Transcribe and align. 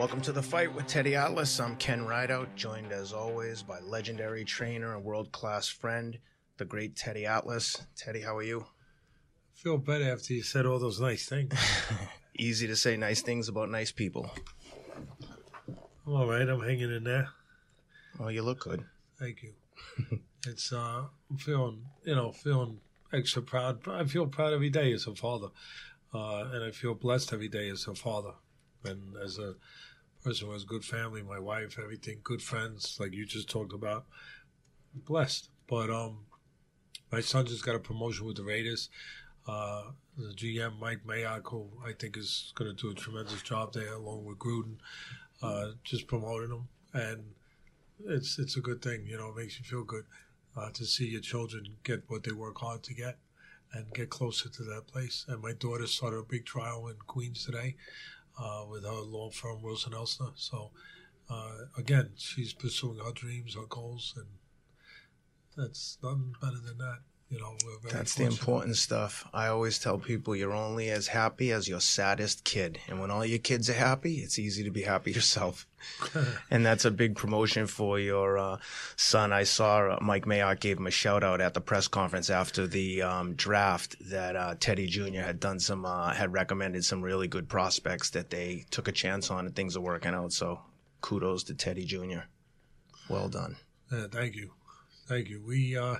Welcome 0.00 0.22
to 0.22 0.32
the 0.32 0.42
fight 0.42 0.74
with 0.74 0.86
Teddy 0.86 1.14
Atlas. 1.14 1.60
I'm 1.60 1.76
Ken 1.76 2.06
Rideout, 2.06 2.56
joined 2.56 2.90
as 2.90 3.12
always 3.12 3.62
by 3.62 3.80
legendary 3.80 4.46
trainer 4.46 4.94
and 4.94 5.04
world 5.04 5.30
class 5.30 5.68
friend, 5.68 6.18
the 6.56 6.64
great 6.64 6.96
Teddy 6.96 7.26
Atlas. 7.26 7.86
Teddy, 7.96 8.22
how 8.22 8.34
are 8.34 8.42
you? 8.42 8.60
I 8.62 9.56
feel 9.56 9.76
better 9.76 10.10
after 10.10 10.32
you 10.32 10.42
said 10.42 10.64
all 10.64 10.78
those 10.78 11.02
nice 11.02 11.28
things. 11.28 11.52
Easy 12.34 12.66
to 12.66 12.76
say 12.76 12.96
nice 12.96 13.20
things 13.20 13.50
about 13.50 13.68
nice 13.68 13.92
people. 13.92 14.30
I'm 16.06 16.14
all 16.14 16.26
right. 16.26 16.48
I'm 16.48 16.62
hanging 16.62 16.94
in 16.94 17.04
there. 17.04 17.28
Oh, 18.18 18.28
you 18.28 18.40
look 18.40 18.60
good. 18.60 18.82
Thank 19.18 19.42
you. 19.42 19.52
it's 20.46 20.72
uh, 20.72 21.02
I'm 21.30 21.36
feeling, 21.36 21.84
you 22.04 22.14
know, 22.14 22.32
feeling 22.32 22.80
extra 23.12 23.42
proud. 23.42 23.86
I 23.86 24.04
feel 24.06 24.26
proud 24.26 24.54
every 24.54 24.70
day 24.70 24.94
as 24.94 25.06
a 25.06 25.14
father, 25.14 25.48
uh, 26.14 26.48
and 26.54 26.64
I 26.64 26.70
feel 26.70 26.94
blessed 26.94 27.34
every 27.34 27.48
day 27.48 27.68
as 27.68 27.86
a 27.86 27.94
father, 27.94 28.32
and 28.82 29.14
as 29.22 29.38
a 29.38 29.56
person 30.22 30.46
who 30.46 30.52
has 30.52 30.64
good 30.64 30.84
family, 30.84 31.22
my 31.22 31.38
wife, 31.38 31.78
everything, 31.82 32.20
good 32.22 32.42
friends, 32.42 32.96
like 33.00 33.12
you 33.12 33.24
just 33.24 33.48
talked 33.48 33.72
about. 33.72 34.04
blessed, 34.94 35.48
but 35.68 35.90
um, 35.90 36.18
my 37.12 37.20
son 37.20 37.46
just 37.46 37.64
got 37.64 37.76
a 37.76 37.78
promotion 37.78 38.26
with 38.26 38.36
the 38.36 38.42
Raiders. 38.42 38.88
Uh, 39.46 39.84
the 40.18 40.34
GM 40.34 40.78
Mike 40.78 41.00
Mayock, 41.06 41.42
who 41.44 41.68
I 41.84 41.92
think 41.92 42.16
is 42.16 42.52
going 42.54 42.74
to 42.74 42.76
do 42.76 42.90
a 42.90 42.94
tremendous 42.94 43.42
job 43.42 43.72
there, 43.72 43.94
along 43.94 44.24
with 44.24 44.38
Gruden, 44.38 44.76
uh, 45.42 45.70
just 45.82 46.06
promoting 46.06 46.50
him, 46.50 46.68
and 46.92 47.24
it's 48.06 48.38
it's 48.38 48.56
a 48.56 48.60
good 48.60 48.82
thing. 48.82 49.06
You 49.06 49.16
know, 49.16 49.30
it 49.30 49.36
makes 49.36 49.58
you 49.58 49.64
feel 49.64 49.84
good 49.84 50.04
uh, 50.56 50.70
to 50.72 50.84
see 50.84 51.06
your 51.06 51.22
children 51.22 51.64
get 51.84 52.02
what 52.08 52.24
they 52.24 52.32
work 52.32 52.58
hard 52.58 52.82
to 52.84 52.94
get 52.94 53.16
and 53.72 53.92
get 53.94 54.10
closer 54.10 54.48
to 54.48 54.62
that 54.64 54.86
place. 54.86 55.24
And 55.28 55.40
my 55.40 55.52
daughter 55.52 55.86
started 55.86 56.18
a 56.18 56.22
big 56.24 56.44
trial 56.44 56.88
in 56.88 56.96
Queens 57.06 57.44
today 57.44 57.76
uh, 58.38 58.64
with 58.68 58.84
her 58.84 59.00
law 59.00 59.30
firm 59.30 59.62
Wilson 59.62 59.92
Elser. 59.92 60.32
So 60.34 60.70
uh, 61.28 61.66
again, 61.78 62.10
she's 62.16 62.52
pursuing 62.52 62.98
her 62.98 63.12
dreams, 63.12 63.54
her 63.54 63.66
goals, 63.68 64.14
and 64.16 64.26
that's 65.56 65.98
nothing 66.02 66.34
better 66.40 66.58
than 66.64 66.78
that. 66.78 66.98
You 67.30 67.38
know, 67.38 67.54
that's 67.92 68.16
the 68.16 68.24
important 68.24 68.76
stuff. 68.76 69.24
I 69.32 69.46
always 69.46 69.78
tell 69.78 69.98
people 69.98 70.34
you're 70.34 70.52
only 70.52 70.90
as 70.90 71.06
happy 71.06 71.52
as 71.52 71.68
your 71.68 71.78
saddest 71.78 72.42
kid, 72.42 72.80
and 72.88 73.00
when 73.00 73.12
all 73.12 73.24
your 73.24 73.38
kids 73.38 73.70
are 73.70 73.74
happy, 73.74 74.16
it's 74.16 74.36
easy 74.36 74.64
to 74.64 74.70
be 74.72 74.82
happy 74.82 75.12
yourself. 75.12 75.64
and 76.50 76.66
that's 76.66 76.84
a 76.84 76.90
big 76.90 77.14
promotion 77.14 77.68
for 77.68 78.00
your 78.00 78.36
uh, 78.36 78.58
son. 78.96 79.32
I 79.32 79.44
saw 79.44 79.90
uh, 79.90 79.98
Mike 80.00 80.24
Mayock 80.24 80.58
gave 80.58 80.78
him 80.78 80.88
a 80.88 80.90
shout 80.90 81.22
out 81.22 81.40
at 81.40 81.54
the 81.54 81.60
press 81.60 81.86
conference 81.86 82.30
after 82.30 82.66
the 82.66 83.02
um, 83.02 83.34
draft 83.34 83.94
that 84.10 84.34
uh, 84.34 84.56
Teddy 84.58 84.88
Jr. 84.88 85.20
had 85.20 85.38
done 85.38 85.60
some 85.60 85.84
uh, 85.84 86.12
had 86.12 86.32
recommended 86.32 86.84
some 86.84 87.00
really 87.00 87.28
good 87.28 87.48
prospects 87.48 88.10
that 88.10 88.30
they 88.30 88.64
took 88.72 88.88
a 88.88 88.92
chance 88.92 89.30
on, 89.30 89.46
and 89.46 89.54
things 89.54 89.76
are 89.76 89.80
working 89.80 90.14
out. 90.14 90.32
So 90.32 90.62
kudos 91.00 91.44
to 91.44 91.54
Teddy 91.54 91.84
Jr. 91.84 92.22
Well 93.08 93.28
done. 93.28 93.54
Yeah, 93.92 94.08
thank 94.10 94.34
you, 94.34 94.50
thank 95.06 95.28
you. 95.28 95.40
We 95.46 95.76
uh, 95.76 95.98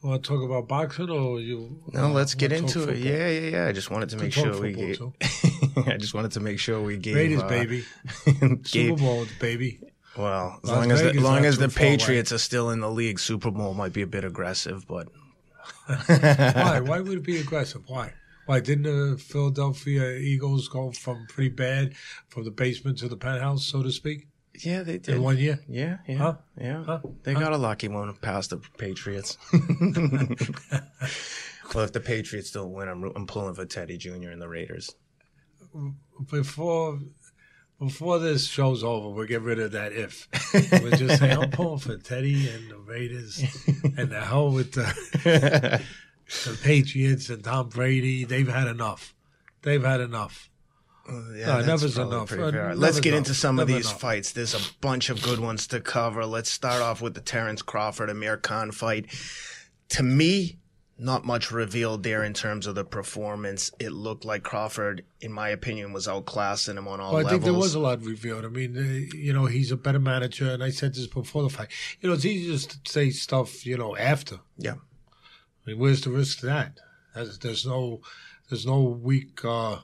Want 0.00 0.22
to 0.22 0.28
talk 0.28 0.44
about 0.44 0.68
boxing 0.68 1.10
or 1.10 1.40
you? 1.40 1.82
No, 1.92 2.04
uh, 2.04 2.08
let's 2.10 2.34
get 2.34 2.52
into 2.52 2.88
it. 2.88 2.98
Yeah, 2.98 3.28
yeah, 3.28 3.50
yeah. 3.50 3.66
I 3.66 3.72
just 3.72 3.90
wanted 3.90 4.10
to 4.10 4.16
make 4.16 4.32
sure 4.32 4.60
we 4.60 4.72
gave. 4.72 5.00
I 5.86 5.96
just 5.96 6.14
wanted 6.14 6.32
to 6.32 6.40
make 6.40 6.60
sure 6.60 6.80
we 6.80 6.96
gave. 6.96 7.16
Raiders, 7.16 7.42
uh, 7.42 7.48
baby. 7.48 7.84
gave, 8.24 8.66
Super 8.66 8.96
Bowl, 8.96 9.26
baby. 9.40 9.80
Well, 10.16 10.60
as 10.62 10.70
Las 10.70 10.78
long 10.78 10.92
as 10.92 11.02
the, 11.02 11.12
long 11.20 11.44
as 11.44 11.58
the 11.58 11.68
Patriots 11.68 12.30
away. 12.30 12.36
are 12.36 12.38
still 12.38 12.70
in 12.70 12.78
the 12.78 12.90
league, 12.90 13.18
Super 13.18 13.50
Bowl 13.50 13.74
might 13.74 13.92
be 13.92 14.02
a 14.02 14.06
bit 14.06 14.24
aggressive, 14.24 14.86
but. 14.86 15.08
Why? 16.06 16.80
Why 16.80 17.00
would 17.00 17.18
it 17.18 17.24
be 17.24 17.38
aggressive? 17.38 17.82
Why? 17.88 18.12
Why 18.46 18.60
didn't 18.60 18.84
the 18.84 19.18
Philadelphia 19.18 20.12
Eagles 20.12 20.68
go 20.68 20.92
from 20.92 21.26
pretty 21.28 21.50
bad 21.50 21.94
from 22.28 22.44
the 22.44 22.50
basement 22.52 22.98
to 22.98 23.08
the 23.08 23.16
penthouse, 23.16 23.66
so 23.66 23.82
to 23.82 23.90
speak? 23.90 24.28
Yeah, 24.64 24.82
they 24.82 24.98
did. 24.98 25.16
In 25.16 25.22
one 25.22 25.38
year? 25.38 25.60
Yeah, 25.68 25.98
yeah, 26.06 26.16
huh? 26.16 26.34
yeah. 26.60 26.84
Huh? 26.84 27.00
They 27.22 27.34
huh? 27.34 27.40
got 27.40 27.52
a 27.52 27.58
lucky 27.58 27.88
one 27.88 28.14
past 28.16 28.50
the 28.50 28.58
Patriots. 28.78 29.38
well, 31.74 31.84
if 31.84 31.92
the 31.92 32.00
Patriots 32.00 32.50
don't 32.50 32.72
win, 32.72 32.88
I'm, 32.88 33.04
I'm 33.16 33.26
pulling 33.26 33.54
for 33.54 33.64
Teddy 33.64 33.96
Jr. 33.96 34.30
and 34.30 34.40
the 34.40 34.48
Raiders. 34.48 34.94
Before 36.30 36.98
before 37.78 38.18
this 38.18 38.48
show's 38.48 38.82
over, 38.82 39.10
we'll 39.10 39.26
get 39.26 39.42
rid 39.42 39.60
of 39.60 39.72
that 39.72 39.92
if. 39.92 40.28
We'll 40.82 40.92
just 40.92 41.20
say, 41.20 41.30
I'm 41.30 41.50
pulling 41.50 41.78
for 41.78 41.96
Teddy 41.96 42.48
and 42.48 42.70
the 42.70 42.78
Raiders 42.78 43.40
and 43.96 44.10
the 44.10 44.20
hell 44.20 44.50
with 44.50 44.72
the, 44.72 45.82
the 46.44 46.58
Patriots 46.62 47.30
and 47.30 47.44
Tom 47.44 47.68
Brady. 47.68 48.24
They've 48.24 48.48
had 48.48 48.66
enough. 48.66 49.14
They've 49.62 49.82
had 49.82 50.00
enough. 50.00 50.47
Yeah, 51.08 51.46
no, 51.46 51.64
never's 51.64 51.96
enough. 51.96 52.32
Uh, 52.32 52.74
Let's 52.74 53.00
get 53.00 53.14
enough. 53.14 53.18
into 53.18 53.34
some 53.34 53.56
Never 53.56 53.70
of 53.70 53.76
these 53.76 53.86
enough. 53.86 54.00
fights. 54.00 54.32
There's 54.32 54.54
a 54.54 54.60
bunch 54.80 55.08
of 55.08 55.22
good 55.22 55.40
ones 55.40 55.66
to 55.68 55.80
cover. 55.80 56.26
Let's 56.26 56.50
start 56.50 56.82
off 56.82 57.00
with 57.00 57.14
the 57.14 57.20
Terence 57.20 57.62
Crawford 57.62 58.10
Amir 58.10 58.36
Khan 58.36 58.72
fight. 58.72 59.06
To 59.90 60.02
me, 60.02 60.58
not 60.98 61.24
much 61.24 61.50
revealed 61.50 62.02
there 62.02 62.24
in 62.24 62.34
terms 62.34 62.66
of 62.66 62.74
the 62.74 62.84
performance. 62.84 63.70
It 63.78 63.90
looked 63.90 64.24
like 64.24 64.42
Crawford, 64.42 65.04
in 65.20 65.32
my 65.32 65.48
opinion, 65.48 65.92
was 65.92 66.06
outclassing 66.08 66.76
him 66.76 66.88
on 66.88 67.00
all 67.00 67.12
well, 67.12 67.20
I 67.20 67.22
levels. 67.22 67.30
think 67.30 67.44
there 67.44 67.54
was 67.54 67.74
a 67.74 67.78
lot 67.78 68.02
revealed. 68.04 68.44
I 68.44 68.48
mean, 68.48 68.76
uh, 68.76 69.16
you 69.16 69.32
know, 69.32 69.46
he's 69.46 69.70
a 69.72 69.76
better 69.76 70.00
manager, 70.00 70.50
and 70.50 70.62
I 70.62 70.70
said 70.70 70.94
this 70.94 71.06
before 71.06 71.42
the 71.44 71.48
fight. 71.50 71.68
You 72.00 72.08
know, 72.08 72.14
it's 72.16 72.24
easy 72.24 72.50
just 72.50 72.84
to 72.84 72.92
say 72.92 73.10
stuff, 73.10 73.64
you 73.64 73.78
know, 73.78 73.96
after. 73.96 74.40
Yeah. 74.58 74.74
I 74.74 75.70
mean, 75.70 75.78
where's 75.78 76.00
the 76.02 76.10
risk 76.10 76.40
to 76.40 76.46
that? 76.46 76.80
There's, 77.14 77.38
there's 77.38 77.64
no, 77.64 78.00
there's 78.50 78.66
no 78.66 78.82
weak. 78.82 79.44
Uh, 79.44 79.78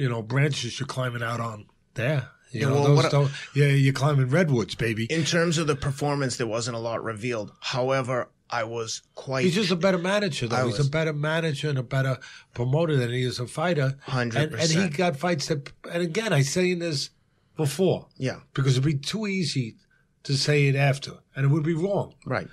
you 0.00 0.08
know 0.08 0.22
branches 0.22 0.80
you're 0.80 0.86
climbing 0.86 1.22
out 1.22 1.40
on 1.40 1.66
there. 1.94 2.30
You 2.52 2.62
yeah, 2.62 2.66
know, 2.68 2.74
well, 2.74 2.96
those 2.96 3.10
don't, 3.10 3.30
yeah, 3.54 3.66
you're 3.66 3.92
climbing 3.92 4.28
redwoods, 4.28 4.74
baby. 4.74 5.04
In 5.04 5.24
terms 5.24 5.58
of 5.58 5.68
the 5.68 5.76
performance, 5.76 6.36
there 6.36 6.48
wasn't 6.48 6.76
a 6.76 6.80
lot 6.80 7.04
revealed. 7.04 7.52
However, 7.60 8.28
I 8.48 8.64
was 8.64 9.02
quite. 9.14 9.44
He's 9.44 9.54
just 9.54 9.70
a 9.70 9.76
better 9.76 9.98
manager, 9.98 10.48
though. 10.48 10.56
I 10.56 10.66
He's 10.66 10.84
a 10.84 10.90
better 10.90 11.12
manager 11.12 11.68
and 11.68 11.78
a 11.78 11.84
better 11.84 12.18
promoter 12.54 12.96
than 12.96 13.10
he 13.10 13.22
is 13.22 13.38
a 13.38 13.46
fighter. 13.46 13.98
Hundred 14.02 14.50
percent. 14.50 14.82
And 14.82 14.90
he 14.90 14.96
got 14.96 15.16
fights 15.16 15.46
that. 15.46 15.70
And 15.92 16.02
again, 16.02 16.32
I 16.32 16.40
saying 16.40 16.80
this 16.80 17.10
before. 17.56 18.08
Yeah. 18.16 18.40
Because 18.54 18.72
it'd 18.72 18.84
be 18.84 18.94
too 18.94 19.26
easy 19.26 19.76
to 20.24 20.36
say 20.36 20.66
it 20.66 20.74
after, 20.74 21.12
and 21.36 21.44
it 21.44 21.48
would 21.48 21.62
be 21.62 21.74
wrong. 21.74 22.14
Right. 22.24 22.48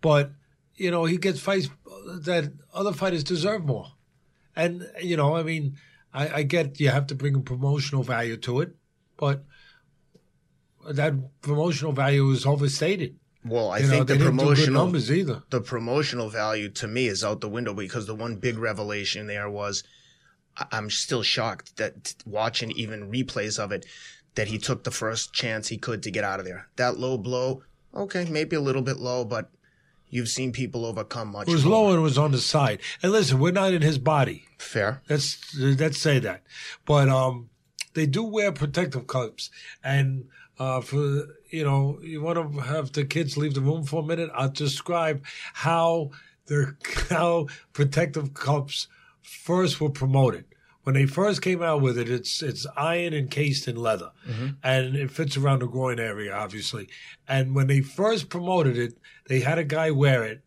But 0.00 0.30
you 0.76 0.90
know, 0.90 1.04
he 1.04 1.18
gets 1.18 1.40
fights 1.40 1.68
that 2.22 2.52
other 2.72 2.92
fighters 2.92 3.22
deserve 3.22 3.66
more, 3.66 3.88
and 4.56 4.88
you 5.02 5.16
know, 5.16 5.36
I 5.36 5.42
mean 5.42 5.76
I, 6.12 6.28
I 6.28 6.42
get 6.42 6.80
you 6.80 6.90
have 6.90 7.06
to 7.08 7.14
bring 7.14 7.34
a 7.34 7.40
promotional 7.40 8.02
value 8.02 8.36
to 8.38 8.60
it, 8.60 8.74
but 9.16 9.44
that 10.90 11.14
promotional 11.40 11.92
value 11.92 12.30
is 12.30 12.44
overstated. 12.44 13.16
Well, 13.44 13.70
I 13.70 13.78
you 13.78 13.88
think 13.88 14.08
know, 14.08 14.14
the 14.14 14.24
promotional 14.24 14.84
numbers 14.84 15.10
either. 15.10 15.42
The 15.50 15.60
promotional 15.60 16.28
value 16.28 16.68
to 16.70 16.86
me 16.86 17.06
is 17.06 17.24
out 17.24 17.40
the 17.40 17.48
window 17.48 17.74
because 17.74 18.06
the 18.06 18.14
one 18.14 18.36
big 18.36 18.58
revelation 18.58 19.26
there 19.26 19.50
was 19.50 19.82
I'm 20.70 20.90
still 20.90 21.22
shocked 21.22 21.76
that 21.76 22.14
watching 22.26 22.70
even 22.72 23.10
replays 23.10 23.58
of 23.58 23.72
it 23.72 23.86
that 24.34 24.48
he 24.48 24.58
took 24.58 24.84
the 24.84 24.90
first 24.90 25.32
chance 25.32 25.68
he 25.68 25.78
could 25.78 26.02
to 26.02 26.10
get 26.10 26.24
out 26.24 26.40
of 26.40 26.46
there. 26.46 26.68
That 26.76 26.98
low 26.98 27.18
blow, 27.18 27.62
okay, 27.94 28.26
maybe 28.26 28.56
a 28.56 28.60
little 28.60 28.82
bit 28.82 28.98
low, 28.98 29.24
but 29.24 29.50
you've 30.12 30.28
seen 30.28 30.52
people 30.52 30.84
overcome 30.84 31.32
much. 31.32 31.48
It 31.48 31.52
was 31.52 31.64
more. 31.64 31.86
low 31.86 31.94
and 31.94 32.02
was 32.02 32.18
on 32.18 32.30
the 32.30 32.38
side. 32.38 32.80
And 33.02 33.10
listen, 33.10 33.40
we're 33.40 33.50
not 33.50 33.72
in 33.72 33.82
his 33.82 33.98
body. 33.98 34.44
Fair. 34.58 35.02
Let's 35.08 35.56
let's 35.56 35.98
say 35.98 36.20
that. 36.20 36.44
But 36.84 37.08
um, 37.08 37.50
they 37.94 38.06
do 38.06 38.22
wear 38.22 38.52
protective 38.52 39.08
cups, 39.08 39.50
and 39.82 40.26
uh, 40.60 40.82
for 40.82 41.26
you 41.50 41.64
know, 41.64 41.98
you 42.02 42.22
want 42.22 42.38
to 42.38 42.60
have 42.60 42.92
the 42.92 43.04
kids 43.04 43.36
leave 43.36 43.54
the 43.54 43.60
room 43.60 43.84
for 43.84 44.02
a 44.02 44.06
minute. 44.06 44.30
I'll 44.34 44.50
describe 44.50 45.24
how 45.54 46.10
the 46.46 46.76
how 47.10 47.48
protective 47.72 48.34
cups 48.34 48.86
first 49.22 49.80
were 49.80 49.90
promoted 49.90 50.44
when 50.82 50.94
they 50.94 51.06
first 51.06 51.42
came 51.42 51.62
out 51.62 51.80
with 51.80 51.96
it, 51.96 52.08
it's 52.10 52.42
it's 52.42 52.66
iron 52.76 53.14
encased 53.14 53.68
in 53.68 53.76
leather, 53.76 54.10
mm-hmm. 54.28 54.48
and 54.62 54.96
it 54.96 55.10
fits 55.10 55.36
around 55.36 55.60
the 55.60 55.66
groin 55.66 56.00
area, 56.00 56.34
obviously. 56.34 56.88
And 57.28 57.54
when 57.54 57.68
they 57.68 57.80
first 57.80 58.28
promoted 58.28 58.76
it, 58.76 58.98
they 59.28 59.40
had 59.40 59.58
a 59.58 59.64
guy 59.64 59.90
wear 59.90 60.24
it. 60.24 60.42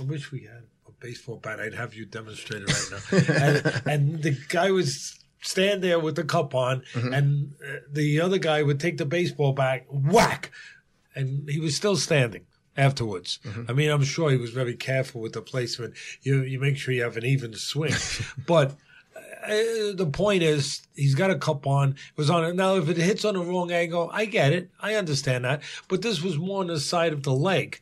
I 0.00 0.04
wish 0.04 0.32
we 0.32 0.42
had 0.42 0.64
a 0.88 0.92
baseball 0.98 1.36
bat. 1.36 1.60
I'd 1.60 1.74
have 1.74 1.94
you 1.94 2.04
demonstrate 2.04 2.62
it 2.62 2.68
right 2.68 3.28
now. 3.28 3.34
and, 3.44 3.82
and, 3.86 4.22
the 4.22 4.36
guy 4.48 4.70
was 4.70 5.18
stand 5.40 5.82
there 5.82 6.00
with 6.00 6.16
the 6.16 6.24
cup 6.24 6.54
on, 6.54 6.82
mm-hmm. 6.92 7.12
and 7.12 7.54
uh, 7.64 7.76
the 7.92 8.20
other 8.20 8.38
guy 8.38 8.62
would 8.62 8.80
take 8.80 8.98
the 8.98 9.06
baseball 9.06 9.52
bat, 9.52 9.86
whack, 9.88 10.50
and 11.14 11.48
he 11.48 11.60
was 11.60 11.76
still 11.76 11.96
standing 11.96 12.44
afterwards. 12.76 13.38
Mm-hmm. 13.44 13.64
I 13.68 13.72
mean, 13.72 13.90
I'm 13.90 14.02
sure 14.02 14.30
he 14.30 14.36
was 14.36 14.50
very 14.50 14.74
careful 14.74 15.20
with 15.20 15.34
the 15.34 15.42
placement. 15.42 15.94
You 16.22 16.42
you 16.42 16.58
make 16.58 16.76
sure 16.76 16.92
you 16.92 17.04
have 17.04 17.16
an 17.16 17.24
even 17.24 17.54
swing, 17.54 17.94
but 18.46 18.76
uh, 19.42 19.94
the 19.94 20.08
point 20.12 20.42
is 20.42 20.82
he's 20.94 21.14
got 21.14 21.30
a 21.30 21.38
cup 21.38 21.66
on. 21.66 21.90
It 21.90 22.16
was 22.16 22.30
on 22.30 22.44
it. 22.44 22.54
Now, 22.56 22.76
if 22.76 22.88
it 22.88 22.96
hits 22.96 23.24
on 23.24 23.34
the 23.34 23.40
wrong 23.40 23.70
angle, 23.72 24.10
I 24.12 24.24
get 24.26 24.52
it. 24.52 24.70
I 24.80 24.94
understand 24.94 25.44
that. 25.44 25.62
But 25.88 26.02
this 26.02 26.22
was 26.22 26.38
more 26.38 26.60
on 26.60 26.66
the 26.68 26.80
side 26.80 27.12
of 27.12 27.22
the 27.22 27.32
leg. 27.32 27.80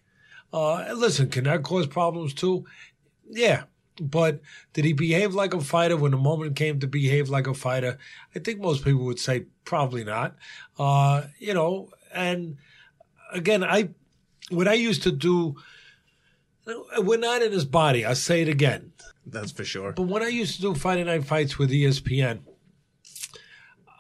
Uh, 0.52 0.93
listen, 0.94 1.28
can 1.28 1.44
that 1.44 1.62
cause 1.62 1.87
problems 1.87 2.32
too? 2.34 2.64
Yeah. 3.31 3.64
but 4.00 4.40
did 4.72 4.84
he 4.84 4.93
behave 4.93 5.34
like 5.34 5.55
a 5.55 5.60
fighter 5.60 5.96
when 5.96 6.12
the 6.12 6.16
moment 6.19 6.56
came 6.56 6.78
to 6.81 6.87
behave 6.87 7.28
like 7.28 7.46
a 7.46 7.55
fighter? 7.55 7.99
I 8.34 8.38
think 8.38 8.61
most 8.61 8.84
people 8.84 9.04
would 9.04 9.19
say 9.19 9.46
probably 9.64 10.04
not. 10.04 10.37
Uh, 10.78 11.25
you 11.38 11.52
know, 11.54 11.90
and 12.14 12.56
again, 13.32 13.64
I 13.64 13.90
what 14.50 14.69
I 14.69 14.75
used 14.75 15.02
to 15.02 15.12
do. 15.12 15.56
We're 16.99 17.19
not 17.19 17.43
in 17.43 17.52
his 17.52 17.64
body. 17.64 18.04
I'll 18.04 18.14
say 18.14 18.43
it 18.43 18.49
again. 18.49 18.93
That's 19.30 19.52
for 19.52 19.64
sure. 19.64 19.92
But 19.92 20.08
when 20.08 20.22
I 20.22 20.28
used 20.28 20.56
to 20.56 20.62
do 20.62 20.75
Friday 20.75 21.04
night 21.04 21.25
fights 21.25 21.58
with 21.58 21.70
ESPN, 21.70 22.40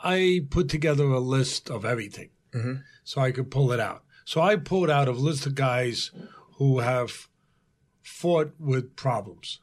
I 0.02 0.46
put 0.50 0.68
together 0.68 1.04
a 1.04 1.20
list 1.20 1.70
of 1.70 1.84
everything 1.84 2.30
Mm-hmm. 2.54 2.76
so 3.04 3.20
I 3.20 3.30
could 3.30 3.50
pull 3.50 3.72
it 3.72 3.80
out. 3.80 4.04
So 4.24 4.40
I 4.40 4.56
pulled 4.56 4.88
out 4.88 5.06
a 5.06 5.12
list 5.12 5.44
of 5.44 5.54
guys 5.54 6.10
who 6.56 6.78
have 6.78 7.28
fought 8.02 8.54
with 8.58 8.96
problems. 8.96 9.60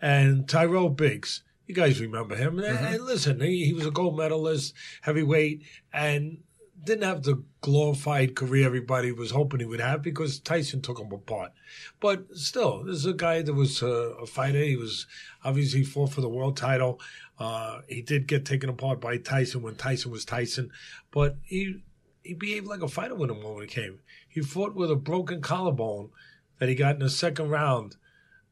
And 0.00 0.48
Tyrell 0.48 0.88
Biggs, 0.90 1.42
you 1.66 1.74
guys 1.74 2.00
remember 2.00 2.36
him. 2.36 2.60
And 2.60 3.02
listen, 3.04 3.40
he, 3.40 3.64
he 3.66 3.72
was 3.72 3.86
a 3.86 3.90
gold 3.90 4.16
medalist, 4.16 4.72
heavyweight, 5.02 5.64
and 5.92 6.44
didn't 6.86 7.04
have 7.04 7.24
the 7.24 7.42
glorified 7.60 8.36
career 8.36 8.64
everybody 8.64 9.10
was 9.12 9.32
hoping 9.32 9.60
he 9.60 9.66
would 9.66 9.80
have 9.80 10.02
because 10.02 10.38
Tyson 10.38 10.80
took 10.80 10.98
him 10.98 11.12
apart. 11.12 11.52
But 12.00 12.34
still, 12.34 12.84
this 12.84 12.96
is 12.96 13.06
a 13.06 13.12
guy 13.12 13.42
that 13.42 13.52
was 13.52 13.82
a, 13.82 13.86
a 13.86 14.26
fighter. 14.26 14.60
He 14.60 14.76
was 14.76 15.06
obviously 15.44 15.82
fought 15.82 16.12
for 16.12 16.20
the 16.20 16.28
world 16.28 16.56
title. 16.56 17.00
Uh, 17.38 17.80
he 17.88 18.00
did 18.02 18.28
get 18.28 18.46
taken 18.46 18.70
apart 18.70 19.00
by 19.00 19.18
Tyson 19.18 19.62
when 19.62 19.74
Tyson 19.74 20.10
was 20.10 20.24
Tyson, 20.24 20.70
but 21.10 21.36
he 21.42 21.82
he 22.22 22.34
behaved 22.34 22.66
like 22.66 22.82
a 22.82 22.88
fighter 22.88 23.14
when 23.14 23.30
it 23.30 23.68
came. 23.68 24.00
He 24.28 24.40
fought 24.40 24.74
with 24.74 24.90
a 24.90 24.96
broken 24.96 25.40
collarbone 25.40 26.10
that 26.58 26.68
he 26.68 26.74
got 26.74 26.94
in 26.94 27.00
the 27.00 27.10
second 27.10 27.50
round, 27.50 27.96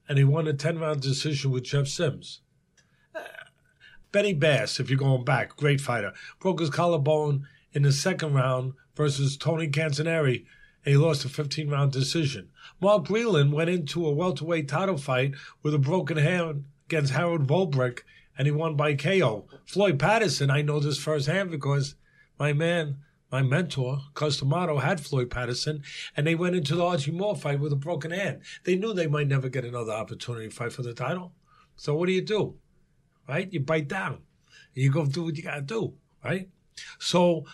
and 0.08 0.18
he 0.18 0.24
won 0.24 0.46
a 0.46 0.52
ten 0.52 0.78
round 0.78 1.00
decision 1.00 1.50
with 1.50 1.64
Jeff 1.64 1.86
Sims. 1.86 2.40
Uh, 3.14 3.20
Benny 4.12 4.34
Bass, 4.34 4.78
if 4.80 4.90
you're 4.90 4.98
going 4.98 5.24
back, 5.24 5.56
great 5.56 5.80
fighter, 5.80 6.12
broke 6.40 6.60
his 6.60 6.70
collarbone 6.70 7.46
in 7.74 7.82
the 7.82 7.92
second 7.92 8.32
round 8.34 8.72
versus 8.94 9.36
Tony 9.36 9.68
Canzoneri, 9.68 10.46
and 10.84 10.92
he 10.92 10.96
lost 10.96 11.24
a 11.24 11.28
15 11.28 11.68
round 11.68 11.92
decision. 11.92 12.48
Mark 12.80 13.04
Breland 13.04 13.52
went 13.52 13.70
into 13.70 14.06
a 14.06 14.12
welterweight 14.12 14.68
title 14.68 14.96
fight 14.96 15.34
with 15.62 15.74
a 15.74 15.78
broken 15.78 16.16
hand 16.16 16.64
against 16.86 17.12
Harold 17.12 17.46
Volbrecht, 17.46 18.00
and 18.38 18.46
he 18.46 18.52
won 18.52 18.76
by 18.76 18.94
KO. 18.94 19.46
Floyd 19.66 19.98
Patterson, 19.98 20.50
I 20.50 20.62
know 20.62 20.80
this 20.80 20.98
firsthand 20.98 21.50
because 21.50 21.96
my 22.38 22.52
man, 22.52 22.98
my 23.30 23.42
mentor, 23.42 24.00
Cus 24.14 24.38
D'Amato, 24.38 24.78
had 24.78 25.00
Floyd 25.00 25.30
Patterson, 25.30 25.82
and 26.16 26.26
they 26.26 26.34
went 26.34 26.56
into 26.56 26.76
the 26.76 26.84
Archie 26.84 27.10
Moore 27.10 27.36
fight 27.36 27.60
with 27.60 27.72
a 27.72 27.76
broken 27.76 28.10
hand. 28.10 28.42
They 28.64 28.76
knew 28.76 28.92
they 28.92 29.06
might 29.06 29.28
never 29.28 29.48
get 29.48 29.64
another 29.64 29.92
opportunity 29.92 30.48
to 30.48 30.54
fight 30.54 30.72
for 30.72 30.82
the 30.82 30.94
title. 30.94 31.32
So 31.76 31.94
what 31.94 32.06
do 32.06 32.12
you 32.12 32.22
do? 32.22 32.56
Right? 33.28 33.52
You 33.52 33.60
bite 33.60 33.88
down. 33.88 34.22
You 34.74 34.90
go 34.90 35.06
do 35.06 35.24
what 35.24 35.36
you 35.36 35.42
got 35.42 35.56
to 35.56 35.62
do. 35.62 35.94
Right? 36.24 36.48
So 36.98 37.44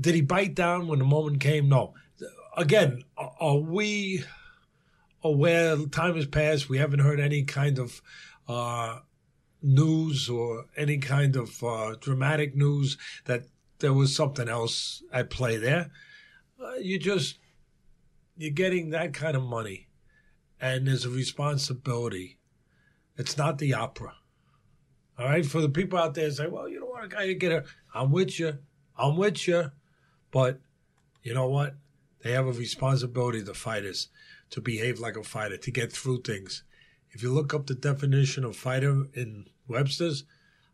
did 0.00 0.14
he 0.14 0.20
bite 0.20 0.54
down 0.54 0.86
when 0.88 0.98
the 0.98 1.04
moment 1.04 1.40
came? 1.40 1.68
No. 1.68 1.94
Again, 2.56 3.02
are- 3.16 3.56
we 3.58 4.24
aware 5.22 5.76
time 5.86 6.16
has 6.16 6.26
passed? 6.26 6.68
We 6.68 6.78
haven't 6.78 7.00
heard 7.00 7.20
any 7.20 7.44
kind 7.44 7.78
of 7.78 8.02
uh, 8.48 9.00
news 9.62 10.28
or 10.28 10.66
any 10.76 10.98
kind 10.98 11.36
of 11.36 11.62
uh, 11.62 11.94
dramatic 12.00 12.54
news 12.56 12.98
that 13.26 13.44
there 13.78 13.92
was 13.92 14.14
something 14.14 14.48
else 14.48 15.02
at 15.12 15.30
play 15.30 15.56
there. 15.56 15.90
Uh, 16.62 16.74
you 16.74 16.98
just 16.98 17.38
you're 18.36 18.50
getting 18.50 18.90
that 18.90 19.12
kind 19.12 19.36
of 19.36 19.42
money, 19.42 19.88
and 20.60 20.86
there's 20.86 21.04
a 21.04 21.10
responsibility. 21.10 22.38
It's 23.16 23.36
not 23.36 23.58
the 23.58 23.74
opera. 23.74 24.14
All 25.18 25.26
right, 25.26 25.44
for 25.44 25.60
the 25.60 25.68
people 25.68 25.98
out 25.98 26.14
there 26.14 26.30
say, 26.30 26.46
well, 26.46 26.68
you 26.68 26.80
don't 26.80 26.91
a 27.04 27.08
guy 27.08 27.26
to 27.26 27.34
get 27.34 27.52
a. 27.52 27.64
I'm 27.94 28.10
with 28.10 28.38
you. 28.38 28.58
I'm 28.96 29.16
with 29.16 29.46
you. 29.46 29.70
But 30.30 30.60
you 31.22 31.34
know 31.34 31.48
what? 31.48 31.74
They 32.22 32.32
have 32.32 32.46
a 32.46 32.52
responsibility, 32.52 33.40
the 33.40 33.54
fighters, 33.54 34.08
to 34.50 34.60
behave 34.60 35.00
like 35.00 35.16
a 35.16 35.22
fighter, 35.22 35.56
to 35.56 35.70
get 35.70 35.92
through 35.92 36.22
things. 36.22 36.62
If 37.10 37.22
you 37.22 37.32
look 37.32 37.52
up 37.52 37.66
the 37.66 37.74
definition 37.74 38.44
of 38.44 38.56
fighter 38.56 39.06
in 39.14 39.46
Webster's, 39.68 40.24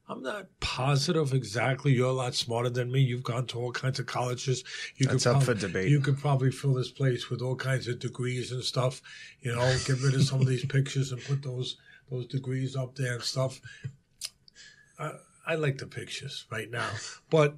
I'm 0.09 0.23
not 0.23 0.47
positive 0.61 1.35
exactly. 1.35 1.93
You're 1.93 2.09
a 2.09 2.13
lot 2.13 2.35
smarter 2.35 2.71
than 2.71 2.91
me. 2.91 3.01
You've 3.01 3.25
gone 3.25 3.47
to 3.49 3.59
all 3.59 3.73
kinds 3.73 3.99
of 3.99 4.07
colleges. 4.07 4.65
You 4.97 5.07
That's 5.07 5.25
could 5.25 5.31
up 5.31 5.45
prob- 5.45 5.57
for 5.57 5.67
debate. 5.67 5.91
You 5.91 6.01
could 6.01 6.19
probably 6.19 6.51
fill 6.51 6.75
this 6.75 6.91
place 6.91 7.29
with 7.29 7.43
all 7.43 7.57
kinds 7.57 7.89
of 7.89 7.99
degrees 7.99 8.51
and 8.51 8.63
stuff. 8.63 9.03
You 9.41 9.55
know, 9.55 9.77
get 9.85 10.01
rid 10.01 10.15
of 10.15 10.23
some 10.23 10.41
of 10.41 10.47
these 10.47 10.65
pictures 10.69 11.13
and 11.13 11.23
put 11.23 11.43
those 11.43 11.77
those 12.11 12.27
degrees 12.27 12.75
up 12.75 12.95
there 12.95 13.15
and 13.15 13.23
stuff. 13.23 13.61
I, 14.99 15.13
I 15.49 15.55
like 15.55 15.79
the 15.79 15.87
pictures 15.87 16.45
right 16.51 16.71
now, 16.71 16.91
but 17.31 17.57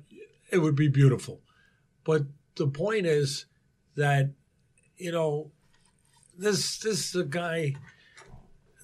it 0.52 0.58
would 0.58 0.76
be 0.76 0.86
beautiful. 0.86 1.40
But 2.04 2.22
the 2.54 2.68
point 2.68 3.04
is 3.04 3.46
that 3.96 4.30
you 4.96 5.10
know 5.10 5.50
this 6.38 6.78
this 6.78 7.08
is 7.08 7.14
a 7.16 7.24
guy 7.24 7.74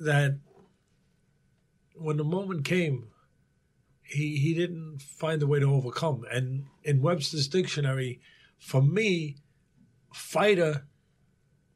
that 0.01 0.41
when 1.95 2.17
the 2.17 2.25
moment 2.25 2.65
came, 2.65 3.09
he 4.03 4.39
he 4.39 4.55
didn't 4.55 5.01
find 5.01 5.41
a 5.41 5.47
way 5.47 5.61
to 5.61 5.73
overcome. 5.73 6.25
And 6.33 6.65
in 6.83 7.01
Webster's 7.01 7.47
dictionary, 7.47 8.21
for 8.59 8.83
me, 8.83 9.37
fighter, 10.13 10.89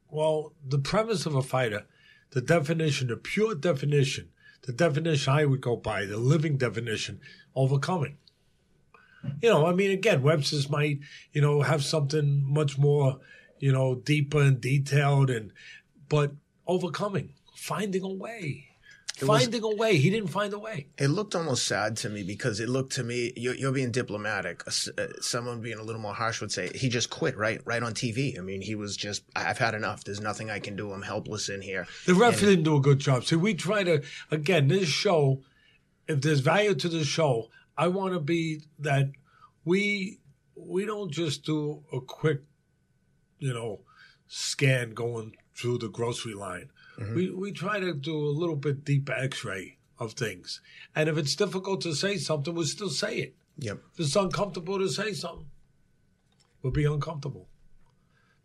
well, 0.09 0.53
the 0.67 0.79
premise 0.79 1.25
of 1.25 1.35
a 1.35 1.41
fighter, 1.41 1.85
the 2.31 2.41
definition, 2.41 3.07
the 3.07 3.15
pure 3.15 3.55
definition, 3.55 4.31
the 4.63 4.73
definition 4.73 5.33
I 5.33 5.45
would 5.45 5.61
go 5.61 5.75
by, 5.75 6.05
the 6.05 6.17
living 6.17 6.57
definition, 6.57 7.19
overcoming. 7.55 8.17
You 9.41 9.49
know, 9.49 9.67
I 9.67 9.73
mean, 9.73 9.91
again, 9.91 10.23
Webster's 10.23 10.69
might, 10.69 10.99
you 11.31 11.41
know, 11.41 11.61
have 11.61 11.83
something 11.83 12.43
much 12.43 12.77
more, 12.77 13.19
you 13.59 13.71
know, 13.71 13.95
deeper 13.95 14.41
and 14.41 14.59
detailed, 14.59 15.29
and 15.29 15.51
but 16.09 16.31
overcoming, 16.65 17.33
finding 17.55 18.03
a 18.03 18.07
way, 18.07 18.70
was- 19.19 19.27
finding 19.27 19.63
a 19.63 19.75
way. 19.75 19.97
He 19.97 20.09
didn't 20.09 20.29
find 20.29 20.53
a 20.53 20.59
way. 20.59 20.87
It 20.97 21.07
looked 21.09 21.35
almost 21.35 21.67
sad 21.67 21.97
to 21.97 22.09
me 22.09 22.23
because 22.23 22.59
it 22.59 22.69
looked 22.69 22.93
to 22.93 23.03
me 23.03 23.33
you're, 23.35 23.55
you're 23.55 23.71
being 23.71 23.91
diplomatic. 23.91 24.63
Uh, 24.67 25.07
Someone 25.19 25.61
being 25.61 25.77
a 25.77 25.83
little 25.83 26.01
more 26.01 26.13
harsh 26.13 26.41
would 26.41 26.51
say 26.51 26.69
he 26.73 26.89
just 26.89 27.09
quit 27.09 27.37
right, 27.37 27.61
right 27.65 27.83
on 27.83 27.93
TV. 27.93 28.37
I 28.37 28.41
mean, 28.41 28.61
he 28.61 28.75
was 28.75 28.95
just 28.95 29.23
I've 29.35 29.57
had 29.57 29.75
enough. 29.75 30.03
There's 30.03 30.21
nothing 30.21 30.49
I 30.49 30.59
can 30.59 30.75
do. 30.75 30.91
I'm 30.91 31.01
helpless 31.01 31.49
in 31.49 31.61
here. 31.61 31.87
The 32.05 32.15
ref 32.15 32.39
didn't 32.39 32.63
do 32.63 32.75
a 32.77 32.81
good 32.81 32.99
job. 32.99 33.25
See, 33.25 33.35
we 33.35 33.53
try 33.53 33.83
to 33.83 34.01
again 34.31 34.67
this 34.67 34.87
show. 34.89 35.43
If 36.07 36.21
there's 36.21 36.39
value 36.39 36.73
to 36.75 36.89
the 36.89 37.03
show, 37.03 37.49
I 37.77 37.87
want 37.87 38.13
to 38.13 38.19
be 38.19 38.61
that 38.79 39.11
we 39.65 40.19
we 40.55 40.85
don't 40.85 41.11
just 41.11 41.43
do 41.43 41.83
a 41.91 41.99
quick, 42.01 42.41
you 43.39 43.53
know, 43.53 43.81
scan 44.27 44.93
going 44.93 45.35
through 45.55 45.77
the 45.79 45.89
grocery 45.89 46.33
line. 46.33 46.69
Mm-hmm. 47.01 47.15
We 47.15 47.31
we 47.31 47.51
try 47.51 47.79
to 47.79 47.93
do 47.93 48.15
a 48.15 48.37
little 48.37 48.55
bit 48.55 48.85
deeper 48.85 49.13
X-ray 49.13 49.77
of 49.99 50.13
things, 50.13 50.61
and 50.95 51.09
if 51.09 51.17
it's 51.17 51.35
difficult 51.35 51.81
to 51.81 51.95
say 51.95 52.17
something, 52.17 52.53
we'll 52.53 52.65
still 52.65 52.89
say 52.89 53.17
it. 53.17 53.35
Yep. 53.57 53.79
If 53.93 53.99
it's 53.99 54.15
uncomfortable 54.15 54.79
to 54.79 54.89
say 54.89 55.13
something, 55.13 55.47
we'll 56.61 56.73
be 56.73 56.85
uncomfortable 56.85 57.47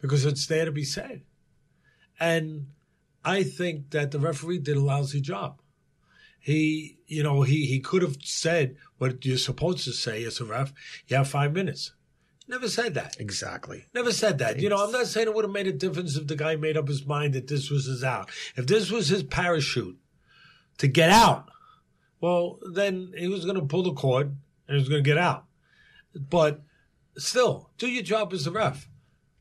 because 0.00 0.24
it's 0.24 0.46
there 0.46 0.64
to 0.64 0.72
be 0.72 0.84
said. 0.84 1.22
And 2.18 2.68
I 3.24 3.42
think 3.42 3.90
that 3.90 4.10
the 4.10 4.18
referee 4.18 4.58
did 4.58 4.76
a 4.76 4.80
lousy 4.80 5.20
job. 5.20 5.60
He, 6.38 6.98
you 7.06 7.22
know, 7.22 7.42
he, 7.42 7.66
he 7.66 7.80
could 7.80 8.02
have 8.02 8.18
said 8.22 8.76
what 8.98 9.24
you're 9.24 9.36
supposed 9.36 9.84
to 9.84 9.92
say 9.92 10.22
as 10.24 10.40
a 10.40 10.44
ref. 10.44 10.72
You 11.08 11.16
have 11.16 11.28
five 11.28 11.52
minutes. 11.52 11.92
Never 12.48 12.68
said 12.68 12.94
that. 12.94 13.16
Exactly. 13.18 13.86
Never 13.92 14.12
said 14.12 14.38
that. 14.38 14.60
You 14.60 14.68
know, 14.68 14.84
I'm 14.84 14.92
not 14.92 15.06
saying 15.06 15.26
it 15.26 15.34
would 15.34 15.44
have 15.44 15.52
made 15.52 15.66
a 15.66 15.72
difference 15.72 16.16
if 16.16 16.28
the 16.28 16.36
guy 16.36 16.54
made 16.54 16.76
up 16.76 16.86
his 16.86 17.04
mind 17.04 17.34
that 17.34 17.48
this 17.48 17.70
was 17.70 17.86
his 17.86 18.04
out. 18.04 18.30
If 18.54 18.66
this 18.66 18.90
was 18.90 19.08
his 19.08 19.24
parachute 19.24 19.98
to 20.78 20.86
get 20.86 21.10
out, 21.10 21.48
well, 22.20 22.58
then 22.72 23.12
he 23.16 23.26
was 23.28 23.44
going 23.44 23.58
to 23.58 23.66
pull 23.66 23.82
the 23.82 23.92
cord 23.92 24.36
and 24.68 24.76
he 24.76 24.80
was 24.80 24.88
going 24.88 25.02
to 25.02 25.08
get 25.08 25.18
out. 25.18 25.44
But 26.14 26.62
still, 27.18 27.70
do 27.78 27.88
your 27.88 28.04
job 28.04 28.32
as 28.32 28.46
a 28.46 28.50
ref. 28.52 28.88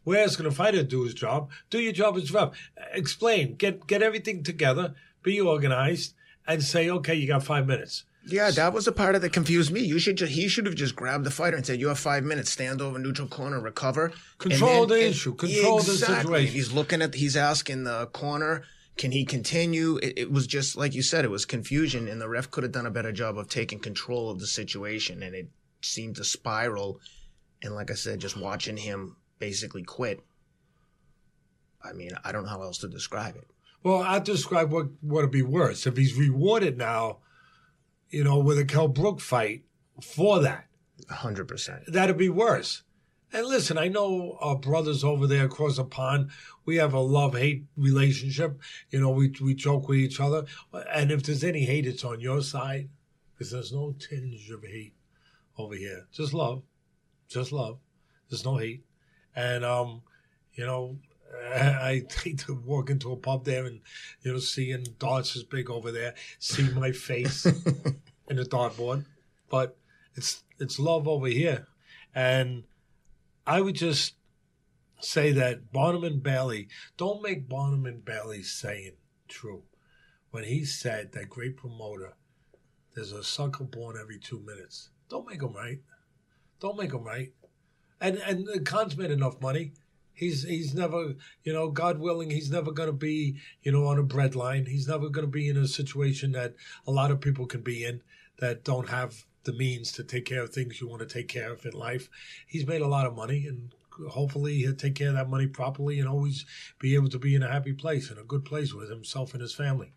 We're 0.04 0.24
asking 0.24 0.46
a 0.46 0.52
fighter 0.52 0.78
to 0.78 0.84
do 0.84 1.04
his 1.04 1.14
job. 1.14 1.50
Do 1.70 1.80
your 1.80 1.94
job 1.94 2.18
as 2.18 2.30
a 2.30 2.34
ref. 2.34 2.72
Explain. 2.94 3.56
Get 3.56 3.88
get 3.88 4.04
everything 4.04 4.44
together. 4.44 4.94
Be 5.24 5.40
organized 5.40 6.14
and 6.48 6.64
say, 6.64 6.90
okay, 6.90 7.16
you 7.16 7.28
got 7.28 7.44
five 7.44 7.66
minutes. 7.66 8.04
Yeah, 8.28 8.50
that 8.52 8.74
was 8.74 8.86
the 8.86 8.92
part 8.92 9.14
of 9.16 9.22
that 9.22 9.34
confused 9.34 9.72
me. 9.72 9.82
You 9.82 10.00
should 10.00 10.18
just, 10.18 10.32
he 10.32 10.48
should 10.48 10.66
have 10.66 10.74
just 10.76 10.96
grabbed 10.96 11.26
the 11.26 11.32
fighter 11.32 11.56
and 11.58 11.66
said, 11.66 11.80
"You 11.80 11.90
have 11.90 12.00
five 12.00 12.24
minutes. 12.24 12.50
Stand 12.52 12.82
over 12.82 12.98
neutral 12.98 13.28
corner, 13.28 13.60
recover, 13.60 14.12
Control 14.40 14.88
the 14.88 15.08
issue. 15.10 15.36
Control 15.36 15.80
the 15.80 15.92
Exactly. 15.92 16.16
situation. 16.24 16.54
He's 16.54 16.72
looking 16.72 17.02
at. 17.04 17.14
He's 17.14 17.38
asking 17.38 17.84
the 17.84 18.08
corner, 18.08 18.64
"Can 18.98 19.12
he 19.12 19.26
continue?" 19.26 19.98
It, 19.98 20.14
it 20.18 20.32
was 20.32 20.48
just 20.48 20.76
like 20.76 20.96
you 20.96 21.04
said. 21.04 21.24
It 21.24 21.30
was 21.30 21.46
confusion, 21.46 22.08
and 22.08 22.20
the 22.20 22.28
ref 22.28 22.50
could 22.50 22.64
have 22.64 22.72
done 22.72 22.88
a 22.88 22.92
better 22.92 23.12
job 23.12 23.38
of 23.38 23.48
taking 23.48 23.78
control 23.80 24.32
of 24.32 24.40
the 24.40 24.48
situation, 24.48 25.22
and 25.22 25.36
it 25.36 25.50
seemed 25.82 26.16
to 26.16 26.24
spiral. 26.24 27.00
And 27.62 27.76
like 27.76 27.92
I 27.92 27.96
said, 27.96 28.20
just 28.20 28.38
watching 28.38 28.78
him 28.78 29.18
basically 29.38 29.84
quit. 29.84 30.20
I 31.84 31.94
mean, 31.94 32.12
I 32.24 32.32
don't 32.32 32.44
know 32.46 32.50
how 32.50 32.64
else 32.64 32.80
to 32.80 32.88
describe 32.88 33.36
it. 33.36 33.48
Well, 33.84 34.02
I'll 34.02 34.20
describe 34.20 34.72
what 34.72 34.88
would 35.04 35.30
be 35.32 35.44
worse 35.44 35.86
if 35.86 35.96
he's 35.96 36.16
rewarded 36.16 36.78
now, 36.78 37.20
you 38.16 38.24
know, 38.24 38.38
with 38.38 38.58
a 38.58 38.64
Kell 38.64 38.88
Brook 38.88 39.20
fight 39.20 39.66
for 40.02 40.40
that. 40.40 40.68
hundred 41.10 41.50
percent. 41.50 41.82
That'd 41.88 42.18
be 42.18 42.30
worse. 42.30 42.84
And 43.34 43.46
listen, 43.46 43.78
I 43.78 43.90
know 43.90 44.38
our 44.40 44.56
brothers 44.56 45.04
over 45.04 45.28
there 45.28 45.46
across 45.46 45.76
the 45.76 45.84
pond. 45.84 46.30
We 46.64 46.78
have 46.78 46.94
a 46.94 47.02
love 47.02 47.36
hate 47.36 47.66
relationship. 47.76 48.58
You 48.90 49.02
know, 49.02 49.10
we 49.10 49.34
we 49.42 49.54
joke 49.54 49.90
with 49.90 50.00
each 50.00 50.22
other. 50.22 50.46
And 50.94 51.12
if 51.12 51.24
there's 51.24 51.44
any 51.44 51.66
hate, 51.66 51.86
it's 51.86 52.06
on 52.06 52.22
your 52.22 52.42
side, 52.42 52.88
because 53.34 53.52
there's 53.52 53.74
no 53.74 53.94
tinge 54.00 54.50
of 54.50 54.64
hate 54.64 54.94
over 55.58 55.76
here. 55.76 56.08
Just 56.14 56.34
love, 56.34 56.64
just 57.28 57.52
love. 57.52 57.80
There's 58.30 58.46
no 58.46 58.56
hate. 58.56 58.86
And 59.36 59.66
um, 59.66 60.04
you 60.54 60.66
know, 60.66 60.98
I 61.56 62.04
hate 62.24 62.40
to 62.40 62.56
walk 62.56 62.90
into 62.90 63.12
a 63.12 63.18
pub 63.18 63.46
there 63.46 63.66
and 63.66 63.82
you 64.22 64.34
know 64.34 64.40
seeing 64.40 64.86
darts 65.00 65.36
as 65.36 65.44
big 65.44 65.70
over 65.70 65.92
there, 65.92 66.16
see 66.40 66.70
my 66.70 66.92
face 66.92 67.46
in 68.30 68.36
the 68.38 68.44
dartboard, 68.44 69.06
but 69.50 69.78
it's 70.16 70.44
it's 70.60 70.80
love 70.80 71.08
over 71.08 71.28
here, 71.28 71.68
and 72.14 72.64
I 73.46 73.62
would 73.62 73.76
just 73.76 74.16
say 75.00 75.32
that 75.34 75.72
Barnum 75.72 76.04
and 76.04 76.24
Bailey 76.24 76.68
don't 76.98 77.22
make 77.22 77.50
Barnum 77.50 77.86
and 77.86 78.04
Bailey 78.04 78.44
saying 78.44 78.94
true 79.28 79.64
when 80.32 80.44
he 80.44 80.66
said 80.66 81.12
that 81.12 81.30
great 81.30 81.58
promoter. 81.58 82.14
There's 82.94 83.12
a 83.12 83.24
sucker 83.24 83.66
born 83.66 83.98
every 84.02 84.18
two 84.18 84.40
minutes. 84.40 84.90
Don't 85.10 85.28
make 85.28 85.42
him 85.42 85.54
right. 85.54 85.80
Don't 86.60 86.78
make 86.78 86.94
him 86.94 87.04
right. 87.04 87.34
And 88.00 88.18
and 88.18 88.48
the 88.48 88.60
Khan's 88.62 88.98
made 88.98 89.12
enough 89.12 89.42
money. 89.42 89.74
He's 90.16 90.44
he's 90.44 90.74
never, 90.74 91.16
you 91.44 91.54
know, 91.54 91.70
God 91.70 92.00
willing, 92.00 92.30
he's 92.30 92.50
never 92.50 92.72
going 92.72 92.88
to 92.88 92.94
be, 92.94 93.36
you 93.64 93.72
know, 93.72 93.86
on 93.86 94.00
a 94.00 94.04
breadline. 94.04 94.68
He's 94.68 94.88
never 94.88 95.10
going 95.10 95.26
to 95.26 95.32
be 95.32 95.50
in 95.50 95.58
a 95.58 95.68
situation 95.68 96.32
that 96.32 96.56
a 96.88 96.92
lot 96.92 97.12
of 97.12 97.22
people 97.22 97.46
can 97.46 97.62
be 97.62 97.84
in 97.84 98.02
that 98.40 98.64
don't 98.64 98.90
have 98.90 99.26
the 99.44 99.54
means 99.54 99.92
to 99.94 100.04
take 100.04 100.26
care 100.26 100.42
of 100.42 100.52
things 100.52 100.82
you 100.82 100.88
want 100.88 101.02
to 101.02 101.14
take 101.14 101.28
care 101.28 101.52
of 101.52 101.66
in 101.66 101.74
life. 101.74 102.10
He's 102.48 102.66
made 102.66 102.82
a 102.82 102.88
lot 102.88 103.06
of 103.06 103.16
money 103.16 103.46
and 103.46 103.74
hopefully 104.10 104.56
he'll 104.56 104.74
take 104.74 104.96
care 104.96 105.10
of 105.10 105.16
that 105.16 105.30
money 105.30 105.48
properly 105.48 106.00
and 106.00 106.10
always 106.10 106.46
be 106.80 106.96
able 106.96 107.10
to 107.10 107.20
be 107.20 107.36
in 107.36 107.44
a 107.44 107.52
happy 107.52 107.74
place 107.74 108.10
and 108.10 108.20
a 108.20 108.24
good 108.24 108.44
place 108.44 108.74
with 108.74 108.90
himself 108.90 109.34
and 109.34 109.42
his 109.42 109.54
family. 109.54 109.94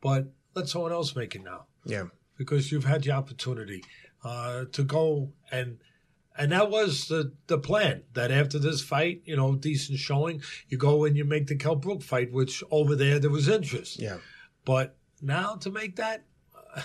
But 0.00 0.32
let 0.54 0.68
someone 0.68 0.92
else 0.92 1.16
make 1.16 1.34
it 1.34 1.42
now. 1.42 1.66
Yeah. 1.84 2.04
Because 2.38 2.70
you've 2.70 2.84
had 2.84 3.02
the 3.02 3.12
opportunity 3.12 3.84
uh, 4.22 4.66
to 4.72 4.84
go 4.84 5.32
and– 5.50 5.78
and 6.36 6.52
that 6.52 6.70
was 6.70 7.08
the 7.08 7.32
the 7.46 7.58
plan. 7.58 8.02
That 8.14 8.30
after 8.30 8.58
this 8.58 8.82
fight, 8.82 9.22
you 9.24 9.36
know, 9.36 9.54
decent 9.54 9.98
showing, 9.98 10.42
you 10.68 10.78
go 10.78 11.04
and 11.04 11.16
you 11.16 11.24
make 11.24 11.46
the 11.46 11.56
Kell 11.56 11.76
Brook 11.76 12.02
fight, 12.02 12.32
which 12.32 12.62
over 12.70 12.96
there 12.96 13.18
there 13.18 13.30
was 13.30 13.48
interest. 13.48 14.00
Yeah. 14.00 14.18
But 14.64 14.96
now 15.20 15.56
to 15.56 15.70
make 15.70 15.96
that, 15.96 16.24
uh, 16.54 16.82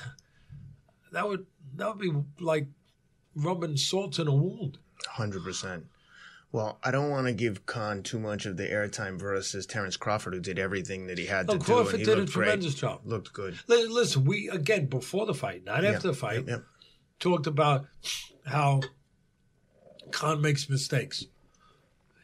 that 1.12 1.28
would 1.28 1.46
that 1.76 1.88
would 1.88 2.00
be 2.00 2.44
like 2.44 2.68
rubbing 3.36 3.78
salt 3.78 4.20
in 4.20 4.28
a 4.28 4.34
wound. 4.34 4.80
Hundred 5.08 5.44
percent. 5.44 5.86
Well, 6.52 6.80
I 6.82 6.92
don't 6.92 7.10
want 7.10 7.28
to 7.28 7.34
give 7.34 7.66
Khan 7.66 8.04
too 8.04 8.20
much 8.20 8.46
of 8.46 8.56
the 8.56 8.68
airtime 8.68 9.20
versus 9.20 9.66
Terence 9.66 9.98
Crawford, 9.98 10.34
who 10.34 10.40
did 10.40 10.58
everything 10.58 11.08
that 11.08 11.18
he 11.18 11.26
had 11.26 11.48
to 11.50 11.58
Crawford 11.58 11.66
do. 11.66 11.74
Crawford 11.74 12.00
did 12.00 12.20
a 12.20 12.26
tremendous 12.26 12.74
great. 12.74 12.90
job. 12.90 13.02
Looked 13.04 13.34
good. 13.34 13.58
Listen, 13.68 14.24
we 14.24 14.50
again 14.50 14.86
before 14.86 15.26
the 15.26 15.34
fight, 15.34 15.66
not 15.66 15.84
after 15.84 16.08
the 16.08 16.14
fight, 16.14 16.48
yep. 16.48 16.64
talked 17.20 17.48
about 17.48 17.86
how 18.46 18.82
Khan 20.12 20.42
makes 20.42 20.70
mistakes. 20.70 21.26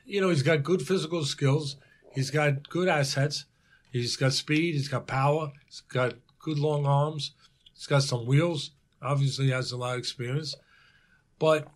You 0.06 0.22
know, 0.22 0.30
he's 0.30 0.44
got 0.44 0.64
good 0.64 0.82
physical 0.82 1.24
skills. 1.26 1.78
He's 2.14 2.30
got 2.30 2.70
good 2.70 2.88
assets. 2.88 3.46
He's 3.92 4.18
got 4.18 4.34
speed. 4.34 4.74
He's 4.74 4.88
got 4.88 5.08
power. 5.08 5.52
He's 5.66 5.82
got 5.82 6.16
good 6.40 6.60
long 6.60 6.86
arms. 6.86 7.32
He's 7.74 7.88
got 7.88 8.04
some 8.04 8.26
wheels. 8.26 8.72
Obviously, 9.02 9.50
has 9.52 9.72
a 9.72 9.78
lot 9.78 9.94
of 9.94 10.00
experience. 10.00 10.56
But 11.40 11.68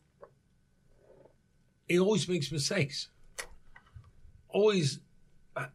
he 1.87 1.99
always 1.99 2.27
makes 2.27 2.51
mistakes. 2.51 3.09
Always, 4.49 4.99
uh, 5.55 5.67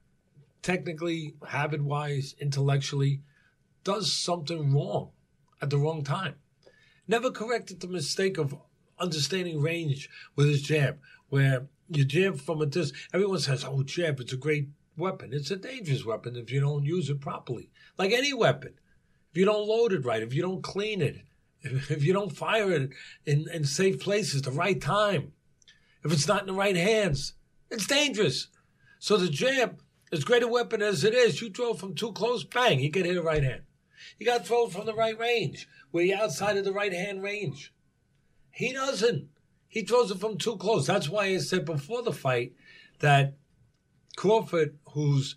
technically, 0.62 1.34
habit 1.46 1.82
wise, 1.82 2.34
intellectually, 2.40 3.20
does 3.84 4.12
something 4.12 4.72
wrong 4.72 5.10
at 5.60 5.70
the 5.70 5.78
wrong 5.78 6.04
time. 6.04 6.34
Never 7.08 7.30
corrected 7.30 7.80
the 7.80 7.88
mistake 7.88 8.38
of 8.38 8.56
understanding 9.02 9.60
range 9.60 10.08
with 10.36 10.48
his 10.48 10.62
jab, 10.62 10.98
where 11.28 11.66
you 11.88 12.04
jab 12.04 12.38
from 12.38 12.62
a 12.62 12.66
distance. 12.66 12.98
Everyone 13.12 13.40
says, 13.40 13.64
"Oh, 13.64 13.82
jab, 13.82 14.20
it's 14.20 14.32
a 14.32 14.36
great 14.36 14.68
weapon. 14.96 15.32
It's 15.32 15.50
a 15.50 15.56
dangerous 15.56 16.04
weapon 16.04 16.36
if 16.36 16.50
you 16.50 16.60
don't 16.60 16.84
use 16.84 17.08
it 17.10 17.20
properly. 17.20 17.70
Like 17.98 18.12
any 18.12 18.32
weapon, 18.32 18.74
if 19.30 19.36
you 19.36 19.44
don't 19.44 19.68
load 19.68 19.92
it 19.92 20.04
right, 20.04 20.22
if 20.22 20.34
you 20.34 20.42
don't 20.42 20.62
clean 20.62 21.00
it, 21.00 21.22
if, 21.62 22.04
you 22.04 22.12
don't 22.12 22.36
fire 22.36 22.72
it 22.72 22.90
in, 23.24 23.46
in 23.52 23.64
safe 23.64 24.00
places, 24.00 24.42
the 24.42 24.50
right 24.50 24.80
time, 24.80 25.32
if 26.04 26.12
it's 26.12 26.28
not 26.28 26.42
in 26.42 26.46
the 26.48 26.52
right 26.52 26.76
hands, 26.76 27.34
it's 27.70 27.86
dangerous. 27.86 28.48
So 28.98 29.16
the 29.16 29.28
jab, 29.28 29.80
as 30.12 30.24
great 30.24 30.42
a 30.42 30.48
weapon 30.48 30.82
as 30.82 31.04
it 31.04 31.14
is, 31.14 31.40
you 31.40 31.50
throw 31.50 31.74
from 31.74 31.94
too 31.94 32.12
close, 32.12 32.44
bang, 32.44 32.80
you 32.80 32.90
get 32.90 33.06
hit 33.06 33.16
a 33.16 33.22
right 33.22 33.42
hand. 33.42 33.62
You 34.18 34.26
got 34.26 34.38
to 34.38 34.44
throw 34.44 34.66
from 34.68 34.86
the 34.86 34.94
right 34.94 35.18
range, 35.18 35.68
where 35.90 36.04
you're 36.04 36.18
outside 36.18 36.56
of 36.56 36.64
the 36.64 36.72
right 36.72 36.92
hand 36.92 37.22
range. 37.22 37.71
He 38.52 38.72
doesn't. 38.72 39.28
He 39.66 39.82
throws 39.82 40.10
it 40.10 40.18
from 40.18 40.36
too 40.36 40.56
close. 40.56 40.86
That's 40.86 41.08
why 41.08 41.24
I 41.24 41.38
said 41.38 41.64
before 41.64 42.02
the 42.02 42.12
fight 42.12 42.52
that 43.00 43.34
Crawford, 44.16 44.78
who's 44.90 45.36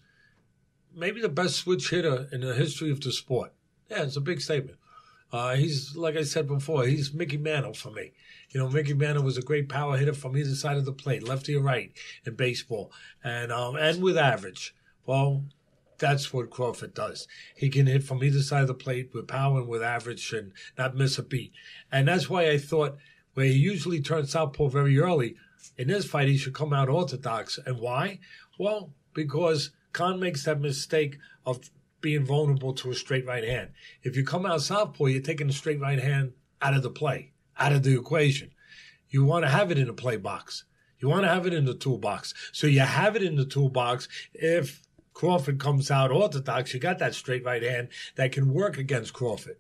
maybe 0.94 1.22
the 1.22 1.30
best 1.30 1.56
switch 1.56 1.90
hitter 1.90 2.28
in 2.32 2.42
the 2.42 2.54
history 2.54 2.92
of 2.92 3.02
the 3.02 3.12
sport, 3.12 3.54
yeah, 3.90 4.04
it's 4.04 4.18
a 4.18 4.22
big 4.22 4.42
statement. 4.42 4.78
Uh, 5.32 5.56
he's 5.56 5.96
like 5.96 6.16
I 6.16 6.24
said 6.24 6.48
before, 6.48 6.86
he's 6.86 7.14
Mickey 7.14 7.38
Mantle 7.38 7.74
for 7.74 7.92
me. 7.92 8.12
You 8.52 8.60
know, 8.60 8.70
Mickey 8.70 8.94
Mantle 8.94 9.24
was 9.24 9.38
a 9.38 9.42
great 9.42 9.68
power 9.70 9.98
hitter 9.98 10.14
from 10.14 10.38
either 10.38 10.56
side 10.56 10.78
of 10.78 10.86
the 10.86 10.94
plate, 10.94 11.24
lefty 11.24 11.56
or 11.56 11.62
right, 11.62 11.92
in 12.26 12.36
baseball, 12.36 12.92
and 13.24 13.52
um, 13.52 13.76
and 13.76 14.02
with 14.02 14.18
average. 14.18 14.76
Well, 15.06 15.46
that's 15.98 16.34
what 16.34 16.50
Crawford 16.50 16.94
does. 16.94 17.28
He 17.56 17.70
can 17.70 17.88
hit 17.88 18.04
from 18.04 18.24
either 18.24 18.42
side 18.42 18.62
of 18.62 18.68
the 18.68 18.74
plate 18.74 19.12
with 19.14 19.28
power 19.28 19.60
and 19.60 19.68
with 19.68 19.84
average 19.84 20.34
and 20.34 20.52
not 20.78 20.96
miss 20.96 21.18
a 21.18 21.24
beat. 21.24 21.54
And 21.92 22.08
that's 22.08 22.30
why 22.30 22.50
I 22.50 22.58
thought 22.58 22.98
where 23.34 23.46
he 23.46 23.54
usually 23.54 24.02
turns 24.02 24.32
southpaw 24.32 24.70
very 24.70 24.98
early, 24.98 25.36
in 25.78 25.90
this 25.90 26.06
fight 26.06 26.28
he 26.28 26.38
should 26.38 26.54
come 26.54 26.74
out 26.74 26.90
orthodox. 26.90 27.60
And 27.66 27.80
why? 27.80 28.20
Well, 28.58 28.94
because 29.14 29.72
Khan 29.94 30.20
makes 30.20 30.46
that 30.46 30.62
mistake 30.62 31.18
of 31.46 31.70
being 32.02 32.26
vulnerable 32.26 32.74
to 32.74 32.92
a 32.92 32.96
straight 32.96 33.26
right 33.26 33.44
hand. 33.44 33.72
If 34.04 34.16
you 34.16 34.24
come 34.24 34.46
out 34.46 34.62
southpaw, 34.62 35.08
you're 35.08 35.22
taking 35.22 35.48
the 35.48 35.54
straight 35.54 35.82
right 35.82 36.00
hand 36.00 36.34
out 36.62 36.76
of 36.76 36.84
the 36.84 36.90
play, 36.90 37.34
out 37.58 37.74
of 37.74 37.84
the 37.84 37.98
equation. 37.98 38.52
You 39.10 39.26
want 39.26 39.44
to 39.44 39.50
have 39.50 39.72
it 39.72 39.78
in 39.78 39.88
the 39.88 39.94
play 39.94 40.18
box. 40.18 40.66
You 41.00 41.10
want 41.10 41.24
to 41.24 41.30
have 41.30 41.46
it 41.46 41.54
in 41.54 41.66
the 41.66 41.74
toolbox. 41.74 42.34
So 42.52 42.68
you 42.68 42.80
have 42.80 43.16
it 43.16 43.24
in 43.24 43.36
the 43.36 43.46
toolbox 43.46 44.08
if 44.34 44.82
Crawford 45.16 45.60
comes 45.60 45.90
out 45.90 46.12
orthodox, 46.12 46.74
you 46.74 46.80
got 46.80 47.00
that 47.00 47.16
straight 47.16 47.44
right 47.44 47.64
hand 47.64 47.88
that 48.18 48.34
can 48.34 48.54
work 48.54 48.78
against 48.78 49.14
Crawford 49.14 49.56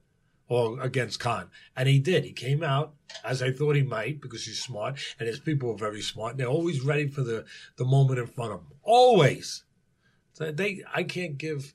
or 0.50 0.79
against 0.81 1.21
Khan. 1.21 1.50
And 1.75 1.88
he 1.88 1.97
did. 1.97 2.25
He 2.25 2.33
came 2.33 2.62
out 2.62 2.93
as 3.24 3.41
I 3.41 3.51
thought 3.51 3.77
he 3.77 3.81
might 3.81 4.21
because 4.21 4.45
he's 4.45 4.62
smart 4.62 5.00
and 5.17 5.27
his 5.27 5.39
people 5.39 5.71
are 5.71 5.77
very 5.77 6.01
smart. 6.01 6.31
And 6.31 6.39
they're 6.39 6.47
always 6.47 6.81
ready 6.81 7.07
for 7.07 7.24
the, 7.24 7.45
the 7.77 7.85
moment 7.85 8.19
in 8.19 8.27
front 8.27 8.51
of 8.51 8.59
them. 8.59 8.77
Always. 8.83 9.63
So 10.33 10.51
they 10.51 10.83
I 10.93 11.03
can't 11.03 11.38
give 11.38 11.74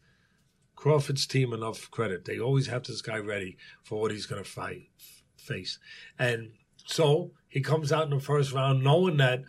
Crawford's 0.76 1.26
team 1.26 1.54
enough 1.54 1.90
credit. 1.90 2.26
They 2.26 2.38
always 2.38 2.66
have 2.66 2.84
this 2.84 3.00
guy 3.00 3.16
ready 3.16 3.56
for 3.82 3.98
what 3.98 4.10
he's 4.10 4.26
going 4.26 4.44
to 4.44 4.48
fight 4.48 4.90
face. 5.38 5.78
And 6.18 6.50
so 6.84 7.30
he 7.48 7.62
comes 7.62 7.90
out 7.92 8.04
in 8.04 8.10
the 8.10 8.20
first 8.20 8.52
round 8.52 8.84
knowing 8.84 9.16
that 9.16 9.42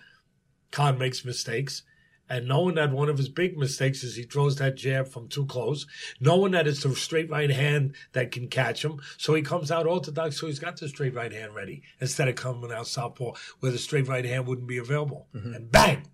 Khan 0.71 0.97
makes 0.97 1.25
mistakes 1.25 1.83
and 2.31 2.47
knowing 2.47 2.75
that 2.75 2.91
one 2.91 3.09
of 3.09 3.17
his 3.17 3.27
big 3.27 3.57
mistakes 3.57 4.05
is 4.05 4.15
he 4.15 4.23
throws 4.23 4.55
that 4.55 4.75
jab 4.75 5.09
from 5.09 5.27
too 5.27 5.45
close, 5.45 5.85
knowing 6.21 6.53
that 6.53 6.65
it's 6.65 6.83
the 6.83 6.95
straight 6.95 7.29
right 7.29 7.51
hand 7.51 7.93
that 8.13 8.31
can 8.31 8.47
catch 8.47 8.85
him. 8.85 9.01
So 9.17 9.33
he 9.33 9.41
comes 9.41 9.69
out 9.69 9.85
orthodox, 9.85 10.39
so 10.39 10.47
he's 10.47 10.57
got 10.57 10.77
the 10.77 10.87
straight 10.87 11.13
right 11.13 11.33
hand 11.33 11.53
ready 11.53 11.83
instead 11.99 12.29
of 12.29 12.35
coming 12.35 12.71
out 12.71 12.87
southpaw 12.87 13.33
where 13.59 13.73
the 13.73 13.77
straight 13.77 14.07
right 14.07 14.23
hand 14.23 14.47
wouldn't 14.47 14.69
be 14.69 14.77
available. 14.77 15.27
Mm-hmm. 15.35 15.53
And 15.53 15.69
bang, 15.69 16.07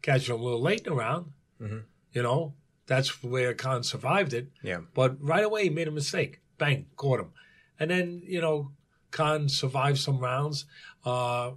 catch 0.00 0.30
him 0.30 0.40
a 0.40 0.42
little 0.42 0.62
late 0.62 0.86
in 0.86 0.94
the 0.94 0.94
round. 0.94 1.32
Mm-hmm. 1.60 1.80
You 2.14 2.22
know, 2.22 2.54
that's 2.86 3.22
where 3.22 3.52
Khan 3.52 3.82
survived 3.82 4.32
it. 4.32 4.48
Yeah. 4.62 4.80
But 4.94 5.22
right 5.22 5.44
away 5.44 5.64
he 5.64 5.70
made 5.70 5.86
a 5.86 5.92
mistake. 5.92 6.40
Bang, 6.56 6.86
caught 6.96 7.20
him. 7.20 7.32
And 7.78 7.90
then, 7.90 8.22
you 8.24 8.40
know, 8.40 8.72
Khan 9.10 9.50
survived 9.50 9.98
some 9.98 10.18
rounds. 10.18 10.64
Uh, 11.04 11.50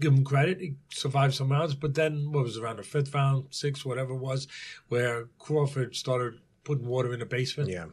give 0.00 0.12
him 0.12 0.24
credit. 0.24 0.60
He 0.60 0.74
survived 0.90 1.34
some 1.34 1.50
rounds, 1.50 1.74
but 1.74 1.94
then 1.94 2.32
what 2.32 2.42
was 2.44 2.58
around 2.58 2.76
the 2.78 2.82
fifth 2.82 3.14
round, 3.14 3.46
sixth, 3.50 3.84
whatever 3.84 4.14
it 4.14 4.18
was, 4.20 4.48
where 4.88 5.28
Crawford 5.38 5.94
started 5.96 6.40
putting 6.64 6.86
water 6.86 7.12
in 7.12 7.20
the 7.20 7.26
basement. 7.26 7.68
Yeah. 7.70 7.86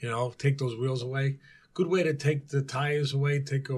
You 0.00 0.10
know, 0.10 0.34
take 0.36 0.58
those 0.58 0.76
wheels 0.76 1.02
away. 1.02 1.38
Good 1.74 1.86
way 1.86 2.02
to 2.02 2.14
take 2.14 2.48
the 2.48 2.62
tires 2.62 3.12
away. 3.12 3.40
Take 3.40 3.70
a, 3.70 3.74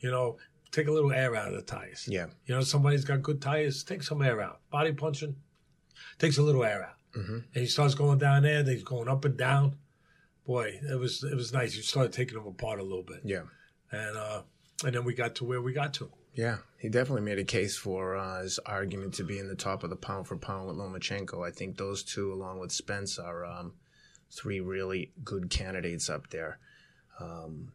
you 0.00 0.10
know, 0.10 0.36
take 0.72 0.88
a 0.88 0.92
little 0.92 1.12
air 1.12 1.34
out 1.36 1.48
of 1.48 1.54
the 1.54 1.62
tires. 1.62 2.06
Yeah. 2.10 2.26
You 2.46 2.54
know, 2.56 2.60
somebody's 2.62 3.04
got 3.04 3.22
good 3.22 3.40
tires. 3.40 3.84
Take 3.84 4.02
some 4.02 4.20
air 4.22 4.40
out. 4.40 4.60
Body 4.70 4.92
punching 4.92 5.36
takes 6.18 6.38
a 6.38 6.42
little 6.42 6.64
air 6.64 6.84
out. 6.84 6.94
Mm-hmm. 7.16 7.34
and 7.36 7.54
he 7.54 7.66
starts 7.66 7.94
going 7.94 8.18
down 8.18 8.42
there. 8.42 8.62
Then 8.62 8.74
he's 8.74 8.84
going 8.84 9.08
up 9.08 9.24
and 9.24 9.36
down. 9.36 9.76
Boy, 10.46 10.78
it 10.90 10.98
was 10.98 11.24
it 11.24 11.34
was 11.34 11.52
nice. 11.52 11.74
You 11.74 11.82
started 11.82 12.12
taking 12.12 12.36
him 12.38 12.46
apart 12.46 12.80
a 12.80 12.82
little 12.82 13.02
bit, 13.02 13.20
Yeah. 13.24 13.42
and 13.90 14.16
uh, 14.16 14.42
and 14.84 14.94
then 14.94 15.04
we 15.04 15.14
got 15.14 15.34
to 15.36 15.44
where 15.44 15.60
we 15.62 15.72
got 15.72 15.94
to. 15.94 16.10
Yeah, 16.38 16.58
he 16.78 16.88
definitely 16.88 17.22
made 17.22 17.40
a 17.40 17.44
case 17.44 17.76
for 17.76 18.16
uh, 18.16 18.42
his 18.42 18.60
argument 18.64 19.14
to 19.14 19.24
be 19.24 19.40
in 19.40 19.48
the 19.48 19.56
top 19.56 19.82
of 19.82 19.90
the 19.90 19.96
pound 19.96 20.28
for 20.28 20.36
pound 20.36 20.68
with 20.68 20.76
Lomachenko. 20.76 21.44
I 21.44 21.50
think 21.50 21.76
those 21.76 22.04
two, 22.04 22.32
along 22.32 22.60
with 22.60 22.70
Spence, 22.70 23.18
are 23.18 23.44
um, 23.44 23.72
three 24.30 24.60
really 24.60 25.10
good 25.24 25.50
candidates 25.50 26.08
up 26.08 26.30
there. 26.30 26.60
Um, 27.18 27.72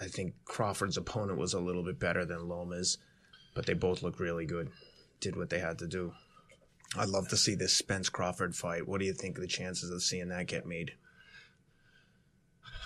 I 0.00 0.06
think 0.06 0.32
Crawford's 0.46 0.96
opponent 0.96 1.38
was 1.38 1.52
a 1.52 1.60
little 1.60 1.82
bit 1.82 1.98
better 1.98 2.24
than 2.24 2.48
Loma's, 2.48 2.96
but 3.54 3.66
they 3.66 3.74
both 3.74 4.02
look 4.02 4.18
really 4.18 4.46
good. 4.46 4.70
Did 5.20 5.36
what 5.36 5.50
they 5.50 5.58
had 5.58 5.78
to 5.80 5.86
do. 5.86 6.14
I'd 6.96 7.10
love 7.10 7.28
to 7.28 7.36
see 7.36 7.54
this 7.54 7.74
Spence 7.74 8.08
Crawford 8.08 8.56
fight. 8.56 8.88
What 8.88 8.98
do 8.98 9.04
you 9.04 9.12
think 9.12 9.36
of 9.36 9.42
the 9.42 9.46
chances 9.46 9.90
of 9.90 10.02
seeing 10.02 10.28
that 10.28 10.46
get 10.46 10.64
made? 10.64 10.92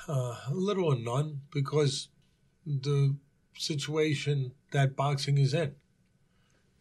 Uh, 0.09 0.35
little 0.51 0.87
or 0.87 0.99
none, 0.99 1.43
because 1.53 2.09
the 2.67 3.15
situation 3.55 4.55
that 4.71 4.97
boxing 4.97 5.39
is 5.39 5.55
in. 5.55 5.75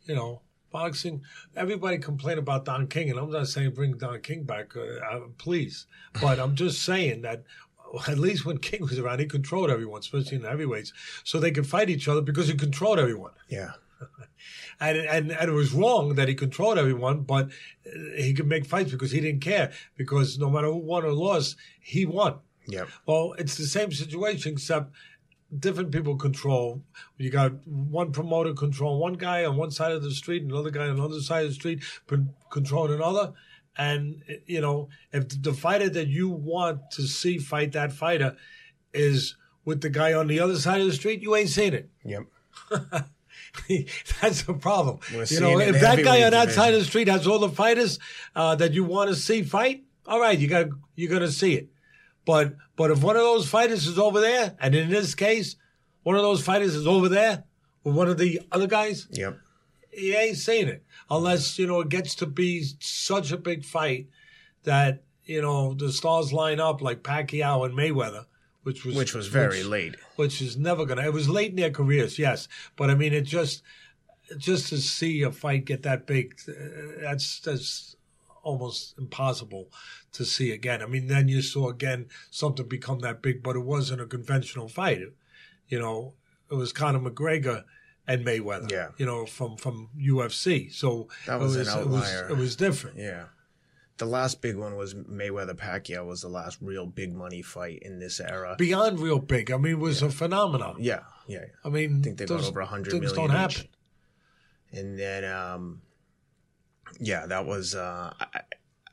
You 0.06 0.16
know, 0.16 0.42
boxing. 0.72 1.22
Everybody 1.56 1.98
complained 1.98 2.40
about 2.40 2.66
Don 2.66 2.88
King, 2.88 3.10
and 3.10 3.20
I'm 3.20 3.32
not 3.32 3.48
saying 3.48 3.72
bring 3.72 3.98
Don 3.98 4.20
King 4.22 4.44
back, 4.44 4.76
uh, 4.76 5.06
uh, 5.12 5.20
please, 5.38 5.88
but 6.22 6.40
I'm 6.40 6.56
just 6.56 6.84
saying 6.84 7.22
that. 7.22 7.44
At 8.06 8.18
least 8.18 8.46
when 8.46 8.58
King 8.58 8.82
was 8.82 9.00
around, 9.00 9.20
he 9.20 9.26
controlled 9.26 9.70
everyone, 9.70 10.02
especially 10.02 10.36
in 10.36 10.42
the 10.42 10.50
heavyweights, 10.50 10.92
so 11.24 11.40
they 11.40 11.52
could 11.52 11.66
fight 11.66 11.90
each 11.90 12.10
other 12.10 12.20
because 12.20 12.50
he 12.50 12.54
controlled 12.54 13.00
everyone. 13.00 13.32
Yeah, 13.48 13.72
and, 14.82 14.98
and 14.98 15.32
and 15.32 15.50
it 15.50 15.54
was 15.54 15.72
wrong 15.74 16.16
that 16.16 16.28
he 16.28 16.36
controlled 16.36 16.78
everyone, 16.78 17.22
but 17.22 17.46
uh, 17.46 17.90
he 18.18 18.34
could 18.34 18.48
make 18.48 18.66
fights 18.66 18.92
because 18.92 19.12
he 19.12 19.22
didn't 19.22 19.40
care. 19.40 19.72
Because 19.96 20.38
no 20.38 20.50
matter 20.50 20.68
who 20.68 20.78
won 20.78 21.06
or 21.06 21.14
lost, 21.14 21.56
he 21.80 22.06
won. 22.06 22.40
Yeah. 22.68 22.86
Well, 23.06 23.34
it's 23.38 23.56
the 23.56 23.66
same 23.66 23.92
situation 23.92 24.54
except 24.54 24.92
different 25.58 25.92
people 25.92 26.16
control. 26.16 26.82
You 27.18 27.30
got 27.30 27.68
one 27.68 28.12
promoter 28.12 28.54
control 28.54 29.00
one 29.00 29.14
guy 29.14 29.46
on 29.46 29.58
one 29.58 29.72
side 29.72 29.92
of 29.92 30.04
the 30.04 30.12
street, 30.12 30.44
another 30.44 30.72
guy 30.72 30.88
on 30.88 30.98
the 30.98 31.04
other 31.04 31.22
side 31.22 31.44
of 31.44 31.50
the 31.50 31.56
street 31.56 31.84
con- 32.08 32.34
controlling 32.50 32.96
another. 32.96 33.34
And 33.78 34.24
you 34.46 34.62
know, 34.62 34.90
if 35.12 35.42
the 35.42 35.54
fighter 35.54 35.90
that 35.90 36.08
you 36.08 36.30
want 36.30 36.92
to 36.92 37.04
see 37.04 37.38
fight 37.38 37.74
that 37.74 37.94
fighter 37.94 38.36
is 38.94 39.36
with 39.66 39.82
the 39.82 39.90
guy 39.90 40.14
on 40.14 40.28
the 40.28 40.40
other 40.40 40.58
side 40.58 40.82
of 40.82 40.88
the 40.88 40.94
street, 40.94 41.22
you 41.22 41.36
ain't 41.36 41.50
seen 41.50 41.74
it. 41.74 41.90
yep. 42.04 42.24
That's 44.22 44.44
the 44.44 44.54
problem. 44.54 45.00
We're 45.14 45.26
you 45.26 45.40
know, 45.40 45.60
if 45.60 45.80
that 45.82 46.04
guy 46.04 46.24
on 46.24 46.32
that 46.32 46.52
side 46.52 46.74
of 46.74 46.80
the 46.80 46.86
street 46.86 47.08
has 47.08 47.28
all 47.28 47.40
the 47.40 47.50
fighters 47.50 48.00
uh, 48.36 48.56
that 48.56 48.74
you 48.74 48.84
want 48.84 49.10
to 49.10 49.16
see 49.16 49.42
fight, 49.44 49.84
all 50.06 50.20
right, 50.20 50.38
you 50.38 50.48
got 50.48 50.68
you're 50.96 51.12
gonna 51.12 51.32
see 51.32 51.54
it. 51.54 51.70
But 52.28 52.56
but 52.76 52.92
if 52.92 53.02
one 53.02 53.16
of 53.16 53.24
those 53.24 53.50
fighters 53.50 53.88
is 53.88 53.98
over 53.98 54.20
there, 54.20 54.56
and 54.60 54.76
in 54.76 54.90
this 54.90 55.16
case, 55.16 55.56
one 56.04 56.16
of 56.18 56.22
those 56.22 56.44
fighters 56.44 56.76
is 56.76 56.86
over 56.86 57.10
there 57.10 57.46
with 57.84 57.96
one 57.96 58.10
of 58.10 58.18
the 58.20 58.42
other 58.52 58.68
guys, 58.68 59.08
Yep. 59.12 59.40
he 59.90 60.14
ain't 60.14 60.38
seeing 60.38 60.68
it 60.68 60.84
unless 61.10 61.58
you 61.58 61.66
know 61.66 61.80
it 61.80 61.90
gets 61.90 62.14
to 62.16 62.26
be 62.28 62.66
such 62.80 63.32
a 63.32 63.38
big 63.38 63.64
fight 63.66 64.08
that 64.64 65.04
you 65.24 65.42
know 65.42 65.74
the 65.74 65.92
stars 65.92 66.34
line 66.34 66.60
up 66.60 66.82
like 66.82 67.02
Pacquiao 67.02 67.66
and 67.66 67.74
Mayweather, 67.76 68.26
which 68.64 68.84
was 68.86 68.96
Which 68.96 69.14
was 69.16 69.28
very 69.28 69.60
which- 69.60 69.66
late. 69.68 69.96
which 70.18 70.42
is 70.42 70.58
never 70.58 70.86
gonna. 70.86 71.04
It 71.04 71.14
was 71.14 71.30
late 71.30 71.52
in 71.52 71.56
their 71.56 71.72
careers, 71.72 72.20
yes, 72.20 72.48
but 72.76 72.90
I 72.90 72.96
mean, 72.96 73.14
it 73.14 73.22
just 73.22 73.64
just 74.38 74.68
to 74.70 74.78
see 74.80 75.22
a 75.22 75.32
fight 75.32 75.64
get 75.64 75.84
that 75.84 76.06
big, 76.06 76.36
uh, 76.50 76.52
that's 77.02 77.40
that's 77.40 77.96
almost 78.48 78.98
impossible 78.98 79.70
to 80.14 80.24
see 80.26 80.52
again. 80.52 80.82
I 80.82 80.86
mean, 80.86 81.08
then 81.08 81.28
you 81.28 81.42
saw 81.42 81.70
again 81.70 82.08
something 82.32 82.68
become 82.68 83.00
that 83.00 83.22
big, 83.22 83.44
but 83.44 83.56
it 83.56 83.66
wasn't 83.66 84.02
a 84.02 84.06
conventional 84.06 84.68
fight. 84.68 85.02
You 85.68 85.80
know, 85.80 86.14
it 86.50 86.56
was 86.56 86.72
Conor 86.72 87.00
McGregor 87.00 87.64
and 88.08 88.26
Mayweather. 88.26 88.72
Yeah. 88.72 88.90
you 88.98 89.06
know, 89.06 89.26
from 89.26 89.58
from 89.58 89.90
UFC. 90.00 90.74
So 90.74 91.10
That 91.26 91.40
was 91.40 91.56
it 91.56 91.68
an 91.68 91.68
was, 91.68 91.76
outlier. 91.76 92.24
It 92.26 92.30
was, 92.30 92.40
it 92.40 92.42
was 92.42 92.56
different. 92.56 92.98
Yeah. 92.98 93.26
The 93.98 94.06
last 94.06 94.42
big 94.42 94.56
one 94.56 94.76
was 94.78 94.94
Mayweather 94.94 95.56
Pacquiao 95.56 96.06
was 96.06 96.22
the 96.22 96.30
last 96.30 96.60
real 96.62 96.86
big 96.86 97.14
money 97.16 97.42
fight 97.42 97.80
in 97.82 98.00
this 98.00 98.20
era. 98.20 98.56
Beyond 98.58 99.00
real 99.00 99.20
big. 99.20 99.52
I 99.52 99.58
mean, 99.58 99.74
it 99.74 99.80
was 99.80 100.04
a 100.04 100.12
phenomenon. 100.12 100.76
Yeah, 100.80 101.00
yeah. 101.28 101.46
I 101.66 101.70
mean, 101.70 102.00
I 102.00 102.04
think 102.04 102.18
they've 102.20 102.28
got 102.28 102.44
over 102.44 102.60
100 102.62 102.92
things 102.92 103.12
don't 103.12 103.26
each. 103.32 103.32
happen. 103.32 103.68
And 104.72 105.00
then, 105.00 105.26
um, 105.26 105.82
yeah, 107.00 107.26
that 107.26 107.46
was. 107.46 107.76
Uh, 107.76 108.14
I, 108.20 108.42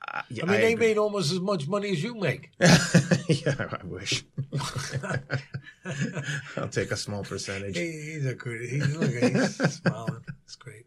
I, 0.06 0.20
I 0.20 0.22
mean, 0.30 0.46
they 0.46 0.72
agree. 0.72 0.88
made 0.88 0.98
almost 0.98 1.32
as 1.32 1.40
much 1.40 1.66
money 1.66 1.90
as 1.90 2.02
you 2.02 2.14
make. 2.14 2.50
yeah, 2.60 3.54
I 3.58 3.80
wish. 3.84 4.24
I'll 6.56 6.68
take 6.68 6.90
a 6.90 6.96
small 6.96 7.24
percentage. 7.24 7.76
He, 7.76 7.90
he's 7.90 8.26
a 8.26 8.34
good. 8.34 8.68
He's 8.68 8.96
look, 8.96 9.10
he's 9.10 9.74
smiling. 9.74 10.24
It's 10.44 10.56
great. 10.56 10.86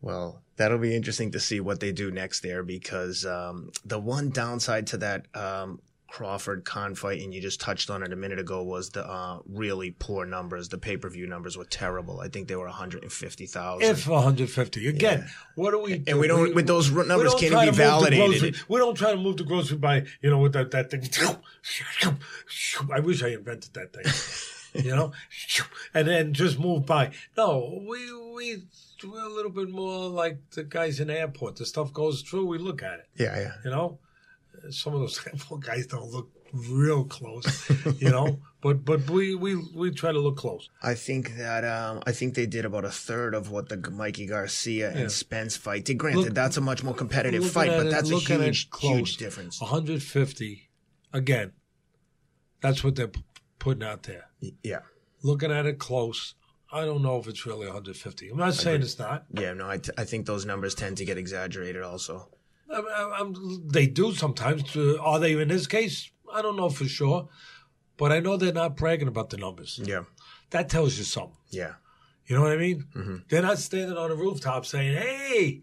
Well, 0.00 0.42
that'll 0.56 0.78
be 0.78 0.94
interesting 0.94 1.32
to 1.32 1.40
see 1.40 1.60
what 1.60 1.80
they 1.80 1.90
do 1.90 2.10
next 2.10 2.42
there 2.42 2.62
because 2.62 3.24
um, 3.24 3.70
the 3.84 3.98
one 3.98 4.30
downside 4.30 4.86
to 4.88 4.98
that 4.98 5.26
um, 5.34 5.80
Crawford 6.14 6.64
Khan 6.64 6.94
fight, 6.94 7.20
and 7.22 7.34
you 7.34 7.40
just 7.40 7.60
touched 7.60 7.90
on 7.90 8.04
it 8.04 8.12
a 8.12 8.16
minute 8.16 8.38
ago, 8.38 8.62
was 8.62 8.90
the 8.90 9.04
uh, 9.04 9.40
really 9.48 9.90
poor 9.90 10.24
numbers. 10.24 10.68
The 10.68 10.78
pay 10.78 10.96
per 10.96 11.10
view 11.10 11.26
numbers 11.26 11.58
were 11.58 11.64
terrible. 11.64 12.20
I 12.20 12.28
think 12.28 12.46
they 12.46 12.54
were 12.54 12.66
150,000. 12.66 13.82
If 13.82 14.06
150 14.06 14.86
again, 14.86 15.28
what 15.56 15.72
do 15.72 15.80
we? 15.80 15.98
Do? 15.98 16.12
and 16.12 16.20
we 16.20 16.28
don't, 16.28 16.54
with 16.54 16.68
those 16.68 16.88
numbers 16.92 17.34
can't 17.34 17.40
be 17.40 17.48
to 17.48 17.56
move 17.56 17.66
the 17.66 17.72
validated. 17.72 18.56
We 18.68 18.78
don't 18.78 18.94
try 18.94 19.10
to 19.10 19.16
move 19.16 19.38
the 19.38 19.42
grocery 19.42 19.76
by 19.76 20.04
you 20.22 20.30
know 20.30 20.38
with 20.38 20.52
that 20.52 20.70
that 20.70 20.92
thing. 20.92 21.02
I 22.92 23.00
wish 23.00 23.24
I 23.24 23.30
invented 23.30 23.74
that 23.74 23.92
thing. 23.92 24.84
you 24.84 24.94
know, 24.94 25.10
and 25.94 26.06
then 26.06 26.32
just 26.32 26.60
move 26.60 26.86
by. 26.86 27.10
No, 27.36 27.82
we 27.88 27.98
we 28.36 28.62
we're 29.04 29.20
a 29.20 29.34
little 29.34 29.50
bit 29.50 29.68
more 29.68 30.08
like 30.08 30.38
the 30.50 30.62
guys 30.62 31.00
in 31.00 31.08
the 31.08 31.18
airport. 31.18 31.56
The 31.56 31.66
stuff 31.66 31.92
goes 31.92 32.22
through. 32.22 32.46
We 32.46 32.58
look 32.58 32.84
at 32.84 33.00
it. 33.00 33.08
Yeah, 33.16 33.36
yeah. 33.36 33.52
You 33.64 33.70
know, 33.72 33.98
some 34.70 34.94
of 34.94 35.00
those 35.00 35.18
guys 35.60 35.86
don't 35.86 36.10
look 36.10 36.30
real 36.52 37.04
close. 37.04 37.68
You 38.00 38.10
know, 38.10 38.38
but 38.62 38.84
but 38.84 39.08
we 39.10 39.34
we 39.34 39.56
we 39.74 39.90
try 39.90 40.12
to 40.12 40.18
look 40.20 40.36
close. 40.36 40.68
I 40.82 40.94
think 40.94 41.36
that 41.36 41.64
um, 41.64 42.02
I 42.06 42.12
think 42.12 42.34
they 42.34 42.46
did 42.46 42.64
about 42.64 42.84
a 42.84 42.90
third 42.90 43.34
of 43.34 43.50
what 43.50 43.68
the 43.68 43.76
Mikey 43.90 44.26
Garcia 44.26 44.90
and 44.90 45.00
Yeah. 45.00 45.08
Spence 45.08 45.56
fight 45.56 45.84
did. 45.84 45.98
Granted, 45.98 46.20
Look- 46.26 46.34
that's 46.34 46.56
a 46.56 46.60
much 46.60 46.82
more 46.84 46.94
competitive 46.94 47.48
fight, 47.50 47.70
but 47.70 47.86
it- 47.86 47.90
that's 47.90 48.10
a 48.10 48.14
looking 48.14 48.36
at 48.36 48.40
it 48.42 48.44
huge, 48.56 48.68
huge 48.80 49.16
difference. 49.16 49.60
150 49.60 50.70
again. 51.12 51.52
That's 52.60 52.82
what 52.82 52.96
they're 52.96 53.08
p- 53.08 53.22
putting 53.58 53.82
out 53.84 54.04
there. 54.04 54.26
Yeah, 54.62 54.80
Looking 55.22 55.50
at 55.52 55.66
it 55.66 55.78
close, 55.78 56.34
I 56.72 56.84
don't 56.84 57.02
know 57.02 57.18
if 57.18 57.26
it's 57.28 57.44
really 57.46 57.66
150. 57.66 58.28
I'm 58.30 58.36
not 58.38 58.54
saying 58.54 58.82
it's 58.82 58.98
not. 58.98 59.24
yeah. 59.32 59.52
No, 59.52 59.68
I, 59.68 59.78
t- 59.78 59.92
I 59.98 60.04
think 60.04 60.26
those 60.26 60.44
numbers 60.46 60.74
tend 60.74 60.96
to 60.98 61.04
get 61.04 61.18
exaggerated. 61.18 61.82
Also, 61.82 62.28
I, 62.72 62.78
I, 62.80 63.16
I'm, 63.20 63.68
they 63.68 63.86
do 63.86 64.12
sometimes. 64.14 64.76
Uh, 64.76 64.96
Are 65.00 65.18
they 65.20 65.32
in 65.40 65.48
this 65.48 65.66
case? 65.66 66.10
I 66.32 66.42
don't 66.42 66.56
know 66.56 66.70
for 66.70 66.86
sure, 66.86 67.28
but 67.96 68.10
I 68.12 68.20
know 68.20 68.36
they're 68.36 68.52
not 68.52 68.76
bragging 68.76 69.08
about 69.08 69.30
the 69.30 69.36
numbers. 69.36 69.80
yeah, 69.82 70.04
That 70.50 70.68
tells 70.68 70.98
you 70.98 71.04
something. 71.04 71.36
yeah, 71.50 71.74
You 72.26 72.36
know 72.36 72.42
what 72.42 72.52
I 72.52 72.56
mean? 72.56 72.86
Mm-hmm. 72.94 73.16
They're 73.28 73.42
not 73.42 73.58
standing 73.58 73.96
on 73.96 74.10
a 74.10 74.14
rooftop 74.16 74.66
saying, 74.66 74.96
"Hey, 74.96 75.62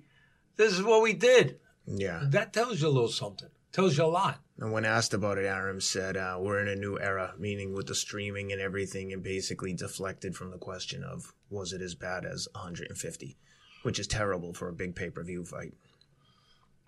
this 0.56 0.74
is 0.74 0.84
what 0.84 1.02
we 1.02 1.14
did." 1.14 1.60
yeah. 1.86 2.22
That 2.24 2.54
tells 2.54 2.82
you 2.82 2.88
a 2.88 2.90
little 2.90 3.10
something. 3.10 3.50
Tells 3.74 3.98
you 3.98 4.04
a 4.04 4.06
lot. 4.06 4.40
And 4.60 4.72
when 4.72 4.86
asked 4.86 5.14
about 5.14 5.38
it, 5.40 5.46
Arum 5.46 5.82
said, 5.82 6.16
uh, 6.18 6.38
"We're 6.40 6.62
in 6.62 6.68
a 6.68 6.76
new 6.76 7.00
era, 7.00 7.34
meaning 7.40 7.74
with 7.74 7.88
the 7.88 7.96
streaming 7.96 8.52
and 8.52 8.62
everything," 8.62 9.12
and 9.12 9.24
basically 9.24 9.74
deflected 9.74 10.36
from 10.36 10.52
the 10.52 10.58
question 10.58 11.04
of 11.04 11.34
was 11.50 11.74
it 11.74 11.82
as 11.82 11.96
bad 11.96 12.26
as 12.26 12.48
150, 12.54 13.38
which 13.84 13.98
is 14.00 14.08
terrible 14.08 14.54
for 14.54 14.70
a 14.70 14.74
big 14.74 14.96
pay 14.96 15.10
per 15.10 15.24
view 15.24 15.44
fight. 15.44 15.74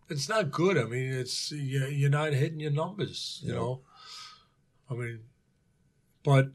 It's 0.10 0.28
not 0.30 0.52
good. 0.52 0.78
I 0.78 0.84
mean, 0.86 1.12
it's 1.14 1.52
you- 1.52 1.88
you're 1.88 2.10
not 2.10 2.34
hitting 2.34 2.60
your 2.60 2.72
numbers. 2.72 3.40
You 3.44 3.54
No. 3.54 3.56
know, 3.60 3.82
I 4.90 4.94
mean, 4.96 5.20
but 6.24 6.52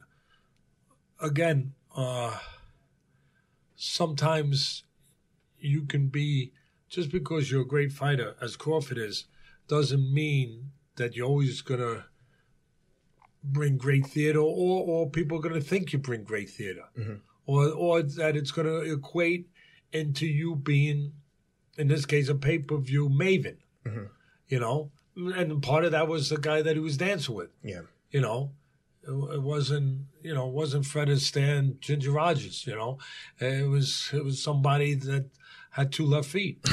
again, 1.20 1.74
uh, 1.94 2.38
sometimes 3.76 4.84
you 5.58 5.82
can 5.84 6.08
be 6.08 6.52
just 6.88 7.10
because 7.10 7.50
you're 7.50 7.62
a 7.62 7.66
great 7.66 7.92
fighter, 7.92 8.36
as 8.40 8.56
Crawford 8.56 8.98
is, 8.98 9.24
doesn't 9.66 10.12
mean 10.12 10.72
that 10.96 11.14
you're 11.14 11.26
always 11.28 11.60
gonna 11.60 12.06
bring 13.44 13.76
great 13.76 14.06
theater, 14.06 14.38
or 14.40 14.84
or 14.86 15.10
people 15.10 15.38
are 15.38 15.42
gonna 15.42 15.60
think 15.60 15.92
you 15.92 15.98
bring 15.98 16.24
great 16.24 16.50
theater, 16.50 16.88
Mhm. 16.96 17.20
or 17.46 17.70
or 17.72 18.02
that 18.02 18.36
it's 18.36 18.50
gonna 18.50 18.78
equate 18.78 19.48
into 19.92 20.26
you 20.26 20.56
being 20.56 21.12
in 21.78 21.88
this 21.88 22.04
case, 22.04 22.28
a 22.28 22.34
pay 22.34 22.58
per 22.58 22.76
view 22.76 23.08
maven. 23.08 23.56
Mhm. 23.86 24.08
You 24.48 24.60
know, 24.60 24.90
and 25.16 25.62
part 25.62 25.84
of 25.84 25.92
that 25.92 26.08
was 26.08 26.28
the 26.28 26.36
guy 26.38 26.60
that 26.62 26.74
he 26.76 26.80
was 26.80 26.96
dancing 26.96 27.34
with. 27.34 27.50
Yeah, 27.62 27.82
You 28.10 28.20
know, 28.20 28.52
it, 29.02 29.10
it 29.36 29.42
wasn't 29.42 30.06
you 30.22 30.34
know 30.34 30.48
it 30.48 30.54
wasn't 30.54 30.84
Fred 30.86 31.08
Astaire, 31.08 31.78
Ginger 31.80 32.10
Rogers. 32.12 32.66
You 32.66 32.74
know, 32.76 32.98
it 33.40 33.68
was 33.68 34.10
it 34.12 34.24
was 34.24 34.42
somebody 34.42 34.94
that 34.94 35.26
had 35.70 35.92
two 35.92 36.04
left 36.06 36.28
feet. 36.28 36.58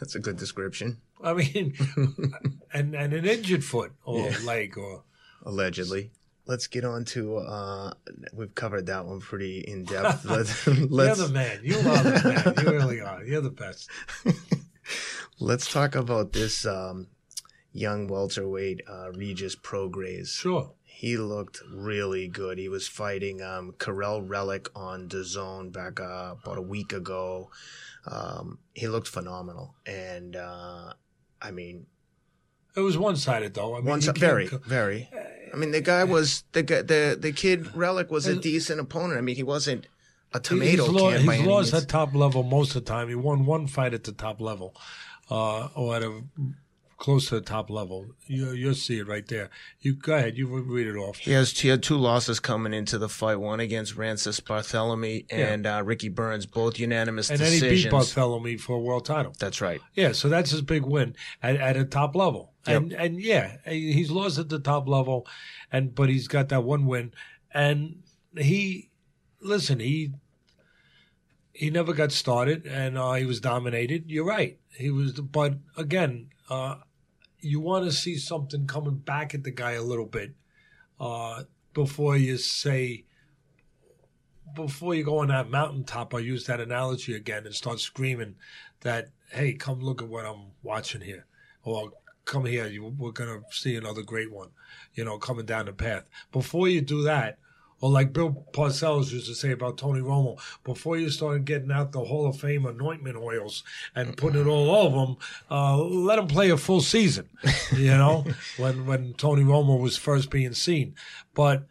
That's 0.00 0.14
a 0.14 0.20
good 0.20 0.36
description. 0.36 0.98
I 1.22 1.32
mean, 1.34 1.74
and 2.72 2.94
and 2.94 3.12
an 3.12 3.24
injured 3.24 3.64
foot 3.64 3.92
or 4.04 4.28
Yeah. 4.30 4.38
leg 4.44 4.76
or 4.76 5.04
Allegedly. 5.46 6.10
Let's 6.46 6.66
get 6.66 6.84
on 6.84 7.04
to. 7.06 7.38
Uh, 7.38 7.92
we've 8.34 8.54
covered 8.54 8.86
that 8.86 9.06
one 9.06 9.20
pretty 9.20 9.60
in 9.60 9.84
depth. 9.84 10.24
Let's 10.26 10.66
you're 10.66 10.86
let's, 10.88 11.18
the 11.26 11.28
man. 11.32 11.60
You 11.62 11.76
are 11.78 12.02
the 12.02 12.54
man. 12.54 12.64
You 12.64 12.72
really 12.72 13.00
are. 13.00 13.24
You're 13.24 13.40
the 13.40 13.50
best. 13.50 13.88
let's 15.40 15.72
talk 15.72 15.94
about 15.94 16.32
this 16.32 16.66
um, 16.66 17.06
young 17.72 18.08
welterweight 18.08 18.82
uh, 18.88 19.10
Regis 19.12 19.56
Prograis. 19.56 20.28
Sure. 20.28 20.72
He 20.82 21.16
looked 21.16 21.60
really 21.72 22.28
good. 22.28 22.58
He 22.58 22.68
was 22.68 22.86
fighting 22.88 23.42
um, 23.42 23.72
Kiryl 23.78 24.26
Relikh 24.26 24.68
on 24.76 25.08
the 25.08 25.24
zone 25.24 25.70
back 25.70 25.98
uh, 25.98 26.34
about 26.42 26.58
a 26.58 26.62
week 26.62 26.92
ago. 26.92 27.50
Um, 28.06 28.58
he 28.74 28.86
looked 28.86 29.08
phenomenal, 29.08 29.74
and 29.86 30.36
uh, 30.36 30.92
I 31.40 31.50
mean, 31.50 31.86
It 32.76 32.80
was 32.80 32.96
one 32.98 33.16
sided 33.16 33.54
though. 33.54 33.74
I 33.74 33.78
mean, 33.78 33.86
one 33.86 34.02
si- 34.02 34.12
very, 34.14 34.46
very. 34.66 35.08
I 35.54 35.56
mean, 35.56 35.70
the 35.70 35.80
guy 35.80 36.02
was 36.02 36.42
the 36.50 36.62
the 36.62 37.16
the 37.18 37.32
kid 37.32 37.66
Relikh 37.66 38.10
was 38.10 38.26
a 38.26 38.34
decent 38.34 38.80
opponent. 38.80 39.18
I 39.18 39.20
mean, 39.20 39.36
he 39.36 39.44
wasn't 39.44 39.86
a 40.32 40.40
tomato 40.40 40.84
he's 40.86 40.92
lo- 40.92 41.12
can 41.12 41.24
by 41.24 41.36
he's 41.36 41.46
lost 41.46 41.72
means. 41.72 41.84
at 41.84 41.88
top 41.88 42.12
level 42.12 42.42
most 42.42 42.74
of 42.74 42.84
the 42.84 42.90
time. 42.90 43.08
He 43.08 43.14
won 43.14 43.46
one 43.46 43.68
fight 43.68 43.94
at 43.94 44.02
the 44.02 44.10
top 44.10 44.40
level, 44.40 44.74
uh, 45.30 45.68
or 45.76 45.94
at 45.94 46.02
a 46.02 46.22
close 46.96 47.28
to 47.28 47.36
the 47.36 47.40
top 47.40 47.70
level. 47.70 48.06
You 48.26 48.52
you'll 48.52 48.74
see 48.74 48.98
it 48.98 49.06
right 49.06 49.26
there. 49.26 49.50
You 49.80 49.94
go 49.94 50.14
ahead. 50.14 50.36
You 50.36 50.46
read 50.46 50.86
it 50.86 50.96
off. 50.96 51.18
He 51.18 51.32
has 51.32 51.58
he 51.58 51.68
had 51.68 51.82
two 51.82 51.96
losses 51.96 52.40
coming 52.40 52.72
into 52.72 52.98
the 52.98 53.08
fight. 53.08 53.36
One 53.36 53.60
against 53.60 53.96
Rances 53.96 54.40
Barthelemy 54.40 55.26
and 55.30 55.66
uh, 55.66 55.82
Ricky 55.84 56.08
Burns, 56.08 56.46
both 56.46 56.78
unanimous 56.78 57.30
And 57.30 57.40
then 57.40 57.52
he 57.52 57.60
beat 57.60 57.90
Bartholomew 57.90 58.58
for 58.58 58.76
a 58.76 58.80
world 58.80 59.04
title. 59.04 59.32
That's 59.38 59.60
right. 59.60 59.80
Yeah, 59.94 60.12
so 60.12 60.28
that's 60.28 60.50
his 60.50 60.62
big 60.62 60.84
win 60.84 61.16
at, 61.42 61.56
at 61.56 61.76
a 61.76 61.84
top 61.84 62.14
level. 62.14 62.52
Yep. 62.66 62.82
And 62.82 62.92
and 62.92 63.20
yeah, 63.20 63.56
he's 63.66 64.10
lost 64.10 64.38
at 64.38 64.48
the 64.48 64.58
top 64.60 64.88
level, 64.88 65.26
and 65.70 65.94
but 65.94 66.08
he's 66.08 66.28
got 66.28 66.48
that 66.48 66.64
one 66.64 66.86
win, 66.86 67.12
and 67.52 68.02
he 68.36 68.90
listen 69.40 69.80
he 69.80 70.12
he 71.52 71.70
never 71.70 71.92
got 71.92 72.10
started, 72.10 72.66
and 72.66 72.98
uh, 72.98 73.12
he 73.12 73.24
was 73.24 73.40
dominated. 73.40 74.10
You're 74.10 74.24
right, 74.24 74.58
he 74.76 74.90
was, 74.90 75.12
but 75.12 75.54
again, 75.76 76.30
uh, 76.48 76.76
you 77.40 77.60
want 77.60 77.84
to 77.84 77.92
see 77.92 78.16
something 78.16 78.66
coming 78.66 78.96
back 78.96 79.34
at 79.34 79.44
the 79.44 79.50
guy 79.50 79.72
a 79.72 79.82
little 79.82 80.06
bit 80.06 80.34
uh, 81.00 81.44
before 81.72 82.16
you 82.16 82.36
say. 82.36 83.04
Before 84.54 84.94
you 84.94 85.02
go 85.02 85.18
on 85.18 85.28
that 85.28 85.50
mountaintop, 85.50 86.14
I 86.14 86.20
use 86.20 86.46
that 86.46 86.60
analogy 86.60 87.14
again 87.14 87.44
and 87.44 87.54
start 87.54 87.80
screaming 87.80 88.36
that, 88.82 89.08
hey, 89.32 89.54
come 89.54 89.80
look 89.80 90.00
at 90.00 90.08
what 90.08 90.26
I'm 90.26 90.52
watching 90.62 91.00
here. 91.00 91.26
Or 91.64 91.90
come 92.24 92.44
here, 92.44 92.66
you, 92.66 92.94
we're 92.96 93.10
going 93.10 93.40
to 93.40 93.44
see 93.50 93.74
another 93.74 94.02
great 94.02 94.30
one, 94.30 94.50
you 94.94 95.04
know, 95.04 95.18
coming 95.18 95.46
down 95.46 95.66
the 95.66 95.72
path. 95.72 96.08
Before 96.30 96.68
you 96.68 96.82
do 96.82 97.02
that, 97.02 97.38
or 97.84 97.90
like 97.90 98.14
Bill 98.14 98.46
Parcells 98.52 99.12
used 99.12 99.26
to 99.26 99.34
say 99.34 99.50
about 99.50 99.76
Tony 99.76 100.00
Romo, 100.00 100.40
before 100.64 100.96
you 100.96 101.10
start 101.10 101.44
getting 101.44 101.70
out 101.70 101.92
the 101.92 102.02
Hall 102.02 102.26
of 102.26 102.40
Fame 102.40 102.64
anointment 102.64 103.18
oils 103.18 103.62
and 103.94 104.16
putting 104.16 104.40
it 104.40 104.46
all 104.46 104.74
over 104.74 105.04
them, 105.04 105.16
uh, 105.50 105.76
let 105.76 106.18
him 106.18 106.26
play 106.26 106.48
a 106.48 106.56
full 106.56 106.80
season, 106.80 107.28
you 107.76 107.90
know, 107.90 108.24
when, 108.56 108.86
when 108.86 109.12
Tony 109.12 109.42
Romo 109.42 109.78
was 109.78 109.98
first 109.98 110.30
being 110.30 110.54
seen. 110.54 110.94
But 111.34 111.66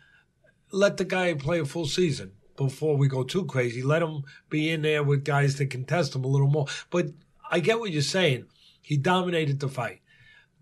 let 0.69 0.97
the 0.97 1.05
guy 1.05 1.33
play 1.33 1.59
a 1.59 1.65
full 1.65 1.87
season 1.87 2.33
before 2.57 2.95
we 2.95 3.07
go 3.07 3.23
too 3.23 3.45
crazy. 3.45 3.81
Let 3.81 4.03
him 4.03 4.21
be 4.51 4.69
in 4.69 4.83
there 4.83 5.01
with 5.01 5.25
guys 5.25 5.55
that 5.55 5.71
can 5.71 5.83
test 5.83 6.15
him 6.15 6.25
a 6.25 6.27
little 6.27 6.47
more. 6.47 6.67
But 6.91 7.07
I 7.49 7.59
get 7.59 7.79
what 7.79 7.91
you're 7.91 8.03
saying. 8.03 8.45
He 8.83 8.97
dominated 8.97 9.59
the 9.59 9.67
fight. 9.67 10.02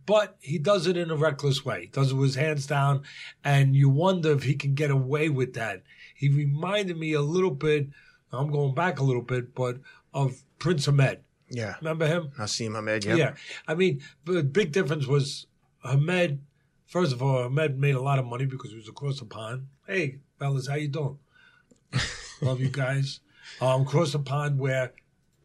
But 0.05 0.37
he 0.39 0.57
does 0.57 0.87
it 0.87 0.97
in 0.97 1.11
a 1.11 1.15
reckless 1.15 1.63
way. 1.63 1.81
He 1.81 1.87
Does 1.87 2.11
it 2.11 2.15
with 2.15 2.29
his 2.29 2.35
hands 2.35 2.65
down, 2.67 3.03
and 3.43 3.75
you 3.75 3.89
wonder 3.89 4.31
if 4.31 4.43
he 4.43 4.55
can 4.55 4.73
get 4.73 4.91
away 4.91 5.29
with 5.29 5.53
that. 5.53 5.83
He 6.15 6.29
reminded 6.29 6.97
me 6.97 7.13
a 7.13 7.21
little 7.21 7.51
bit. 7.51 7.89
I'm 8.31 8.51
going 8.51 8.73
back 8.73 8.99
a 8.99 9.03
little 9.03 9.21
bit, 9.21 9.53
but 9.53 9.77
of 10.13 10.41
Prince 10.59 10.85
Hamed. 10.85 11.19
Yeah. 11.49 11.75
Remember 11.81 12.07
him? 12.07 12.31
Naseem 12.37 12.75
Hamed. 12.75 13.05
Yeah. 13.05 13.15
Yeah. 13.15 13.33
I 13.67 13.75
mean, 13.75 14.01
the 14.25 14.43
big 14.43 14.71
difference 14.71 15.05
was 15.07 15.47
Hamed. 15.83 16.39
First 16.85 17.13
of 17.13 17.21
all, 17.21 17.43
Hamed 17.43 17.79
made 17.79 17.95
a 17.95 18.01
lot 18.01 18.19
of 18.19 18.25
money 18.25 18.45
because 18.45 18.71
he 18.71 18.77
was 18.77 18.89
across 18.89 19.19
the 19.19 19.25
pond. 19.25 19.67
Hey, 19.87 20.19
fellas, 20.39 20.67
how 20.67 20.75
you 20.75 20.87
doing? 20.87 21.17
Love 22.41 22.59
you 22.59 22.69
guys. 22.69 23.19
Um, 23.59 23.81
across 23.81 24.13
the 24.13 24.19
pond 24.19 24.59
where, 24.59 24.93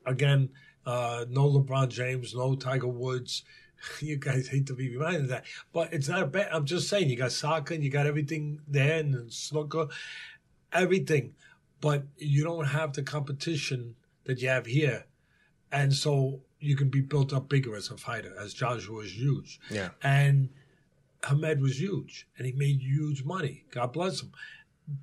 again, 0.04 0.50
uh, 0.84 1.24
no 1.28 1.50
LeBron 1.50 1.88
James, 1.88 2.34
no 2.34 2.54
Tiger 2.54 2.86
Woods. 2.86 3.42
You 4.00 4.16
guys 4.16 4.48
hate 4.48 4.66
to 4.66 4.74
be 4.74 4.90
reminded 4.90 5.22
of 5.22 5.28
that, 5.28 5.44
but 5.72 5.92
it's 5.92 6.08
not 6.08 6.22
a 6.22 6.26
bad. 6.26 6.48
I'm 6.52 6.64
just 6.66 6.88
saying, 6.88 7.08
you 7.08 7.16
got 7.16 7.32
soccer 7.32 7.74
and 7.74 7.82
you 7.84 7.90
got 7.90 8.06
everything 8.06 8.60
there, 8.68 8.98
and 9.00 9.14
then 9.14 9.30
snooker, 9.30 9.88
everything, 10.72 11.34
but 11.80 12.04
you 12.16 12.44
don't 12.44 12.66
have 12.66 12.92
the 12.92 13.02
competition 13.02 13.94
that 14.24 14.40
you 14.40 14.48
have 14.48 14.66
here, 14.66 15.06
and 15.72 15.92
so 15.94 16.40
you 16.58 16.76
can 16.76 16.88
be 16.88 17.00
built 17.00 17.32
up 17.32 17.48
bigger 17.48 17.76
as 17.76 17.90
a 17.90 17.96
fighter. 17.96 18.34
As 18.38 18.54
Joshua 18.54 19.00
is 19.02 19.16
huge, 19.16 19.60
Yeah. 19.70 19.90
and 20.02 20.48
Hamed 21.24 21.60
was 21.60 21.80
huge, 21.80 22.26
and 22.36 22.46
he 22.46 22.52
made 22.52 22.80
huge 22.82 23.24
money. 23.24 23.64
God 23.70 23.92
bless 23.92 24.22
him. 24.22 24.32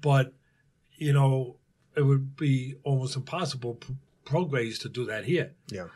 But 0.01 0.33
you 0.95 1.13
know, 1.13 1.57
it 1.95 2.01
would 2.03 2.35
be 2.35 2.75
almost 2.83 3.15
impossible 3.15 3.77
for 3.81 3.93
Prograis 4.25 4.79
to 4.81 4.89
do 4.89 5.05
that 5.05 5.25
here. 5.25 5.51
Yeah. 5.69 5.87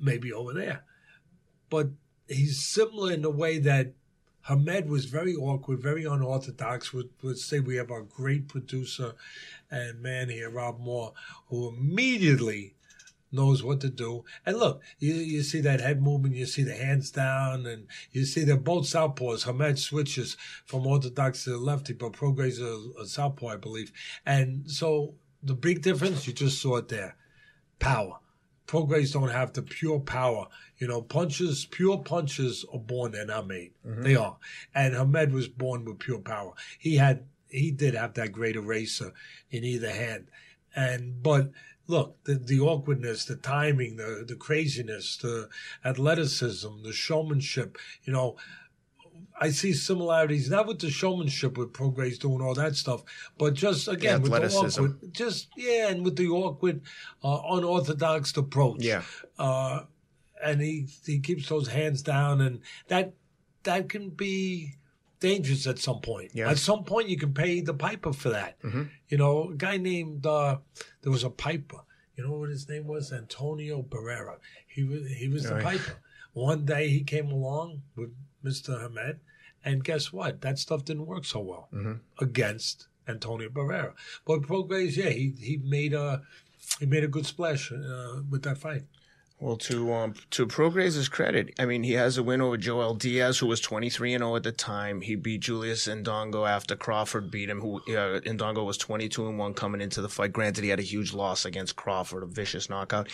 Maybe 0.00 0.32
over 0.32 0.52
there, 0.52 0.84
but 1.70 1.88
he's 2.32 2.64
similar 2.64 3.12
in 3.12 3.22
the 3.22 3.30
way 3.30 3.58
that 3.58 3.92
Hamed 4.48 4.88
was 4.88 5.04
very 5.04 5.34
awkward, 5.34 5.80
very 5.80 6.04
unorthodox. 6.04 6.92
Would 6.92 7.10
would 7.22 7.38
say 7.38 7.60
we 7.60 7.76
have 7.76 7.90
our 7.90 8.02
great 8.02 8.48
producer 8.48 9.14
and 9.70 10.02
man 10.02 10.28
here, 10.28 10.50
Rob 10.50 10.80
Moore, 10.80 11.12
who 11.48 11.68
immediately 11.68 12.74
knows 13.30 13.62
what 13.62 13.80
to 13.80 13.88
do. 13.88 14.24
And 14.44 14.58
look, 14.58 14.82
you, 14.98 15.14
you 15.14 15.42
see 15.42 15.60
that 15.62 15.80
head 15.80 16.02
movement, 16.02 16.34
you 16.34 16.44
see 16.46 16.62
the 16.62 16.74
hands 16.74 17.10
down, 17.10 17.66
and 17.66 17.86
you 18.10 18.24
see 18.24 18.44
they're 18.44 18.56
both 18.56 18.84
southpaws. 18.84 19.44
Hamed 19.44 19.78
switches 19.78 20.36
from 20.66 20.86
orthodox 20.86 21.44
to 21.44 21.50
the 21.50 21.58
lefty, 21.58 21.94
but 21.94 22.12
Prograis 22.12 22.58
is 22.58 22.60
a, 22.60 23.02
a 23.02 23.06
southpaw, 23.06 23.48
I 23.48 23.56
believe. 23.56 23.92
And 24.26 24.70
so 24.70 25.14
the 25.42 25.54
big 25.54 25.82
difference, 25.82 26.26
you 26.26 26.32
just 26.32 26.60
saw 26.60 26.76
it 26.76 26.88
there. 26.88 27.16
Power. 27.78 28.18
Prograis 28.66 29.12
don't 29.12 29.30
have 29.30 29.52
the 29.52 29.62
pure 29.62 30.00
power. 30.00 30.46
You 30.82 30.88
know, 30.88 31.00
punches, 31.00 31.64
pure 31.64 31.98
punches 31.98 32.64
are 32.72 32.80
born, 32.80 33.12
they're 33.12 33.24
not 33.24 33.46
made. 33.46 33.70
They 33.84 34.16
are. 34.16 34.36
And 34.74 34.96
Hamed 34.96 35.30
was 35.32 35.46
born 35.46 35.84
with 35.84 36.00
pure 36.00 36.18
power. 36.18 36.54
He 36.76 36.96
had, 36.96 37.22
he 37.48 37.70
did 37.70 37.94
have 37.94 38.14
that 38.14 38.32
great 38.32 38.56
eraser 38.56 39.12
in 39.48 39.62
either 39.62 39.92
hand. 39.92 40.26
And, 40.74 41.22
but 41.22 41.52
look, 41.86 42.16
the, 42.24 42.34
the 42.34 42.58
awkwardness, 42.58 43.26
the 43.26 43.36
timing, 43.36 43.94
the, 43.94 44.24
the 44.26 44.34
craziness, 44.34 45.16
the 45.18 45.48
athleticism, 45.84 46.82
the 46.82 46.92
showmanship, 46.92 47.78
you 48.02 48.12
know, 48.12 48.34
I 49.40 49.50
see 49.50 49.74
similarities 49.74 50.50
not 50.50 50.66
with 50.66 50.80
the 50.80 50.90
showmanship 50.90 51.56
with 51.58 51.72
Prograis 51.72 52.18
doing 52.18 52.42
all 52.42 52.54
that 52.54 52.74
stuff, 52.74 53.04
but 53.38 53.54
just 53.54 53.86
again 53.86 54.20
with 54.22 54.32
the 54.32 54.48
awkward, 54.52 55.12
just 55.12 55.48
yeah, 55.56 55.90
and 55.90 56.04
with 56.04 56.16
the 56.16 56.28
awkward, 56.28 56.82
uh, 57.22 57.40
unorthodox 57.50 58.36
approach. 58.36 58.82
Yeah. 58.82 59.02
uh, 59.38 59.84
and 60.42 60.60
he 60.60 60.86
he 61.06 61.20
keeps 61.20 61.48
those 61.48 61.68
hands 61.68 62.02
down, 62.02 62.40
and 62.40 62.60
that 62.88 63.14
that 63.64 63.88
can 63.88 64.10
be 64.10 64.74
dangerous 65.20 65.66
at 65.66 65.78
some 65.78 66.00
point. 66.00 66.32
Yeah. 66.34 66.50
At 66.50 66.58
some 66.58 66.82
point, 66.84 67.08
you 67.08 67.16
can 67.16 67.32
pay 67.32 67.60
the 67.60 67.74
piper 67.74 68.12
for 68.12 68.30
that. 68.30 68.60
Mhm. 68.62 68.90
You 69.08 69.18
know, 69.18 69.50
a 69.50 69.54
guy 69.54 69.76
named 69.76 70.26
uh, 70.26 70.58
there 71.02 71.12
was 71.12 71.24
a 71.24 71.30
piper. 71.30 71.78
You 72.16 72.24
know 72.24 72.32
what 72.32 72.50
his 72.50 72.68
name 72.68 72.86
was? 72.86 73.12
Antonio 73.12 73.82
Barrera. 73.82 74.36
He 74.66 74.82
was 74.84 75.08
he 75.10 75.28
was 75.28 75.44
the 75.44 75.56
piper. 75.60 75.98
One 76.32 76.64
day 76.64 76.88
he 76.88 77.02
came 77.04 77.30
along 77.30 77.82
with 77.94 78.10
Mr. 78.44 78.80
Hamed, 78.80 79.20
and 79.64 79.84
guess 79.84 80.12
what? 80.12 80.40
That 80.40 80.58
stuff 80.58 80.84
didn't 80.84 81.06
work 81.06 81.24
so 81.24 81.40
well 81.40 81.68
Mhm. 81.72 82.00
against 82.18 82.88
Antonio 83.06 83.48
Barrera. 83.48 83.94
But 84.24 84.42
Prograis, 84.42 84.96
yeah, 84.96 85.10
he 85.10 85.34
he 85.38 85.56
made 85.58 85.94
a 85.94 86.22
he 86.80 86.86
made 86.86 87.04
a 87.04 87.08
good 87.08 87.26
splash 87.26 87.70
uh, 87.72 88.22
with 88.28 88.42
that 88.42 88.58
fight. 88.58 88.84
Well, 89.42 89.56
to 89.56 89.92
um, 89.92 90.14
to 90.30 90.46
Prograis' 90.46 91.10
credit, 91.10 91.52
I 91.58 91.64
mean, 91.64 91.82
he 91.82 91.94
has 91.94 92.16
a 92.16 92.22
win 92.22 92.40
over 92.40 92.56
Joel 92.56 92.94
Diaz, 92.94 93.38
who 93.40 93.48
was 93.48 93.60
23 93.60 94.14
and 94.14 94.22
0 94.22 94.36
at 94.36 94.44
the 94.44 94.52
time. 94.52 95.00
He 95.00 95.16
beat 95.16 95.40
Julius 95.40 95.88
Indongo 95.88 96.48
after 96.48 96.76
Crawford 96.76 97.28
beat 97.28 97.50
him. 97.50 97.60
Who 97.60 97.78
uh, 97.78 98.20
Indongo 98.20 98.64
was 98.64 98.78
22 98.78 99.26
and 99.26 99.40
1 99.40 99.54
coming 99.54 99.80
into 99.80 100.00
the 100.00 100.08
fight. 100.08 100.32
Granted, 100.32 100.62
he 100.62 100.70
had 100.70 100.78
a 100.78 100.84
huge 100.84 101.12
loss 101.12 101.44
against 101.44 101.74
Crawford, 101.74 102.22
a 102.22 102.26
vicious 102.26 102.70
knockout. 102.70 103.08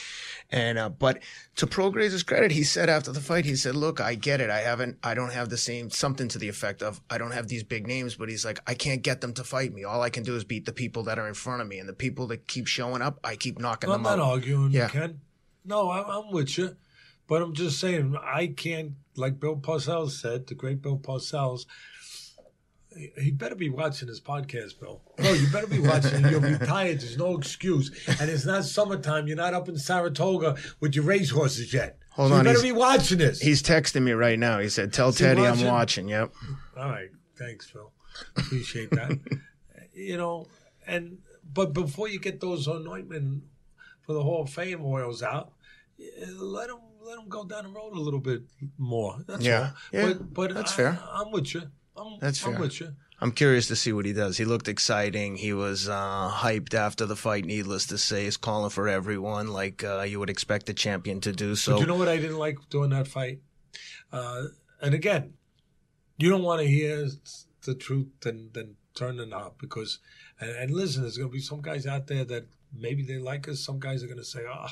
And 0.51 0.77
uh, 0.77 0.91
but 0.91 1.23
to 1.57 1.67
Prograis' 1.67 2.27
credit, 2.27 2.51
he 2.51 2.63
said 2.63 2.91
after 2.91 3.11
the 3.11 3.23
fight, 3.23 3.47
he 3.47 3.57
said, 3.57 3.75
"Look, 3.75 3.99
I 3.99 4.15
get 4.15 4.43
it. 4.43 4.51
I 4.51 4.59
haven't. 4.61 4.99
I 5.03 5.15
don't 5.15 5.33
have 5.33 5.49
the 5.49 5.57
same 5.57 5.89
something 5.89 6.29
to 6.29 6.39
the 6.39 6.51
effect 6.51 6.83
of 6.83 7.01
I 7.09 7.17
don't 7.17 7.33
have 7.33 7.49
these 7.49 7.65
big 7.65 7.87
names, 7.87 8.17
but 8.17 8.29
he's 8.29 8.45
like, 8.45 8.61
I 8.67 8.75
can't 8.75 9.01
get 9.03 9.23
them 9.23 9.33
to 9.33 9.45
fight 9.45 9.73
me. 9.73 9.85
All 9.85 10.03
I 10.03 10.11
can 10.11 10.25
do 10.25 10.37
is 10.37 10.45
beat 10.45 10.67
the 10.67 10.75
people 10.75 11.05
that 11.05 11.19
are 11.19 11.27
in 11.27 11.33
front 11.33 11.63
of 11.63 11.69
me, 11.69 11.79
and 11.79 11.89
the 11.89 11.95
people 11.95 12.27
that 12.27 12.47
keep 12.47 12.67
showing 12.67 13.01
up, 13.01 13.19
I 13.25 13.37
keep 13.37 13.59
knocking 13.59 13.89
I'm 13.89 14.03
them 14.03 14.19
not 14.19 14.19
out. 14.19 14.33
arguing, 14.33 14.73
Yeah. 14.73 14.89
Ken. 14.89 15.21
No, 15.65 15.91
I'm, 15.91 16.05
I'm 16.09 16.33
with 16.33 16.57
you, 16.59 16.77
but 17.27 17.43
I'm 17.43 17.55
just 17.55 17.79
saying 17.81 18.17
I 18.23 18.49
can't. 18.49 18.93
Like 19.17 19.41
Bill 19.41 19.57
Parcells 19.57 20.13
said, 20.13 20.47
the 20.47 20.55
great 20.55 20.81
Bill 20.81 20.97
Parcells. 20.99 21.67
he- 23.21 23.31
better 23.33 23.55
be 23.55 23.69
watching 23.69 24.09
this 24.09 24.21
podcast, 24.21 24.79
Bill. 24.81 25.03
No, 25.19 25.33
you 25.33 25.47
better 25.49 25.67
be 25.67 25.81
watching. 25.81 26.25
You'll 26.29 26.41
be 26.41 26.57
tired. 26.67 27.01
There's 27.01 27.19
no 27.19 27.37
excuse, 27.37 27.91
and 28.21 28.31
it's 28.31 28.47
not 28.47 28.65
summertime. 28.65 29.27
You're 29.27 29.37
not 29.37 29.55
up 29.55 29.69
in 29.69 29.77
Saratoga 29.77 30.57
with 30.81 30.95
your 30.95 31.05
racehorses 31.05 31.73
yet. 31.75 31.99
Hold 32.13 32.31
So 32.31 32.35
on, 32.37 32.45
You 32.45 32.53
better 32.53 32.63
be 32.63 32.73
watching 32.73 33.19
this. 33.19 33.41
He's 33.41 33.63
texting 33.63 34.03
me 34.03 34.13
right 34.13 34.39
now. 34.39 34.59
He 34.61 34.69
said, 34.69 34.93
"Tell 34.93 35.11
Is 35.11 35.17
Teddy 35.19 35.43
I'm 35.43 35.51
watching? 35.51 35.67
watching." 35.67 36.09
Yep. 36.09 36.33
All 36.79 36.89
right, 36.89 37.11
thanks, 37.37 37.69
Phil. 37.71 37.93
Appreciate 38.37 38.91
that. 38.91 39.19
you 39.93 40.17
know, 40.17 40.47
and 40.87 41.19
but 41.53 41.73
before 41.73 42.09
you 42.09 42.19
get 42.21 42.41
those 42.41 42.67
anointment 42.67 43.43
for 44.09 44.15
the 44.15 44.23
Hall 44.23 44.41
of 44.41 44.49
Fame 44.49 44.83
oils 44.87 45.23
out, 45.23 45.53
let 46.39 46.69
them 46.69 46.79
let 47.03 47.17
them 47.17 47.29
go 47.29 47.45
down 47.45 47.65
the 47.65 47.71
road 47.71 47.93
a 47.93 48.01
little 48.01 48.21
bit 48.21 48.41
more. 48.79 49.19
That's 49.27 49.45
Yeah. 49.45 49.73
Yeah, 49.93 50.07
but 50.07 50.33
but 50.33 50.55
that's 50.55 50.73
I, 50.73 50.77
fair. 50.77 50.99
I'm 51.13 51.31
with 51.31 51.53
you. 51.55 51.63
I'm, 51.95 52.19
That's 52.19 52.43
I'm 52.47 52.53
fair. 52.53 52.61
with 52.61 52.81
you. 52.81 52.95
I'm 53.21 53.33
curious 53.33 53.67
to 53.69 53.77
see 53.77 53.93
what 53.93 54.07
he 54.07 54.13
does. 54.13 54.39
He 54.39 54.45
looked 54.45 54.69
exciting. 54.69 55.37
He 55.37 55.53
was 55.53 55.89
uh, 55.89 56.31
hyped 56.33 56.73
after 56.73 57.05
the 57.05 57.17
fight. 57.17 57.45
Needless 57.45 57.87
to 57.87 57.99
say, 57.99 58.25
he's 58.25 58.37
calling 58.37 58.71
for 58.71 58.89
everyone 58.89 59.49
like 59.49 59.85
uh, 59.85 60.03
you 60.03 60.21
would 60.21 60.31
expect 60.31 60.71
a 60.71 60.75
champion 60.75 61.21
to 61.23 61.33
do. 61.33 61.55
So 61.57 61.73
But 61.73 61.81
you 61.81 61.87
know 61.87 61.97
what 61.97 62.09
I 62.09 62.17
didn't 62.17 62.39
like 62.39 62.59
during 62.71 62.91
that 62.91 63.09
fight? 63.09 63.41
Uh, 64.13 64.45
and 64.81 64.95
again, 64.95 65.35
you 66.17 66.31
don't 66.31 66.45
want 66.45 66.63
to 66.63 66.69
hear 66.69 67.09
the 67.67 67.75
truth 67.75 68.07
then 68.23 68.51
then 68.55 68.77
turn 68.95 69.17
the 69.17 69.27
knob 69.27 69.55
because 69.59 69.99
and, 70.41 70.51
and 70.51 70.71
listen, 70.71 71.03
there's 71.03 71.19
going 71.19 71.29
to 71.29 71.33
be 71.33 71.41
some 71.41 71.61
guys 71.61 71.87
out 71.87 72.07
there 72.07 72.25
that 72.25 72.47
maybe 72.77 73.03
they 73.03 73.19
like 73.19 73.49
us. 73.49 73.61
Some 73.61 73.79
guys 73.79 74.03
are 74.03 74.07
going 74.07 74.19
to 74.19 74.25
say, 74.25 74.41
"Oh, 74.49 74.67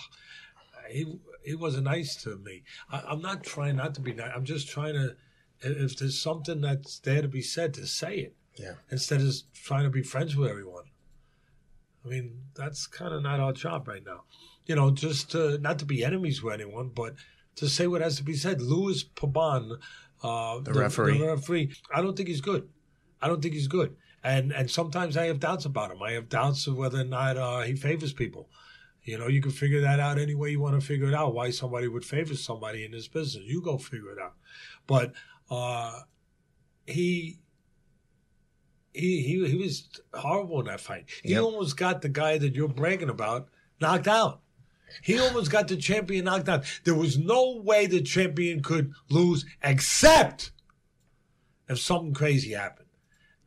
he 0.90 1.18
he 1.44 1.54
wasn't 1.54 1.85
nice 1.85 2.16
to 2.22 2.37
me." 2.37 2.62
I, 2.90 3.02
I'm 3.09 3.20
not 3.20 3.44
trying 3.44 3.76
not 3.76 3.94
to 3.94 4.00
be 4.00 4.12
nice. 4.12 4.32
I'm 4.35 4.44
just 4.44 4.68
trying 4.68 4.94
to. 4.94 5.16
If 5.61 5.96
there's 5.96 6.20
something 6.20 6.61
that's 6.61 6.98
there 6.98 7.22
to 7.22 7.28
be 7.28 7.40
said, 7.40 7.72
to 7.74 7.87
say 7.87 8.16
it 8.16 8.37
yeah, 8.59 8.74
instead 8.90 9.20
of 9.20 9.35
trying 9.54 9.85
to 9.85 9.90
be 9.90 10.02
friends 10.02 10.37
with 10.37 10.50
everyone. 10.50 10.85
I 12.04 12.09
mean, 12.09 12.42
that's 12.54 12.87
kind 12.87 13.12
of 13.12 13.22
not 13.22 13.40
our 13.40 13.52
job 13.52 13.88
right 13.88 14.04
now. 14.04 14.22
You 14.66 14.76
know, 14.76 14.90
just 14.90 15.32
to, 15.32 15.59
not 15.59 15.78
to 15.80 15.85
be 15.85 16.04
enemies 16.04 16.42
with 16.42 16.54
anyone, 16.54 16.90
but 16.94 17.14
to 17.56 17.68
say 17.68 17.87
what 17.87 18.00
has 18.00 18.16
to 18.16 18.22
be 18.22 18.35
said. 18.35 18.61
Luis 18.61 19.04
Pabon, 19.04 19.78
uh, 20.22 20.61
the, 20.61 20.72
referee. 20.72 21.18
the 21.18 21.26
referee, 21.26 21.72
I 21.92 22.02
don't 22.02 22.16
think 22.16 22.28
he's 22.28 22.40
good. 22.40 22.68
I 23.20 23.28
don't 23.28 23.42
think 23.42 23.54
he's 23.54 23.68
good. 23.68 23.96
And 24.27 24.51
and 24.53 24.69
sometimes 24.69 25.17
I 25.17 25.27
have 25.27 25.39
doubts 25.39 25.67
about 25.67 25.93
him. 25.93 26.03
I 26.03 26.11
have 26.12 26.29
doubts 26.29 26.67
of 26.67 26.77
whether 26.77 27.01
or 27.01 27.05
not 27.05 27.37
uh, 27.37 27.61
he 27.61 27.77
favors 27.77 28.12
people. 28.12 28.49
You 29.05 29.19
know, 29.19 29.29
you 29.29 29.41
can 29.41 29.53
figure 29.53 29.81
that 29.83 30.01
out 30.01 30.19
any 30.19 30.35
way 30.35 30.51
you 30.51 30.59
want 30.61 30.79
to 30.81 30.85
figure 30.85 31.07
it 31.07 31.15
out. 31.15 31.33
Why 31.33 31.51
somebody 31.51 31.87
would 31.87 32.05
favor 32.05 32.35
somebody 32.35 32.85
in 32.85 32.91
this 32.91 33.07
business, 33.07 33.45
you 33.47 33.62
go 33.62 33.79
figure 33.79 34.11
it 34.11 34.19
out. 34.19 34.35
But 34.89 35.12
uh, 35.49 36.01
he 36.87 37.39
he 38.93 39.23
he 39.23 39.49
he 39.49 39.57
was 39.57 39.89
horrible 40.12 40.59
in 40.59 40.67
that 40.67 40.81
fight. 40.81 41.05
He 41.23 41.31
Yep. 41.35 41.43
almost 41.43 41.77
got 41.77 42.03
the 42.03 42.09
guy 42.09 42.37
that 42.39 42.57
you're 42.57 42.67
bragging 42.69 43.11
about 43.11 43.49
knocked 43.81 44.09
out. 44.09 44.41
He 45.03 45.19
almost 45.21 45.53
got 45.53 45.69
the 45.69 45.77
champion 45.77 46.25
knocked 46.25 46.49
out. 46.49 46.65
There 46.83 46.97
was 46.97 47.17
no 47.17 47.61
way 47.62 47.87
the 47.87 48.03
champion 48.03 48.61
could 48.61 48.93
lose 49.09 49.47
except 49.62 50.51
if 51.69 51.79
something 51.79 52.12
crazy 52.12 52.55
happened. 52.55 52.89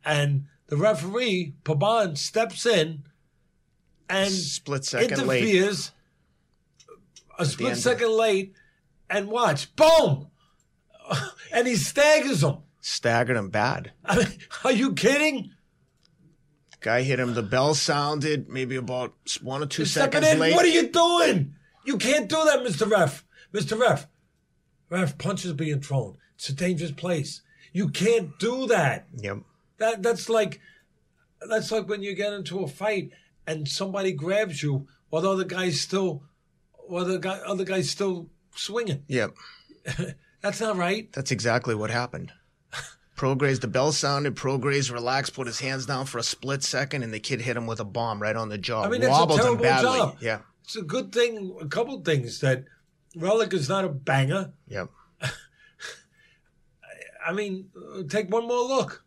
And 0.06 0.46
the 0.70 0.76
referee, 0.76 1.54
Pabon, 1.64 2.16
steps 2.16 2.64
in 2.64 3.02
and 4.08 4.30
split 4.30 4.84
second 4.84 5.26
late. 5.26 5.42
interferes 5.42 5.90
a 7.38 7.42
end 7.42 7.50
split 7.50 7.76
second 7.76 8.10
late 8.16 8.54
and 9.10 9.28
watch, 9.28 9.74
boom! 9.76 10.28
And 11.52 11.66
he 11.66 11.74
staggers 11.74 12.44
him. 12.44 12.58
Staggered 12.80 13.36
him 13.36 13.48
bad. 13.48 13.90
I 14.04 14.18
mean, 14.18 14.28
are 14.64 14.70
you 14.70 14.92
kidding? 14.92 15.50
Guy 16.80 17.02
hit 17.02 17.18
him. 17.18 17.34
The 17.34 17.42
bell 17.42 17.74
sounded 17.74 18.48
maybe 18.48 18.76
about 18.76 19.14
one 19.42 19.60
or 19.60 19.66
two 19.66 19.84
seconds 19.84 20.28
in. 20.28 20.38
late. 20.38 20.54
What 20.54 20.64
are 20.64 20.68
you 20.68 20.88
doing? 20.90 21.54
You 21.84 21.98
can't 21.98 22.28
do 22.28 22.36
that, 22.44 22.60
Mr. 22.60 22.88
Ref. 22.88 23.24
Mr. 23.52 23.76
Ref. 23.76 24.06
Ref, 24.90 25.18
punches 25.18 25.52
being 25.54 25.80
thrown. 25.80 26.18
It's 26.36 26.48
a 26.48 26.52
dangerous 26.52 26.92
place. 26.92 27.42
You 27.72 27.88
can't 27.88 28.38
do 28.38 28.68
that. 28.68 29.08
Yep. 29.16 29.38
That 29.80 30.02
that's 30.02 30.28
like 30.28 30.60
that's 31.48 31.72
like 31.72 31.88
when 31.88 32.02
you 32.02 32.14
get 32.14 32.32
into 32.32 32.60
a 32.60 32.68
fight 32.68 33.10
and 33.46 33.66
somebody 33.66 34.12
grabs 34.12 34.62
you 34.62 34.86
while 35.08 35.22
the 35.22 35.32
other 35.32 35.44
guy's 35.44 35.80
still 35.80 36.22
while 36.86 37.04
the 37.04 37.18
guy 37.18 37.38
other 37.38 37.64
guy's 37.64 37.90
still 37.90 38.28
swinging. 38.54 39.04
Yep. 39.08 39.34
That's 40.42 40.60
not 40.60 40.76
right. 40.76 41.12
That's 41.12 41.30
exactly 41.30 41.74
what 41.74 41.90
happened. 41.90 42.32
Prograis, 43.16 43.60
the 43.60 43.68
bell 43.68 43.92
sounded. 43.92 44.34
Prograis 44.34 44.90
relaxed, 44.90 45.34
put 45.34 45.46
his 45.46 45.60
hands 45.60 45.84
down 45.84 46.06
for 46.06 46.16
a 46.16 46.22
split 46.22 46.62
second, 46.62 47.02
and 47.02 47.12
the 47.12 47.20
kid 47.20 47.42
hit 47.42 47.54
him 47.54 47.66
with 47.66 47.78
a 47.78 47.84
bomb 47.84 48.22
right 48.22 48.34
on 48.34 48.48
the 48.48 48.56
jaw. 48.56 48.82
I 48.82 48.88
mean, 48.88 49.02
that's 49.02 49.10
Wobbled 49.10 49.40
a 49.40 49.42
terrible 49.42 49.62
badly. 49.62 49.98
job. 49.98 50.16
Yeah. 50.22 50.38
It's 50.64 50.76
a 50.76 50.82
good 50.82 51.12
thing. 51.12 51.54
A 51.60 51.66
couple 51.66 52.00
things 52.00 52.40
that 52.40 52.64
Relikh 53.14 53.52
is 53.52 53.68
not 53.68 53.84
a 53.84 53.90
banger. 53.90 54.52
Yep. 54.68 54.88
I 57.26 57.34
mean, 57.34 57.68
take 58.08 58.30
one 58.30 58.48
more 58.48 58.62
look. 58.62 59.04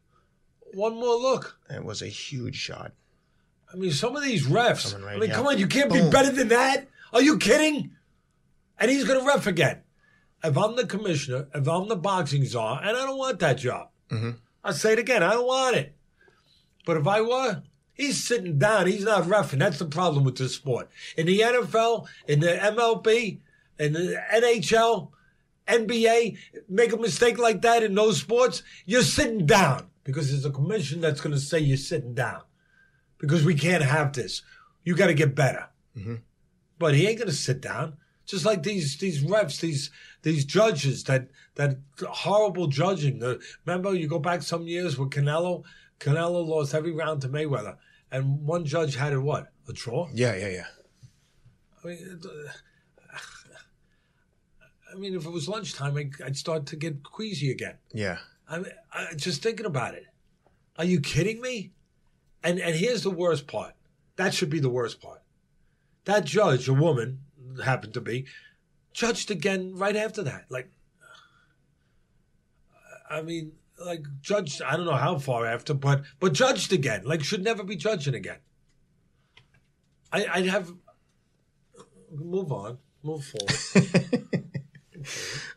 One 0.73 0.95
more 0.95 1.15
look. 1.15 1.59
It 1.69 1.83
was 1.83 2.01
a 2.01 2.07
huge 2.07 2.55
shot. 2.55 2.93
I 3.71 3.75
mean, 3.75 3.91
some 3.91 4.15
of 4.15 4.23
these 4.23 4.45
refs. 4.47 4.93
Right 5.03 5.15
I 5.15 5.19
mean, 5.19 5.31
come 5.31 5.47
on, 5.47 5.57
you 5.57 5.67
can't 5.67 5.91
be 5.91 6.07
better 6.09 6.31
than 6.31 6.49
that. 6.49 6.87
Are 7.11 7.21
you 7.21 7.37
kidding? 7.37 7.91
And 8.79 8.89
he's 8.91 9.03
going 9.03 9.19
to 9.19 9.25
ref 9.25 9.47
again. 9.47 9.79
If 10.43 10.57
I'm 10.57 10.75
the 10.75 10.85
commissioner, 10.85 11.47
if 11.55 11.67
I'm 11.67 11.87
the 11.87 11.95
boxing 11.95 12.45
czar, 12.45 12.79
and 12.79 12.89
I 12.97 13.05
don't 13.05 13.17
want 13.17 13.39
that 13.39 13.57
job, 13.57 13.89
Mhm. 14.09 14.37
I'll 14.63 14.73
say 14.73 14.93
it 14.93 14.99
again. 14.99 15.23
I 15.23 15.31
don't 15.33 15.47
want 15.47 15.75
it. 15.75 15.95
But 16.85 16.97
if 16.97 17.07
I 17.07 17.21
were, 17.21 17.63
he's 17.93 18.23
sitting 18.23 18.57
down. 18.57 18.87
He's 18.87 19.03
not 19.05 19.23
refing. 19.23 19.59
That's 19.59 19.79
the 19.79 19.85
problem 19.85 20.23
with 20.23 20.37
this 20.37 20.55
sport. 20.55 20.89
In 21.17 21.25
the 21.27 21.39
NFL, 21.41 22.07
in 22.27 22.41
the 22.41 22.51
MLB, 22.61 23.39
in 23.79 23.93
the 23.93 24.21
NHL, 24.33 25.11
NBA, 25.67 26.37
make 26.67 26.91
a 26.91 26.97
mistake 26.97 27.37
like 27.37 27.61
that 27.61 27.83
in 27.83 27.95
those 27.95 28.19
sports, 28.19 28.63
you're 28.85 29.01
sitting 29.03 29.45
down 29.45 29.87
because 30.03 30.29
there's 30.29 30.45
a 30.45 30.51
commission 30.51 31.01
that's 31.01 31.21
going 31.21 31.33
to 31.33 31.39
say 31.39 31.59
you're 31.59 31.77
sitting 31.77 32.13
down 32.13 32.41
because 33.17 33.45
we 33.45 33.55
can't 33.55 33.83
have 33.83 34.13
this. 34.13 34.41
You 34.83 34.95
got 34.95 35.07
to 35.07 35.13
get 35.13 35.35
better. 35.35 35.67
But 36.77 36.95
he 36.95 37.07
ain't 37.07 37.19
going 37.19 37.29
to 37.29 37.35
sit 37.35 37.61
down. 37.61 37.97
Just 38.25 38.45
like 38.45 38.63
these 38.63 38.97
these 38.97 39.23
refs, 39.23 39.59
these 39.59 39.91
these 40.21 40.45
judges 40.45 41.03
that 41.05 41.27
that 41.55 41.77
horrible 42.07 42.67
judging. 42.67 43.19
The, 43.19 43.41
remember, 43.65 43.93
you 43.93 44.07
go 44.07 44.19
back 44.19 44.41
some 44.41 44.65
years 44.65 44.97
with 44.97 45.09
Canelo. 45.09 45.63
Canelo 45.99 46.45
lost 46.45 46.73
every 46.73 46.93
round 46.93 47.21
to 47.21 47.29
Mayweather, 47.29 47.77
and 48.11 48.45
one 48.45 48.65
judge 48.65 48.95
had 48.95 49.13
it 49.13 49.19
what 49.19 49.51
a 49.67 49.73
draw. 49.73 50.09
Yeah, 50.13 50.35
yeah, 50.35 50.47
yeah. 50.49 50.65
I 51.83 51.87
mean, 51.87 52.21
uh, 52.23 52.49
I 54.93 54.95
mean, 54.97 55.15
if 55.15 55.25
it 55.25 55.31
was 55.31 55.49
lunchtime, 55.49 55.97
I'd 56.23 56.37
start 56.37 56.65
to 56.67 56.77
get 56.77 57.03
queasy 57.03 57.51
again. 57.51 57.75
Yeah. 57.93 58.19
I 58.53 58.59
mean, 58.59 58.71
I, 58.91 59.07
just 59.15 59.41
thinking 59.41 59.65
about 59.65 59.95
it. 59.95 60.05
Are 60.77 60.85
you 60.85 61.01
kidding 61.01 61.41
me? 61.41 61.71
And 62.43 62.59
and 62.59 62.75
here's 62.75 63.01
the 63.01 63.09
worst 63.09 63.47
part. 63.47 63.73
That 64.15 64.33
should 64.33 64.51
be 64.51 64.59
the 64.59 64.69
worst 64.69 65.01
part. 65.01 65.23
That 66.05 66.23
judge, 66.23 66.67
a 66.67 66.73
woman, 66.73 67.21
happened 67.63 67.95
to 67.95 68.01
be, 68.01 68.25
judged 68.93 69.31
again 69.31 69.73
right 69.73 69.95
after 69.95 70.21
that. 70.23 70.45
Like, 70.49 70.69
I 73.09 73.23
mean, 73.23 73.53
like 73.83 74.05
judged. 74.21 74.61
I 74.61 74.77
don't 74.77 74.85
know 74.85 74.93
how 74.93 75.17
far 75.17 75.47
after, 75.47 75.73
but 75.73 76.03
but 76.19 76.33
judged 76.33 76.71
again. 76.73 77.05
Like, 77.05 77.23
should 77.23 77.43
never 77.43 77.63
be 77.63 77.75
judging 77.75 78.13
again. 78.13 78.37
I, 80.11 80.27
I'd 80.31 80.45
have 80.45 80.71
move 82.11 82.51
on, 82.51 82.77
move 83.01 83.25
forward. 83.25 84.27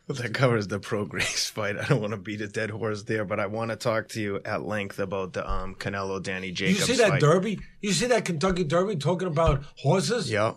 Well, 0.08 0.16
that 0.22 0.34
covers 0.34 0.68
the 0.68 0.78
Prograis 0.80 1.50
fight. 1.56 1.76
I 1.78 1.84
don't 1.86 2.00
want 2.00 2.12
to 2.12 2.16
beat 2.18 2.40
a 2.40 2.48
dead 2.48 2.70
horse 2.70 3.02
there, 3.04 3.24
but 3.24 3.40
I 3.40 3.46
want 3.46 3.70
to 3.70 3.76
talk 3.76 4.08
to 4.10 4.20
you 4.20 4.40
at 4.44 4.62
length 4.66 4.98
about 4.98 5.32
the 5.32 5.48
um, 5.48 5.74
Canelo 5.74 6.22
Danny 6.22 6.50
Jacobs. 6.52 6.88
you 6.88 6.94
see 6.94 7.02
that 7.02 7.08
fight. 7.10 7.20
Derby? 7.20 7.60
You 7.80 7.92
see 7.92 8.06
that 8.06 8.24
Kentucky 8.24 8.64
Derby 8.64 8.96
talking 8.96 9.28
about 9.28 9.62
horses? 9.78 10.30
Yeah. 10.30 10.54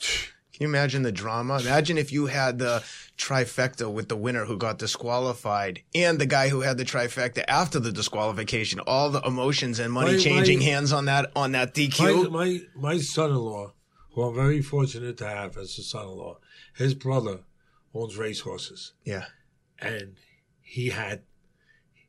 Can 0.00 0.62
you 0.64 0.68
imagine 0.68 1.02
the 1.02 1.12
drama? 1.12 1.58
Imagine 1.58 1.98
if 1.98 2.12
you 2.12 2.26
had 2.26 2.58
the 2.58 2.82
trifecta 3.18 3.90
with 3.92 4.08
the 4.08 4.16
winner 4.16 4.46
who 4.46 4.56
got 4.56 4.78
disqualified 4.78 5.82
and 5.94 6.18
the 6.18 6.24
guy 6.26 6.48
who 6.48 6.60
had 6.62 6.78
the 6.78 6.84
trifecta 6.84 7.44
after 7.46 7.78
the 7.78 7.92
disqualification. 7.92 8.80
All 8.80 9.10
the 9.10 9.20
emotions 9.20 9.78
and 9.78 9.92
money 9.92 10.12
My- 10.12 10.18
changing 10.18 10.60
my- 10.60 10.64
hands 10.64 10.92
on 10.94 11.04
that 11.06 11.30
on 11.36 11.52
that 11.52 11.76
My, 11.98 12.12
my 12.30 12.60
my 12.74 12.98
son-in-law, 12.98 13.72
who 14.12 14.22
I'm 14.22 14.34
very 14.34 14.62
fortunate 14.62 15.18
to 15.18 15.26
have 15.28 15.58
as 15.58 15.76
a 15.78 15.82
son-in-law, 15.82 16.38
his 16.74 16.94
brother 16.94 17.40
owns 17.96 18.16
racehorses, 18.16 18.92
yeah. 19.04 19.26
and 19.78 20.16
he 20.62 20.90
had 20.90 21.22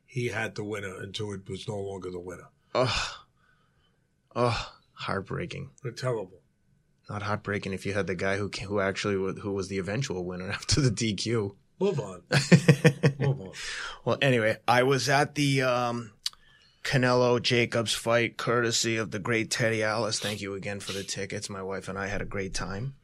he 0.06 0.28
had 0.28 0.54
the 0.54 0.64
winner 0.64 1.00
until 1.00 1.32
it 1.32 1.48
was 1.48 1.68
no 1.68 1.76
longer 1.76 2.10
the 2.10 2.20
winner. 2.20 2.48
Oh, 2.74 3.24
oh, 4.34 4.72
heartbreaking. 4.94 5.70
They're 5.82 5.92
terrible. 5.92 6.40
not 7.08 7.22
heartbreaking 7.22 7.72
if 7.72 7.86
you 7.86 7.94
had 7.94 8.06
the 8.06 8.14
guy 8.14 8.36
who 8.36 8.50
who 8.66 8.80
actually 8.80 9.14
who 9.40 9.52
was 9.52 9.68
the 9.68 9.78
eventual 9.78 10.24
winner 10.24 10.50
after 10.50 10.80
the 10.80 10.90
DQ. 10.90 11.54
Move 11.80 12.00
on. 12.00 12.22
Move 13.20 13.40
on. 13.40 13.52
Well, 14.04 14.18
anyway, 14.20 14.56
I 14.66 14.82
was 14.82 15.08
at 15.08 15.36
the 15.36 15.62
um, 15.62 16.12
Canelo 16.82 17.40
Jacobs 17.40 17.94
fight, 17.94 18.36
courtesy 18.36 18.96
of 18.96 19.12
the 19.12 19.20
great 19.20 19.50
Teddy 19.50 19.84
Alice. 19.84 20.18
Thank 20.18 20.40
you 20.40 20.54
again 20.54 20.80
for 20.80 20.92
the 20.92 21.04
tickets. 21.04 21.48
My 21.48 21.62
wife 21.62 21.88
and 21.88 21.96
I 21.96 22.08
had 22.08 22.20
a 22.20 22.24
great 22.24 22.52
time. 22.52 22.94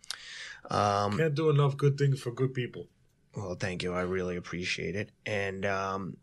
Um, 0.71 1.19
Can't 1.19 1.35
do 1.35 1.51
enough 1.51 1.77
good 1.77 1.99
things 1.99 2.21
for 2.21 2.31
good 2.31 2.55
people. 2.55 2.89
well, 3.37 3.55
thank 3.55 3.83
you. 3.83 3.93
I 3.93 4.03
really 4.03 4.37
appreciate 4.37 4.97
it. 4.97 5.11
And 5.27 5.67
um, 5.67 6.17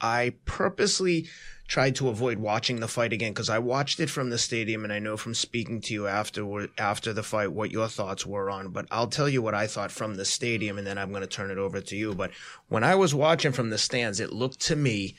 I 0.00 0.34
purposely 0.44 1.28
tried 1.66 1.94
to 1.96 2.08
avoid 2.08 2.38
watching 2.38 2.80
the 2.80 2.88
fight 2.88 3.12
again 3.12 3.32
because 3.32 3.48
I 3.48 3.58
watched 3.58 4.00
it 4.00 4.10
from 4.10 4.28
the 4.30 4.38
stadium, 4.38 4.84
and 4.84 4.92
I 4.92 4.98
know 4.98 5.16
from 5.16 5.34
speaking 5.34 5.80
to 5.82 5.94
you 5.94 6.06
after 6.06 6.68
after 6.78 7.12
the 7.12 7.22
fight 7.22 7.52
what 7.52 7.70
your 7.70 7.88
thoughts 7.88 8.26
were 8.26 8.50
on. 8.50 8.68
But 8.68 8.86
I'll 8.90 9.06
tell 9.06 9.28
you 9.28 9.40
what 9.40 9.54
I 9.54 9.66
thought 9.66 9.90
from 9.90 10.16
the 10.16 10.24
stadium, 10.24 10.76
and 10.78 10.86
then 10.86 10.98
I'm 10.98 11.10
going 11.10 11.22
to 11.22 11.26
turn 11.26 11.50
it 11.50 11.58
over 11.58 11.80
to 11.80 11.96
you. 11.96 12.14
But 12.14 12.32
when 12.68 12.84
I 12.84 12.94
was 12.96 13.14
watching 13.14 13.52
from 13.52 13.70
the 13.70 13.78
stands, 13.78 14.20
it 14.20 14.32
looked 14.32 14.60
to 14.62 14.76
me 14.76 15.14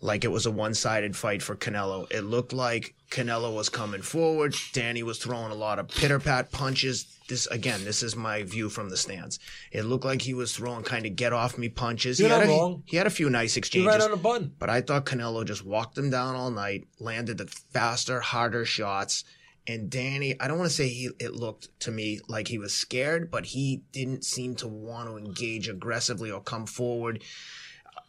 like 0.00 0.24
it 0.24 0.30
was 0.30 0.46
a 0.46 0.50
one-sided 0.50 1.16
fight 1.16 1.42
for 1.42 1.56
Canelo. 1.56 2.10
It 2.12 2.22
looked 2.22 2.52
like 2.52 2.94
Canelo 3.10 3.54
was 3.54 3.68
coming 3.68 4.02
forward. 4.02 4.54
Danny 4.72 5.02
was 5.02 5.18
throwing 5.18 5.52
a 5.52 5.54
lot 5.54 5.78
of 5.78 5.88
pitter-pat 5.88 6.52
punches. 6.52 7.06
This 7.28 7.46
again, 7.48 7.84
this 7.84 8.02
is 8.02 8.14
my 8.14 8.42
view 8.42 8.68
from 8.68 8.88
the 8.90 8.96
stands. 8.96 9.38
It 9.72 9.84
looked 9.84 10.04
like 10.04 10.22
he 10.22 10.34
was 10.34 10.54
throwing 10.54 10.84
kind 10.84 11.06
of 11.06 11.16
get 11.16 11.32
off 11.32 11.58
me 11.58 11.68
punches. 11.68 12.20
You're 12.20 12.28
he, 12.28 12.34
had 12.34 12.46
not 12.46 12.54
a, 12.54 12.56
wrong. 12.56 12.82
he 12.86 12.96
had 12.96 13.06
a 13.06 13.10
few 13.10 13.30
nice 13.30 13.56
You're 13.56 13.60
exchanges. 13.60 13.88
right 13.88 14.00
on 14.00 14.10
the 14.10 14.16
button. 14.16 14.52
But 14.58 14.70
I 14.70 14.80
thought 14.80 15.06
Canelo 15.06 15.44
just 15.44 15.64
walked 15.64 15.98
him 15.98 16.10
down 16.10 16.36
all 16.36 16.50
night, 16.50 16.86
landed 17.00 17.38
the 17.38 17.46
faster, 17.46 18.20
harder 18.20 18.64
shots. 18.64 19.24
And 19.68 19.90
Danny, 19.90 20.38
I 20.40 20.46
don't 20.46 20.58
want 20.58 20.70
to 20.70 20.76
say 20.76 20.88
he 20.88 21.10
it 21.18 21.34
looked 21.34 21.68
to 21.80 21.90
me 21.90 22.20
like 22.28 22.46
he 22.46 22.58
was 22.58 22.72
scared, 22.72 23.30
but 23.32 23.46
he 23.46 23.82
didn't 23.90 24.24
seem 24.24 24.54
to 24.56 24.68
want 24.68 25.08
to 25.08 25.16
engage 25.16 25.68
aggressively 25.68 26.30
or 26.30 26.40
come 26.40 26.66
forward. 26.66 27.24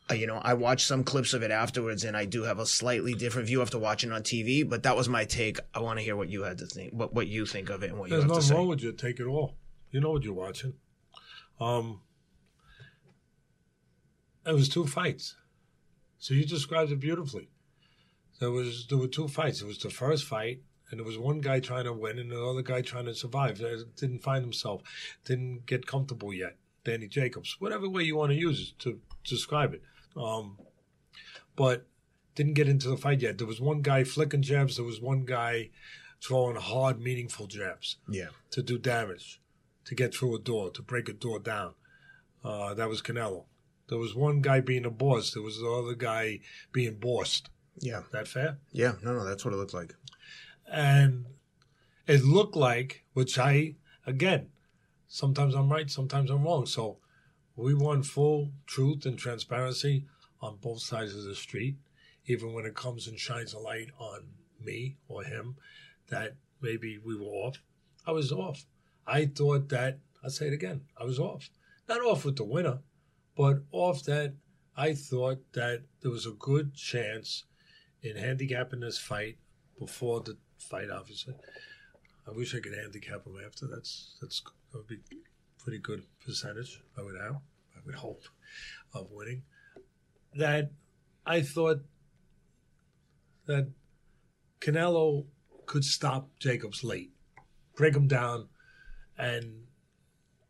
Uh, 0.10 0.14
you 0.14 0.26
know, 0.28 0.40
I 0.42 0.54
watched 0.54 0.88
some 0.88 1.04
clips 1.04 1.34
of 1.34 1.44
it 1.44 1.52
afterwards, 1.52 2.04
and 2.06 2.16
I 2.16 2.26
do 2.26 2.44
have 2.44 2.60
a 2.60 2.66
slightly 2.66 3.14
different 3.14 3.48
view 3.48 3.62
after 3.62 3.78
watching 3.78 4.12
on 4.12 4.22
TV. 4.24 4.68
But 4.68 4.84
that 4.84 4.96
was 4.96 5.10
my 5.10 5.26
take. 5.26 5.60
I 5.74 5.80
want 5.82 6.00
to 6.00 6.04
hear 6.06 6.16
what 6.16 6.30
you 6.30 6.44
had 6.44 6.58
to 6.60 6.66
think, 6.66 6.94
what 6.94 7.14
what 7.14 7.28
you 7.28 7.46
think 7.46 7.70
of 7.70 7.84
it, 7.84 7.90
and 7.92 8.00
what 8.00 8.10
There's 8.10 8.24
you 8.24 8.30
have 8.30 8.38
to 8.38 8.42
say. 8.44 8.50
nothing 8.50 8.56
say. 8.56 8.56
wrong 8.56 8.68
with 8.70 8.84
you. 8.84 8.92
Take 8.94 9.20
it 9.20 9.26
all. 9.26 9.56
You 9.92 10.00
know 10.02 10.12
what 10.12 10.24
you're 10.24 10.34
watching. 10.34 10.74
Um, 11.60 12.02
it 14.46 14.54
was 14.54 14.70
two 14.70 14.86
fights. 14.88 15.36
So 16.20 16.34
you 16.34 16.46
described 16.46 16.92
it 16.92 17.00
beautifully. 17.00 17.50
There 18.40 18.52
was 18.52 18.88
there 18.88 18.98
were 18.98 19.08
two 19.08 19.28
fights. 19.28 19.62
It 19.62 19.68
was 19.68 19.80
the 19.80 19.90
first 19.90 20.26
fight, 20.26 20.62
and 20.90 21.00
there 21.00 21.06
was 21.06 21.18
one 21.18 21.42
guy 21.42 21.60
trying 21.60 21.84
to 21.86 21.94
win, 21.94 22.18
and 22.20 22.32
the 22.32 22.44
other 22.44 22.62
guy 22.62 22.82
trying 22.82 23.06
to 23.06 23.14
survive. 23.16 23.62
Uh, 23.62 23.84
Didn't 23.96 24.20
find 24.24 24.44
himself, 24.44 24.82
didn't 25.26 25.66
get 25.66 25.86
comfortable 25.88 26.34
yet. 26.34 26.56
Danny 26.84 27.08
Jacobs, 27.08 27.58
whatever 27.60 27.90
way 27.90 28.04
you 28.04 28.16
want 28.16 28.32
to 28.32 28.38
use 28.38 28.72
it 28.74 28.80
to 28.84 29.02
describe 29.26 29.74
it, 29.74 29.82
um, 30.18 30.58
but 31.56 31.86
didn't 32.36 32.54
get 32.54 32.68
into 32.70 32.90
the 32.90 32.98
fight 32.98 33.22
yet. 33.22 33.38
There 33.38 33.48
was 33.48 33.60
one 33.62 33.82
guy 33.82 34.04
flicking 34.04 34.42
jabs. 34.42 34.76
There 34.76 34.86
was 34.86 35.02
one 35.02 35.26
guy 35.26 35.70
throwing 36.24 36.56
hard, 36.56 37.00
meaningful 37.00 37.48
jabs 37.48 37.98
Yeah, 38.10 38.28
to 38.52 38.62
do 38.64 38.78
damage, 38.78 39.40
to 39.86 39.96
get 39.96 40.14
through 40.14 40.36
a 40.36 40.40
door, 40.40 40.70
to 40.72 40.82
break 40.82 41.10
a 41.10 41.14
door 41.14 41.40
down. 41.40 41.74
Uh, 42.44 42.74
that 42.76 42.90
was 42.90 43.02
Canelo. 43.02 43.46
There 43.90 43.98
was 43.98 44.14
one 44.16 44.42
guy 44.42 44.60
being 44.60 44.86
a 44.86 44.90
boss. 44.92 45.32
There 45.34 45.44
was 45.44 45.60
the 45.60 45.68
other 45.70 45.96
guy 45.96 46.40
being 46.72 46.96
bossed. 46.96 47.50
yeah, 47.80 48.02
That 48.12 48.28
fair? 48.28 48.58
yeah. 48.72 48.94
No, 49.04 49.14
no, 49.14 49.24
that's 49.26 49.44
what 49.46 49.54
it 49.54 49.58
looked 49.58 49.74
like. 49.74 49.96
And 50.72 51.26
it 52.06 52.24
looked 52.24 52.56
like, 52.56 53.04
which 53.14 53.40
I, 53.40 53.76
again, 54.06 54.50
sometimes 55.08 55.56
I'm 55.56 55.70
right, 55.72 55.90
sometimes 55.90 56.30
I'm 56.30 56.44
wrong. 56.44 56.66
So 56.66 56.98
we 57.58 57.74
want 57.74 58.06
full 58.06 58.52
truth 58.68 59.06
and 59.06 59.18
transparency 59.18 60.06
on 60.42 60.58
both 60.62 60.80
sides 60.80 61.16
of 61.16 61.24
the 61.24 61.36
street, 61.36 61.76
even 62.28 62.54
when 62.54 62.66
it 62.66 62.76
comes 62.76 63.08
and 63.08 63.20
shines 63.20 63.54
a 63.54 63.60
light 63.60 63.90
on 64.00 64.28
me 64.64 64.96
or 65.08 65.24
him 65.24 65.56
that 66.10 66.36
maybe 66.62 67.00
we 67.04 67.16
were 67.16 67.26
off. 67.26 67.58
I 68.06 68.12
was 68.12 68.32
off. 68.32 68.66
I 69.06 69.26
thought 69.26 69.70
that, 69.70 70.00
I'll 70.24 70.30
say 70.30 70.48
it 70.48 70.54
again, 70.54 70.82
I 71.00 71.04
was 71.04 71.20
off. 71.20 71.50
Not 71.90 72.02
off 72.02 72.26
with 72.26 72.36
the 72.36 72.44
winner, 72.44 72.80
but 73.36 73.64
off 73.72 74.04
that 74.04 74.36
I 74.76 74.94
thought 74.94 75.40
that 75.54 75.84
there 76.02 76.12
was 76.12 76.28
a 76.28 76.32
good 76.32 76.76
chance 76.76 77.46
in 78.04 78.18
handicapping 78.18 78.82
this 78.82 79.00
fight 79.00 79.38
before 79.80 80.22
the 80.22 80.38
fight, 80.60 80.90
obviously. 80.92 81.34
I 82.28 82.32
wish 82.32 82.54
I 82.54 82.60
could 82.60 82.76
handicap 82.76 83.26
him 83.26 83.38
after. 83.44 83.68
That's 83.68 84.16
that's 84.22 84.44
that 84.72 84.78
would 84.78 84.88
be 84.88 85.00
pretty 85.68 85.80
good 85.80 86.02
percentage. 86.26 86.82
I 86.98 87.02
would 87.04 87.20
have. 87.22 87.42
I 87.76 87.80
would 87.86 87.96
hope 87.96 88.24
of 88.94 89.12
winning. 89.12 89.44
That 90.34 90.72
I 91.26 91.42
thought 91.42 91.82
that 93.48 93.70
Canelo 94.62 95.26
could 95.66 95.84
stop 95.84 96.30
Jacobs 96.40 96.86
late, 96.86 97.12
break 97.76 97.98
him 97.98 98.08
down, 98.08 98.48
and 99.18 99.64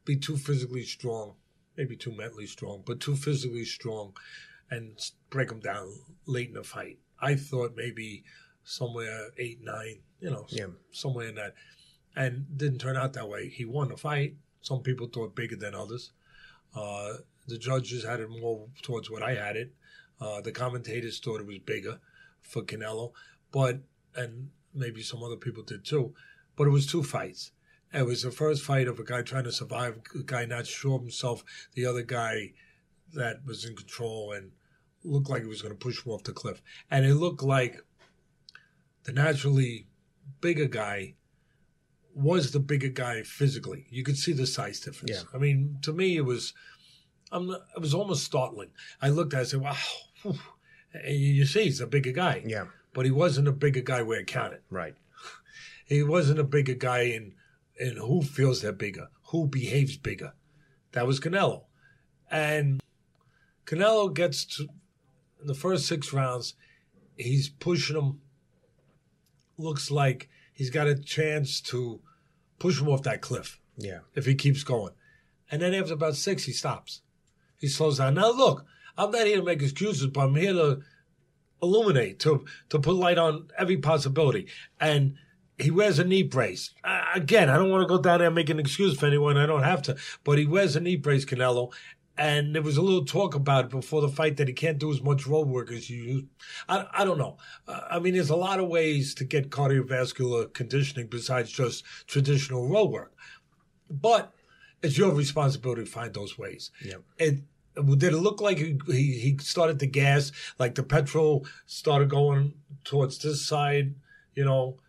be 0.06 0.15
too 0.15 0.38
physically 0.38 0.84
strong, 0.84 1.34
maybe 1.75 1.95
too 1.95 2.15
mentally 2.15 2.45
strong, 2.45 2.84
but 2.86 2.99
too 2.99 3.15
physically 3.15 3.65
strong, 3.65 4.15
and 4.69 4.99
break 5.32 5.49
him 5.49 5.62
down 5.62 5.91
late 6.27 6.49
in 6.49 6.53
the 6.53 6.63
fight. 6.63 6.99
I 7.19 7.34
thought 7.34 7.73
maybe 7.75 8.23
somewhere 8.63 9.30
eight, 9.39 9.63
nine, 9.63 10.01
you 10.19 10.30
know, 10.30 10.45
Yeah. 10.51 10.67
somewhere 10.91 11.27
in 11.27 11.36
that, 11.36 11.56
and 12.15 12.56
didn't 12.56 12.77
turn 12.77 12.95
out 12.97 13.13
that 13.13 13.27
way. 13.27 13.49
He 13.49 13.65
won 13.65 13.88
the 13.89 13.97
fight. 13.97 14.36
Some 14.62 14.82
people 14.82 15.08
thought 15.08 15.36
bigger 15.36 15.56
than 15.56 15.76
others. 15.76 16.12
Uh, 16.76 17.13
the 17.48 17.58
judges 17.58 18.04
had 18.04 18.20
it 18.20 18.30
more 18.30 18.67
towards 18.82 19.10
what 19.10 19.24
I 19.24 19.36
had 19.36 19.56
it. 19.56 19.74
Uh, 20.20 20.41
the 20.41 20.52
commentators 20.52 21.20
thought 21.20 21.41
it 21.41 21.48
was 21.48 21.60
bigger 21.60 22.00
for 22.41 22.63
Canelo, 22.63 23.13
but 23.52 23.80
and 24.15 24.50
maybe 24.74 25.02
some 25.02 25.24
other 25.24 25.36
people 25.36 25.63
did 25.63 25.86
too. 25.86 26.13
But 26.56 26.67
it 26.67 26.72
was 26.72 26.88
two 26.88 27.04
fights. 27.04 27.52
It 27.93 28.06
was 28.06 28.24
the 28.24 28.32
first 28.32 28.63
fight 28.63 28.88
of 28.88 29.00
a 29.00 29.04
guy 29.04 29.22
trying 29.22 29.46
to 29.46 29.52
survive, 29.52 30.02
a 30.13 30.24
guy 30.24 30.46
not 30.46 30.67
sure 30.67 30.96
of 30.96 31.02
himself, 31.02 31.43
the 31.74 31.86
other 31.86 32.02
guy 32.02 32.54
that 33.13 33.46
was 33.46 33.63
in 33.63 33.76
control 33.76 34.34
and 34.34 34.52
looked 35.04 35.30
like 35.30 35.41
he 35.41 35.48
was 35.48 35.62
going 35.62 35.74
to 35.74 35.80
push 35.80 36.06
him 36.06 36.12
off 36.12 36.24
the 36.24 36.34
cliff. 36.34 36.62
And 36.91 37.06
it 37.06 37.15
looked 37.15 37.43
like 37.43 37.82
the 39.04 39.13
naturally 39.13 39.88
bigger 40.41 40.65
guy 40.65 41.15
was 42.17 42.51
the 42.51 42.60
bigger 42.60 42.89
guy 42.89 43.21
physically. 43.23 43.86
You 43.89 44.03
could 44.03 44.17
see 44.17 44.34
the 44.34 44.47
size 44.47 44.80
difference. 44.80 45.12
Yeah. 45.23 45.23
I 45.34 45.38
mean, 45.38 45.77
to 45.84 45.93
me, 45.93 46.17
it 46.17 46.25
was, 46.25 46.53
I'm, 47.32 47.49
it 47.51 47.80
was 47.80 47.93
almost 47.93 48.23
startling. 48.23 48.69
I 49.01 49.10
looked 49.10 49.34
at 49.34 49.38
it 49.38 49.41
and 49.41 49.49
said, 49.49 49.62
wow, 49.62 49.77
whew. 50.23 50.39
You 51.08 51.45
see, 51.45 51.65
he's 51.65 51.80
a 51.82 51.86
bigger 51.88 52.12
guy, 52.12 52.41
Yeah, 52.45 52.65
but 52.93 53.06
he 53.06 53.12
wasn't 53.12 53.47
a 53.47 53.51
bigger 53.51 53.82
guy 53.82 54.01
where 54.01 54.19
it 54.19 54.27
counted. 54.27 54.62
right. 54.69 54.95
He 55.86 56.03
wasn't 56.03 56.39
a 56.39 56.43
bigger 56.43 56.73
guy 56.73 57.01
in 57.03 57.34
in 57.80 57.95
who 57.95 58.21
feels 58.21 58.62
they're 58.62 58.73
bigger, 58.73 59.08
who 59.27 59.47
behaves 59.47 59.95
bigger. 59.95 60.34
That 60.91 61.08
was 61.08 61.19
Canelo, 61.21 61.63
and 62.30 62.82
Canelo 63.65 64.13
gets 64.13 64.43
to 64.58 64.67
in 65.39 65.47
the 65.47 65.53
first 65.53 65.86
six 65.86 66.12
rounds. 66.12 66.56
He's 67.15 67.47
pushing 67.47 67.95
him. 67.95 68.19
Looks 69.58 69.89
like 69.89 70.30
he's 70.51 70.69
got 70.69 70.88
a 70.88 70.95
chance 70.95 71.62
to 71.62 72.01
push 72.60 72.82
him 72.82 72.89
off 72.89 73.04
that 73.04 73.22
cliff 73.22 73.60
Yeah, 73.78 74.00
if 74.15 74.26
he 74.26 74.36
keeps 74.36 74.63
going. 74.63 74.93
And 75.50 75.62
then 75.62 75.74
after 75.74 75.93
about 75.93 76.15
six, 76.15 76.43
he 76.43 76.52
stops. 76.52 77.02
He 77.58 77.67
slows 77.67 77.98
down. 77.98 78.15
Now 78.15 78.32
look, 78.32 78.65
I'm 78.98 79.12
not 79.12 79.26
here 79.26 79.38
to 79.38 79.43
make 79.43 79.62
excuses, 79.62 80.08
but 80.08 80.22
I'm 80.22 80.36
here 80.36 80.54
to 80.54 80.82
illuminate, 81.62 82.20
to 82.20 82.46
to 82.70 82.80
put 82.80 82.96
light 82.96 83.17
on 83.17 83.50
every 83.58 83.78
possibility. 83.78 84.48
And 84.80 85.15
he 85.58 85.72
wears 85.72 85.98
a 85.98 86.04
knee 86.04 86.24
brace. 86.24 86.72
Uh, 86.84 87.02
again, 87.15 87.50
I 87.50 87.58
don't 87.58 87.70
want 87.70 87.82
to 87.82 87.88
go 87.88 88.01
down 88.01 88.20
there 88.20 88.28
and 88.28 88.36
make 88.36 88.49
an 88.49 88.60
excuse 88.60 88.97
for 88.97 89.08
anyone. 89.08 89.38
I 89.38 89.47
don't 89.47 89.64
have 89.64 89.82
to. 89.84 89.97
But 90.24 90.38
he 90.38 90.45
wears 90.45 90.76
a 90.76 90.80
knee 90.80 90.97
brace, 90.97 91.26
Canelo. 91.26 91.74
And 92.18 92.55
there 92.55 92.63
was 92.63 92.78
a 92.78 92.82
little 92.82 93.05
talk 93.05 93.36
about 93.36 93.65
it 93.65 93.72
before 93.72 94.01
the 94.01 94.09
fight 94.09 94.38
that 94.38 94.47
he 94.47 94.53
can't 94.53 94.80
do 94.80 94.91
as 94.91 95.01
much 95.01 95.28
road 95.28 95.47
work 95.47 95.72
as 95.72 95.89
you 95.89 96.03
used. 96.03 96.26
I, 96.68 96.86
I 96.91 97.05
don't 97.05 97.20
know. 97.20 97.38
Uh, 97.68 97.82
I 97.91 97.99
mean, 97.99 98.13
there's 98.15 98.32
a 98.32 98.36
lot 98.36 98.59
of 98.59 98.68
ways 98.68 99.13
to 99.15 99.24
get 99.24 99.51
cardiovascular 99.51 100.51
conditioning 100.51 101.07
besides 101.07 101.51
just 101.51 101.84
traditional 102.07 102.68
road 102.68 102.91
work. 102.91 103.13
But 103.89 104.34
it's 104.82 104.97
your 104.97 105.13
responsibility 105.13 105.84
to 105.84 105.89
find 105.89 106.13
those 106.13 106.38
ways. 106.38 106.72
Yeah. 106.84 106.97
And 107.20 107.43
did 107.97 108.13
it 108.13 108.18
look 108.18 108.41
like 108.41 108.57
he, 108.57 108.80
he 108.88 109.20
he 109.20 109.38
started 109.39 109.80
to 109.80 109.88
gas, 109.88 110.32
like 110.57 110.76
the 110.76 110.84
petrol 110.84 111.45
started 111.65 112.09
going 112.09 112.53
towards 112.84 113.20
this 113.20 113.45
side, 113.45 113.95
you 114.34 114.43
know, 114.43 114.80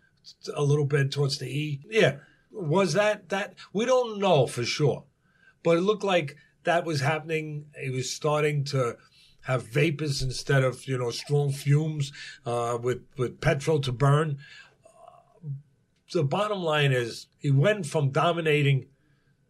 a 0.55 0.63
little 0.63 0.85
bit 0.85 1.11
towards 1.11 1.37
the 1.37 1.47
E. 1.47 1.81
Yeah, 1.89 2.17
was 2.51 2.93
that 2.93 3.29
that? 3.29 3.55
We 3.73 3.85
don't 3.85 4.19
know 4.19 4.47
for 4.47 4.63
sure, 4.63 5.03
but 5.63 5.77
it 5.77 5.81
looked 5.81 6.03
like 6.03 6.35
that 6.69 6.85
was 6.85 7.01
happening. 7.01 7.65
He 7.81 7.89
was 7.89 8.11
starting 8.11 8.63
to 8.65 8.97
have 9.41 9.63
vapors 9.63 10.21
instead 10.21 10.63
of 10.63 10.87
you 10.87 10.97
know 10.97 11.11
strong 11.11 11.51
fumes 11.51 12.11
uh, 12.45 12.77
with 12.81 13.01
with 13.17 13.41
petrol 13.41 13.79
to 13.81 13.91
burn 13.91 14.37
the 16.11 16.23
bottom 16.23 16.59
line 16.59 16.91
is 16.91 17.27
he 17.37 17.51
went 17.51 17.85
from 17.85 18.09
dominating 18.09 18.87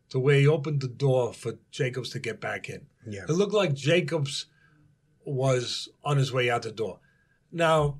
to 0.09 0.20
where 0.20 0.39
he 0.39 0.47
opened 0.47 0.82
the 0.82 0.88
door 0.88 1.34
for 1.34 1.53
Jacobs 1.72 2.09
to 2.11 2.20
get 2.20 2.41
back 2.41 2.70
in. 2.70 2.88
Yeah. 3.07 3.24
It 3.24 3.32
looked 3.32 3.53
like 3.53 3.74
Jacobs 3.74 4.47
was 5.26 5.89
on 6.03 6.17
his 6.17 6.34
way 6.34 6.49
out 6.49 6.63
the 6.63 6.72
door. 6.72 6.99
Now, 7.51 7.99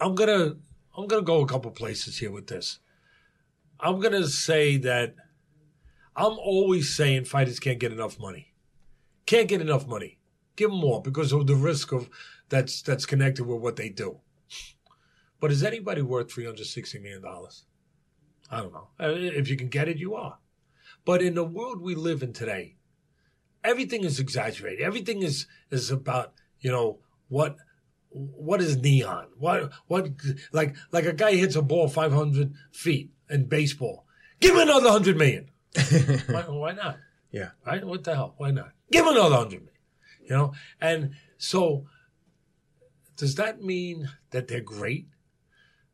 I'm 0.00 0.14
gonna 0.14 0.56
I'm 0.96 1.06
gonna 1.06 1.22
go 1.22 1.42
a 1.42 1.46
couple 1.46 1.70
places 1.70 2.18
here 2.18 2.30
with 2.30 2.46
this. 2.46 2.78
I'm 3.78 4.00
gonna 4.00 4.26
say 4.26 4.76
that 4.78 5.14
I'm 6.20 6.38
always 6.38 6.94
saying 6.94 7.24
fighters 7.24 7.58
can't 7.58 7.78
get 7.78 7.92
enough 7.92 8.20
money. 8.20 8.52
Can't 9.24 9.48
get 9.48 9.62
enough 9.62 9.86
money. 9.86 10.18
Give 10.54 10.68
them 10.70 10.78
more 10.78 11.00
because 11.00 11.32
of 11.32 11.46
the 11.46 11.54
risk 11.54 11.92
of 11.92 12.10
that's 12.50 12.82
that's 12.82 13.06
connected 13.06 13.44
with 13.44 13.62
what 13.62 13.76
they 13.76 13.88
do. 13.88 14.20
But 15.40 15.50
is 15.50 15.62
anybody 15.62 16.02
worth 16.02 16.30
three 16.30 16.44
hundred 16.44 16.66
sixty 16.66 16.98
million 16.98 17.22
dollars? 17.22 17.64
I 18.50 18.60
don't 18.60 18.74
know. 18.74 18.88
Uh, 19.00 19.14
If 19.40 19.48
you 19.48 19.56
can 19.56 19.68
get 19.68 19.88
it, 19.88 19.96
you 19.96 20.14
are. 20.14 20.36
But 21.06 21.22
in 21.22 21.34
the 21.34 21.44
world 21.44 21.80
we 21.80 21.94
live 21.94 22.22
in 22.22 22.34
today, 22.34 22.76
everything 23.64 24.04
is 24.04 24.20
exaggerated. 24.20 24.84
Everything 24.84 25.22
is 25.22 25.46
is 25.70 25.90
about 25.90 26.34
you 26.60 26.70
know 26.70 26.98
what 27.28 27.56
what 28.10 28.60
is 28.60 28.76
neon? 28.76 29.28
What 29.38 29.72
what 29.86 30.10
like 30.52 30.76
like 30.92 31.06
a 31.06 31.14
guy 31.14 31.36
hits 31.36 31.56
a 31.56 31.62
ball 31.62 31.88
five 31.88 32.12
hundred 32.12 32.52
feet 32.72 33.10
in 33.30 33.46
baseball. 33.46 34.04
Give 34.38 34.54
him 34.54 34.68
another 34.68 34.90
hundred 34.90 35.16
million. 35.16 35.50
why, 36.26 36.42
why 36.48 36.72
not? 36.72 36.98
Yeah. 37.30 37.50
Right? 37.66 37.84
What 37.84 38.04
the 38.04 38.14
hell? 38.14 38.34
Why 38.36 38.50
not? 38.50 38.72
Give 38.90 39.06
another 39.06 39.36
hundred 39.36 39.60
million. 39.60 39.68
You 40.22 40.30
know? 40.30 40.52
And 40.80 41.14
so 41.38 41.86
does 43.16 43.34
that 43.36 43.62
mean 43.62 44.08
that 44.30 44.48
they're 44.48 44.60
great 44.60 45.06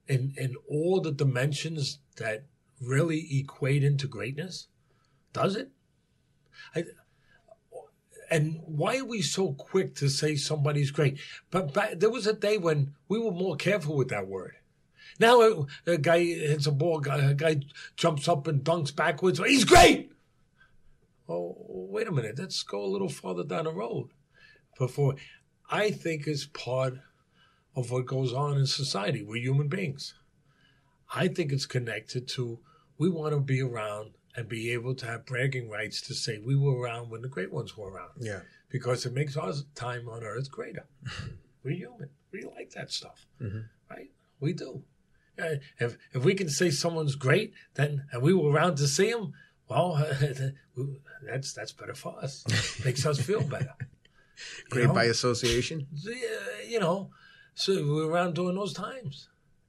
in 0.07 0.35
in 0.37 0.55
all 0.71 1.01
the 1.01 1.13
dimensions 1.13 1.99
that 2.17 2.45
really 2.81 3.27
equate 3.39 3.83
into 3.83 4.07
greatness? 4.07 4.69
Does 5.33 5.57
it? 5.57 5.71
I, 6.75 6.85
and 8.31 8.61
why 8.65 8.99
are 8.99 9.05
we 9.05 9.23
so 9.23 9.53
quick 9.53 9.95
to 9.97 10.09
say 10.09 10.37
somebody's 10.37 10.91
great? 10.91 11.19
But 11.51 11.73
back, 11.75 11.99
there 11.99 12.11
was 12.11 12.27
a 12.27 12.33
day 12.33 12.59
when 12.59 12.95
we 13.09 13.19
were 13.19 13.33
more 13.33 13.57
careful 13.57 13.97
with 13.97 14.09
that 14.09 14.27
word. 14.27 14.55
Now 15.19 15.41
a, 15.41 15.67
a 15.87 15.99
guy 15.99 16.21
hits 16.21 16.67
a 16.67 16.73
ball, 16.73 17.03
a 17.09 17.35
guy 17.35 17.61
jumps 17.97 18.29
up 18.29 18.47
and 18.47 18.63
dunks 18.63 18.95
backwards. 18.95 19.39
He's 19.39 19.65
great. 19.65 20.13
Oh, 21.29 21.57
wait 21.69 22.07
a 22.07 22.13
minute. 22.13 22.39
Let's 22.39 22.63
go 22.63 22.85
a 22.85 22.87
little 22.87 23.09
farther 23.09 23.45
down 23.45 23.65
the 23.65 23.73
road. 23.73 24.11
Before, 24.79 25.17
I 25.71 25.91
think 25.91 26.29
is 26.29 26.47
part 26.47 26.95
of 27.75 27.91
what 27.91 28.07
goes 28.07 28.33
on 28.33 28.59
in 28.59 28.67
society. 28.67 29.23
We're 29.23 29.43
human 29.43 29.69
beings. 29.69 30.15
I 31.15 31.29
think 31.29 31.53
it's 31.53 31.67
connected 31.67 32.29
to 32.29 32.59
we 32.99 33.09
want 33.09 33.35
to 33.35 33.41
be 33.41 33.61
around 33.61 34.13
and 34.35 34.49
be 34.49 34.73
able 34.73 34.95
to 34.95 35.07
have 35.07 35.27
bragging 35.27 35.69
rights 35.69 36.01
to 36.03 36.15
say 36.15 36.39
we 36.39 36.57
were 36.57 36.79
around 36.79 37.11
when 37.11 37.23
the 37.23 37.29
great 37.29 37.53
ones 37.53 37.77
were 37.77 37.91
around 37.91 38.11
Yeah. 38.21 38.41
because 38.69 39.07
it 39.07 39.13
makes 39.15 39.37
our 39.37 39.53
time 39.75 40.09
on 40.09 40.23
earth 40.23 40.51
greater. 40.51 40.87
We're 41.63 41.77
human. 41.77 42.11
We 42.33 42.43
like 42.43 42.71
that 42.71 42.91
stuff, 42.93 43.27
mm-hmm. 43.41 43.61
right? 43.91 44.11
We 44.41 44.53
do. 44.53 44.83
Uh, 45.39 45.57
if 45.79 45.97
if 46.13 46.25
we 46.25 46.35
can 46.35 46.49
say 46.49 46.71
someone's 46.71 47.15
great, 47.15 47.53
then 47.75 48.05
and 48.13 48.23
we 48.23 48.33
were 48.33 48.51
around 48.51 48.77
to 48.77 48.89
see 48.89 49.11
him, 49.11 49.33
well, 49.69 49.97
that's 51.27 51.53
that's 51.53 51.73
better 51.73 51.95
for 51.95 52.19
us. 52.23 52.45
Makes 52.85 53.05
us 53.07 53.21
feel 53.21 53.43
better. 53.43 53.75
You 53.79 54.71
Great 54.71 54.87
know? 54.89 54.95
by 54.95 55.05
association. 55.05 55.87
You 56.67 56.81
know, 56.81 57.11
so 57.55 57.73
we're 57.73 58.09
around 58.11 58.35
during 58.35 58.57
those 58.57 58.73
times. 58.73 59.29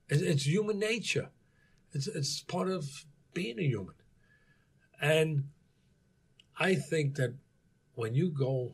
It's, 0.10 0.22
it's 0.22 0.48
human 0.48 0.80
nature. 0.80 1.30
It's 1.94 2.08
it's 2.08 2.42
part 2.42 2.70
of 2.70 3.06
being 3.34 3.60
a 3.60 3.64
human, 3.64 3.96
and 5.02 5.46
I 6.60 6.76
think 6.76 7.16
that 7.16 7.36
when 7.96 8.14
you 8.14 8.30
go 8.30 8.74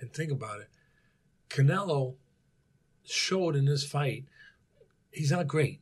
and 0.00 0.12
think 0.12 0.32
about 0.32 0.60
it, 0.60 0.68
Canelo 1.48 2.14
showed 3.04 3.54
in 3.54 3.66
this 3.66 3.84
fight 3.84 4.24
he's 5.10 5.30
not 5.30 5.46
great. 5.46 5.80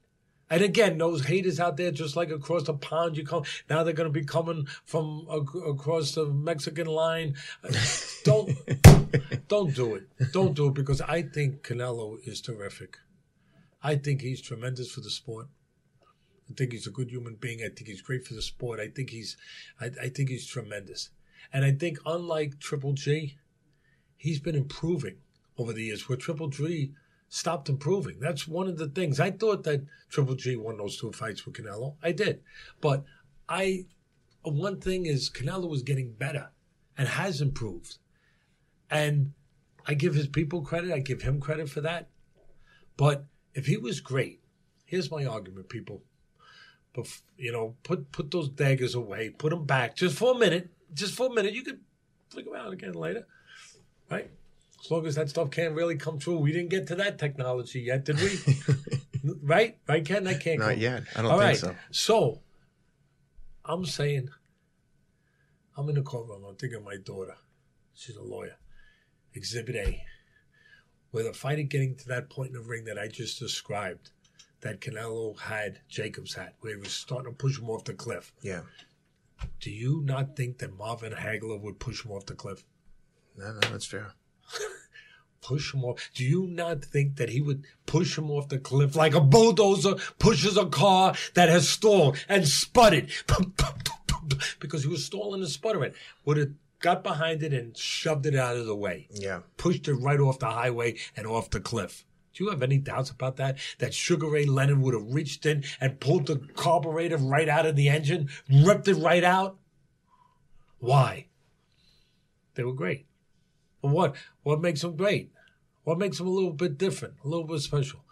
And 0.53 0.61
again, 0.61 0.98
those 0.98 1.24
haters 1.24 1.59
out 1.59 1.78
there, 1.78 1.90
just 1.90 2.14
like 2.14 2.30
across 2.30 2.64
the 2.64 2.74
pond, 2.74 3.16
you 3.16 3.24
come 3.24 3.44
now. 3.70 3.82
They're 3.84 3.94
going 3.94 4.12
to 4.12 4.20
be 4.20 4.26
coming 4.26 4.66
from 4.84 5.26
ac- 5.30 5.66
across 5.66 6.12
the 6.12 6.26
Mexican 6.26 6.88
line. 6.88 7.36
Don't 8.24 8.50
don't 9.48 9.74
do 9.74 9.94
it. 9.94 10.05
Don't 10.32 10.55
do 10.55 10.68
it 10.68 10.74
because 10.74 11.00
I 11.00 11.22
think 11.22 11.62
Canelo 11.62 12.18
is 12.24 12.40
terrific. 12.40 12.98
I 13.82 13.96
think 13.96 14.20
he's 14.20 14.40
tremendous 14.40 14.92
for 14.92 15.00
the 15.00 15.11
sport. 15.11 15.48
I 16.48 16.55
think 16.55 16.72
he's 16.72 16.86
a 16.86 16.90
good 16.90 17.11
human 17.11 17.34
being. 17.34 17.61
I 17.61 17.68
think 17.74 17.88
he's 17.88 18.03
great 18.03 18.26
for 18.26 18.34
the 18.34 18.42
sport. 18.42 18.78
I 18.78 18.88
think 18.88 19.11
he's, 19.11 19.36
I, 19.80 19.86
I 20.00 20.09
think 20.11 20.28
he's 20.28 20.46
tremendous. 20.46 21.11
And 21.53 21.64
I 21.64 21.72
think 21.72 21.98
unlike 22.07 22.61
Triple 22.61 22.92
G, 22.92 23.38
he's 24.16 24.38
been 24.38 24.55
improving 24.55 25.16
over 25.59 25.72
the 25.72 25.82
years. 25.82 26.09
Where 26.09 26.18
Triple 26.18 26.48
G 26.48 26.92
stopped 27.35 27.70
improving. 27.70 28.20
That's 28.20 28.47
one 28.47 28.68
of 28.68 28.76
the 28.76 28.89
things. 28.89 29.18
I 29.18 29.30
thought 29.30 29.64
that 29.64 29.87
Triple 30.11 30.35
G 30.35 30.55
won 30.55 30.76
those 30.76 30.99
two 30.99 31.12
fights 31.12 31.47
with 31.47 31.55
Canelo. 31.55 31.95
I 32.03 32.12
did, 32.12 32.43
but 32.83 33.05
I, 33.49 33.87
one 34.43 34.83
thing 34.83 35.07
is 35.07 35.30
Canelo 35.30 35.66
was 35.66 35.83
getting 35.83 36.12
better 36.12 36.51
and 36.99 37.09
has 37.09 37.41
improved. 37.41 37.97
And 38.91 39.33
I 39.87 39.95
give 39.95 40.14
his 40.14 40.28
people 40.28 40.61
credit. 40.61 40.93
I 40.93 40.99
give 40.99 41.22
him 41.22 41.41
credit 41.41 41.70
for 41.70 41.80
that. 41.80 42.11
But 42.99 43.24
if 43.55 43.64
he 43.64 43.78
was 43.78 44.01
great, 44.01 44.43
here's 44.85 45.11
my 45.11 45.24
argument, 45.24 45.70
people. 45.70 46.03
Bef- 46.95 47.22
you 47.39 47.51
know, 47.51 47.76
put 47.83 48.12
put 48.12 48.30
those 48.30 48.51
daggers 48.51 48.95
away. 48.95 49.30
Put 49.30 49.49
them 49.49 49.64
back 49.64 49.97
just 49.97 50.18
for 50.18 50.35
a 50.35 50.39
minute. 50.39 50.68
Just 50.93 51.14
for 51.14 51.28
a 51.28 51.35
minute. 51.35 51.55
You 51.55 51.62
could 51.62 51.80
flick 52.28 52.45
them 52.45 52.55
out 52.55 52.74
again 52.74 52.93
later, 52.93 53.26
right? 54.11 54.30
As 54.85 54.91
long 54.91 55.07
as 55.07 55.14
that 55.14 55.30
stuff 55.30 55.51
can't 55.51 55.74
really 55.74 55.97
come 55.97 56.18
true. 56.18 56.39
We 56.39 56.53
didn't 56.53 56.70
get 56.70 56.89
to 56.89 56.97
that 56.97 57.18
technology 57.18 57.80
yet, 57.83 58.05
did 58.05 58.20
we? 58.20 58.39
right? 59.43 59.78
Right, 59.89 60.05
Ken? 60.05 60.24
That 60.24 60.41
can't 60.41 60.59
Not 60.59 60.70
come. 60.70 60.80
yet. 60.80 61.05
I 61.14 61.22
don't 61.22 61.30
All 61.30 61.39
think 61.39 61.49
right. 61.49 61.57
so. 61.57 61.76
So, 61.93 62.41
I'm 63.64 63.85
saying, 63.85 64.28
I'm 65.76 65.89
in 65.89 65.95
the 65.95 66.03
courtroom. 66.03 66.45
I'm 66.45 66.57
thinking 66.57 66.78
of 66.78 66.85
my 66.85 66.97
daughter. 66.97 67.37
She's 67.95 68.16
a 68.16 68.22
lawyer. 68.22 68.57
Exhibit 69.35 69.76
A. 69.76 70.03
With 71.12 71.26
a 71.26 71.33
fighter 71.33 71.62
getting 71.62 71.95
to 71.97 72.09
that 72.09 72.28
point 72.28 72.49
in 72.49 72.55
the 72.55 72.68
ring 72.68 72.85
that 72.87 72.99
I 72.99 73.07
just 73.07 73.39
described, 73.39 74.11
that 74.62 74.80
Canelo 74.80 75.39
had, 75.39 75.80
Jacobs 75.89 76.35
had, 76.35 76.53
where 76.61 76.74
he 76.74 76.80
was 76.80 76.93
starting 76.93 77.30
to 77.30 77.37
push 77.37 77.59
him 77.59 77.70
off 77.70 77.85
the 77.85 77.95
cliff. 77.95 78.33
Yeah. 78.43 78.62
Do 79.61 79.70
you 79.70 80.03
not 80.05 80.37
think 80.37 80.59
that 80.59 80.76
Marvin 80.76 81.12
Hagler 81.12 81.61
would 81.61 81.78
push 81.78 82.05
him 82.05 82.12
off 82.12 82.26
the 82.26 82.35
cliff? 82.35 82.64
No, 83.37 83.53
no, 83.53 83.61
that's 83.70 83.87
fair. 83.87 84.12
Push 85.40 85.74
him 85.74 85.84
off. 85.84 86.11
Do 86.14 86.24
you 86.24 86.46
not 86.46 86.84
think 86.84 87.16
that 87.16 87.28
he 87.30 87.40
would 87.40 87.64
push 87.86 88.16
him 88.16 88.30
off 88.30 88.48
the 88.48 88.59
cliff 88.59 88.94
like 88.94 89.14
a 89.14 89.20
bulldozer 89.20 89.96
pushes 90.18 90.57
a 90.57 90.66
car 90.66 91.14
that 91.34 91.48
has 91.48 91.68
stalled 91.68 92.16
and 92.28 92.46
sputtered 92.46 93.11
because 94.61 94.82
he 94.84 94.88
was 94.88 95.05
stalling 95.05 95.40
and 95.42 95.50
sputtering? 95.50 95.92
Would 96.24 96.36
have 96.36 96.50
got 96.78 97.03
behind 97.03 97.42
it 97.42 97.53
and 97.53 97.76
shoved 97.76 98.26
it 98.26 98.34
out 98.36 98.57
of 98.57 98.66
the 98.66 98.76
way, 98.76 99.09
Yeah. 99.11 99.40
pushed 99.57 99.88
it 99.88 99.94
right 99.94 100.20
off 100.20 100.38
the 100.38 100.46
highway 100.50 100.96
and 101.16 101.26
off 101.26 101.50
the 101.50 101.61
cliff. 101.61 102.05
Do 102.34 102.44
you 102.44 102.50
have 102.50 102.62
any 102.62 102.78
doubts 102.78 103.11
about 103.11 103.36
that? 103.36 103.59
That 103.78 103.92
Sugar 103.92 104.26
Ray 104.28 104.46
Leonard 104.46 104.78
would 104.78 104.94
have 104.94 105.12
reached 105.12 105.44
in 105.44 105.64
and 105.80 106.00
pulled 106.00 106.26
the 106.26 106.36
carburetor 106.57 107.18
right 107.18 107.48
out 107.48 107.66
of 107.66 107.76
the 107.76 107.88
engine, 107.90 108.30
ripped 108.50 108.88
it 108.88 108.94
right 108.94 109.22
out? 109.22 109.59
Why? 110.78 111.26
They 112.55 112.64
were 112.64 112.72
great. 112.72 113.07
But 113.83 113.91
what 113.91 114.16
what 114.43 114.61
makes 114.61 114.80
them 114.80 114.97
great? 114.97 115.33
What 115.85 115.99
makes 115.99 116.18
them 116.18 116.28
a 116.28 116.30
little 116.30 116.53
bit 116.53 116.78
different, 116.78 117.14
a 117.24 117.28
little 117.28 117.47
bit 117.47 117.61
special? 117.61 118.05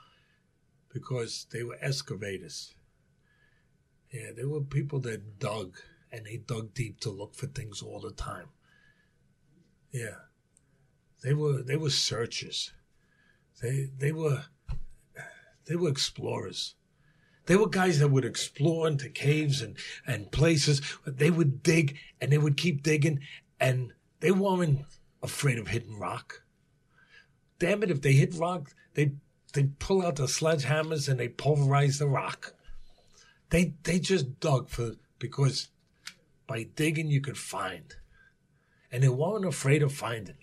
Because 0.93 1.47
they 1.53 1.63
were 1.63 1.79
excavators. 1.81 2.75
Yeah, 4.13 4.33
they 4.37 4.45
were 4.45 4.61
people 4.61 4.99
that 5.01 5.39
dug 5.39 5.77
and 6.11 6.27
they 6.27 6.39
dug 6.39 6.75
deep 6.75 6.99
to 7.01 7.11
look 7.11 7.37
for 7.37 7.47
things 7.47 7.81
all 7.81 8.01
the 8.01 8.11
time. 8.11 8.49
Yeah. 9.93 10.17
They 11.23 11.35
were 11.35 11.63
they 11.63 11.77
were 11.77 11.91
searchers. 11.91 12.73
They 13.63 13.91
they 13.97 14.11
were 14.11 14.45
they 15.67 15.77
were 15.77 15.89
explorers. 15.89 16.75
They 17.47 17.57
were 17.57 17.69
guys 17.69 17.99
that 17.99 18.09
would 18.09 18.25
explore 18.25 18.89
into 18.89 19.09
caves 19.09 19.61
and, 19.61 19.77
and 20.07 20.31
places. 20.31 20.83
They 21.07 21.31
would 21.31 21.63
dig 21.63 21.97
and 22.21 22.31
they 22.31 22.39
would 22.39 22.57
keep 22.57 22.83
digging 22.83 23.21
and 23.59 23.93
they 24.21 24.31
weren't 24.31 24.85
afraid 25.23 25.59
of 25.59 25.69
hitting 25.69 25.99
rock. 25.99 26.43
Damn 27.59 27.83
it, 27.83 27.91
if 27.91 28.01
they 28.01 28.13
hit 28.13 28.35
rock, 28.35 28.73
they 28.95 29.13
they 29.53 29.65
pull 29.79 30.05
out 30.05 30.17
the 30.17 30.25
sledgehammers 30.25 31.09
and 31.09 31.19
they 31.19 31.29
pulverize 31.29 31.99
the 31.99 32.07
rock. 32.07 32.55
They 33.51 33.75
they 33.83 33.99
just 33.99 34.41
dug 34.41 34.69
for 34.69 34.93
because 35.19 35.69
by 36.47 36.65
digging 36.75 37.09
you 37.09 37.21
could 37.21 37.39
find. 37.39 37.95
And 38.91 39.03
they 39.03 39.09
weren't 39.09 39.45
afraid 39.45 39.83
of 39.83 39.93
finding. 39.93 40.39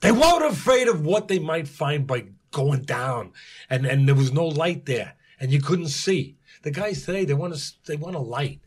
They 0.00 0.12
weren't 0.12 0.44
afraid 0.44 0.88
of 0.88 1.04
what 1.04 1.28
they 1.28 1.38
might 1.38 1.68
find 1.68 2.06
by 2.06 2.28
going 2.52 2.82
down 2.82 3.32
and, 3.68 3.84
and 3.84 4.08
there 4.08 4.14
was 4.14 4.32
no 4.32 4.46
light 4.46 4.86
there. 4.86 5.16
and 5.40 5.52
you 5.52 5.60
couldn't 5.60 5.88
see. 5.88 6.36
The 6.62 6.70
guys 6.70 7.04
today, 7.04 7.24
they 7.24 7.34
want 7.34 7.54
to, 7.54 7.72
they 7.86 7.96
want 7.96 8.16
a 8.16 8.20
light. 8.20 8.60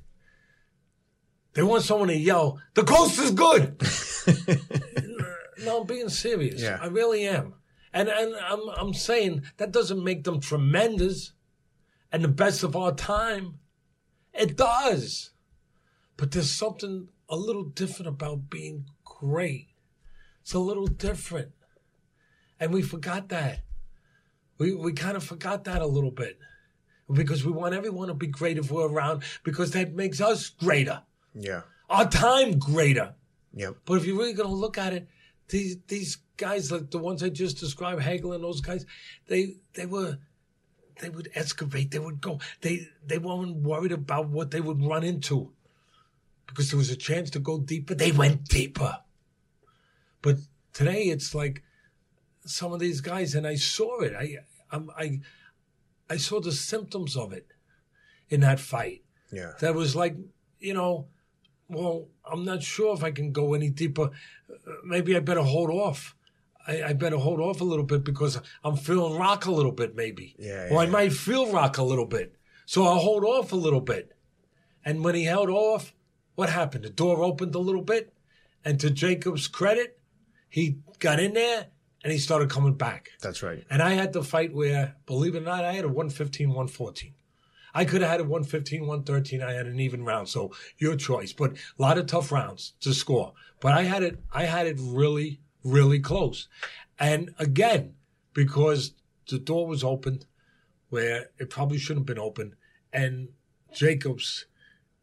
They 1.54 1.64
want 1.64 1.84
someone 1.84 2.08
to 2.08 2.16
yell, 2.16 2.62
"The 2.74 2.84
coast 2.84 3.20
is 3.20 3.32
good." 3.32 3.82
no, 5.64 5.82
I'm 5.82 5.88
being 5.88 6.10
serious. 6.10 6.62
Yeah. 6.62 6.78
I 6.82 6.88
really 6.88 7.28
am, 7.28 7.54
and 7.94 8.10
and 8.10 8.36
I'm 8.36 8.70
I'm 8.78 8.94
saying 8.94 9.44
that 9.58 9.72
doesn't 9.72 10.04
make 10.04 10.24
them 10.24 10.40
tremendous 10.40 11.34
and 12.12 12.24
the 12.24 12.28
best 12.28 12.64
of 12.64 12.76
our 12.76 12.94
time. 12.94 13.56
It 14.34 14.56
does, 14.56 15.32
but 16.18 16.32
there's 16.32 16.52
something 16.52 17.10
a 17.30 17.36
little 17.36 17.66
different 17.66 18.08
about 18.08 18.50
being 18.50 18.86
great. 19.04 19.68
It's 20.42 20.54
a 20.54 20.60
little 20.60 20.88
different, 20.88 21.52
and 22.60 22.74
we 22.74 22.82
forgot 22.82 23.30
that. 23.30 23.62
We 24.58 24.74
we 24.74 24.94
kind 24.94 25.18
of 25.18 25.24
forgot 25.24 25.64
that 25.66 25.82
a 25.82 25.88
little 25.88 26.12
bit 26.12 26.38
because 27.12 27.44
we 27.46 27.52
want 27.52 27.74
everyone 27.76 28.08
to 28.08 28.14
be 28.14 28.28
great 28.28 28.58
if 28.58 28.72
we're 28.72 28.88
around 28.88 29.24
because 29.44 29.72
that 29.72 29.94
makes 29.94 30.22
us 30.22 30.50
greater 30.50 31.02
Yeah. 31.34 31.64
our 31.90 32.08
time 32.10 32.58
greater. 32.58 33.16
Yep. 33.54 33.78
But 33.86 33.96
if 33.96 34.06
you're 34.06 34.18
really 34.18 34.34
going 34.34 34.50
to 34.50 34.56
look 34.56 34.78
at 34.78 34.94
it, 34.94 35.08
these 35.50 35.78
these 35.88 36.18
guys, 36.38 36.72
like 36.72 36.90
the 36.92 36.98
ones 36.98 37.22
I 37.24 37.30
just 37.30 37.58
described, 37.60 38.02
Hagler 38.02 38.36
and 38.36 38.44
those 38.44 38.62
guys, 38.62 38.86
they 39.28 39.56
they 39.74 39.86
were 39.86 40.18
they 41.02 41.10
would 41.10 41.30
excavate. 41.36 41.92
They 41.92 42.00
would 42.00 42.22
go. 42.22 42.40
They 42.62 42.88
they 43.06 43.18
weren't 43.18 43.58
worried 43.58 43.92
about 43.92 44.30
what 44.30 44.52
they 44.52 44.62
would 44.62 44.84
run 44.84 45.04
into, 45.04 45.52
because 46.48 46.70
there 46.72 46.78
was 46.78 46.90
a 46.90 46.96
chance 46.96 47.30
to 47.32 47.40
go 47.40 47.60
deeper. 47.60 47.94
They 47.96 48.12
went 48.14 48.46
deeper. 48.46 49.00
But 50.22 50.38
today 50.74 51.04
it's 51.06 51.36
like 51.36 51.64
some 52.46 52.72
of 52.72 52.80
these 52.80 53.02
guys, 53.02 53.36
and 53.36 53.46
I 53.46 53.56
saw 53.56 54.00
it. 54.02 54.14
I 54.16 54.38
I'm, 54.72 54.90
I 54.98 55.20
I 56.10 56.18
saw 56.18 56.40
the 56.40 56.52
symptoms 56.54 57.18
of 57.18 57.34
it 57.34 57.48
in 58.30 58.40
that 58.42 58.60
fight 58.60 59.02
Yeah. 59.32 59.54
that 59.60 59.76
was 59.76 59.96
like, 59.96 60.16
you 60.60 60.74
know, 60.74 61.08
well, 61.72 62.08
I'm 62.30 62.44
not 62.46 62.62
sure 62.64 62.94
if 62.94 63.04
I 63.04 63.12
can 63.12 63.32
go 63.32 63.54
any 63.54 63.70
deeper. 63.70 64.10
Maybe 64.84 65.16
I 65.16 65.20
better 65.20 65.42
hold 65.42 65.70
off. 65.70 66.16
I, 66.68 66.84
I 66.84 66.94
better 66.94 67.18
hold 67.18 67.40
off 67.40 67.62
a 67.62 67.64
little 67.64 67.86
bit 67.86 68.04
because 68.04 68.40
I'm 68.64 68.76
feeling 68.76 69.18
rock 69.18 69.46
a 69.46 69.52
little 69.52 69.72
bit, 69.72 69.96
maybe. 69.96 70.36
Yeah, 70.38 70.70
Or 70.72 70.80
I 70.80 70.86
might 70.86 71.14
feel 71.14 71.52
rock 71.52 71.78
a 71.78 71.84
little 71.84 72.06
bit. 72.06 72.36
So 72.66 72.84
I'll 72.84 73.00
hold 73.00 73.24
off 73.24 73.52
a 73.52 73.56
little 73.56 73.82
bit. 73.82 74.16
And 74.86 75.04
when 75.04 75.16
he 75.16 75.24
held 75.24 75.50
off, 75.50 75.94
what 76.36 76.50
happened? 76.50 76.84
The 76.84 76.90
door 76.90 77.24
opened 77.24 77.56
a 77.56 77.60
little 77.60 77.82
bit. 77.82 78.14
And 78.64 78.80
to 78.80 78.90
Jacob's 78.92 79.48
credit, 79.48 80.00
he 80.50 80.78
got 81.00 81.20
in 81.20 81.34
there 81.34 81.68
and 82.04 82.14
he 82.14 82.20
started 82.20 82.50
coming 82.50 82.76
back. 82.76 83.10
That's 83.22 83.42
right. 83.42 83.64
And 83.70 83.82
I 83.82 83.92
had 83.92 84.14
the 84.14 84.24
fight 84.24 84.54
where, 84.54 84.96
believe 85.06 85.36
it 85.36 85.40
or 85.40 85.46
not, 85.46 85.66
I 85.66 85.74
had 85.74 85.86
a 85.86 85.88
115, 85.88 86.50
114. 86.50 87.14
I 87.74 87.86
could 87.86 88.02
have 88.02 88.12
had 88.12 88.20
a 88.20 88.24
115, 88.24 88.82
113. 88.82 89.42
I 89.42 89.54
had 89.54 89.68
an 89.68 89.80
even 89.80 90.04
round. 90.04 90.30
So 90.30 90.52
your 90.78 90.96
choice. 90.96 91.34
But 91.34 91.54
a 91.54 91.82
lot 91.82 91.98
of 91.98 92.08
tough 92.08 92.32
rounds 92.32 92.74
to 92.82 92.94
score. 92.94 93.34
But 93.60 93.74
I 93.74 93.84
had 93.84 94.04
it, 94.04 94.20
I 94.34 94.44
had 94.44 94.68
it 94.68 94.78
really, 94.80 95.42
really 95.64 96.00
close. 96.00 96.48
And 97.00 97.34
again, 97.40 97.96
because 98.34 98.94
the 99.30 99.40
door 99.40 99.68
was 99.68 99.84
opened 99.84 100.26
where 100.90 101.30
it 101.40 101.50
probably 101.50 101.78
shouldn't 101.78 102.08
have 102.08 102.16
been 102.16 102.24
open. 102.24 102.56
And 102.92 103.30
Jacobs 103.74 104.46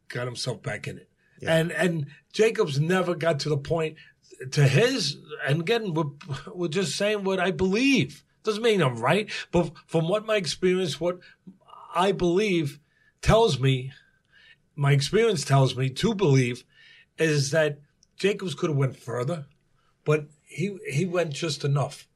got 0.07 0.25
himself 0.25 0.61
back 0.61 0.87
in 0.87 0.97
it. 0.97 1.09
And 1.45 1.71
and 1.71 2.07
Jacobs 2.33 2.79
never 2.79 3.15
got 3.15 3.39
to 3.41 3.49
the 3.49 3.57
point 3.57 3.95
to 4.51 4.67
his 4.67 5.17
and 5.47 5.61
again 5.61 5.93
we're, 5.93 6.11
we're 6.53 6.67
just 6.67 6.95
saying 6.95 7.23
what 7.23 7.39
I 7.39 7.51
believe. 7.51 8.23
Doesn't 8.43 8.63
mean 8.63 8.81
I'm 8.81 8.97
right, 8.97 9.29
but 9.51 9.71
from 9.87 10.07
what 10.07 10.25
my 10.25 10.35
experience, 10.35 10.99
what 10.99 11.19
I 11.93 12.11
believe 12.11 12.79
tells 13.21 13.59
me, 13.59 13.91
my 14.75 14.91
experience 14.91 15.43
tells 15.43 15.75
me 15.75 15.89
to 15.89 16.15
believe 16.15 16.63
is 17.17 17.51
that 17.51 17.79
Jacobs 18.17 18.55
could 18.55 18.69
have 18.69 18.77
went 18.77 18.95
further, 18.95 19.45
but 20.05 20.27
he 20.45 20.77
he 20.89 21.05
went 21.05 21.33
just 21.33 21.63
enough. 21.63 22.07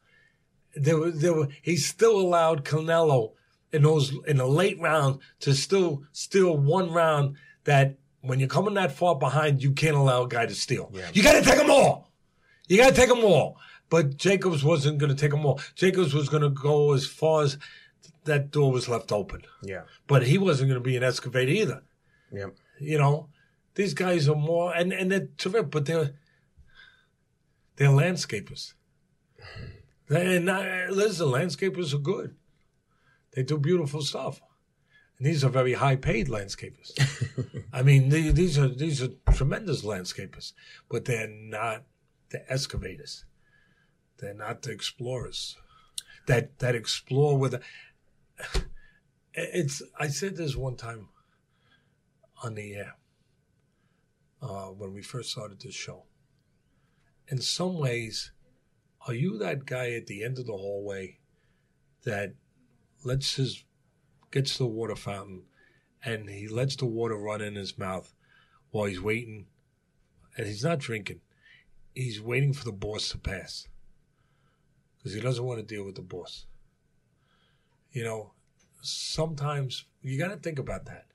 There 0.76 0.98
were 0.98 1.12
there 1.12 1.34
were 1.34 1.48
he 1.62 1.76
still 1.78 2.20
allowed 2.20 2.66
Canelo 2.66 3.34
in 3.72 3.84
those 3.84 4.14
in 4.28 4.38
the 4.38 4.48
late 4.48 4.80
round 4.80 5.20
to 5.42 5.54
still 5.54 6.04
steal 6.12 6.58
one 6.58 6.92
round 6.92 7.36
that 7.66 7.98
when 8.22 8.40
you're 8.40 8.50
coming 8.50 8.76
that 8.76 8.94
far 8.94 9.16
behind, 9.16 9.62
you 9.62 9.72
can't 9.72 9.96
allow 9.96 10.24
a 10.24 10.28
guy 10.28 10.46
to 10.46 10.56
steal. 10.56 10.90
Yeah. 10.94 11.10
You 11.14 11.22
got 11.22 11.34
to 11.34 11.42
take 11.42 11.58
them 11.58 11.70
all. 11.70 12.12
You 12.68 12.78
got 12.78 12.90
to 12.90 12.96
take 12.96 13.10
them 13.10 13.24
all. 13.24 13.58
But 13.90 14.18
Jacobs 14.18 14.64
wasn't 14.64 14.98
going 14.98 15.14
to 15.14 15.16
take 15.16 15.32
them 15.32 15.46
all. 15.46 15.60
Jacobs 15.76 16.14
was 16.14 16.30
going 16.30 16.42
to 16.42 16.50
go 16.50 16.94
as 16.94 17.06
far 17.06 17.44
as 17.44 17.58
that 18.26 18.52
door 18.52 18.72
was 18.72 18.88
left 18.90 19.12
open. 19.12 19.42
Yeah. 19.62 19.82
But 20.08 20.24
he 20.28 20.38
wasn't 20.38 20.70
going 20.70 20.82
to 20.82 20.88
be 20.90 20.98
an 20.98 21.04
excavator 21.04 21.52
either. 21.52 21.84
Yeah. 22.32 22.48
You 22.80 22.98
know, 22.98 23.30
these 23.76 23.94
guys 23.94 24.28
are 24.30 24.36
more, 24.36 24.74
and, 24.74 24.92
and 24.94 25.12
they're 25.12 25.28
terrific, 25.38 25.72
but 25.72 25.86
they're, 25.86 26.12
they're 27.76 27.90
landscapers. 27.90 28.74
And 30.10 30.50
uh, 30.50 30.86
listen, 30.90 31.28
landscapers 31.28 31.94
are 31.94 31.98
good. 32.00 32.36
They 33.34 33.44
do 33.44 33.58
beautiful 33.58 34.02
stuff. 34.02 34.42
And 35.18 35.28
these 35.28 35.44
are 35.44 35.50
very 35.50 35.74
high 35.74 35.96
paid 35.96 36.28
landscapers. 36.28 36.92
I 37.74 37.82
mean, 37.84 38.10
the- 38.10 38.32
these 38.32 38.58
are 38.58 38.68
these 38.68 39.02
are 39.02 39.10
tremendous 39.34 39.84
landscapers, 39.84 40.54
but 40.90 41.06
they're 41.06 41.28
not 41.30 41.84
the 42.30 42.52
excavators. 42.52 43.26
They're 44.18 44.34
not 44.34 44.62
the 44.64 44.72
explorers 44.72 45.56
that 46.28 46.60
that 46.60 46.76
explore 46.76 47.38
with. 47.38 47.62
It's. 49.34 49.82
I 50.00 50.08
said 50.08 50.36
this 50.36 50.56
one 50.56 50.76
time 50.76 51.10
on 52.44 52.56
the 52.56 52.76
air 52.76 52.96
uh, 54.42 54.68
when 54.68 54.94
we 54.94 55.02
first 55.02 55.32
started 55.32 55.62
this 55.62 55.74
show. 55.74 56.04
In 57.28 57.40
some 57.40 57.78
ways, 57.78 58.32
are 59.08 59.14
you 59.14 59.38
that 59.38 59.66
guy 59.66 59.92
at 59.92 60.08
the 60.08 60.24
end 60.24 60.38
of 60.38 60.46
the 60.46 60.54
hallway 60.54 61.20
that 62.04 62.34
lets 63.04 63.36
his 63.36 63.64
gets 64.32 64.58
the 64.58 64.66
water 64.66 64.96
fountain 64.96 65.44
and 66.04 66.30
he 66.30 66.48
lets 66.48 66.76
the 66.76 66.86
water 66.86 67.16
run 67.16 67.42
in 67.42 67.56
his 67.56 67.78
mouth 67.78 68.14
while 68.72 68.86
he's 68.86 69.02
waiting 69.02 69.46
and 70.38 70.48
he's 70.48 70.64
not 70.64 70.80
drinking 70.80 71.20
he's 71.94 72.22
waiting 72.22 72.54
for 72.54 72.66
the 72.66 72.72
boss 72.72 73.10
to 73.10 73.18
pass 73.18 73.68
because 74.98 75.14
he 75.14 75.22
doesn't 75.22 75.46
want 75.46 75.60
to 75.60 75.76
deal 75.76 75.86
with 75.86 75.96
the 75.96 76.02
boss 76.02 76.46
you 77.94 78.04
know 78.04 78.32
sometimes 78.82 79.86
you 80.02 80.20
got 80.20 80.30
to 80.30 80.38
think 80.38 80.60
about 80.60 80.86
that 80.86 81.06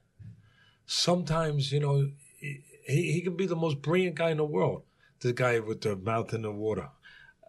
sometimes 0.87 1.71
you 1.71 1.81
know 1.81 2.11
he, 2.41 2.63
he 2.87 3.21
can 3.21 3.37
be 3.37 3.47
the 3.47 3.57
most 3.57 3.83
brilliant 3.83 4.17
guy 4.17 4.31
in 4.31 4.39
the 4.39 4.45
world 4.45 4.83
the 5.21 5.33
guy 5.33 5.59
with 5.59 5.83
the 5.83 5.95
mouth 5.97 6.33
in 6.33 6.43
the 6.43 6.51
water 6.51 6.89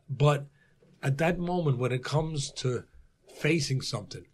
but 0.09 0.47
at 1.01 1.17
that 1.17 1.39
moment 1.39 1.77
when 1.77 1.91
it 1.93 2.03
comes 2.03 2.51
to 2.51 2.83
facing 3.37 3.79
something 3.81 4.25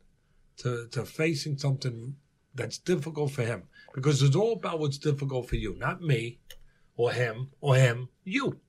to, 0.57 0.87
to 0.87 1.05
facing 1.05 1.57
something 1.57 2.15
that's 2.53 2.77
difficult 2.77 3.31
for 3.31 3.43
him 3.43 3.63
because 3.93 4.21
it's 4.21 4.35
all 4.35 4.53
about 4.53 4.79
what's 4.79 4.97
difficult 4.97 5.49
for 5.49 5.55
you, 5.55 5.75
not 5.77 6.01
me 6.01 6.39
or 6.97 7.11
him 7.11 7.49
or 7.61 7.75
him, 7.75 8.09
you. 8.23 8.59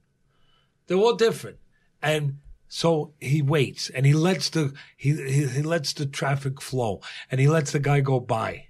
They're 0.87 0.97
all 0.97 1.15
different. 1.15 1.59
And 2.03 2.39
so 2.69 3.15
he 3.21 3.43
waits 3.43 3.91
and 3.91 4.05
he 4.05 4.13
lets 4.13 4.51
the 4.51 4.75
he, 4.97 5.13
he 5.13 5.47
he 5.47 5.63
lets 5.63 5.93
the 5.93 6.07
traffic 6.07 6.61
flow 6.61 7.01
and 7.31 7.41
he 7.41 7.49
lets 7.49 7.73
the 7.73 7.79
guy 7.79 8.01
go 8.01 8.21
by. 8.21 8.67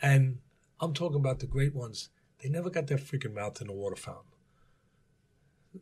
And 0.00 0.38
I'm 0.80 0.94
talking 0.94 1.18
about 1.18 1.40
the 1.40 1.46
great 1.46 1.74
ones. 1.74 2.10
They 2.42 2.48
never 2.48 2.70
got 2.70 2.86
their 2.86 2.98
freaking 2.98 3.34
mouth 3.34 3.60
in 3.60 3.66
the 3.66 3.72
water 3.72 3.96
fountain. 3.96 4.24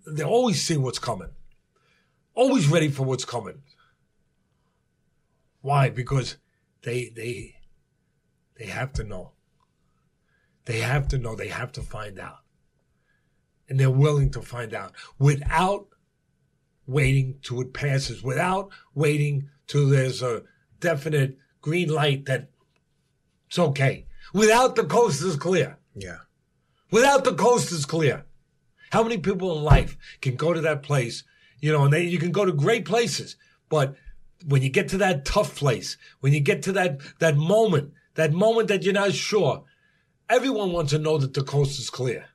They 0.07 0.23
always 0.23 0.65
see 0.65 0.77
what's 0.77 0.99
coming. 0.99 1.31
Always 2.35 2.69
ready 2.69 2.89
for 2.89 3.03
what's 3.03 3.25
coming. 3.25 3.63
Why? 5.61 5.91
Because 5.91 6.37
they 6.83 7.11
they 7.15 7.57
they 8.59 8.67
have 8.67 8.93
to 8.95 9.05
know. 9.05 9.33
They 10.65 10.81
have 10.81 11.09
to 11.09 11.19
know. 11.19 11.35
They 11.35 11.49
have 11.49 11.73
to 11.73 11.83
find 11.83 12.19
out. 12.19 12.39
And 13.69 13.79
they're 13.79 13.91
willing 13.91 14.31
to 14.31 14.43
find 14.43 14.73
out 14.75 14.93
without 15.19 15.89
waiting 16.87 17.39
till 17.43 17.61
it 17.61 17.73
passes, 17.73 18.23
without 18.23 18.71
waiting 18.95 19.49
till 19.67 19.89
there's 19.89 20.23
a 20.23 20.43
definite 20.81 21.39
green 21.61 21.89
light 21.89 22.27
that 22.27 22.51
it's 23.49 23.59
okay. 23.59 24.07
Without 24.33 24.77
the 24.77 24.85
coast 24.85 25.23
is 25.23 25.37
clear. 25.37 25.79
Yeah. 25.95 26.19
Without 26.91 27.25
the 27.25 27.35
coast 27.35 27.73
is 27.73 27.87
clear. 27.87 28.25
How 28.91 29.03
many 29.03 29.19
people 29.19 29.57
in 29.57 29.65
life 29.65 29.97
can 30.21 30.37
go 30.37 30.53
to 30.53 30.61
that 30.61 30.83
place, 30.83 31.25
you 31.61 31.73
know, 31.73 31.85
and 31.85 31.93
they, 31.93 32.03
you 32.03 32.19
can 32.19 32.33
go 32.33 32.45
to 32.45 32.53
great 32.53 32.85
places, 32.85 33.37
but 33.69 33.95
when 34.47 34.63
you 34.63 34.69
get 34.69 34.89
to 34.89 34.99
that 34.99 35.25
tough 35.25 35.57
place, 35.57 35.97
when 36.21 36.33
you 36.33 36.41
get 36.41 36.63
to 36.65 36.73
that, 36.73 37.01
that 37.21 37.37
moment, 37.37 37.93
that 38.15 38.33
moment 38.33 38.69
that 38.69 38.83
you're 38.83 38.93
not 38.93 39.13
sure, 39.13 39.65
everyone 40.29 40.73
wants 40.73 40.93
to 40.93 40.99
know 40.99 41.17
that 41.19 41.35
the 41.35 41.43
coast 41.43 41.79
is 41.79 41.89
clear. 41.89 42.27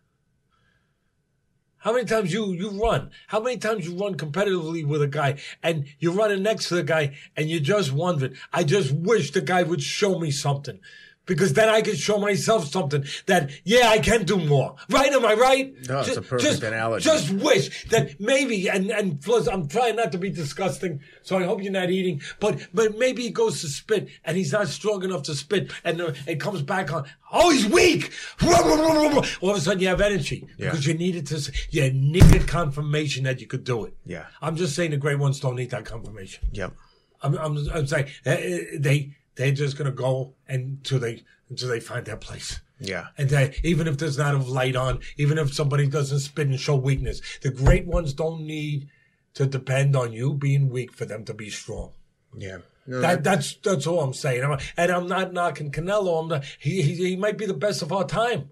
How 1.80 1.94
many 1.94 2.06
times 2.06 2.34
you 2.34 2.54
you 2.54 2.70
run? 2.72 3.12
How 3.28 3.40
many 3.40 3.58
times 3.58 3.88
you 3.88 3.96
run 3.96 4.16
competitively 4.16 4.86
with 4.86 5.02
a 5.02 5.08
guy 5.08 5.38
and 5.62 5.86
you're 6.00 6.14
running 6.14 6.44
next 6.44 6.70
to 6.70 6.76
the 6.76 6.84
guy 6.84 7.16
and 7.36 7.50
you're 7.50 7.60
just 7.60 7.92
wondering, 7.92 8.36
I 8.52 8.64
just 8.64 8.92
wish 8.92 9.32
the 9.32 9.42
guy 9.42 9.64
would 9.64 9.82
show 9.82 10.18
me 10.18 10.32
something 10.32 10.80
because 11.28 11.54
then 11.54 11.70
I 11.70 11.82
can 11.82 11.96
show 11.96 12.18
myself 12.18 12.68
something 12.68 13.06
that, 13.28 13.52
yeah, 13.64 13.90
I 13.90 14.00
can 14.00 14.24
do 14.24 14.38
more. 14.38 14.76
Right? 14.90 15.12
Am 15.12 15.26
I 15.26 15.34
right? 15.34 15.74
No, 15.88 16.00
it's 16.00 16.18
a 16.18 16.22
perfect 16.22 16.42
just, 16.42 16.64
analogy. 16.64 17.04
Just 17.04 17.32
wish 17.32 17.86
that 17.90 18.20
maybe, 18.20 18.68
and, 18.70 18.90
and 18.90 19.22
plus, 19.22 19.48
I'm 19.48 19.68
trying 19.68 19.98
not 19.98 20.12
to 20.14 20.18
be 20.18 20.30
disgusting, 20.32 21.02
so 21.22 21.38
I 21.38 21.44
hope 21.44 21.62
you're 21.62 21.72
not 21.72 21.92
eating, 21.92 22.22
but, 22.40 22.68
but 22.74 22.98
maybe 22.98 23.24
he 23.24 23.30
goes 23.30 23.62
to 23.62 23.68
spit 23.68 24.10
and 24.26 24.38
he's 24.38 24.52
not 24.54 24.68
strong 24.68 25.04
enough 25.04 25.24
to 25.24 25.36
spit 25.36 25.72
and 25.84 26.02
uh, 26.02 26.14
it 26.26 26.40
comes 26.40 26.62
back 26.62 26.92
on, 26.92 27.06
oh, 27.32 27.52
he's 27.52 27.68
weak. 27.68 28.12
All 28.44 29.50
of 29.52 29.58
a 29.58 29.62
sudden 29.62 29.82
you 29.82 29.90
have 29.90 30.02
energy 30.02 30.48
Yeah. 30.58 30.72
because 30.72 30.88
you 30.88 30.94
needed 30.94 31.28
to, 31.28 31.52
you 31.70 31.92
needed 31.94 32.48
confirmation 32.48 33.26
that 33.26 33.42
you 33.42 33.48
could 33.48 33.64
do 33.64 33.86
it. 33.86 33.94
Yeah. 34.06 34.26
I'm 34.42 34.56
just 34.56 34.76
saying 34.76 34.92
the 34.92 34.98
great 34.98 35.20
ones 35.20 35.40
don't 35.40 35.56
need 35.56 35.72
that 35.72 35.86
confirmation. 35.86 36.48
Yep. 36.54 36.74
I'm, 37.22 37.38
I'm, 37.38 37.58
I'm 37.74 37.88
saying 37.88 38.08
uh, 38.26 38.30
uh, 38.30 38.58
they 38.80 39.16
they're 39.38 39.52
just 39.54 39.78
gonna 39.78 39.92
go 39.92 40.34
until 40.48 41.00
they 41.00 41.24
until 41.50 41.70
they 41.70 41.80
find 41.80 42.06
their 42.06 42.18
place. 42.18 42.60
Yeah. 42.80 43.08
And 43.18 43.30
they, 43.30 43.56
even 43.64 43.88
if 43.88 43.98
there's 43.98 44.18
not 44.18 44.36
a 44.36 44.38
light 44.38 44.76
on, 44.76 45.00
even 45.18 45.38
if 45.40 45.54
somebody 45.54 45.88
doesn't 45.88 46.20
spin 46.20 46.52
and 46.52 46.60
show 46.60 46.76
weakness, 46.76 47.22
the 47.42 47.50
great 47.50 47.88
ones 47.88 48.14
don't 48.14 48.42
need 48.46 48.90
to 49.34 49.46
depend 49.48 49.96
on 49.96 50.12
you 50.14 50.34
being 50.34 50.70
weak 50.70 50.92
for 50.94 51.06
them 51.06 51.24
to 51.26 51.34
be 51.34 51.50
strong. 51.50 51.94
Yeah. 52.38 52.58
No, 52.86 53.02
That, 53.02 53.24
that's 53.24 53.56
that's 53.64 53.88
all 53.88 54.02
I'm 54.02 54.14
saying. 54.14 54.44
I'm- 54.44 54.60
And 54.78 54.92
I'm 54.92 55.08
not 55.08 55.34
knocking 55.34 55.72
Canelo. 55.72 56.22
I'm 56.22 56.28
not, 56.28 56.44
he, 56.60 56.82
he 56.84 56.96
he 56.96 57.16
might 57.16 57.38
be 57.38 57.46
the 57.48 57.54
best 57.54 57.82
of 57.82 57.92
our 57.92 58.06
time. 58.06 58.50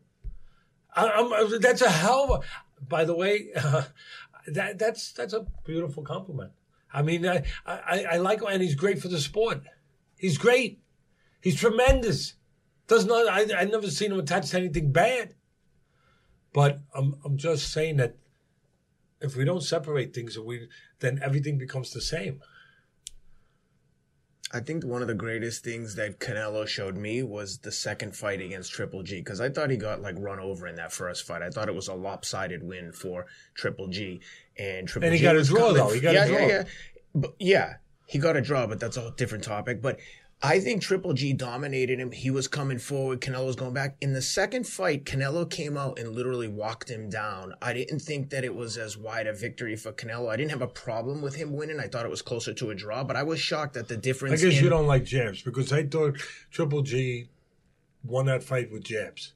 I, 0.96 1.10
I'm, 1.10 1.60
that's 1.62 1.82
a 1.82 1.90
hell 1.90 2.24
of 2.34 2.44
a. 2.44 2.84
By 2.88 3.06
the 3.06 3.16
way, 3.16 3.50
that 4.48 4.78
that's 4.80 5.12
that's 5.14 5.34
a 5.34 5.46
beautiful 5.66 6.04
compliment. 6.04 6.52
I 6.94 7.02
mean, 7.02 7.28
I, 7.28 7.44
I 7.66 8.06
I 8.14 8.18
like 8.18 8.42
him, 8.42 8.48
and 8.50 8.62
he's 8.62 8.76
great 8.76 9.02
for 9.02 9.08
the 9.08 9.20
sport. 9.20 9.62
He's 10.18 10.38
great. 10.38 10.80
He's 11.42 11.60
tremendous. 11.60 12.34
Does 12.88 13.06
not. 13.06 13.28
I 13.28 13.62
I 13.62 13.66
never 13.66 13.90
seen 13.90 14.12
him 14.12 14.20
attached 14.20 14.52
to 14.52 14.58
anything 14.58 14.92
bad. 14.92 15.36
But 16.54 16.80
I'm 16.94 17.16
I'm 17.26 17.38
just 17.38 17.72
saying 17.72 17.98
that 17.98 18.16
if 19.22 19.36
we 19.36 19.44
don't 19.44 19.64
separate 19.64 20.14
things, 20.14 20.38
we 20.38 20.68
then 21.00 21.20
everything 21.22 21.58
becomes 21.58 21.92
the 21.92 22.02
same. 22.02 22.42
I 24.54 24.60
think 24.60 24.86
one 24.86 25.02
of 25.02 25.08
the 25.08 25.16
greatest 25.16 25.64
things 25.64 25.96
that 25.96 26.20
Canelo 26.20 26.68
showed 26.68 26.96
me 26.96 27.24
was 27.24 27.58
the 27.58 27.72
second 27.72 28.16
fight 28.16 28.40
against 28.40 28.72
Triple 28.72 29.04
G 29.04 29.18
because 29.18 29.42
I 29.42 29.50
thought 29.50 29.70
he 29.70 29.78
got 29.78 30.02
like 30.02 30.16
run 30.18 30.40
over 30.40 30.68
in 30.68 30.76
that 30.76 30.94
first 30.94 31.26
fight. 31.26 31.42
I 31.42 31.50
thought 31.50 31.68
it 31.68 31.76
was 31.76 31.88
a 31.88 31.94
lopsided 31.94 32.64
win 32.64 32.92
for 32.92 33.26
Triple 33.56 33.88
G, 33.88 34.22
and 34.58 34.88
Triple 34.88 35.08
G. 35.08 35.08
And 35.08 35.14
he 35.14 35.20
G 35.20 35.24
got 35.24 35.36
a 35.36 35.40
was 35.40 35.50
draw, 35.50 35.74
though. 35.74 35.90
He 35.90 36.00
got 36.00 36.12
a 36.12 36.14
yeah, 36.14 36.28
draw. 36.28 36.38
Yeah, 36.38 36.48
yeah, 36.48 36.64
but 37.14 37.36
yeah, 37.40 37.74
he 38.06 38.20
got 38.20 38.36
a 38.38 38.42
draw, 38.42 38.68
but 38.68 38.80
that's 38.80 38.98
a 38.98 39.12
different 39.18 39.44
topic. 39.44 39.82
But 39.82 40.00
I 40.44 40.60
think 40.60 40.82
Triple 40.82 41.14
G 41.14 41.32
dominated 41.34 42.00
him. 42.00 42.12
He 42.12 42.30
was 42.30 42.48
coming 42.48 42.78
forward. 42.78 43.22
Canelo 43.22 43.46
was 43.48 43.56
going 43.56 43.74
back. 43.74 43.96
In 44.02 44.14
the 44.14 44.22
second 44.22 44.68
fight, 44.68 45.06
Canelo 45.06 45.50
came 45.50 45.78
out 45.78 45.98
and 45.98 46.14
literally 46.14 46.48
walked 46.50 46.90
him 46.90 47.10
down. 47.10 47.54
I 47.62 47.74
didn't 47.74 48.00
think 48.00 48.30
that 48.32 48.44
it 48.44 48.54
was 48.54 48.78
as 48.78 48.98
wide 48.98 49.28
a 49.28 49.34
victory 49.34 49.76
for 49.76 49.92
Canelo. 49.94 50.30
I 50.30 50.36
didn't 50.36 50.52
have 50.52 50.62
a 50.62 50.68
problem 50.68 51.22
with 51.22 51.36
him 51.36 51.54
winning. 51.54 51.80
I 51.80 51.88
thought 51.88 52.06
it 52.06 52.12
was 52.12 52.22
closer 52.22 52.54
to 52.54 52.70
a 52.72 52.76
draw, 52.76 53.04
but 53.04 53.16
I 53.16 53.24
was 53.24 53.40
shocked 53.40 53.78
at 53.78 53.88
the 53.88 53.98
difference. 53.98 54.42
I 54.44 54.46
guess 54.50 54.58
in- 54.58 54.64
you 54.66 54.70
don't 54.70 54.88
like 54.88 55.06
jabs 55.06 55.42
because 55.42 55.72
I 55.72 55.84
thought 55.84 56.18
Triple 56.52 56.82
G 56.82 57.30
won 58.04 58.26
that 58.28 58.44
fight 58.44 58.72
with 58.72 58.84
jabs. 58.84 59.34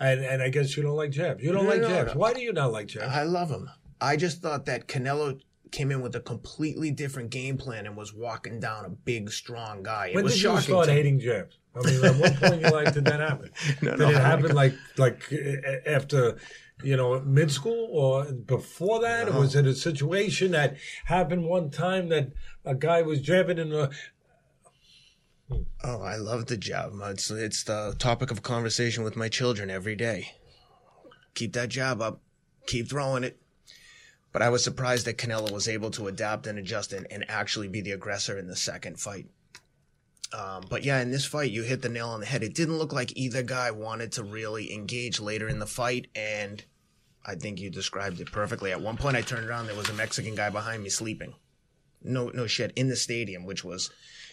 And 0.00 0.24
and 0.24 0.42
I 0.42 0.48
guess 0.48 0.74
you 0.76 0.82
don't 0.82 0.96
like 0.96 1.10
jabs. 1.10 1.44
You 1.44 1.52
don't 1.52 1.64
No, 1.64 1.70
like 1.70 1.82
no, 1.82 1.88
jabs. 1.88 2.14
no. 2.14 2.18
Why 2.18 2.32
do 2.32 2.40
you 2.40 2.54
not 2.54 2.72
like 2.72 2.86
jabs? 2.86 3.14
I 3.14 3.22
love 3.24 3.50
him. 3.50 3.68
I 4.00 4.16
just 4.16 4.40
thought 4.40 4.64
that 4.64 4.88
Canelo 4.88 5.38
came 5.72 5.90
in 5.90 6.00
with 6.02 6.14
a 6.16 6.20
completely 6.20 6.90
different 6.90 7.30
game 7.30 7.56
plan 7.56 7.86
and 7.86 7.96
was 7.96 8.12
walking 8.14 8.60
down 8.60 8.84
a 8.84 8.88
big, 8.90 9.30
strong 9.30 9.82
guy. 9.82 10.08
It 10.08 10.14
when 10.14 10.24
was 10.24 10.34
did 10.34 10.42
you 10.42 10.48
shocking. 10.50 10.62
start 10.64 10.86
to 10.86 10.92
hating 10.92 11.20
jabs? 11.20 11.56
I 11.74 11.80
mean, 11.86 12.04
at 12.04 12.16
what 12.16 12.34
point 12.36 12.60
you 12.62 12.70
like 12.70 12.92
did 12.94 13.04
that 13.04 13.20
happen? 13.20 13.50
No, 13.82 13.90
did 13.92 13.98
no, 14.00 14.08
it 14.10 14.14
happen 14.16 14.54
like- 14.54 14.74
like 14.98 15.30
like 15.30 15.32
uh, 15.32 15.88
after 15.88 16.36
you 16.82 16.96
know 16.96 17.20
mid 17.20 17.50
school 17.50 17.88
or 17.92 18.24
before 18.32 19.00
that? 19.02 19.28
Or 19.28 19.40
was 19.40 19.54
it 19.54 19.66
a 19.66 19.74
situation 19.74 20.50
that 20.52 20.76
happened 21.04 21.44
one 21.44 21.70
time 21.70 22.08
that 22.08 22.32
a 22.64 22.74
guy 22.74 23.02
was 23.02 23.20
jabbing 23.20 23.58
in 23.58 23.72
a 23.72 23.90
Oh, 25.82 26.00
I 26.02 26.16
love 26.16 26.46
the 26.46 26.56
jab. 26.56 26.92
It's, 27.06 27.30
it's 27.30 27.64
the 27.64 27.94
topic 27.98 28.30
of 28.30 28.42
conversation 28.42 29.02
with 29.02 29.16
my 29.16 29.28
children 29.28 29.68
every 29.70 29.96
day. 29.96 30.32
Keep 31.34 31.54
that 31.54 31.70
jab 31.70 32.00
up. 32.00 32.20
Keep 32.66 32.88
throwing 32.88 33.24
it. 33.24 33.40
But 34.32 34.42
I 34.42 34.48
was 34.48 34.62
surprised 34.62 35.06
that 35.06 35.18
Canelo 35.18 35.50
was 35.50 35.66
able 35.68 35.90
to 35.92 36.06
adapt 36.08 36.46
and 36.46 36.58
adjust 36.58 36.92
and, 36.92 37.06
and 37.10 37.24
actually 37.28 37.68
be 37.68 37.80
the 37.80 37.90
aggressor 37.92 38.38
in 38.38 38.46
the 38.46 38.56
second 38.56 39.00
fight. 39.00 39.26
Um, 40.32 40.62
but 40.70 40.84
yeah, 40.84 41.00
in 41.00 41.10
this 41.10 41.26
fight, 41.26 41.50
you 41.50 41.64
hit 41.64 41.82
the 41.82 41.88
nail 41.88 42.10
on 42.10 42.20
the 42.20 42.26
head. 42.26 42.44
It 42.44 42.54
didn't 42.54 42.78
look 42.78 42.92
like 42.92 43.16
either 43.16 43.42
guy 43.42 43.72
wanted 43.72 44.12
to 44.12 44.22
really 44.22 44.72
engage 44.72 45.18
later 45.18 45.48
in 45.48 45.58
the 45.58 45.66
fight, 45.66 46.06
and 46.14 46.62
I 47.26 47.34
think 47.34 47.58
you 47.58 47.68
described 47.70 48.20
it 48.20 48.30
perfectly. 48.30 48.70
At 48.70 48.80
one 48.80 48.96
point, 48.96 49.16
I 49.16 49.22
turned 49.22 49.48
around, 49.48 49.66
there 49.66 49.74
was 49.74 49.88
a 49.90 49.94
Mexican 49.94 50.36
guy 50.36 50.48
behind 50.50 50.84
me 50.84 50.88
sleeping. 50.88 51.34
No, 52.02 52.28
no 52.28 52.46
shit, 52.46 52.72
in 52.76 52.88
the 52.88 52.94
stadium, 52.96 53.44
which 53.44 53.64
was 53.64 53.90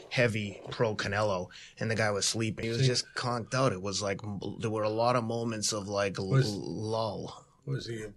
heavy 0.09 0.61
pro 0.69 0.95
Canelo, 0.95 1.47
and 1.79 1.89
the 1.89 1.95
guy 1.95 2.11
was 2.11 2.25
sleeping. 2.27 2.65
He 2.65 2.69
was 2.69 2.85
just 2.85 3.05
conked 3.15 3.55
out. 3.55 3.73
It 3.73 3.81
was 3.81 3.99
like 4.01 4.21
there 4.59 4.69
were 4.69 4.83
a 4.83 4.89
lot 4.89 5.15
of 5.15 5.23
moments 5.23 5.73
of 5.73 5.87
like 5.87 6.19
l- 6.19 6.29
Was- 6.29 6.53
lull. 6.55 7.45
was 7.65 7.87
he 7.87 8.03
a, 8.03 8.13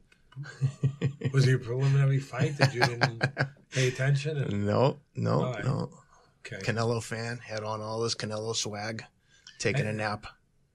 was 1.32 1.44
he 1.44 1.52
a 1.52 1.58
preliminary 1.58 2.18
fight 2.18 2.56
that 2.58 2.74
you 2.74 2.80
didn't 2.80 3.22
pay 3.72 3.88
attention? 3.88 4.36
And, 4.38 4.66
No, 4.66 4.98
no, 5.14 5.44
right. 5.44 5.64
no. 5.64 5.90
okay, 6.46 6.58
Canelo 6.62 7.02
fan 7.02 7.38
had 7.38 7.62
on 7.64 7.80
all 7.80 8.02
his 8.04 8.14
Canelo 8.14 8.54
swag, 8.54 9.04
taking 9.58 9.86
a 9.86 9.92
nap. 9.92 10.26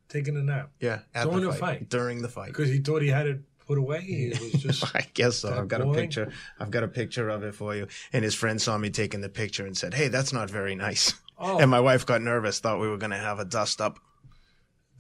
taking 0.10 0.38
a 0.38 0.44
nap 0.44 0.72
Yeah, 0.80 1.00
During 1.14 1.42
the 1.42 1.48
the 1.48 1.52
fight, 1.54 1.60
fight? 1.80 1.90
during 1.90 2.22
the 2.22 2.30
fight. 2.30 2.48
because 2.48 2.70
he 2.70 2.80
thought 2.80 3.02
he 3.02 3.10
had 3.10 3.28
it 3.28 3.40
put 3.68 3.78
away. 3.78 4.02
He 4.02 4.30
was 4.42 4.52
just 4.62 4.96
I 4.96 5.08
guess 5.14 5.38
so. 5.38 5.54
I've 5.58 5.68
got 5.68 5.82
a 5.82 5.92
picture. 5.92 6.32
I've 6.60 6.72
got 6.72 6.84
a 6.84 6.88
picture 6.88 7.30
of 7.30 7.44
it 7.44 7.56
for 7.56 7.76
you. 7.76 7.88
And 8.14 8.24
his 8.24 8.36
friend 8.36 8.62
saw 8.62 8.78
me 8.78 8.90
taking 8.92 9.22
the 9.22 9.30
picture 9.30 9.66
and 9.66 9.76
said, 9.76 9.94
"Hey, 9.96 10.08
that's 10.08 10.32
not 10.32 10.50
very 10.50 10.76
nice." 10.76 11.14
oh, 11.40 11.58
And 11.60 11.70
my 11.72 11.80
wife 11.80 12.06
got 12.06 12.22
nervous, 12.22 12.60
thought 12.60 12.80
we 12.80 12.88
were 12.88 12.98
going 13.00 13.12
to 13.12 13.18
have 13.18 13.40
a 13.40 13.46
dust 13.46 13.82
up. 13.82 14.00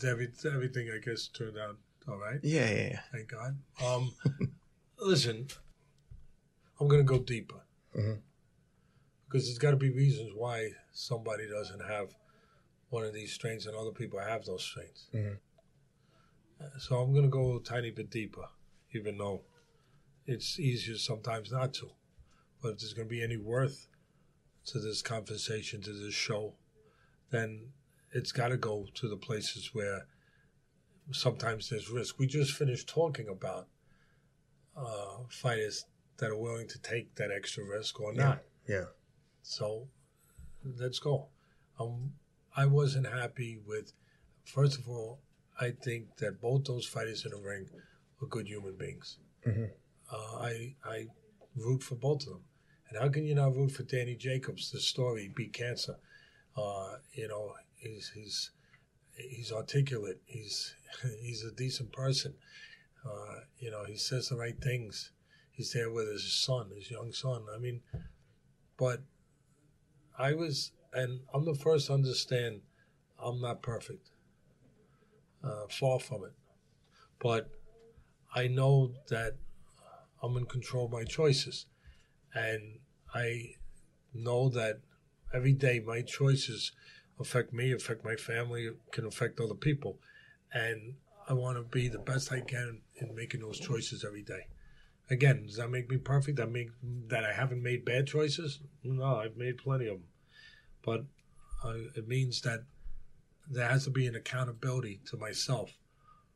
every, 0.03 0.29
everything 0.51 0.89
I 0.93 0.97
guess 1.05 1.27
turned 1.27 1.57
out 1.57 1.77
all 2.07 2.17
right. 2.17 2.39
Yeah, 2.43 2.69
yeah, 2.69 2.87
yeah. 2.91 2.99
Thank 3.11 3.29
God. 3.31 3.57
Um, 3.83 4.13
listen, 4.99 5.47
I'm 6.79 6.87
gonna 6.87 7.03
go 7.03 7.19
deeper 7.19 7.61
Mhm. 7.95 8.21
because 9.25 9.45
there's 9.45 9.57
got 9.57 9.71
to 9.71 9.77
be 9.77 9.89
reasons 9.89 10.31
why 10.35 10.71
somebody 10.91 11.47
doesn't 11.47 11.81
have 11.85 12.15
one 12.89 13.03
of 13.03 13.13
these 13.13 13.33
strains 13.33 13.65
and 13.65 13.75
other 13.75 13.91
people 13.91 14.19
have 14.19 14.45
those 14.45 14.63
strains. 14.63 15.07
Mhm. 15.13 15.39
Uh, 16.59 16.79
So 16.79 17.01
I'm 17.01 17.13
gonna 17.13 17.27
go 17.27 17.57
a 17.57 17.61
tiny 17.63 17.91
bit 17.91 18.09
deeper, 18.09 18.47
even 18.93 19.17
though 19.17 19.43
it's 20.25 20.59
easier 20.59 20.97
sometimes 20.97 21.51
not 21.51 21.73
to. 21.75 21.91
But 22.61 22.73
if 22.73 22.79
there's 22.79 22.93
gonna 22.93 23.09
be 23.09 23.23
any 23.23 23.37
worth 23.37 23.87
to 24.65 24.79
this 24.79 25.01
conversation, 25.01 25.81
to 25.81 25.93
this 25.93 26.13
show, 26.13 26.55
then 27.29 27.73
it's 28.11 28.31
got 28.31 28.47
to 28.49 28.57
go 28.57 28.87
to 28.95 29.07
the 29.09 29.17
places 29.17 29.73
where 29.73 30.07
sometimes 31.11 31.69
there's 31.69 31.89
risk. 31.89 32.17
We 32.19 32.27
just 32.27 32.53
finished 32.53 32.87
talking 32.89 33.27
about 33.29 33.67
uh, 34.75 35.19
fighters 35.29 35.85
that 36.17 36.29
are 36.29 36.37
willing 36.37 36.67
to 36.67 36.79
take 36.79 37.15
that 37.15 37.31
extra 37.31 37.63
risk 37.63 37.99
or 37.99 38.13
not. 38.13 38.41
Yeah. 38.67 38.85
So 39.41 39.87
let's 40.63 40.99
go. 40.99 41.27
Um, 41.79 42.13
I 42.55 42.65
wasn't 42.65 43.07
happy 43.07 43.59
with. 43.65 43.93
First 44.45 44.79
of 44.79 44.87
all, 44.87 45.19
I 45.59 45.71
think 45.71 46.17
that 46.17 46.41
both 46.41 46.65
those 46.65 46.85
fighters 46.85 47.25
in 47.25 47.31
the 47.31 47.37
ring 47.37 47.67
are 48.21 48.27
good 48.27 48.47
human 48.47 48.75
beings. 48.75 49.17
Mhm. 49.45 49.71
Uh, 50.11 50.37
I 50.39 50.75
I 50.83 51.07
root 51.55 51.83
for 51.83 51.95
both 51.95 52.21
of 52.21 52.33
them. 52.33 52.43
And 52.89 52.99
how 52.99 53.09
can 53.09 53.25
you 53.25 53.33
not 53.33 53.55
root 53.55 53.71
for 53.71 53.83
Danny 53.83 54.15
Jacobs? 54.15 54.71
The 54.71 54.79
story, 54.79 55.27
beat 55.35 55.53
cancer. 55.53 55.97
Uh, 56.55 56.97
you 57.13 57.27
know, 57.27 57.55
his, 57.77 58.09
he's 58.09 58.51
he's 59.15 59.51
articulate. 59.51 60.21
He's 60.25 60.75
he's 61.21 61.43
a 61.43 61.51
decent 61.51 61.91
person. 61.91 62.33
Uh, 63.05 63.41
you 63.59 63.71
know, 63.71 63.83
he 63.85 63.95
says 63.95 64.29
the 64.29 64.37
right 64.37 64.59
things. 64.61 65.11
He's 65.51 65.71
there 65.71 65.91
with 65.91 66.11
his 66.11 66.33
son, 66.33 66.71
his 66.75 66.91
young 66.91 67.13
son. 67.13 67.45
I 67.53 67.59
mean, 67.59 67.81
but 68.77 69.01
I 70.17 70.33
was, 70.33 70.71
and 70.91 71.21
I'm 71.33 71.45
the 71.45 71.53
first 71.53 71.87
to 71.87 71.93
understand 71.93 72.61
I'm 73.23 73.39
not 73.41 73.61
perfect. 73.61 74.09
Uh, 75.43 75.67
far 75.69 75.99
from 75.99 76.23
it. 76.23 76.33
But 77.19 77.49
I 78.33 78.47
know 78.47 78.93
that 79.09 79.37
I'm 80.21 80.35
in 80.37 80.45
control 80.45 80.85
of 80.85 80.91
my 80.91 81.03
choices. 81.03 81.67
And 82.33 82.79
I 83.13 83.53
know 84.13 84.49
that 84.49 84.79
every 85.33 85.53
day 85.53 85.79
my 85.79 86.01
choices 86.01 86.71
affect 87.19 87.53
me, 87.53 87.71
affect 87.71 88.03
my 88.03 88.15
family, 88.15 88.69
can 88.91 89.05
affect 89.05 89.39
other 89.39 89.55
people. 89.55 89.99
And 90.53 90.95
I 91.27 91.33
want 91.33 91.57
to 91.57 91.63
be 91.63 91.87
the 91.87 91.99
best 91.99 92.31
I 92.31 92.41
can 92.41 92.81
in 92.97 93.15
making 93.15 93.41
those 93.41 93.59
choices 93.59 94.03
every 94.05 94.23
day. 94.23 94.47
Again, 95.09 95.45
does 95.45 95.57
that 95.57 95.69
make 95.69 95.89
me 95.89 95.97
perfect? 95.97 96.37
That 96.37 96.51
make 96.51 96.69
that 97.07 97.23
I 97.23 97.33
haven't 97.33 97.61
made 97.61 97.85
bad 97.85 98.07
choices? 98.07 98.59
No, 98.83 99.17
I've 99.17 99.37
made 99.37 99.57
plenty 99.57 99.87
of 99.87 99.97
them. 99.97 100.07
But 100.83 101.05
uh, 101.63 101.77
it 101.95 102.07
means 102.07 102.41
that 102.41 102.63
there 103.49 103.67
has 103.67 103.83
to 103.85 103.91
be 103.91 104.07
an 104.07 104.15
accountability 104.15 105.01
to 105.05 105.17
myself 105.17 105.71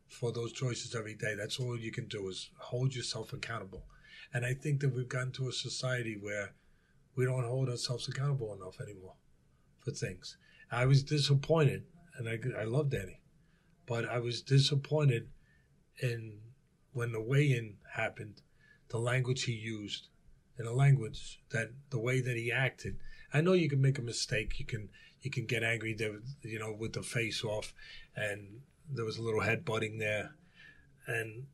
for 0.07 0.32
those 0.32 0.51
choices 0.53 0.95
every 0.95 1.15
day. 1.15 1.36
That's 1.36 1.59
all 1.59 1.77
you 1.77 1.91
can 1.91 2.07
do 2.07 2.27
is 2.27 2.49
hold 2.57 2.95
yourself 2.95 3.34
accountable. 3.34 3.84
And 4.34 4.45
I 4.45 4.53
think 4.53 4.82
that 4.82 4.93
we've 4.93 5.09
gotten 5.09 5.32
to 5.34 5.49
a 5.49 5.53
society 5.53 6.17
where 6.19 6.53
we 7.15 7.25
don't 7.25 7.45
hold 7.45 7.69
ourselves 7.69 8.07
accountable 8.07 8.53
enough 8.53 8.80
anymore 8.80 9.15
for 9.80 9.91
things. 9.91 10.38
I 10.72 10.86
was 10.86 11.03
disappointed, 11.03 11.84
and 12.17 12.30
I, 12.30 12.39
I 12.61 12.63
love 12.63 12.89
Danny, 12.89 13.22
but 13.86 14.07
I 14.07 14.20
was 14.20 14.41
disappointed 14.41 15.30
in 16.01 16.39
when 16.93 17.11
the 17.11 17.22
weigh-in 17.22 17.76
happened, 17.93 18.41
the 18.89 18.97
language 18.97 19.43
he 19.43 19.53
used, 19.53 20.07
and 20.57 20.67
the 20.67 20.74
language 20.74 21.41
that 21.51 21.72
the 21.89 21.99
way 21.99 22.22
that 22.22 22.36
he 22.36 22.51
acted. 22.51 22.97
I 23.34 23.41
know 23.41 23.53
you 23.53 23.70
can 23.70 23.82
make 23.82 23.99
a 23.99 24.03
mistake. 24.03 24.59
You 24.59 24.65
can 24.65 24.89
you 25.22 25.32
can 25.32 25.45
get 25.45 25.63
angry, 25.63 25.93
there, 25.93 26.20
you 26.41 26.59
know, 26.59 26.74
with 26.78 26.93
the 26.93 27.03
face 27.03 27.43
off, 27.43 27.74
and 28.15 28.61
there 28.91 29.05
was 29.05 29.17
a 29.17 29.22
little 29.22 29.41
head 29.41 29.65
butting 29.65 29.97
there, 29.97 30.32
and 31.07 31.47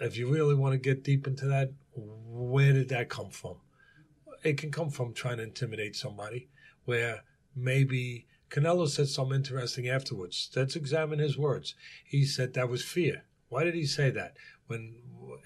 if 0.00 0.16
you 0.16 0.32
really 0.32 0.54
want 0.54 0.72
to 0.72 0.78
get 0.78 1.04
deep 1.04 1.26
into 1.26 1.46
that, 1.46 1.72
where 1.94 2.72
did 2.72 2.88
that 2.88 3.08
come 3.08 3.30
from? 3.30 3.56
It 4.42 4.58
can 4.58 4.72
come 4.72 4.90
from 4.90 5.14
trying 5.14 5.36
to 5.36 5.44
intimidate 5.44 5.94
somebody, 5.94 6.48
where 6.84 7.22
maybe 7.54 8.26
Canelo 8.52 8.86
said 8.86 9.08
something 9.08 9.36
interesting 9.36 9.88
afterwards. 9.88 10.50
Let's 10.54 10.76
examine 10.76 11.18
his 11.18 11.38
words. 11.38 11.74
He 12.04 12.26
said 12.26 12.52
that 12.52 12.68
was 12.68 12.84
fear. 12.84 13.24
Why 13.48 13.64
did 13.64 13.74
he 13.74 13.86
say 13.86 14.10
that? 14.10 14.34
When 14.66 14.94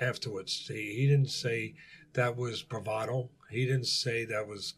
afterwards, 0.00 0.66
he, 0.66 0.96
he 0.96 1.06
didn't 1.06 1.30
say 1.30 1.74
that 2.14 2.36
was 2.36 2.64
bravado. 2.64 3.30
He 3.48 3.64
didn't 3.64 3.86
say 3.86 4.24
that 4.24 4.48
was 4.48 4.74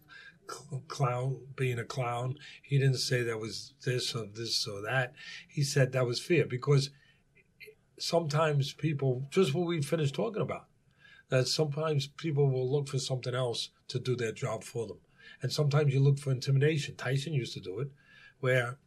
clown 0.89 1.39
being 1.57 1.79
a 1.79 1.85
clown. 1.85 2.37
He 2.63 2.79
didn't 2.79 2.99
say 2.99 3.23
that 3.23 3.41
was 3.41 3.73
this 3.85 4.15
or 4.15 4.27
this 4.27 4.67
or 4.67 4.83
that. 4.83 5.15
He 5.49 5.63
said 5.63 5.93
that 5.93 6.07
was 6.07 6.21
fear 6.21 6.45
because 6.45 6.91
sometimes 7.99 8.75
people, 8.75 9.27
just 9.31 9.55
what 9.55 9.67
we 9.67 9.81
finished 9.81 10.15
talking 10.15 10.43
about, 10.43 10.67
that 11.31 11.49
sometimes 11.49 12.07
people 12.07 12.51
will 12.51 12.71
look 12.71 12.89
for 12.89 12.99
something 12.99 13.35
else 13.35 13.71
to 13.89 13.99
do 13.99 14.17
their 14.17 14.33
job 14.33 14.65
for 14.65 14.87
them. 14.87 14.99
And 15.43 15.51
sometimes 15.53 15.95
you 15.95 16.01
look 16.01 16.19
for 16.19 16.31
intimidation. 16.31 16.97
Tyson 16.97 17.33
used 17.33 17.55
to 17.55 17.61
do 17.61 17.81
it, 17.81 17.89
where 18.41 18.79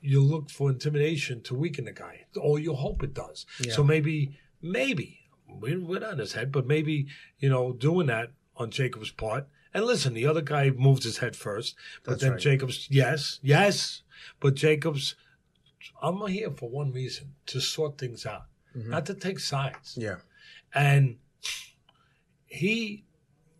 you 0.00 0.22
look 0.22 0.50
for 0.50 0.70
intimidation 0.70 1.42
to 1.42 1.54
weaken 1.54 1.84
the 1.84 1.92
guy, 1.92 2.26
or 2.40 2.58
you 2.58 2.74
hope 2.74 3.02
it 3.02 3.14
does. 3.14 3.46
Yeah. 3.60 3.72
So 3.72 3.84
maybe, 3.84 4.36
maybe, 4.60 5.20
we're 5.48 6.00
not 6.00 6.14
in 6.14 6.18
his 6.18 6.32
head, 6.32 6.50
but 6.50 6.66
maybe, 6.66 7.06
you 7.38 7.48
know, 7.48 7.72
doing 7.72 8.06
that 8.08 8.30
on 8.56 8.70
Jacob's 8.70 9.10
part– 9.10 9.46
and 9.74 9.84
listen, 9.84 10.14
the 10.14 10.26
other 10.26 10.42
guy 10.42 10.70
moved 10.70 11.04
his 11.04 11.18
head 11.18 11.34
first, 11.34 11.76
but 12.04 12.12
That's 12.12 12.22
then 12.22 12.32
right. 12.32 12.40
Jacobs, 12.40 12.88
yes, 12.90 13.40
yes, 13.42 14.02
but 14.38 14.54
Jacobs, 14.54 15.14
I'm 16.02 16.26
here 16.26 16.50
for 16.50 16.68
one 16.68 16.92
reason 16.92 17.34
to 17.46 17.60
sort 17.60 17.98
things 17.98 18.26
out, 18.26 18.46
mm-hmm. 18.76 18.90
not 18.90 19.06
to 19.06 19.14
take 19.14 19.38
sides. 19.38 19.96
Yeah. 19.98 20.16
And 20.74 21.16
he, 22.46 23.04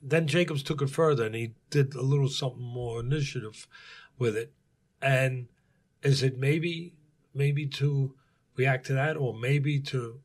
then 0.02 0.26
Jacobs 0.26 0.62
took 0.62 0.82
it 0.82 0.90
further 0.90 1.24
and 1.24 1.34
he 1.34 1.54
did 1.70 1.94
a 1.94 2.02
little 2.02 2.28
something 2.28 2.62
more 2.62 3.00
initiative 3.00 3.66
with 4.18 4.36
it. 4.36 4.52
And 5.02 5.48
is 6.02 6.22
it 6.22 6.38
maybe, 6.38 6.94
maybe 7.34 7.66
to 7.66 8.14
react 8.56 8.86
to 8.86 8.94
that 8.94 9.16
or 9.16 9.34
maybe 9.34 9.80
to 9.80 10.20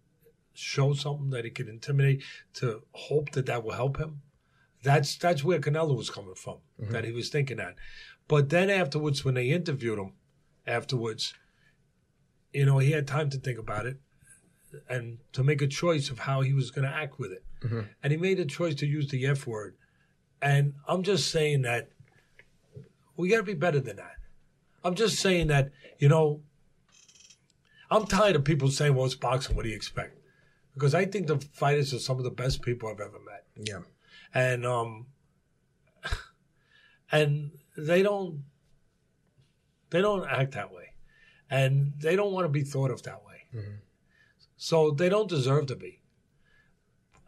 show 0.53 0.93
something 0.93 1.29
that 1.31 1.45
he 1.45 1.51
could 1.51 1.67
intimidate 1.67 2.23
to 2.53 2.83
hope 2.91 3.31
that 3.31 3.47
that 3.47 3.63
will 3.63 3.73
help 3.73 3.97
him? 3.97 4.21
That's 4.83 5.17
that's 5.17 5.43
where 5.43 5.59
Canelo 5.59 5.97
was 5.97 6.09
coming 6.09 6.35
from. 6.35 6.57
Mm-hmm. 6.79 6.91
That 6.91 7.03
he 7.03 7.11
was 7.11 7.29
thinking 7.29 7.57
that. 7.57 7.75
But 8.27 8.49
then 8.49 8.69
afterwards, 8.69 9.25
when 9.25 9.33
they 9.33 9.49
interviewed 9.49 9.99
him, 9.99 10.13
afterwards, 10.65 11.33
you 12.53 12.65
know, 12.65 12.77
he 12.77 12.91
had 12.91 13.07
time 13.07 13.29
to 13.31 13.37
think 13.37 13.57
about 13.57 13.85
it 13.85 13.97
and 14.89 15.17
to 15.33 15.43
make 15.43 15.61
a 15.61 15.67
choice 15.67 16.09
of 16.09 16.19
how 16.19 16.41
he 16.41 16.53
was 16.53 16.71
going 16.71 16.87
to 16.87 16.93
act 16.93 17.19
with 17.19 17.31
it. 17.31 17.43
Mm-hmm. 17.63 17.81
And 18.03 18.11
he 18.11 18.17
made 18.17 18.39
a 18.39 18.45
choice 18.45 18.75
to 18.75 18.85
use 18.85 19.09
the 19.09 19.25
F 19.25 19.47
word. 19.47 19.75
And 20.41 20.73
I'm 20.87 21.03
just 21.03 21.31
saying 21.31 21.63
that 21.63 21.89
we 23.15 23.29
got 23.29 23.37
to 23.37 23.43
be 23.43 23.53
better 23.53 23.79
than 23.79 23.95
that. 23.95 24.16
I'm 24.83 24.95
just 24.95 25.19
saying 25.19 25.47
that, 25.47 25.71
you 25.99 26.09
know, 26.09 26.41
I'm 27.89 28.05
tired 28.05 28.35
of 28.35 28.43
people 28.43 28.69
saying, 28.69 28.95
well, 28.95 29.05
it's 29.05 29.15
boxing. 29.15 29.55
What 29.55 29.63
do 29.63 29.69
you 29.69 29.75
expect? 29.75 30.17
Because 30.73 30.93
I 30.93 31.05
think 31.05 31.27
the 31.27 31.39
fighters 31.39 31.93
are 31.93 31.99
some 31.99 32.17
of 32.17 32.23
the 32.23 32.31
best 32.31 32.61
people 32.61 32.89
I've 32.89 32.99
ever 32.99 33.19
met. 33.25 33.45
Yeah 33.55 33.79
and 34.33 34.65
um, 34.65 35.07
and 37.11 37.51
they 37.75 38.03
don't 38.03 38.43
they 39.89 40.01
don't 40.01 40.27
act 40.27 40.53
that 40.53 40.73
way, 40.73 40.93
and 41.49 41.93
they 41.99 42.15
don't 42.15 42.33
want 42.33 42.45
to 42.45 42.49
be 42.49 42.63
thought 42.63 42.91
of 42.91 43.03
that 43.03 43.23
way. 43.25 43.43
Mm-hmm. 43.55 43.75
So 44.57 44.91
they 44.91 45.09
don't 45.09 45.29
deserve 45.29 45.67
to 45.67 45.75
be. 45.75 46.01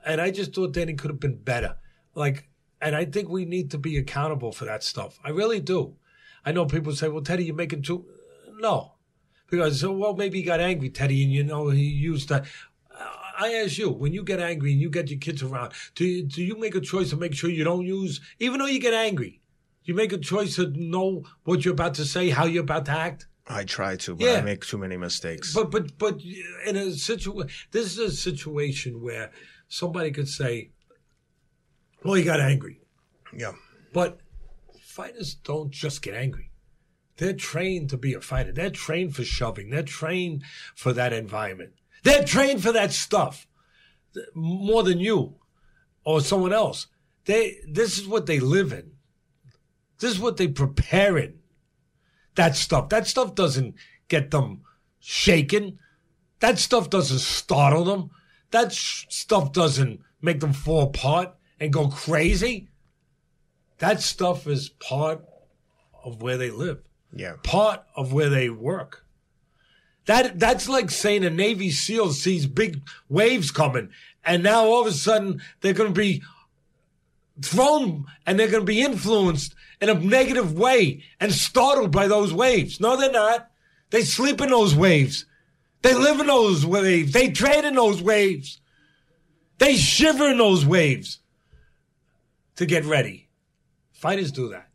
And 0.05 0.19
I 0.21 0.31
just 0.31 0.53
thought 0.53 0.73
Danny 0.73 0.93
could 0.93 1.11
have 1.11 1.19
been 1.19 1.37
better. 1.37 1.75
Like, 2.15 2.49
and 2.81 2.95
I 2.95 3.05
think 3.05 3.29
we 3.29 3.45
need 3.45 3.69
to 3.71 3.77
be 3.77 3.97
accountable 3.97 4.51
for 4.51 4.65
that 4.65 4.83
stuff. 4.83 5.19
I 5.23 5.29
really 5.29 5.59
do. 5.59 5.95
I 6.45 6.51
know 6.51 6.65
people 6.65 6.93
say, 6.93 7.07
"Well, 7.07 7.23
Teddy, 7.23 7.45
you're 7.45 7.55
making 7.55 7.83
too." 7.83 8.05
No, 8.59 8.93
because 9.49 9.85
well, 9.85 10.15
maybe 10.15 10.39
he 10.39 10.43
got 10.43 10.59
angry, 10.59 10.89
Teddy, 10.89 11.23
and 11.23 11.31
you 11.31 11.43
know 11.43 11.69
he 11.69 11.83
used 11.83 12.29
that. 12.29 12.45
I 13.39 13.53
ask 13.53 13.77
you, 13.77 13.89
when 13.89 14.11
you 14.11 14.23
get 14.23 14.41
angry 14.41 14.73
and 14.73 14.81
you 14.81 14.89
get 14.89 15.09
your 15.09 15.19
kids 15.19 15.41
around, 15.41 15.71
do 15.95 16.03
you, 16.03 16.23
do 16.23 16.43
you 16.43 16.59
make 16.59 16.75
a 16.75 16.81
choice 16.81 17.11
to 17.11 17.15
make 17.15 17.33
sure 17.33 17.49
you 17.49 17.63
don't 17.63 17.85
use, 17.85 18.19
even 18.39 18.59
though 18.59 18.65
you 18.65 18.81
get 18.81 18.93
angry, 18.93 19.39
you 19.85 19.93
make 19.93 20.11
a 20.11 20.17
choice 20.17 20.57
to 20.57 20.67
know 20.75 21.23
what 21.45 21.63
you're 21.63 21.71
about 21.71 21.93
to 21.93 22.05
say, 22.05 22.29
how 22.29 22.45
you're 22.45 22.63
about 22.63 22.83
to 22.85 22.91
act? 22.91 23.27
I 23.47 23.63
try 23.63 23.95
to, 23.95 24.15
but 24.15 24.25
yeah. 24.25 24.33
I 24.33 24.41
make 24.41 24.65
too 24.65 24.77
many 24.77 24.97
mistakes. 24.97 25.53
But 25.53 25.71
but 25.71 25.97
but 25.97 26.21
in 26.67 26.75
a 26.75 26.91
situation, 26.91 27.49
this 27.71 27.85
is 27.85 27.97
a 27.97 28.11
situation 28.11 29.01
where 29.01 29.31
somebody 29.67 30.11
could 30.11 30.29
say, 30.29 30.69
"Well, 32.03 32.15
you 32.15 32.25
got 32.25 32.39
angry." 32.39 32.81
Yeah. 33.35 33.53
But 33.91 34.19
fighters 34.89 35.35
don't 35.35 35.69
just 35.69 36.01
get 36.01 36.15
angry. 36.15 36.51
They're 37.17 37.33
trained 37.33 37.89
to 37.91 37.97
be 37.97 38.13
a 38.13 38.21
fighter. 38.21 38.51
They're 38.51 38.71
trained 38.71 39.15
for 39.15 39.23
shoving. 39.23 39.69
They're 39.69 39.83
trained 39.83 40.43
for 40.75 40.93
that 40.93 41.13
environment. 41.13 41.73
They're 42.03 42.23
trained 42.23 42.63
for 42.63 42.71
that 42.71 42.91
stuff 42.91 43.47
more 44.33 44.83
than 44.83 44.99
you 44.99 45.35
or 46.03 46.21
someone 46.21 46.53
else. 46.53 46.87
They, 47.25 47.57
this 47.67 47.99
is 47.99 48.07
what 48.07 48.25
they 48.25 48.39
live 48.39 48.73
in. 48.73 48.93
This 49.99 50.11
is 50.11 50.19
what 50.19 50.37
they 50.37 50.47
prepare 50.47 51.17
in. 51.17 51.39
That 52.35 52.55
stuff. 52.55 52.89
That 52.89 53.05
stuff 53.05 53.35
doesn't 53.35 53.75
get 54.07 54.31
them 54.31 54.61
shaken. 54.99 55.77
That 56.39 56.57
stuff 56.57 56.89
doesn't 56.89 57.19
startle 57.19 57.83
them. 57.83 58.09
That 58.51 58.71
sh- 58.73 59.05
stuff 59.09 59.51
doesn't 59.51 59.99
make 60.21 60.39
them 60.39 60.53
fall 60.53 60.83
apart 60.83 61.35
and 61.59 61.71
go 61.71 61.89
crazy. 61.89 62.69
That 63.79 64.01
stuff 64.01 64.47
is 64.47 64.69
part 64.69 65.23
of 66.03 66.21
where 66.21 66.37
they 66.37 66.51
live. 66.51 66.81
Yeah. 67.13 67.35
Part 67.43 67.83
of 67.95 68.13
where 68.13 68.29
they 68.29 68.49
work. 68.49 69.05
That 70.05 70.39
that's 70.39 70.67
like 70.67 70.89
saying 70.89 71.23
a 71.23 71.29
Navy 71.29 71.71
SEAL 71.71 72.13
sees 72.13 72.47
big 72.47 72.81
waves 73.09 73.51
coming, 73.51 73.89
and 74.23 74.41
now 74.41 74.65
all 74.65 74.81
of 74.81 74.87
a 74.87 74.91
sudden 74.91 75.41
they're 75.61 75.73
going 75.73 75.93
to 75.93 75.99
be 75.99 76.23
thrown 77.41 78.05
and 78.25 78.39
they're 78.39 78.47
going 78.47 78.61
to 78.61 78.65
be 78.65 78.81
influenced 78.81 79.55
in 79.81 79.89
a 79.89 79.93
negative 79.93 80.57
way 80.57 81.03
and 81.19 81.31
startled 81.31 81.91
by 81.91 82.07
those 82.07 82.33
waves. 82.33 82.79
No, 82.79 82.97
they're 82.97 83.11
not. 83.11 83.49
They 83.91 84.01
sleep 84.01 84.41
in 84.41 84.49
those 84.49 84.75
waves. 84.75 85.25
They 85.81 85.93
live 85.93 86.19
in 86.19 86.27
those 86.27 86.65
waves. 86.65 87.13
They 87.13 87.29
train 87.29 87.63
in 87.63 87.75
those 87.75 88.01
waves. 88.01 88.59
They 89.57 89.75
shiver 89.75 90.29
in 90.29 90.37
those 90.37 90.65
waves 90.65 91.19
to 92.55 92.65
get 92.65 92.83
ready. 92.85 93.28
Fighters 93.99 94.31
do 94.31 94.47
that. 94.47 94.69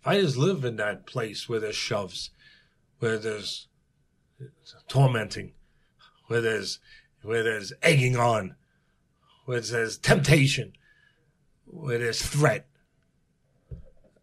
Fighters 0.00 0.36
live 0.36 0.64
in 0.64 0.74
that 0.74 1.06
place 1.06 1.48
where 1.48 1.60
there's 1.60 1.76
shoves, 1.76 2.30
where 2.98 3.16
there's 3.16 3.68
tormenting, 4.88 5.52
where 6.26 6.40
there's 6.40 6.80
where 7.22 7.44
there's 7.44 7.72
egging 7.80 8.16
on, 8.16 8.56
where 9.44 9.60
there's 9.60 9.98
temptation, 9.98 10.72
where 11.64 11.98
there's 11.98 12.20
threat. 12.20 12.66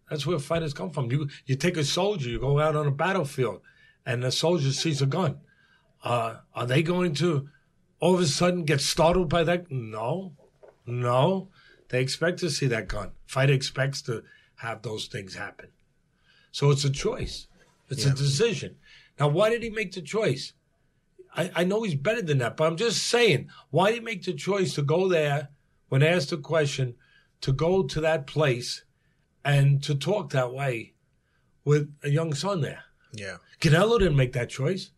That's 0.10 0.28
where 0.28 0.40
fighters 0.40 0.74
come 0.74 0.90
from. 0.90 1.10
You 1.10 1.30
you 1.46 1.56
take 1.56 1.78
a 1.78 1.86
soldier, 1.86 2.30
you 2.30 2.40
go 2.40 2.60
out 2.60 2.76
on 2.76 2.86
a 2.86 2.92
battlefield, 2.92 3.62
and 4.06 4.22
the 4.22 4.32
soldier 4.34 4.74
sees 4.74 5.02
a 5.02 5.06
gun. 5.06 5.40
Uh, 6.04 6.40
are 6.54 6.66
they 6.66 6.84
going 6.84 7.14
to 7.14 7.48
all 8.02 8.14
of 8.14 8.20
a 8.20 8.26
sudden 8.26 8.66
get 8.66 8.82
startled 8.82 9.30
by 9.30 9.46
that? 9.46 9.72
No, 9.72 10.34
no. 10.86 11.48
They 11.90 12.02
expect 12.02 12.40
to 12.40 12.50
see 12.50 12.68
that 12.68 12.88
gun. 12.88 13.12
Fighter 13.26 13.54
expects 13.54 14.02
to 14.04 14.24
have 14.56 14.82
those 14.82 15.08
things 15.08 15.36
happen. 15.36 15.70
So 16.52 16.72
it's 16.72 16.86
a 16.86 16.90
choice. 16.90 17.48
It's 17.90 18.06
yeah. 18.06 18.12
a 18.12 18.16
decision. 18.16 18.76
Now, 19.20 19.28
why 19.28 19.50
did 19.50 19.64
he 19.64 19.70
make 19.70 19.92
the 19.92 20.02
choice? 20.02 20.54
I, 21.36 21.52
I 21.56 21.64
know 21.64 21.84
he's 21.84 21.96
better 21.96 22.22
than 22.22 22.40
that, 22.40 22.58
but 22.58 22.68
I'm 22.68 22.78
just 22.78 23.08
saying, 23.08 23.50
why 23.70 23.90
did 23.90 24.00
he 24.00 24.04
make 24.04 24.24
the 24.24 24.34
choice 24.34 24.74
to 24.76 24.82
go 24.82 25.08
there 25.08 25.50
when 25.90 26.04
asked 26.04 26.32
a 26.32 26.38
question, 26.38 26.96
to 27.42 27.52
go 27.52 27.84
to 27.84 28.02
that 28.02 28.28
place 28.28 28.84
and 29.44 29.82
to 29.84 29.96
talk 29.96 30.32
that 30.32 30.54
way 30.54 30.94
with 31.66 31.94
a 32.04 32.10
young 32.10 32.34
son 32.34 32.62
there? 32.62 32.84
Yeah. 33.14 33.38
Canelo 33.60 34.00
didn't 34.00 34.16
make 34.16 34.34
that 34.34 34.50
choice. 34.50 34.92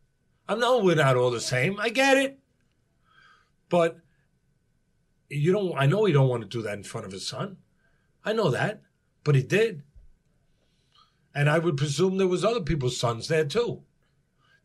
I 0.48 0.56
know 0.56 0.80
we're 0.80 0.96
not 0.96 1.16
all 1.16 1.32
the 1.32 1.40
same. 1.40 1.80
I 1.80 1.90
get 1.90 2.18
it. 2.18 2.40
But 3.70 3.98
you 5.32 5.52
don't 5.52 5.74
I 5.78 5.86
know 5.86 6.06
he 6.06 6.14
don't 6.14 6.28
want 6.28 6.44
to 6.44 6.48
do 6.48 6.62
that 6.64 6.78
in 6.78 6.84
front 6.84 7.06
of 7.06 7.12
his 7.12 7.28
son. 7.28 7.58
I 8.24 8.34
know 8.34 8.50
that. 8.52 8.82
But 9.24 9.36
he 9.36 9.44
did. 9.44 9.84
And 11.34 11.50
I 11.50 11.60
would 11.60 11.78
presume 11.78 12.18
there 12.18 12.28
was 12.28 12.44
other 12.44 12.62
people's 12.62 12.98
sons 12.98 13.28
there 13.28 13.46
too 13.46 13.84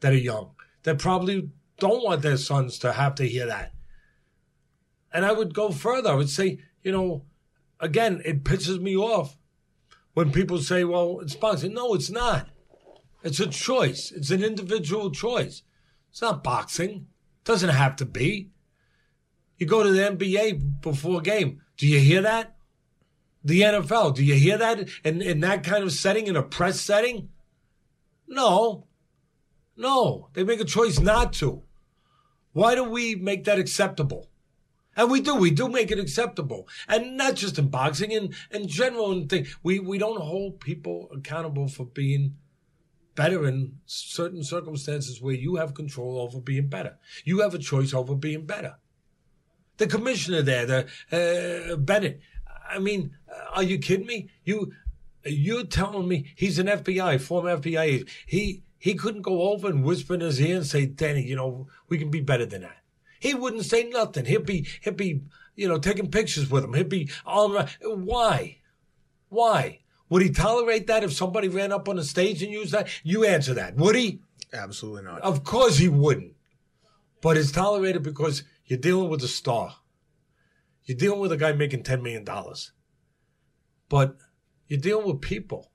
that 0.01 0.13
are 0.13 0.17
young 0.17 0.51
that 0.83 0.99
probably 0.99 1.51
don't 1.79 2.05
want 2.05 2.23
their 2.23 2.37
sons 2.37 2.79
to 2.81 2.93
have 2.93 3.15
to 3.17 3.29
hear 3.29 3.47
that. 3.47 3.73
And 5.13 5.25
I 5.25 5.33
would 5.33 5.55
go 5.55 5.71
further. 5.71 6.11
I 6.11 6.15
would 6.15 6.31
say, 6.31 6.59
you 6.83 6.93
know, 6.93 7.25
again, 7.81 8.23
it 8.25 8.45
pisses 8.45 8.81
me 8.81 8.97
off 8.97 9.37
when 10.15 10.33
people 10.33 10.59
say, 10.59 10.85
well, 10.85 11.21
it's 11.21 11.37
boxing. 11.37 11.75
No, 11.75 11.95
it's 11.95 12.11
not. 12.11 12.49
It's 13.23 13.41
a 13.41 13.47
choice. 13.47 14.13
It's 14.13 14.31
an 14.31 14.43
individual 14.43 15.11
choice. 15.11 15.63
It's 16.11 16.23
not 16.23 16.45
boxing. 16.45 16.91
It 16.91 17.45
doesn't 17.45 17.71
have 17.71 17.97
to 17.97 18.07
be. 18.07 18.51
You 19.59 19.67
go 19.67 19.83
to 19.83 19.91
the 19.91 20.03
NBA 20.03 20.81
before 20.81 21.21
game. 21.21 21.63
Do 21.77 21.87
you 21.87 21.99
hear 22.01 22.23
that? 22.23 22.57
The 23.45 23.61
NFL, 23.61 24.17
do 24.17 24.25
you 24.25 24.35
hear 24.35 24.59
that 24.59 24.89
in, 25.05 25.23
in 25.23 25.41
that 25.41 25.63
kind 25.63 25.85
of 25.85 25.93
setting, 25.93 26.27
in 26.27 26.37
a 26.37 26.43
press 26.43 26.81
setting? 26.81 27.29
No. 28.27 28.87
No. 29.77 30.31
They 30.33 30.43
make 30.43 30.61
a 30.61 30.65
choice 30.65 30.99
not 30.99 31.33
to. 31.35 31.63
Why 32.53 32.75
do 32.75 32.85
we 32.85 33.15
make 33.15 33.45
that 33.45 33.59
acceptable? 33.59 34.29
And 34.97 35.11
we 35.11 35.21
do, 35.21 35.35
we 35.35 35.51
do 35.51 35.69
make 35.69 35.91
it 35.91 35.99
acceptable. 35.99 36.67
And 36.89 37.17
not 37.17 37.35
just 37.35 37.59
in 37.59 37.69
boxing, 37.69 38.11
in, 38.11 38.35
in 38.51 38.67
general 38.67 39.13
and 39.13 39.29
thing. 39.29 39.47
We 39.63 39.79
we 39.79 39.99
don't 39.99 40.21
hold 40.21 40.59
people 40.61 41.09
accountable 41.15 41.69
for 41.69 41.85
being 41.85 42.37
better 43.15 43.47
in 43.47 43.77
certain 43.87 44.43
circumstances 44.43 45.21
where 45.21 45.35
you 45.35 45.57
have 45.57 45.75
control 45.75 46.19
over 46.19 46.41
being 46.41 46.69
better. 46.69 46.97
You 47.25 47.41
have 47.41 47.55
a 47.55 47.59
choice 47.59 47.93
over 47.93 48.15
being 48.15 48.47
better. 48.47 48.77
The 49.79 49.87
commissioner 49.87 50.43
there, 50.43 50.67
the 50.67 51.73
uh, 51.73 51.77
Bennett. 51.77 52.21
I 52.69 52.79
mean, 52.79 53.17
are 53.55 53.63
you 53.63 53.79
kidding 53.79 54.07
me? 54.07 54.29
You 54.45 54.73
you're 55.25 55.65
telling 55.65 56.09
me 56.09 56.33
he's 56.37 56.59
an 56.59 56.67
FBI, 56.67 57.21
former 57.21 57.57
FBI. 57.57 58.09
He 58.27 58.63
he 58.79 58.95
couldn't 58.95 59.23
go 59.23 59.51
over 59.51 59.69
and 59.69 59.85
whisper 59.85 60.15
in 60.15 60.21
his 60.21 60.41
ear 60.41 60.57
and 60.57 60.67
say, 60.67 60.87
Danny, 60.87 61.23
you 61.23 61.37
know, 61.37 61.67
we 61.89 61.99
can 61.99 62.11
be 62.11 62.21
better 62.21 62.47
than 62.47 62.63
that. 62.63 62.79
He 63.19 63.35
wouldn't 63.35 63.65
say 63.65 63.85
nothing. 63.85 64.27
He'd 64.27 64.47
be, 64.47 64.67
he'd 64.83 64.97
be, 64.97 65.23
you 65.55 65.67
know, 65.67 65.79
taking 65.79 66.11
pictures 66.11 66.51
with 66.51 66.65
him. 66.65 66.75
He'd 66.75 66.89
be 66.89 67.11
all 67.25 67.53
around. 67.53 67.71
Why? 67.83 68.59
Why? 69.29 69.81
Would 70.09 70.23
he 70.23 70.31
tolerate 70.31 70.87
that 70.87 71.03
if 71.03 71.13
somebody 71.13 71.49
ran 71.49 71.73
up 71.73 71.89
on 71.89 71.97
the 71.97 72.05
stage 72.05 72.43
and 72.43 72.53
used 72.53 72.73
that? 72.73 72.89
You 73.03 73.25
answer 73.25 73.55
that. 73.55 73.75
Would 73.77 73.97
he? 73.97 74.21
Absolutely 74.53 75.03
not. 75.03 75.21
Of 75.23 75.43
course 75.43 75.79
he 75.79 75.89
wouldn't. 75.89 76.35
But 77.21 77.37
it's 77.37 77.51
tolerated 77.51 78.03
because 78.03 78.45
you're 78.67 78.79
dealing 78.79 79.09
with 79.09 79.23
a 79.23 79.29
star. 79.29 79.77
You're 80.85 80.99
dealing 80.99 81.21
with 81.21 81.33
a 81.33 81.37
guy 81.37 81.53
making 81.53 81.83
$10 81.83 82.03
million. 82.03 82.27
But 83.89 84.17
you're 84.69 84.81
dealing 84.81 85.07
with 85.07 85.21
people. 85.21 85.71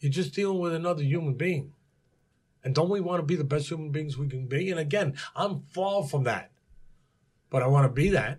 You're 0.00 0.12
just 0.12 0.34
dealing 0.34 0.58
with 0.58 0.74
another 0.74 1.02
human 1.02 1.34
being. 1.34 1.72
And 2.62 2.74
don't 2.74 2.90
we 2.90 3.00
want 3.00 3.20
to 3.20 3.26
be 3.26 3.36
the 3.36 3.44
best 3.44 3.68
human 3.68 3.90
beings 3.90 4.18
we 4.18 4.28
can 4.28 4.46
be? 4.46 4.70
And 4.70 4.80
again, 4.80 5.14
I'm 5.34 5.60
far 5.60 6.04
from 6.04 6.24
that. 6.24 6.50
But 7.48 7.62
I 7.62 7.68
want 7.68 7.84
to 7.84 7.92
be 7.92 8.10
that. 8.10 8.38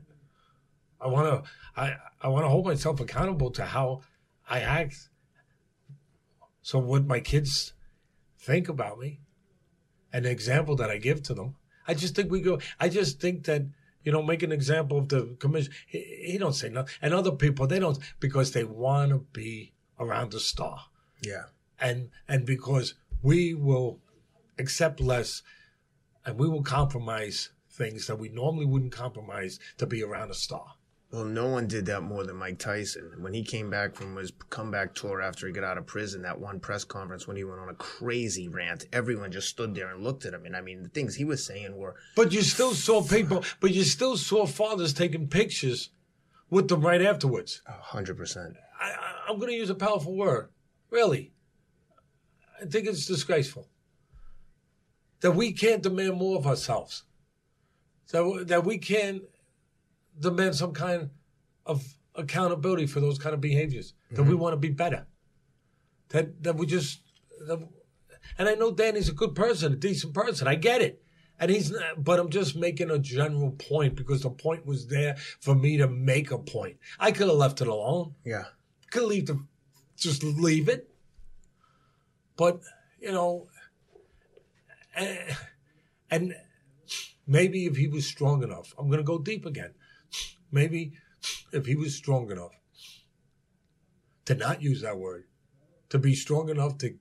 I 0.99 1.07
want 1.07 1.45
to 1.45 1.49
I, 1.80 1.95
I 2.21 2.28
want 2.28 2.43
to 2.43 2.49
hold 2.49 2.65
myself 2.65 2.99
accountable 2.99 3.51
to 3.51 3.65
how 3.65 4.01
I 4.49 4.59
act. 4.59 5.09
So 6.61 6.80
what 6.80 7.05
my 7.05 7.19
kids 7.19 7.73
think 8.39 8.67
about 8.67 8.99
me 8.99 9.21
and 10.11 10.25
the 10.25 10.32
example 10.32 10.75
that 10.78 10.89
I 10.89 10.97
give 10.97 11.23
to 11.23 11.34
them. 11.34 11.55
I 11.88 11.93
just 11.93 12.15
think 12.15 12.31
we 12.31 12.41
go 12.41 12.59
I 12.79 12.89
just 12.89 13.19
think 13.19 13.45
that 13.45 13.63
you 14.07 14.13
know, 14.13 14.23
make 14.23 14.41
an 14.41 14.53
example 14.53 14.99
of 14.99 15.09
the 15.09 15.35
commission. 15.38 15.73
He, 15.85 15.99
he 15.99 16.38
don't 16.38 16.53
say 16.53 16.69
nothing, 16.69 16.95
and 17.01 17.13
other 17.13 17.31
people 17.31 17.67
they 17.67 17.77
don't 17.77 17.99
because 18.21 18.53
they 18.53 18.63
want 18.63 19.11
to 19.11 19.25
be 19.33 19.73
around 19.99 20.31
the 20.31 20.39
star. 20.39 20.85
Yeah. 21.21 21.47
And 21.77 22.09
and 22.25 22.45
because 22.45 22.93
we 23.21 23.53
will 23.53 23.99
accept 24.57 25.01
less 25.01 25.43
and 26.25 26.39
we 26.39 26.47
will 26.47 26.63
compromise 26.63 27.49
things 27.69 28.07
that 28.07 28.17
we 28.17 28.29
normally 28.29 28.65
wouldn't 28.65 28.93
compromise 28.93 29.59
to 29.77 29.85
be 29.85 30.01
around 30.01 30.31
a 30.31 30.35
star. 30.35 30.75
Well, 31.11 31.23
no 31.23 31.47
one 31.47 31.67
did 31.67 31.85
that 31.85 32.01
more 32.01 32.25
than 32.25 32.35
Mike 32.35 32.59
Tyson. 32.59 33.13
When 33.19 33.33
he 33.33 33.41
came 33.41 33.69
back 33.69 33.95
from 33.95 34.17
his 34.17 34.33
comeback 34.49 34.93
tour 34.93 35.21
after 35.21 35.47
he 35.47 35.53
got 35.53 35.63
out 35.63 35.77
of 35.77 35.85
prison, 35.85 36.21
that 36.23 36.39
one 36.39 36.59
press 36.59 36.83
conference 36.83 37.25
when 37.25 37.37
he 37.37 37.45
went 37.45 37.61
on 37.61 37.69
a 37.69 37.75
crazy 37.75 38.49
rant, 38.49 38.85
everyone 38.91 39.31
just 39.31 39.47
stood 39.47 39.73
there 39.73 39.89
and 39.89 40.03
looked 40.03 40.25
at 40.25 40.33
him. 40.33 40.45
And 40.45 40.55
I 40.55 40.59
mean, 40.59 40.83
the 40.83 40.89
things 40.89 41.15
he 41.15 41.23
was 41.23 41.45
saying 41.45 41.77
were. 41.77 41.95
But 42.15 42.33
you 42.33 42.41
still 42.41 42.73
saw 42.73 43.01
people, 43.01 43.45
but 43.61 43.73
you 43.73 43.83
still 43.83 44.17
saw 44.17 44.45
fathers 44.45 44.93
taking 44.93 45.29
pictures 45.29 45.91
with 46.49 46.67
them 46.67 46.81
right 46.81 47.01
afterwards. 47.01 47.61
hundred 47.65 48.17
percent. 48.17 48.55
I, 48.79 48.93
I'm 49.29 49.37
going 49.39 49.51
to 49.51 49.57
use 49.57 49.69
a 49.69 49.75
powerful 49.75 50.15
word. 50.15 50.49
Really. 50.89 51.31
I 52.61 52.65
think 52.65 52.85
it's 52.85 53.05
disgraceful 53.05 53.69
that 55.21 55.31
we 55.31 55.53
can't 55.53 55.83
demand 55.83 56.17
more 56.17 56.37
of 56.37 56.47
ourselves. 56.47 57.03
That, 58.11 58.45
that 58.47 58.65
we 58.65 58.77
can't 58.77 59.23
demand 60.20 60.55
some 60.55 60.74
kind 60.74 61.09
of 61.65 61.95
accountability 62.15 62.88
for 62.88 62.99
those 62.99 63.18
kind 63.18 63.34
of 63.34 63.41
behaviors. 63.41 63.93
That 64.11 64.22
mm-hmm. 64.22 64.30
we 64.30 64.36
want 64.36 64.53
to 64.53 64.57
be 64.57 64.70
better. 64.70 65.07
That 66.09 66.43
that 66.43 66.55
we 66.55 66.65
just 66.65 67.01
that, 67.47 67.59
and 68.38 68.49
I 68.49 68.55
know 68.55 68.72
Danny's 68.72 69.09
a 69.09 69.13
good 69.13 69.36
person, 69.36 69.74
a 69.74 69.76
decent 69.76 70.13
person. 70.13 70.47
I 70.47 70.55
get 70.55 70.82
it. 70.82 71.03
And 71.39 71.51
he's 71.51 71.70
not, 71.70 72.03
but 72.03 72.20
I'm 72.20 72.32
just 72.32 72.55
making 72.55 72.89
a 72.89 72.97
general 72.97 73.51
point 73.51 73.95
because 73.95 74.22
the 74.22 74.32
point 74.32 74.65
was 74.65 74.88
there 74.88 75.18
for 75.39 75.53
me 75.53 75.78
to 75.78 75.88
make 75.88 76.32
a 76.32 76.39
point. 76.39 76.78
I 76.99 77.11
could 77.11 77.28
have 77.28 77.38
left 77.38 77.61
it 77.61 77.68
alone. 77.68 78.15
Yeah. 78.26 78.45
Could 78.89 79.03
leave 79.03 79.28
the 79.28 79.45
just 79.97 80.24
leave 80.24 80.70
it. 80.70 80.89
But, 82.38 82.61
you 82.99 83.11
know, 83.11 83.47
and, 84.95 85.20
and 86.09 86.36
maybe 87.26 87.65
if 87.65 87.76
he 87.76 87.88
was 87.88 88.05
strong 88.05 88.43
enough, 88.43 88.74
I'm 88.78 88.88
going 88.88 88.99
to 88.99 89.03
go 89.03 89.18
deep 89.18 89.45
again. 89.45 89.74
Maybe 90.51 90.93
if 91.51 91.65
he 91.65 91.75
was 91.75 91.95
strong 91.95 92.31
enough 92.31 92.53
to 94.25 94.35
not 94.35 94.61
use 94.61 94.81
that 94.81 94.97
word, 94.97 95.25
to 95.89 95.97
be 95.97 96.15
strong 96.15 96.49
enough 96.49 96.77
to 96.79 96.95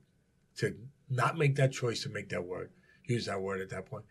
to 0.56 0.74
not 1.08 1.36
make 1.36 1.56
that 1.56 1.72
choice 1.72 2.02
to 2.02 2.08
make 2.08 2.30
that 2.30 2.44
word, 2.44 2.70
use 3.04 3.26
that 3.26 3.40
word 3.40 3.60
at 3.60 3.70
that 3.70 3.86
point. 3.86 4.04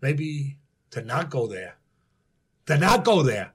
Maybe 0.00 0.58
to 0.90 1.02
not 1.02 1.30
go 1.30 1.46
there, 1.46 1.76
to 2.66 2.76
not 2.78 3.04
go 3.04 3.22
there. 3.22 3.52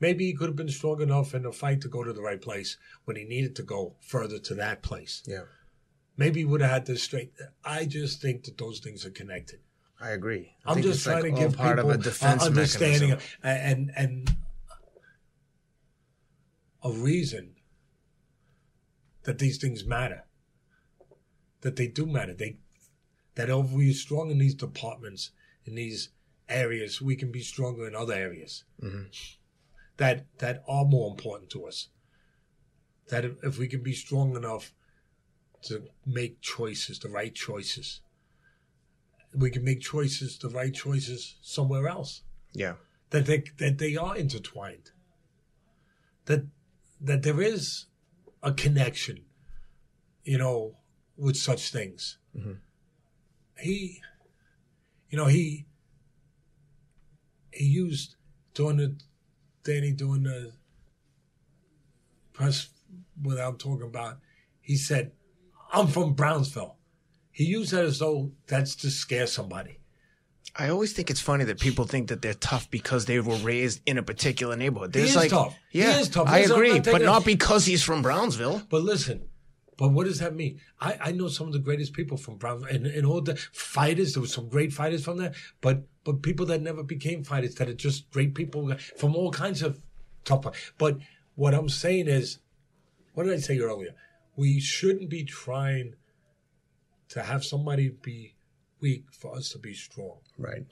Maybe 0.00 0.26
he 0.26 0.34
could 0.34 0.48
have 0.48 0.56
been 0.56 0.68
strong 0.68 1.00
enough 1.00 1.34
in 1.34 1.42
the 1.42 1.52
fight 1.52 1.80
to 1.82 1.88
go 1.88 2.02
to 2.02 2.12
the 2.12 2.20
right 2.20 2.40
place 2.40 2.76
when 3.04 3.16
he 3.16 3.24
needed 3.24 3.54
to 3.56 3.62
go 3.62 3.94
further 4.00 4.38
to 4.40 4.54
that 4.56 4.82
place. 4.82 5.22
Yeah. 5.26 5.44
Maybe 6.16 6.40
he 6.40 6.44
would 6.44 6.60
have 6.60 6.70
had 6.70 6.86
the 6.86 6.98
strength. 6.98 7.40
I 7.64 7.86
just 7.86 8.20
think 8.20 8.44
that 8.44 8.58
those 8.58 8.80
things 8.80 9.06
are 9.06 9.10
connected. 9.10 9.60
I 10.04 10.10
agree. 10.10 10.52
I 10.66 10.72
am 10.72 10.82
just 10.82 11.02
trying 11.02 11.22
like 11.22 11.34
to 11.34 11.40
give 11.40 11.56
part 11.56 11.78
people 11.78 11.90
of 11.90 12.00
a 12.00 12.02
defense 12.02 12.42
understanding 12.44 13.12
of, 13.12 13.24
and 13.42 13.90
and 13.96 14.36
a 16.82 16.90
reason 16.90 17.54
that 19.22 19.38
these 19.38 19.56
things 19.56 19.86
matter. 19.86 20.24
That 21.62 21.76
they 21.76 21.86
do 21.86 22.04
matter. 22.04 22.34
They 22.34 22.58
that 23.36 23.48
if 23.48 23.70
we're 23.70 23.94
strong 23.94 24.30
in 24.30 24.36
these 24.36 24.54
departments, 24.54 25.30
in 25.64 25.74
these 25.74 26.10
areas, 26.50 27.00
we 27.00 27.16
can 27.16 27.32
be 27.32 27.40
stronger 27.40 27.88
in 27.88 27.94
other 27.94 28.12
areas 28.12 28.64
mm-hmm. 28.82 29.04
that 29.96 30.26
that 30.36 30.62
are 30.68 30.84
more 30.84 31.10
important 31.10 31.48
to 31.52 31.66
us. 31.66 31.88
That 33.08 33.24
if, 33.24 33.42
if 33.42 33.58
we 33.58 33.68
can 33.68 33.82
be 33.82 33.94
strong 33.94 34.36
enough 34.36 34.74
to 35.62 35.84
make 36.04 36.42
choices, 36.42 36.98
the 36.98 37.08
right 37.08 37.34
choices, 37.34 38.02
we 39.36 39.50
can 39.50 39.64
make 39.64 39.80
choices, 39.80 40.38
the 40.38 40.48
right 40.48 40.72
choices 40.72 41.36
somewhere 41.42 41.88
else. 41.88 42.22
Yeah. 42.52 42.74
That 43.10 43.26
they 43.26 43.44
that 43.58 43.78
they 43.78 43.96
are 43.96 44.16
intertwined. 44.16 44.90
That 46.26 46.46
that 47.00 47.22
there 47.22 47.40
is 47.40 47.86
a 48.42 48.52
connection, 48.52 49.24
you 50.24 50.38
know, 50.38 50.76
with 51.16 51.36
such 51.36 51.70
things. 51.70 52.18
Mm-hmm. 52.36 52.52
He, 53.58 54.00
you 55.10 55.18
know, 55.18 55.26
he 55.26 55.66
he 57.52 57.64
used 57.64 58.16
during 58.54 58.78
the 58.78 58.96
Danny 59.64 59.92
doing 59.92 60.24
the 60.24 60.52
press 62.32 62.68
without 63.22 63.58
talking 63.58 63.86
about. 63.86 64.18
He 64.60 64.76
said, 64.76 65.12
"I'm 65.72 65.86
from 65.88 66.14
Brownsville." 66.14 66.78
He 67.34 67.44
used 67.44 67.72
that 67.72 67.84
as 67.84 67.98
though 67.98 68.30
that's 68.46 68.76
to 68.76 68.90
scare 68.90 69.26
somebody. 69.26 69.78
I 70.56 70.68
always 70.68 70.92
think 70.92 71.10
it's 71.10 71.20
funny 71.20 71.42
that 71.44 71.58
people 71.58 71.84
think 71.84 72.08
that 72.08 72.22
they're 72.22 72.32
tough 72.32 72.70
because 72.70 73.06
they 73.06 73.18
were 73.18 73.34
raised 73.36 73.80
in 73.86 73.98
a 73.98 74.04
particular 74.04 74.54
neighborhood. 74.56 74.92
There's 74.92 75.10
is 75.10 75.16
like, 75.16 75.30
tough. 75.30 75.58
He 75.68 75.80
Yeah, 75.80 75.98
is 75.98 76.08
tough. 76.08 76.28
I 76.28 76.38
agree, 76.38 76.74
not 76.74 76.84
but 76.84 77.02
not 77.02 77.24
because 77.24 77.66
he's 77.66 77.82
from 77.82 78.02
Brownsville. 78.02 78.62
But 78.70 78.82
listen, 78.82 79.28
but 79.76 79.88
what 79.88 80.06
does 80.06 80.20
that 80.20 80.36
mean? 80.36 80.60
I, 80.80 80.96
I 81.00 81.10
know 81.10 81.26
some 81.26 81.48
of 81.48 81.52
the 81.52 81.58
greatest 81.58 81.92
people 81.92 82.16
from 82.16 82.36
Brown 82.36 82.64
and, 82.70 82.86
and 82.86 83.04
all 83.04 83.20
the 83.20 83.34
fighters. 83.52 84.14
There 84.14 84.20
were 84.20 84.28
some 84.28 84.48
great 84.48 84.72
fighters 84.72 85.04
from 85.04 85.18
there, 85.18 85.32
but 85.60 85.88
but 86.04 86.22
people 86.22 86.46
that 86.46 86.62
never 86.62 86.84
became 86.84 87.24
fighters 87.24 87.56
that 87.56 87.68
are 87.68 87.74
just 87.74 88.08
great 88.12 88.36
people 88.36 88.72
from 88.96 89.16
all 89.16 89.32
kinds 89.32 89.60
of 89.60 89.80
tough. 90.24 90.72
But 90.78 90.98
what 91.34 91.52
I'm 91.52 91.68
saying 91.68 92.06
is, 92.06 92.38
what 93.14 93.24
did 93.24 93.32
I 93.32 93.38
say 93.38 93.58
earlier? 93.58 93.96
We 94.36 94.60
shouldn't 94.60 95.10
be 95.10 95.24
trying 95.24 95.94
to 97.10 97.22
have 97.22 97.44
somebody 97.44 97.88
be 97.90 98.34
weak 98.80 99.04
for 99.12 99.34
us 99.36 99.50
to 99.50 99.58
be 99.58 99.74
strong. 99.74 100.18
Right. 100.38 100.66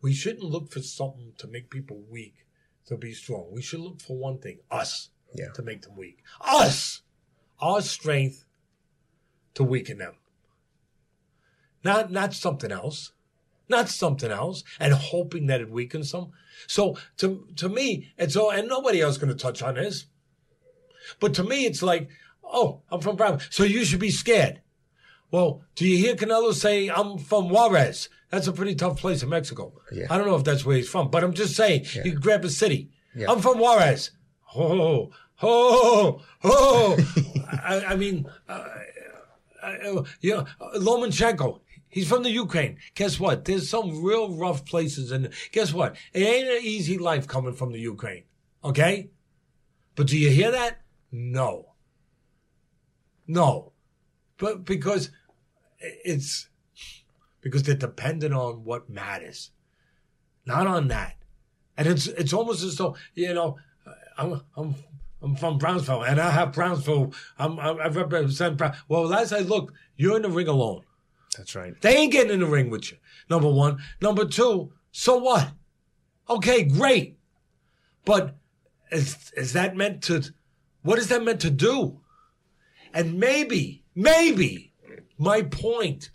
We 0.00 0.14
shouldn't 0.14 0.44
look 0.44 0.70
for 0.70 0.80
something 0.80 1.32
to 1.38 1.46
make 1.48 1.70
people 1.70 2.02
weak 2.08 2.46
to 2.86 2.96
be 2.96 3.12
strong. 3.12 3.48
We 3.52 3.62
should 3.62 3.80
look 3.80 4.00
for 4.00 4.16
one 4.16 4.38
thing, 4.38 4.60
us, 4.70 5.10
Yeah. 5.34 5.50
to 5.54 5.62
make 5.62 5.82
them 5.82 5.96
weak. 5.96 6.22
Us! 6.40 7.02
Our 7.60 7.82
strength 7.82 8.44
to 9.54 9.64
weaken 9.64 9.98
them. 9.98 10.14
Not 11.84 12.10
not 12.10 12.34
something 12.34 12.70
else. 12.72 13.12
Not 13.68 13.88
something 13.88 14.30
else. 14.30 14.62
And 14.80 14.94
hoping 14.94 15.46
that 15.46 15.60
it 15.60 15.70
weakens 15.70 16.12
them. 16.12 16.30
So 16.66 16.96
to 17.18 17.46
to 17.56 17.68
me, 17.68 18.12
it's 18.16 18.36
all 18.36 18.50
and 18.50 18.68
nobody 18.68 19.00
else 19.00 19.18
gonna 19.18 19.34
touch 19.34 19.62
on 19.62 19.74
this. 19.74 20.06
But 21.20 21.34
to 21.34 21.44
me, 21.44 21.66
it's 21.66 21.82
like, 21.82 22.08
oh, 22.44 22.82
I'm 22.90 23.00
from 23.00 23.16
Brown. 23.16 23.40
So 23.50 23.64
you 23.64 23.84
should 23.84 24.00
be 24.00 24.10
scared. 24.10 24.60
Well, 25.30 25.62
do 25.74 25.86
you 25.86 25.98
hear 25.98 26.14
Canelo 26.14 26.54
say, 26.54 26.88
I'm 26.88 27.18
from 27.18 27.50
Juarez? 27.50 28.08
That's 28.30 28.46
a 28.46 28.52
pretty 28.52 28.74
tough 28.74 28.98
place 28.98 29.22
in 29.22 29.28
Mexico. 29.28 29.72
Yeah. 29.92 30.06
I 30.10 30.18
don't 30.18 30.26
know 30.26 30.36
if 30.36 30.44
that's 30.44 30.64
where 30.64 30.76
he's 30.76 30.88
from, 30.88 31.10
but 31.10 31.24
I'm 31.24 31.34
just 31.34 31.54
saying, 31.54 31.86
you 31.94 32.12
can 32.12 32.20
grab 32.20 32.44
a 32.44 32.50
city. 32.50 32.90
Yeah. 33.14 33.30
I'm 33.30 33.40
from 33.40 33.58
Juarez. 33.58 34.10
Oh, 34.54 35.10
oh, 35.42 36.22
oh. 36.44 36.96
I, 37.62 37.84
I 37.88 37.96
mean, 37.96 38.26
uh, 38.48 38.64
uh, 39.62 40.02
you 40.20 40.34
know, 40.34 40.46
Lomachenko, 40.76 41.60
he's 41.88 42.08
from 42.08 42.22
the 42.22 42.30
Ukraine. 42.30 42.78
Guess 42.94 43.20
what? 43.20 43.44
There's 43.44 43.68
some 43.68 44.02
real 44.02 44.34
rough 44.34 44.64
places. 44.64 45.10
And 45.10 45.30
guess 45.52 45.72
what? 45.72 45.96
It 46.12 46.22
ain't 46.22 46.48
an 46.48 46.62
easy 46.62 46.98
life 46.98 47.26
coming 47.26 47.54
from 47.54 47.72
the 47.72 47.80
Ukraine. 47.80 48.24
Okay? 48.64 49.10
But 49.94 50.06
do 50.06 50.18
you 50.18 50.30
hear 50.30 50.50
that? 50.50 50.80
No. 51.10 51.72
No. 53.26 53.72
But 54.36 54.64
because 54.64 55.10
it's 55.80 56.48
because 57.40 57.62
they're 57.62 57.74
dependent 57.74 58.34
on 58.34 58.64
what 58.64 58.90
matters, 58.90 59.50
not 60.44 60.66
on 60.66 60.88
that. 60.88 61.16
And 61.76 61.86
it's 61.86 62.06
it's 62.06 62.32
almost 62.32 62.64
as 62.64 62.76
though 62.76 62.96
you 63.14 63.32
know 63.32 63.56
I'm 64.16 64.42
I'm 64.56 64.74
I'm 65.22 65.36
from 65.36 65.58
Brownsville 65.58 66.02
and 66.02 66.20
I 66.20 66.30
have 66.30 66.52
Brownsville. 66.52 67.12
I'm, 67.38 67.58
I'm 67.58 67.80
I 67.80 67.88
represent 67.88 68.56
Brown. 68.56 68.76
Well, 68.88 69.12
as 69.12 69.32
I 69.32 69.40
look, 69.40 69.72
you're 69.96 70.16
in 70.16 70.22
the 70.22 70.30
ring 70.30 70.48
alone. 70.48 70.82
That's 71.36 71.54
right. 71.54 71.80
They 71.80 71.96
ain't 71.96 72.12
getting 72.12 72.32
in 72.32 72.40
the 72.40 72.46
ring 72.46 72.70
with 72.70 72.90
you. 72.90 72.98
Number 73.30 73.50
one. 73.50 73.78
Number 74.00 74.24
two. 74.24 74.72
So 74.90 75.18
what? 75.18 75.52
Okay, 76.28 76.64
great. 76.64 77.18
But 78.04 78.36
is 78.90 79.32
is 79.36 79.52
that 79.52 79.76
meant 79.76 80.02
to? 80.04 80.22
What 80.82 80.98
is 80.98 81.08
that 81.08 81.22
meant 81.22 81.40
to 81.40 81.50
do? 81.50 82.00
And 82.94 83.18
maybe, 83.18 83.84
maybe, 83.94 84.67
my 85.18 85.42
point 85.42 86.10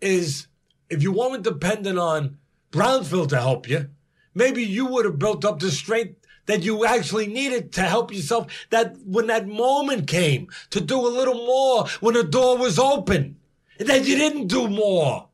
is, 0.00 0.46
if 0.88 1.02
you 1.02 1.12
weren't 1.12 1.42
dependent 1.42 1.98
on 1.98 2.38
Brownsville 2.70 3.26
to 3.26 3.40
help 3.40 3.68
you, 3.68 3.90
maybe 4.34 4.62
you 4.62 4.86
would 4.86 5.04
have 5.04 5.18
built 5.18 5.44
up 5.44 5.58
the 5.58 5.70
strength 5.70 6.26
that 6.46 6.62
you 6.62 6.86
actually 6.86 7.26
needed 7.26 7.72
to 7.72 7.82
help 7.82 8.12
yourself. 8.12 8.66
That 8.70 8.96
when 9.04 9.26
that 9.26 9.46
moment 9.46 10.06
came 10.06 10.48
to 10.70 10.80
do 10.80 10.98
a 10.98 11.08
little 11.08 11.34
more, 11.34 11.86
when 12.00 12.14
the 12.14 12.24
door 12.24 12.56
was 12.56 12.78
open, 12.78 13.36
that 13.78 14.06
you 14.06 14.16
didn't 14.16 14.46
do 14.46 14.68
more 14.68 15.28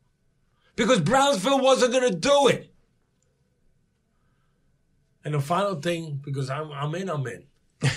because 0.74 1.00
Brownsville 1.00 1.60
wasn't 1.60 1.92
going 1.92 2.10
to 2.10 2.18
do 2.18 2.48
it. 2.48 2.72
And 5.24 5.34
the 5.34 5.40
final 5.40 5.76
thing, 5.76 6.20
because 6.24 6.50
I'm 6.50 6.72
I'm 6.72 6.94
in, 6.96 7.08
I'm 7.08 7.24
in. 7.26 7.44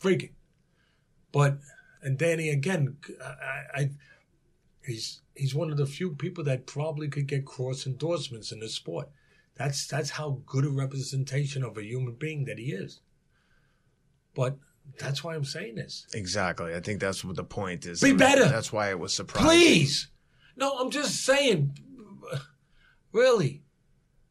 Freaking. 0.00 0.30
But 1.32 1.58
and 2.02 2.18
Danny 2.18 2.48
again, 2.50 2.96
I, 3.24 3.80
I 3.80 3.90
he's 4.84 5.20
he's 5.34 5.54
one 5.54 5.70
of 5.70 5.76
the 5.76 5.86
few 5.86 6.14
people 6.14 6.44
that 6.44 6.66
probably 6.66 7.08
could 7.08 7.26
get 7.26 7.44
cross 7.44 7.86
endorsements 7.86 8.52
in 8.52 8.60
the 8.60 8.68
sport. 8.68 9.08
That's 9.56 9.86
that's 9.86 10.10
how 10.10 10.40
good 10.46 10.64
a 10.64 10.70
representation 10.70 11.62
of 11.62 11.76
a 11.76 11.84
human 11.84 12.14
being 12.14 12.44
that 12.46 12.58
he 12.58 12.72
is. 12.72 13.00
But 14.34 14.56
that's 14.98 15.22
why 15.22 15.34
I'm 15.34 15.44
saying 15.44 15.76
this. 15.76 16.06
Exactly. 16.14 16.74
I 16.74 16.80
think 16.80 17.00
that's 17.00 17.24
what 17.24 17.36
the 17.36 17.44
point 17.44 17.86
is. 17.86 18.00
Be 18.00 18.12
better. 18.12 18.46
That's 18.46 18.72
why 18.72 18.90
it 18.90 18.98
was 18.98 19.14
surprising. 19.14 19.48
Please. 19.48 20.08
No, 20.56 20.78
I'm 20.78 20.90
just 20.90 21.24
saying. 21.24 21.78
Really. 23.12 23.64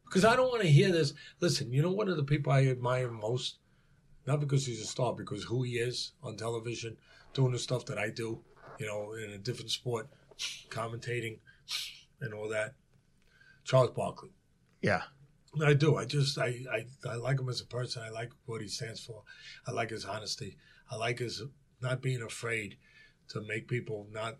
Because 0.05 0.23
I 0.23 0.37
don't 0.37 0.47
want 0.47 0.61
to 0.61 0.69
hear 0.69 0.89
this. 0.89 1.13
Listen, 1.41 1.73
you 1.73 1.81
know 1.81 1.91
one 1.91 2.07
of 2.07 2.15
the 2.15 2.23
people 2.23 2.53
I 2.53 2.65
admire 2.67 3.11
most? 3.11 3.57
Not 4.25 4.39
because 4.39 4.65
he's 4.65 4.81
a 4.81 4.85
star, 4.85 5.13
because 5.13 5.43
who 5.43 5.63
he 5.63 5.73
is 5.73 6.13
on 6.23 6.37
television, 6.37 6.95
doing 7.33 7.51
the 7.51 7.59
stuff 7.59 7.85
that 7.87 7.97
I 7.97 8.09
do, 8.09 8.39
you 8.79 8.85
know, 8.85 9.13
in 9.13 9.31
a 9.31 9.37
different 9.37 9.71
sport, 9.71 10.07
commentating 10.69 11.39
and 12.21 12.33
all 12.33 12.49
that. 12.49 12.73
Charles 13.63 13.91
Barkley. 13.91 14.31
Yeah. 14.81 15.03
I 15.63 15.73
do. 15.73 15.97
I 15.97 16.05
just 16.05 16.37
I, 16.37 16.59
I 16.71 16.85
I 17.09 17.15
like 17.15 17.39
him 17.39 17.49
as 17.49 17.61
a 17.61 17.65
person. 17.65 18.03
I 18.03 18.09
like 18.09 18.31
what 18.45 18.61
he 18.61 18.67
stands 18.67 19.03
for. 19.03 19.23
I 19.67 19.71
like 19.71 19.89
his 19.89 20.05
honesty. 20.05 20.57
I 20.91 20.95
like 20.95 21.19
his 21.19 21.41
not 21.81 22.01
being 22.01 22.21
afraid 22.21 22.77
to 23.29 23.41
make 23.41 23.67
people 23.67 24.07
not 24.11 24.37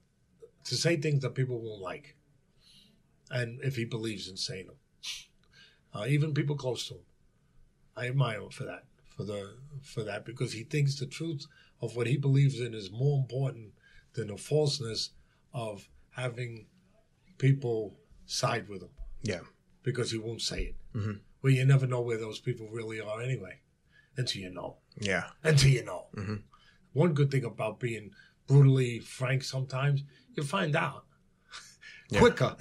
to 0.65 0.75
say 0.75 0.97
things 0.97 1.21
that 1.23 1.35
people 1.35 1.59
won't 1.59 1.81
like. 1.81 2.15
And 3.31 3.59
if 3.63 3.75
he 3.75 3.85
believes 3.85 4.27
in 4.27 4.37
saying 4.37 4.67
them, 4.67 4.75
uh, 5.93 6.05
even 6.07 6.33
people 6.33 6.55
close 6.55 6.87
to 6.87 6.95
him, 6.95 7.01
I 7.95 8.07
admire 8.07 8.41
him 8.41 8.49
for 8.49 8.63
that. 8.65 8.83
For 9.15 9.23
the 9.23 9.57
for 9.83 10.03
that 10.03 10.25
because 10.25 10.53
he 10.53 10.63
thinks 10.63 10.97
the 10.99 11.05
truth 11.05 11.45
of 11.81 11.95
what 11.95 12.07
he 12.07 12.17
believes 12.17 12.59
in 12.59 12.73
is 12.73 12.91
more 12.91 13.17
important 13.19 13.71
than 14.13 14.27
the 14.27 14.37
falseness 14.37 15.11
of 15.53 15.87
having 16.11 16.65
people 17.37 17.97
side 18.25 18.67
with 18.67 18.81
him 18.83 18.89
Yeah. 19.21 19.39
because 19.83 20.11
he 20.11 20.17
won't 20.17 20.41
say 20.41 20.61
it. 20.63 20.75
Mm-hmm. 20.97 21.11
Well, 21.41 21.53
you 21.53 21.65
never 21.65 21.87
know 21.87 22.01
where 22.01 22.17
those 22.17 22.39
people 22.39 22.67
really 22.69 22.99
are 22.99 23.21
anyway, 23.21 23.61
until 24.17 24.41
you 24.41 24.49
know. 24.51 24.77
Yeah. 24.99 25.25
Until 25.43 25.69
you 25.71 25.85
know. 25.85 26.07
Mm-hmm. 26.15 26.35
One 26.93 27.13
good 27.13 27.31
thing 27.31 27.45
about 27.45 27.79
being 27.79 28.11
brutally 28.47 28.99
frank 28.99 29.43
sometimes, 29.43 30.03
you 30.35 30.43
find 30.43 30.75
out 30.75 31.05
Yeah. 32.09 32.19
quicker 32.19 32.55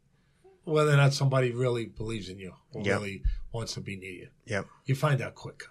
whether 0.64 0.92
or 0.92 0.96
not 0.96 1.12
somebody 1.12 1.50
really 1.50 1.86
believes 1.86 2.28
in 2.28 2.38
you 2.38 2.54
or 2.72 2.82
Yep. 2.82 3.00
really 3.00 3.22
wants 3.52 3.74
to 3.74 3.80
be 3.80 3.96
near 3.96 4.12
you. 4.12 4.28
Yep. 4.46 4.66
You 4.86 4.94
find 4.94 5.20
out 5.20 5.34
quicker. 5.34 5.68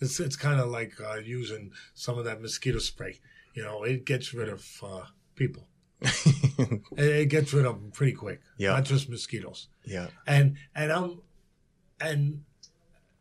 It's 0.00 0.20
it's 0.20 0.36
kind 0.36 0.60
of 0.60 0.68
like 0.68 1.00
uh, 1.00 1.16
using 1.16 1.72
some 1.94 2.18
of 2.18 2.24
that 2.24 2.40
mosquito 2.40 2.78
spray. 2.78 3.20
You 3.54 3.62
know, 3.62 3.82
it 3.84 4.04
gets 4.04 4.34
rid 4.34 4.48
of 4.48 4.64
uh, 4.82 5.02
people. 5.34 5.68
It, 6.96 7.04
it 7.04 7.26
gets 7.26 7.52
rid 7.52 7.66
of 7.66 7.74
them 7.80 7.90
pretty 7.90 8.12
quick. 8.12 8.40
Yeah. 8.56 8.70
Not 8.70 8.84
just 8.84 9.10
mosquitoes. 9.10 9.68
yeah. 9.84 10.06
and 10.26 10.56
and 10.74 10.90
I'm 10.90 11.20
and 12.00 12.44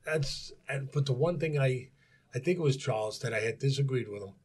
that's 0.06 0.54
and 0.70 0.90
but 0.94 1.06
the 1.06 1.14
one 1.14 1.38
thing 1.40 1.60
I 1.60 1.90
I 2.34 2.40
think 2.40 2.58
it 2.58 2.62
was 2.62 2.78
Charles 2.78 3.20
that 3.20 3.34
I 3.34 3.42
had 3.42 3.60
disagreed 3.60 4.08
with 4.08 4.22
him, 4.24 4.36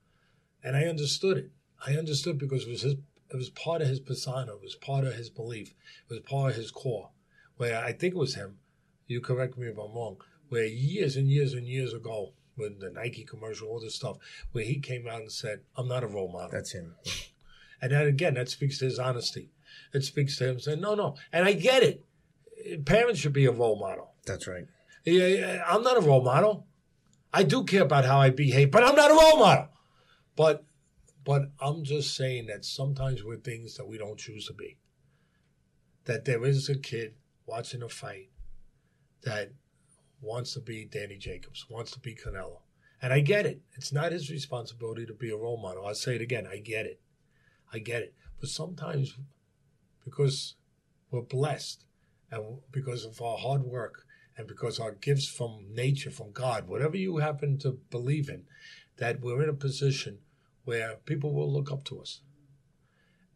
and 0.65 0.77
I 0.77 0.85
understood 0.85 1.37
it. 1.39 1.51
I 1.87 1.93
understood 1.95 2.39
because 2.39 2.65
it 2.65 2.71
was 2.71 2.83
his 2.83 2.95
it 3.33 3.37
was 3.37 3.51
part 3.51 3.81
of 3.83 3.89
his 3.89 4.01
persona, 4.01 4.55
it 4.55 4.63
was 4.63 4.75
part 4.75 5.05
of 5.05 5.15
his 5.15 5.31
belief, 5.31 5.75
it 6.09 6.15
was 6.15 6.21
part 6.21 6.51
of 6.51 6.57
his 6.57 6.71
core. 6.73 7.11
Where 7.57 7.79
I 7.79 7.93
think 7.93 8.15
it 8.15 8.19
was 8.19 8.35
him. 8.35 8.59
You 9.07 9.21
correct 9.21 9.59
me 9.59 9.67
if 9.69 9.79
I'm 9.79 9.93
wrong. 9.95 10.17
Where 10.51 10.67
years 10.67 11.17
and 11.17 11.29
years 11.29 11.55
and 11.55 11.67
years 11.67 11.95
ago, 11.95 12.35
with 12.57 12.81
the 12.81 12.91
Nike 12.91 13.25
commercial, 13.25 13.69
all 13.69 13.81
this 13.81 13.95
stuff, 13.95 14.19
where 14.53 14.65
he 14.65 14.79
came 14.79 15.09
out 15.09 15.23
and 15.23 15.33
said, 15.33 15.61
"I'm 15.77 15.89
not 15.89 16.05
a 16.05 16.09
role 16.09 16.31
model." 16.31 16.51
That's 16.53 16.73
him. 16.73 16.95
And 17.81 17.93
that 17.93 18.07
again, 18.07 18.35
that 18.35 18.49
speaks 18.49 18.79
to 18.79 18.85
his 18.85 18.99
honesty. 18.99 19.51
It 19.93 20.05
speaks 20.05 20.37
to 20.39 20.49
him 20.49 20.61
saying, 20.61 20.81
no, 20.81 20.95
no. 20.95 21.17
And 21.33 21.47
I 21.47 21.53
get 21.53 21.83
it. 21.83 22.05
Parents 22.85 23.19
should 23.19 23.33
be 23.33 23.47
a 23.47 23.53
role 23.53 23.79
model. 23.79 24.13
That's 24.27 24.47
right. 24.47 24.65
Yeah, 25.05 25.27
yeah, 25.27 25.65
I'm 25.67 25.83
not 25.83 25.97
a 25.97 26.01
role 26.01 26.23
model. 26.23 26.67
I 27.33 27.43
do 27.43 27.65
care 27.65 27.83
about 27.83 28.05
how 28.05 28.21
I 28.21 28.31
behave, 28.31 28.71
but 28.71 28.85
I'm 28.85 28.97
not 28.97 29.11
a 29.11 29.15
role 29.15 29.39
model. 29.39 29.69
But 30.37 30.65
but 31.25 31.51
I'm 31.61 31.85
just 31.85 32.17
saying 32.17 32.47
that 32.47 32.65
sometimes 32.65 33.23
we're 33.23 33.37
things 33.37 33.77
that 33.77 33.87
we 33.87 33.99
don't 33.99 34.19
choose 34.19 34.47
to 34.47 34.53
be. 34.53 34.79
That 36.05 36.25
there 36.25 36.45
is 36.45 36.69
a 36.69 36.77
kid 36.77 37.15
watching 37.47 37.83
a 37.83 37.89
fight 37.89 38.31
that 39.23 39.53
wants 40.21 40.55
to 40.55 40.61
be 40.61 40.85
Danny 40.85 41.17
Jacobs, 41.17 41.67
wants 41.69 41.91
to 41.93 42.01
be 42.01 42.15
Canelo. 42.15 42.61
And 43.03 43.13
I 43.13 43.21
get 43.21 43.47
it. 43.47 43.63
It's 43.75 43.93
not 43.93 44.13
his 44.13 44.31
responsibility 44.31 45.07
to 45.07 45.15
be 45.15 45.31
a 45.31 45.37
role 45.37 45.57
model. 45.57 45.87
I'll 45.87 45.95
say 45.95 46.17
it 46.17 46.21
again. 46.21 46.47
I 46.47 46.59
get 46.59 46.87
it. 46.87 47.01
I 47.73 47.79
get 47.79 48.03
it. 48.03 48.15
But 48.39 48.51
sometimes, 48.51 49.17
because 50.05 50.57
we're 51.11 51.23
blessed 51.23 51.85
and 52.31 52.59
because 52.71 53.05
of 53.05 53.21
our 53.23 53.39
hard 53.39 53.63
work 53.63 54.05
and 54.37 54.47
because 54.47 54.79
our 54.79 54.93
gifts 54.93 55.27
from 55.27 55.67
nature, 55.71 56.11
from 56.11 56.33
God, 56.33 56.69
whatever 56.69 56.97
you 56.97 57.19
happen 57.19 57.59
to 57.59 57.79
believe 57.91 58.29
in, 58.29 58.45
that 58.99 59.21
we're 59.21 59.43
in 59.43 59.49
a 59.49 59.55
position 59.55 60.19
where 60.65 60.97
people 61.05 61.33
will 61.33 61.53
look 61.53 61.73
up 61.73 61.85
to 61.85 62.01
us. 62.01 62.21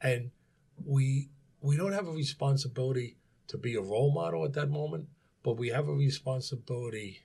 And 0.01 0.31
we 0.85 1.31
we 1.61 1.77
don't 1.79 1.93
have 1.93 2.07
a 2.07 2.13
responsibility 2.13 3.17
to 3.47 3.57
be 3.57 3.75
a 3.75 3.81
role 3.81 4.13
model 4.13 4.45
at 4.45 4.53
that 4.53 4.69
moment, 4.71 5.09
but 5.45 5.57
we 5.59 5.69
have 5.69 5.89
a 5.89 5.93
responsibility 5.95 7.21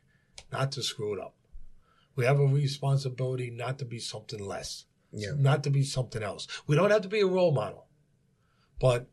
not 0.52 0.72
to 0.74 0.84
screw 0.84 1.14
it 1.16 1.20
up. 1.20 1.36
We 2.16 2.26
have 2.26 2.40
a 2.40 2.46
responsibility 2.46 3.50
not 3.50 3.80
to 3.80 3.86
be 3.86 3.98
something 4.00 4.40
less, 4.40 4.86
Yeah. 5.12 5.32
not 5.36 5.64
to 5.64 5.72
be 5.72 5.84
something 5.84 6.22
else. 6.22 6.48
We 6.68 6.76
don't 6.76 6.92
have 6.92 7.02
to 7.04 7.10
be 7.10 7.22
a 7.22 7.26
role 7.28 7.52
model, 7.54 7.88
but 8.80 9.10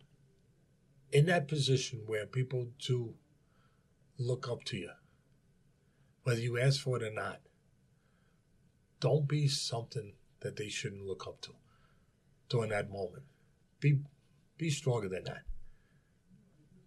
in 1.12 1.26
that 1.26 1.48
position 1.48 2.02
where 2.06 2.26
people 2.26 2.72
do 2.78 3.14
look 4.18 4.48
up 4.48 4.64
to 4.64 4.76
you, 4.76 4.92
whether 6.24 6.40
you 6.40 6.58
ask 6.58 6.80
for 6.80 6.96
it 6.96 7.02
or 7.04 7.12
not, 7.14 7.40
don't 8.98 9.28
be 9.28 9.46
something 9.46 10.14
that 10.40 10.56
they 10.56 10.68
shouldn't 10.68 11.06
look 11.06 11.26
up 11.26 11.40
to 11.42 11.54
during 12.48 12.70
that 12.70 12.90
moment. 12.90 13.24
Be 13.78 14.00
be 14.56 14.70
stronger 14.70 15.08
than 15.08 15.24
that. 15.24 15.44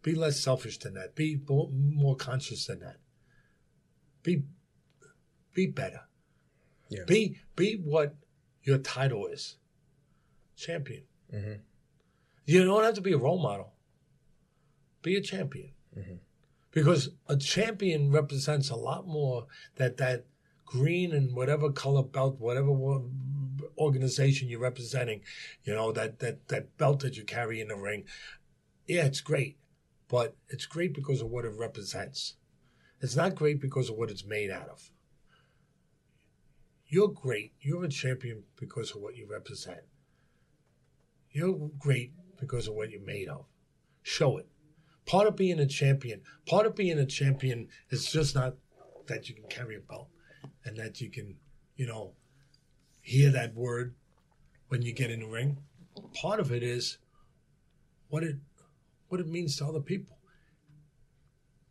Be 0.02 0.16
less 0.16 0.40
selfish 0.40 0.78
than 0.80 0.94
that. 0.94 1.16
Be 1.16 1.40
more, 1.48 1.70
more 1.72 2.16
conscious 2.16 2.66
than 2.66 2.80
that. 2.80 2.98
Be 4.24 4.44
be 5.54 5.68
better. 5.68 6.02
Yeah. 6.90 7.04
Be 7.06 7.38
be 7.56 7.76
what 7.76 8.16
your 8.64 8.78
title 8.78 9.28
is. 9.28 9.58
Champion. 10.56 11.04
Mhm. 11.34 11.60
You 12.46 12.64
don't 12.66 12.84
have 12.84 12.96
to 12.96 13.02
be 13.02 13.14
a 13.14 13.18
role 13.18 13.42
model. 13.42 13.74
Be 15.02 15.16
a 15.16 15.22
champion. 15.22 15.72
Because 16.72 17.10
a 17.28 17.36
champion 17.36 18.12
represents 18.12 18.70
a 18.70 18.76
lot 18.76 19.08
more 19.08 19.48
that 19.76 19.98
that 19.98 20.26
green 20.66 21.14
and 21.14 21.36
whatever 21.36 21.72
color 21.72 22.04
belt, 22.04 22.40
whatever 22.40 22.72
organization 23.78 24.50
you're 24.50 24.60
representing, 24.60 25.22
you 25.64 25.74
know, 25.74 25.92
that, 25.92 26.20
that, 26.20 26.48
that 26.50 26.78
belt 26.78 27.00
that 27.00 27.18
you 27.18 27.24
carry 27.24 27.60
in 27.60 27.70
the 27.70 27.76
ring. 27.76 28.06
Yeah, 28.88 29.06
it's 29.06 29.22
great, 29.22 29.58
but 30.10 30.36
it's 30.50 30.66
great 30.66 30.94
because 30.94 31.22
of 31.22 31.30
what 31.30 31.46
it 31.46 31.54
represents. 31.58 32.36
It's 33.02 33.16
not 33.16 33.36
great 33.36 33.62
because 33.62 33.90
of 33.90 33.96
what 33.96 34.10
it's 34.10 34.26
made 34.26 34.50
out 34.50 34.68
of. 34.68 34.92
You're 36.88 37.10
great. 37.10 37.54
You're 37.62 37.86
a 37.86 37.90
champion 37.90 38.44
because 38.60 38.96
of 38.96 39.02
what 39.02 39.16
you 39.16 39.28
represent. 39.30 39.82
You're 41.32 41.70
great 41.78 42.14
because 42.40 42.68
of 42.68 42.74
what 42.74 42.90
you're 42.90 43.06
made 43.06 43.30
of. 43.30 43.46
Show 44.02 44.38
it. 44.38 44.48
Part 45.06 45.28
of 45.28 45.36
being 45.36 45.60
a 45.60 45.68
champion, 45.68 46.22
part 46.48 46.66
of 46.66 46.76
being 46.76 46.98
a 46.98 47.06
champion 47.06 47.68
is 47.92 48.12
just 48.12 48.36
not 48.36 48.56
that 49.08 49.30
you 49.30 49.36
can 49.36 49.46
carry 49.48 49.76
a 49.76 49.80
belt 49.80 50.10
and 50.66 50.76
that 50.78 51.00
you 51.00 51.10
can, 51.10 51.36
you 51.76 51.86
know, 51.86 52.14
hear 53.02 53.32
that 53.32 53.56
word 53.56 53.96
when 54.68 54.82
you 54.82 54.94
get 54.94 55.12
in 55.12 55.22
the 55.22 55.28
ring. 55.28 55.58
Part 56.14 56.40
of 56.40 56.52
it 56.52 56.64
is 56.64 56.98
what 58.08 58.24
it 58.24 58.38
what 59.10 59.20
it 59.20 59.28
means 59.28 59.58
to 59.58 59.66
other 59.66 59.82
people. 59.82 60.18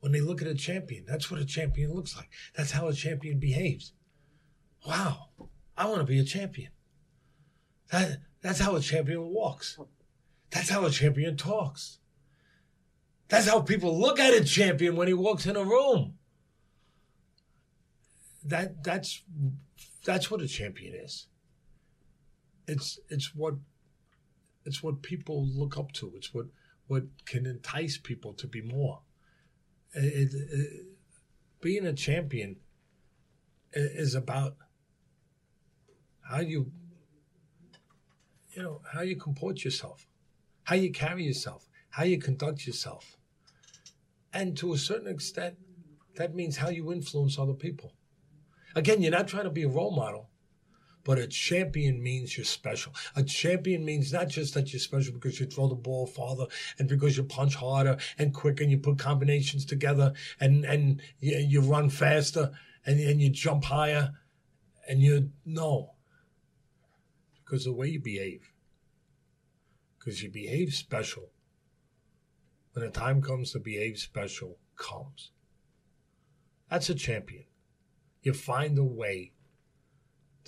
When 0.01 0.13
they 0.13 0.21
look 0.21 0.43
at 0.43 0.49
a 0.49 0.55
champion, 0.55 1.05
that's 1.07 1.31
what 1.31 1.41
a 1.41 1.45
champion 1.45 1.93
looks 1.93 2.17
like. 2.17 2.29
That's 2.57 2.71
how 2.71 2.87
a 2.87 2.93
champion 2.93 3.39
behaves. 3.39 3.93
Wow, 4.87 5.31
I 5.77 5.87
want 5.87 5.99
to 5.99 6.05
be 6.05 6.21
a 6.21 6.25
champion. 6.25 6.71
That 7.91 8.19
that's 8.41 8.61
how 8.61 8.77
a 8.77 8.81
champion 8.81 9.33
walks. 9.33 9.79
That's 10.51 10.71
how 10.71 10.85
a 10.85 10.91
champion 10.91 11.37
talks. 11.37 11.99
That's 13.29 13.49
how 13.49 13.61
people 13.61 13.99
look 13.99 14.19
at 14.21 14.33
a 14.33 14.45
champion 14.45 14.97
when 14.97 15.09
he 15.09 15.15
walks 15.15 15.47
in 15.47 15.57
a 15.57 15.65
room. 15.65 16.15
That 18.45 18.85
that's 18.85 19.23
that's 20.05 20.31
what 20.31 20.41
a 20.41 20.49
champion 20.49 20.95
is. 20.95 21.27
It's 22.67 22.99
it's 23.09 23.35
what 23.35 23.55
it's 24.65 24.83
what 24.83 25.03
people 25.03 25.47
look 25.47 25.77
up 25.77 25.93
to. 25.93 26.13
It's 26.15 26.33
what 26.33 26.47
what 26.89 27.05
can 27.25 27.47
entice 27.47 27.97
people 27.99 28.33
to 28.35 28.47
be 28.47 28.61
more. 28.63 29.01
It, 29.95 30.35
it- 30.35 30.49
it- 30.53 30.87
being 31.61 31.85
a 31.87 31.93
champion 31.93 32.57
is 33.73 34.15
about 34.15 34.57
how 36.23 36.41
you 36.41 36.71
you 38.55 38.63
know 38.63 38.81
how 38.93 39.01
you 39.03 39.17
comport 39.17 39.65
yourself, 39.65 40.07
how 40.65 40.75
you 40.77 40.91
carry 40.93 41.25
yourself, 41.25 41.69
how 41.91 42.05
you 42.05 42.19
conduct 42.19 42.67
yourself, 42.67 43.17
and 44.33 44.57
to 44.57 44.73
a 44.73 44.79
certain 44.79 45.09
extent, 45.09 45.57
that 46.17 46.35
means 46.35 46.57
how 46.59 46.69
you 46.69 46.93
influence 46.93 47.39
other 47.39 47.55
people. 47.55 47.93
Again, 48.75 49.03
you're 49.03 49.11
not 49.13 49.29
trying 49.29 49.45
to 49.45 49.51
be 49.51 49.65
a 49.65 49.69
role 49.69 49.91
model, 49.95 50.31
but 51.05 51.19
a 51.19 51.27
champion 51.27 52.03
means 52.03 52.37
you're 52.37 52.45
special. 52.45 52.93
A 53.17 53.23
champion 53.23 53.85
means 53.85 54.13
not 54.13 54.29
just 54.29 54.55
that 54.55 54.73
you're 54.73 54.81
special 54.81 55.15
because 55.15 55.41
you 55.41 55.47
throw 55.47 55.67
the 55.67 55.75
ball 55.75 56.07
farther 56.07 56.47
and 56.79 56.89
because 56.89 57.17
you 57.17 57.25
punch 57.25 57.55
harder 57.55 57.97
and 58.19 58.35
quicker 58.35 58.63
and 58.63 58.71
you 58.71 58.79
put 58.79 58.99
combinations 58.99 59.65
together 59.65 60.13
and, 60.41 60.65
and 60.65 61.01
you, 61.21 61.37
you 61.39 61.61
run 61.61 61.89
faster 61.89 62.51
and, 62.85 63.01
and 63.01 63.21
you 63.21 63.31
jump 63.31 63.65
higher 63.65 64.13
and 64.89 65.01
you, 65.01 65.31
no. 65.45 65.95
Because 67.45 67.65
the 67.65 67.73
way 67.73 67.89
you 67.89 68.01
behave. 68.01 68.53
Because 69.99 70.23
you 70.23 70.31
behave 70.31 70.75
special. 70.75 71.31
When 72.73 72.85
the 72.85 72.91
time 72.91 73.23
comes 73.23 73.53
to 73.53 73.61
behave 73.61 73.99
special, 73.99 74.59
comes. 74.77 75.31
That's 76.71 76.91
a 76.91 76.95
champion. 76.95 77.45
You 78.23 78.35
find 78.35 78.79
a 78.79 78.85
way 78.85 79.33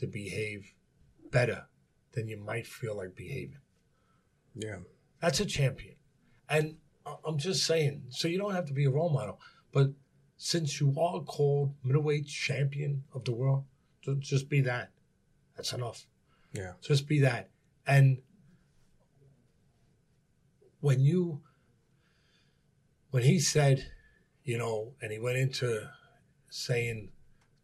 to 0.01 0.07
behave 0.07 0.75
better 1.31 1.67
than 2.13 2.27
you 2.27 2.37
might 2.37 2.67
feel 2.67 2.97
like 2.97 3.15
behaving. 3.15 3.61
Yeah. 4.55 4.79
That's 5.21 5.41
a 5.41 5.47
champion. 5.47 5.95
And 6.49 6.77
I'm 7.25 7.39
just 7.39 7.65
saying, 7.65 8.03
so 8.09 8.27
you 8.27 8.39
don't 8.39 8.55
have 8.55 8.67
to 8.67 8.73
be 8.73 8.87
a 8.87 8.91
role 8.91 9.11
model, 9.11 9.39
but 9.73 9.93
since 10.37 10.81
you 10.81 10.95
are 10.99 11.21
called 11.21 11.75
middleweight 11.85 12.27
champion 12.27 13.05
of 13.15 13.25
the 13.25 13.33
world, 13.33 13.65
just 14.19 14.49
be 14.49 14.63
that. 14.63 14.91
That's 15.57 15.73
enough. 15.73 16.07
Yeah. 16.53 16.73
Just 16.81 17.07
be 17.07 17.21
that. 17.21 17.51
And 17.87 18.19
when 20.81 21.01
you, 21.01 21.43
when 23.11 23.23
he 23.23 23.39
said, 23.39 23.87
you 24.43 24.57
know, 24.57 24.95
and 25.03 25.13
he 25.13 25.19
went 25.19 25.37
into 25.37 25.89
saying, 26.49 27.11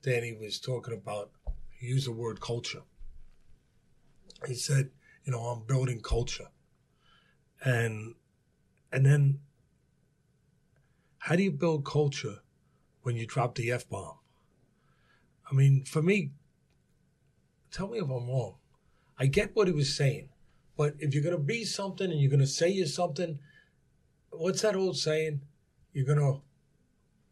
Danny 0.02 0.36
was 0.38 0.60
talking 0.60 0.94
about, 0.94 1.30
he 1.78 1.86
used 1.86 2.06
the 2.06 2.12
word 2.12 2.40
culture. 2.40 2.82
He 4.46 4.54
said, 4.54 4.90
you 5.24 5.32
know, 5.32 5.40
I'm 5.40 5.66
building 5.66 6.00
culture. 6.00 6.48
And, 7.62 8.14
and 8.92 9.04
then 9.04 9.40
how 11.18 11.36
do 11.36 11.42
you 11.42 11.50
build 11.50 11.84
culture 11.84 12.36
when 13.02 13.16
you 13.16 13.26
drop 13.26 13.54
the 13.54 13.72
F 13.72 13.88
bomb? 13.88 14.18
I 15.50 15.54
mean, 15.54 15.84
for 15.84 16.02
me, 16.02 16.32
tell 17.70 17.88
me 17.88 17.98
if 17.98 18.04
I'm 18.04 18.28
wrong. 18.28 18.54
I 19.18 19.26
get 19.26 19.54
what 19.54 19.66
he 19.68 19.72
was 19.72 19.96
saying, 19.96 20.28
but 20.76 20.94
if 20.98 21.14
you're 21.14 21.22
gonna 21.22 21.38
be 21.38 21.64
something 21.64 22.10
and 22.10 22.20
you're 22.20 22.30
gonna 22.30 22.46
say 22.46 22.68
you're 22.68 22.86
something, 22.86 23.38
what's 24.30 24.62
that 24.62 24.76
old 24.76 24.96
saying? 24.96 25.40
You're 25.92 26.06
gonna 26.06 26.40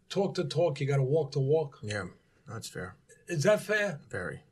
talk 0.09 0.35
the 0.35 0.45
talk, 0.45 0.81
you 0.81 0.87
gotta 0.87 1.03
walk 1.03 1.33
the 1.33 1.41
walk. 1.41 1.79
Yeah. 1.83 2.05
That's 2.49 2.69
fair. 2.69 2.97
Is 3.29 3.45
that 3.45 3.63
fair? 3.63 4.01
Very. 4.11 4.43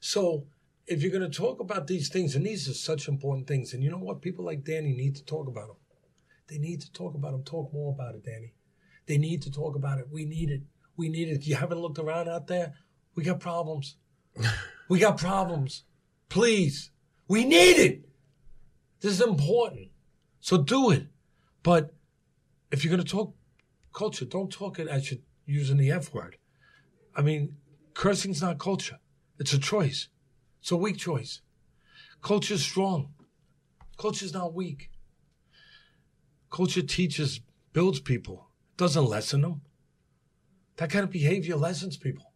So 0.00 0.46
if 0.86 1.02
you're 1.02 1.12
gonna 1.12 1.28
talk 1.28 1.60
about 1.60 1.86
these 1.86 2.08
things, 2.08 2.34
and 2.34 2.46
these 2.46 2.68
are 2.68 2.74
such 2.74 3.08
important 3.08 3.46
things, 3.46 3.72
and 3.72 3.82
you 3.82 3.90
know 3.90 3.98
what? 3.98 4.22
People 4.22 4.44
like 4.44 4.64
Danny 4.64 4.92
need 4.92 5.16
to 5.16 5.24
talk 5.24 5.48
about 5.48 5.68
them. 5.68 5.76
They 6.48 6.58
need 6.58 6.80
to 6.82 6.92
talk 6.92 7.14
about 7.14 7.32
them. 7.32 7.42
Talk 7.42 7.72
more 7.72 7.92
about 7.92 8.14
it, 8.14 8.24
Danny. 8.24 8.52
They 9.06 9.18
need 9.18 9.42
to 9.42 9.50
talk 9.50 9.76
about 9.76 9.98
it. 9.98 10.08
We 10.10 10.24
need 10.24 10.50
it. 10.50 10.62
We 10.96 11.08
need 11.08 11.28
it. 11.28 11.46
You 11.46 11.56
haven't 11.56 11.80
looked 11.80 11.98
around 11.98 12.28
out 12.28 12.46
there? 12.46 12.74
We 13.14 13.24
got 13.24 13.40
problems. 13.40 13.96
we 14.88 14.98
got 14.98 15.18
problems. 15.18 15.84
Please. 16.28 16.90
We 17.28 17.44
need 17.44 17.78
it. 17.78 18.08
This 19.00 19.12
is 19.12 19.20
important. 19.20 19.88
So 20.40 20.58
do 20.58 20.90
it. 20.90 21.06
But 21.62 21.94
if 22.70 22.84
you're 22.84 22.94
going 22.94 23.04
to 23.04 23.10
talk 23.10 23.34
culture, 23.92 24.24
don't 24.24 24.52
talk 24.52 24.78
it 24.78 24.88
as 24.88 25.10
you're 25.10 25.20
using 25.46 25.78
the 25.78 25.90
F 25.90 26.12
word. 26.12 26.36
I 27.16 27.22
mean, 27.22 27.56
cursing's 27.94 28.42
not 28.42 28.58
culture. 28.58 28.98
It's 29.38 29.52
a 29.52 29.58
choice. 29.58 30.08
It's 30.60 30.70
a 30.70 30.76
weak 30.76 30.98
choice. 30.98 31.40
Culture's 32.22 32.62
strong. 32.62 33.14
Culture's 33.98 34.32
not 34.32 34.54
weak. 34.54 34.90
Culture 36.50 36.82
teaches, 36.82 37.40
builds 37.72 38.00
people, 38.00 38.48
doesn't 38.76 39.04
lessen 39.04 39.42
them. 39.42 39.62
That 40.76 40.90
kind 40.90 41.04
of 41.04 41.10
behavior 41.10 41.56
lessens 41.56 41.96
people. 41.96 42.32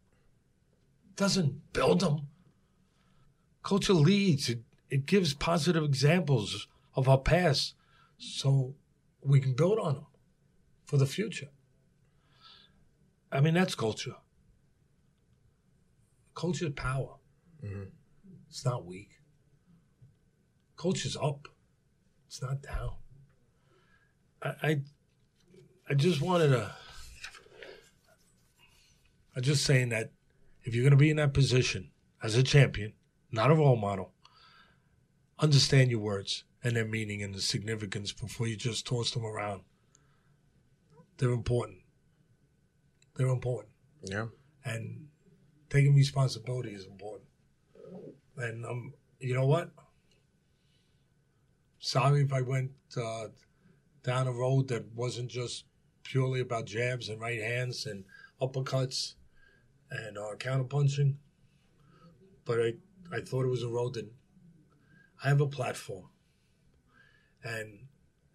Doesn't 1.17 1.73
build 1.73 2.01
them. 2.01 2.29
Culture 3.63 3.95
leads. 3.95 4.49
It, 4.49 4.61
it 4.91 5.07
gives 5.07 5.35
positive 5.35 5.85
examples 5.85 6.69
of 6.95 7.09
our 7.09 7.19
past 7.19 7.75
so 8.19 8.75
we 9.23 9.41
can 9.41 9.55
build 9.55 9.79
on 9.79 9.95
them 9.95 10.07
for 10.85 10.97
the 10.97 11.07
future. 11.07 11.49
I 13.31 13.41
mean, 13.41 13.55
that's 13.55 13.75
culture. 13.75 14.17
Culture 16.39 16.67
is 16.67 16.73
power. 16.75 17.17
Mm-hmm. 17.65 17.89
It's 18.49 18.65
not 18.65 18.87
weak. 18.87 19.11
Culture's 20.77 21.17
up. 21.17 21.49
It's 22.29 22.41
not 22.41 22.63
down. 22.63 22.93
I, 24.41 24.49
I, 24.63 24.81
I 25.91 25.95
just 25.95 26.21
wanted 26.21 26.51
to. 26.51 26.71
I'm 29.35 29.43
just 29.43 29.65
saying 29.65 29.89
that 29.89 30.13
if 30.63 30.77
you're 30.77 30.85
going 30.85 30.93
to 30.93 30.97
be 30.97 31.11
in 31.11 31.17
that 31.17 31.35
position 31.35 31.91
as 32.23 32.37
a 32.37 32.45
champion, 32.45 32.93
not 33.33 33.51
a 33.51 33.55
role 33.57 33.77
model, 33.77 34.13
understand 35.41 35.91
your 35.91 36.01
words 36.01 36.45
and 36.63 36.77
their 36.77 36.85
meaning 36.85 37.21
and 37.21 37.35
the 37.35 37.41
significance 37.41 38.13
before 38.13 38.47
you 38.47 38.57
just 38.57 38.87
toss 38.87 39.11
them 39.11 39.25
around. 39.25 39.63
They're 41.17 41.31
important. 41.31 41.79
They're 43.17 43.27
important. 43.27 43.73
Yeah. 44.05 44.27
And 44.65 45.09
taking 45.71 45.95
responsibility 45.95 46.71
is 46.71 46.87
important. 46.87 47.29
And 48.37 48.65
um, 48.65 48.95
you 49.21 49.35
know 49.35 49.47
what? 49.47 49.71
Sorry 51.81 52.23
if 52.23 52.33
I 52.33 52.41
went 52.41 52.71
uh, 52.97 53.29
down 54.03 54.27
a 54.27 54.33
road 54.33 54.69
that 54.69 54.93
wasn't 54.95 55.31
just 55.31 55.65
purely 56.03 56.41
about 56.41 56.65
jabs 56.65 57.09
and 57.09 57.21
right 57.21 57.41
hands 57.41 57.87
and 57.87 58.05
uppercuts 58.41 59.15
and 59.91 60.17
uh, 60.19 60.35
counterpunching, 60.37 61.15
but 62.45 62.61
I 62.61 62.75
I 63.11 63.21
thought 63.21 63.45
it 63.45 63.51
was 63.51 63.63
a 63.63 63.69
road 63.69 63.95
that 63.95 64.11
I 65.25 65.29
have 65.29 65.41
a 65.41 65.47
platform, 65.47 66.07
and 67.43 67.87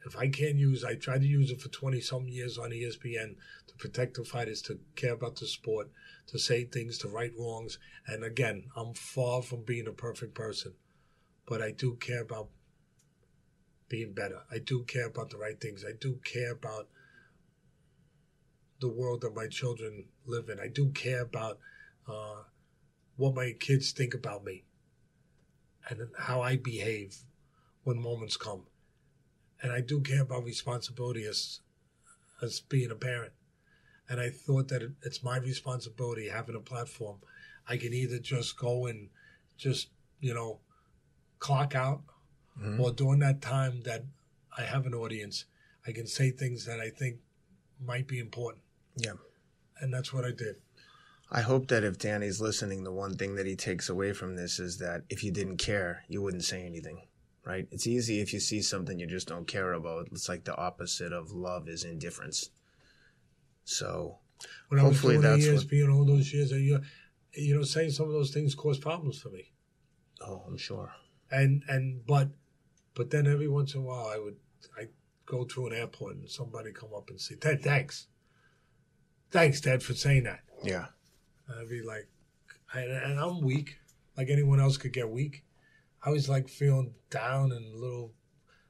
if 0.06 0.18
I 0.18 0.28
can't 0.30 0.56
use, 0.56 0.84
I 0.84 0.96
tried 0.96 1.22
to 1.22 1.28
use 1.28 1.52
it 1.52 1.62
for 1.62 1.70
twenty 1.70 2.02
some 2.02 2.28
years 2.28 2.58
on 2.58 2.72
ESPN 2.72 3.36
to 3.68 3.76
protect 3.78 4.16
the 4.16 4.24
fighters, 4.24 4.62
to 4.64 4.80
care 4.96 5.14
about 5.14 5.38
the 5.38 5.48
sport, 5.48 5.90
to 6.28 6.40
say 6.40 6.66
things, 6.66 6.98
to 7.00 7.08
right 7.08 7.32
wrongs, 7.38 7.80
and 8.08 8.24
again, 8.24 8.66
I'm 8.76 8.94
far 8.94 9.42
from 9.42 9.64
being 9.64 9.88
a 9.88 9.92
perfect 9.92 10.34
person, 10.34 10.74
but 11.46 11.62
I 11.62 11.72
do 11.72 11.96
care 11.96 12.22
about 12.22 12.50
being 13.90 14.14
better. 14.14 14.42
I 14.52 14.60
do 14.60 14.84
care 14.84 15.08
about 15.08 15.30
the 15.30 15.38
right 15.38 15.60
things. 15.60 15.86
I 15.88 15.92
do 16.00 16.20
care 16.24 16.52
about 16.52 16.88
the 18.80 18.90
world 18.90 19.22
that 19.22 19.36
my 19.36 19.48
children 19.48 20.06
live 20.26 20.50
in. 20.50 20.60
I 20.60 20.68
do 20.68 20.90
care 20.90 21.22
about 21.22 21.60
uh, 22.08 22.44
what 23.18 23.36
my 23.36 23.54
kids 23.60 23.92
think 23.92 24.14
about 24.14 24.44
me 24.44 24.64
and 25.90 26.10
how 26.18 26.42
I 26.42 26.58
behave 26.58 27.18
when 27.84 28.02
moments 28.02 28.38
come. 28.38 28.64
And 29.62 29.72
I 29.72 29.82
do 29.82 30.02
care 30.02 30.22
about 30.22 30.44
responsibility 30.44 31.26
as, 31.26 31.62
as 32.42 32.60
being 32.60 32.92
a 32.92 32.96
parent. 32.96 33.34
And 34.10 34.20
I 34.20 34.30
thought 34.30 34.68
that 34.70 34.82
it, 34.82 34.92
it's 35.04 35.24
my 35.24 35.38
responsibility 35.38 36.28
having 36.30 36.56
a 36.56 36.60
platform. 36.60 37.18
I 37.68 37.78
can 37.78 37.94
either 37.94 38.20
just 38.20 38.58
go 38.58 38.86
and 38.88 39.10
just, 39.58 39.88
you 40.20 40.34
know, 40.34 40.60
clock 41.40 41.76
out 41.76 42.04
Mhm. 42.60 42.80
or 42.80 42.92
during 42.92 43.20
that 43.20 43.42
time 43.42 43.82
that 43.84 44.06
I 44.56 44.62
have 44.64 44.86
an 44.86 44.94
audience, 44.94 45.46
I 45.88 45.92
can 45.92 46.06
say 46.06 46.30
things 46.30 46.66
that 46.66 46.80
I 46.80 46.90
think 46.90 47.20
might 47.80 48.08
be 48.08 48.20
important. 48.20 48.64
Yeah. 48.96 49.14
And 49.80 49.92
that's 49.94 50.14
what 50.14 50.24
I 50.24 50.32
did. 50.32 50.62
I 51.32 51.42
hope 51.42 51.68
that 51.70 51.84
if 51.84 51.98
Danny's 51.98 52.40
listening, 52.40 52.84
the 52.84 52.92
one 52.92 53.18
thing 53.18 53.36
that 53.36 53.48
he 53.48 53.56
takes 53.56 53.90
away 53.90 54.14
from 54.14 54.36
this 54.36 54.60
is 54.60 54.78
that 54.78 55.04
if 55.10 55.24
you 55.24 55.32
didn't 55.32 55.58
care, 55.58 56.04
you 56.08 56.22
wouldn't 56.22 56.44
say 56.44 56.64
anything, 56.64 57.08
right? 57.44 57.68
It's 57.72 57.88
easy 57.88 58.20
if 58.20 58.34
you 58.34 58.40
see 58.40 58.62
something 58.62 59.00
you 59.00 59.08
just 59.08 59.28
don't 59.28 59.48
care 59.48 59.74
about. 59.74 60.10
It's 60.12 60.30
like 60.30 60.44
the 60.44 60.56
opposite 60.56 61.12
of 61.12 61.32
love 61.32 61.68
is 61.68 61.84
indifference. 61.84 62.52
So, 63.66 64.20
When 64.70 64.80
Hopefully 64.80 65.16
I 65.16 65.18
was 65.18 65.46
that's 65.46 65.64
what- 65.64 65.72
ESPN 65.72 65.94
all 65.96 66.06
those 66.06 66.34
years, 66.34 66.52
you, 66.52 66.82
you 67.34 67.56
know, 67.56 67.64
saying 67.64 67.92
some 67.92 68.08
of 68.08 68.14
those 68.14 68.32
things 68.32 68.56
caused 68.56 68.82
problems 68.82 69.20
for 69.22 69.30
me. 69.30 69.52
oh, 70.22 70.44
I'm 70.48 70.58
sure. 70.58 70.92
And 71.32 71.64
and 71.68 72.06
but 72.06 72.30
but 72.94 73.10
then 73.10 73.26
every 73.28 73.48
once 73.48 73.74
in 73.74 73.82
a 73.82 73.84
while, 73.84 74.08
I 74.08 74.18
would 74.20 74.38
I 74.78 74.88
go 75.26 75.46
through 75.46 75.68
an 75.68 75.74
airport 75.74 76.16
and 76.18 76.30
somebody 76.30 76.72
come 76.72 76.94
up 76.96 77.10
and 77.10 77.20
say, 77.20 77.36
"Ted, 77.36 77.62
thanks, 77.64 78.08
thanks, 79.32 79.60
Ted, 79.62 79.82
for 79.82 79.94
saying 79.94 80.24
that." 80.24 80.42
Yeah. 80.64 80.88
And 81.48 81.60
I'd 81.60 81.70
be 81.70 81.82
like, 81.82 82.08
and, 82.74 82.92
and 82.92 83.20
I'm 83.20 83.42
weak, 83.42 83.78
like 84.18 84.30
anyone 84.30 84.60
else 84.60 84.78
could 84.78 84.94
get 84.94 85.10
weak. 85.10 85.44
I 86.06 86.10
was 86.10 86.30
like 86.30 86.48
feeling 86.50 86.94
down 87.10 87.52
and 87.52 87.66
a 87.66 87.78
little, 87.78 88.14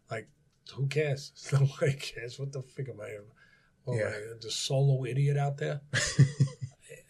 like, 0.10 0.28
who 0.74 0.88
cares? 0.88 1.32
Nobody 1.52 1.94
cares. 1.94 2.40
What 2.40 2.52
the 2.52 2.62
fuck 2.62 2.90
am 2.90 3.02
I? 3.02 3.14
What 3.16 3.28
am 3.88 3.94
Yeah. 3.98 4.08
I, 4.08 4.34
the 4.42 4.52
solo 4.52 5.06
idiot 5.06 5.38
out 5.38 5.58
there? 5.58 5.82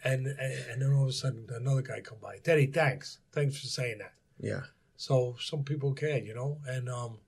and, 0.04 0.26
and 0.26 0.38
and 0.70 0.82
then 0.82 0.92
all 0.92 1.04
of 1.04 1.08
a 1.08 1.12
sudden 1.12 1.46
another 1.54 1.82
guy 1.82 2.00
come 2.00 2.18
by. 2.20 2.38
Teddy, 2.38 2.66
thanks, 2.66 3.18
thanks 3.32 3.58
for 3.60 3.66
saying 3.66 3.98
that. 3.98 4.14
Yeah. 4.40 4.62
So 4.96 5.36
some 5.40 5.64
people 5.64 5.92
can, 5.94 6.24
you 6.24 6.34
know, 6.34 6.58
and 6.66 6.88
um, 6.88 7.18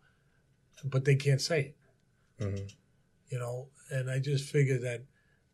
but 0.85 1.05
they 1.05 1.17
can't 1.17 1.41
say 1.41 1.75
it, 2.39 2.45
hmm 2.45 2.65
you 3.29 3.39
know. 3.39 3.69
And 3.91 4.11
I 4.11 4.19
just 4.21 4.45
figured 4.51 4.83
that 4.83 5.05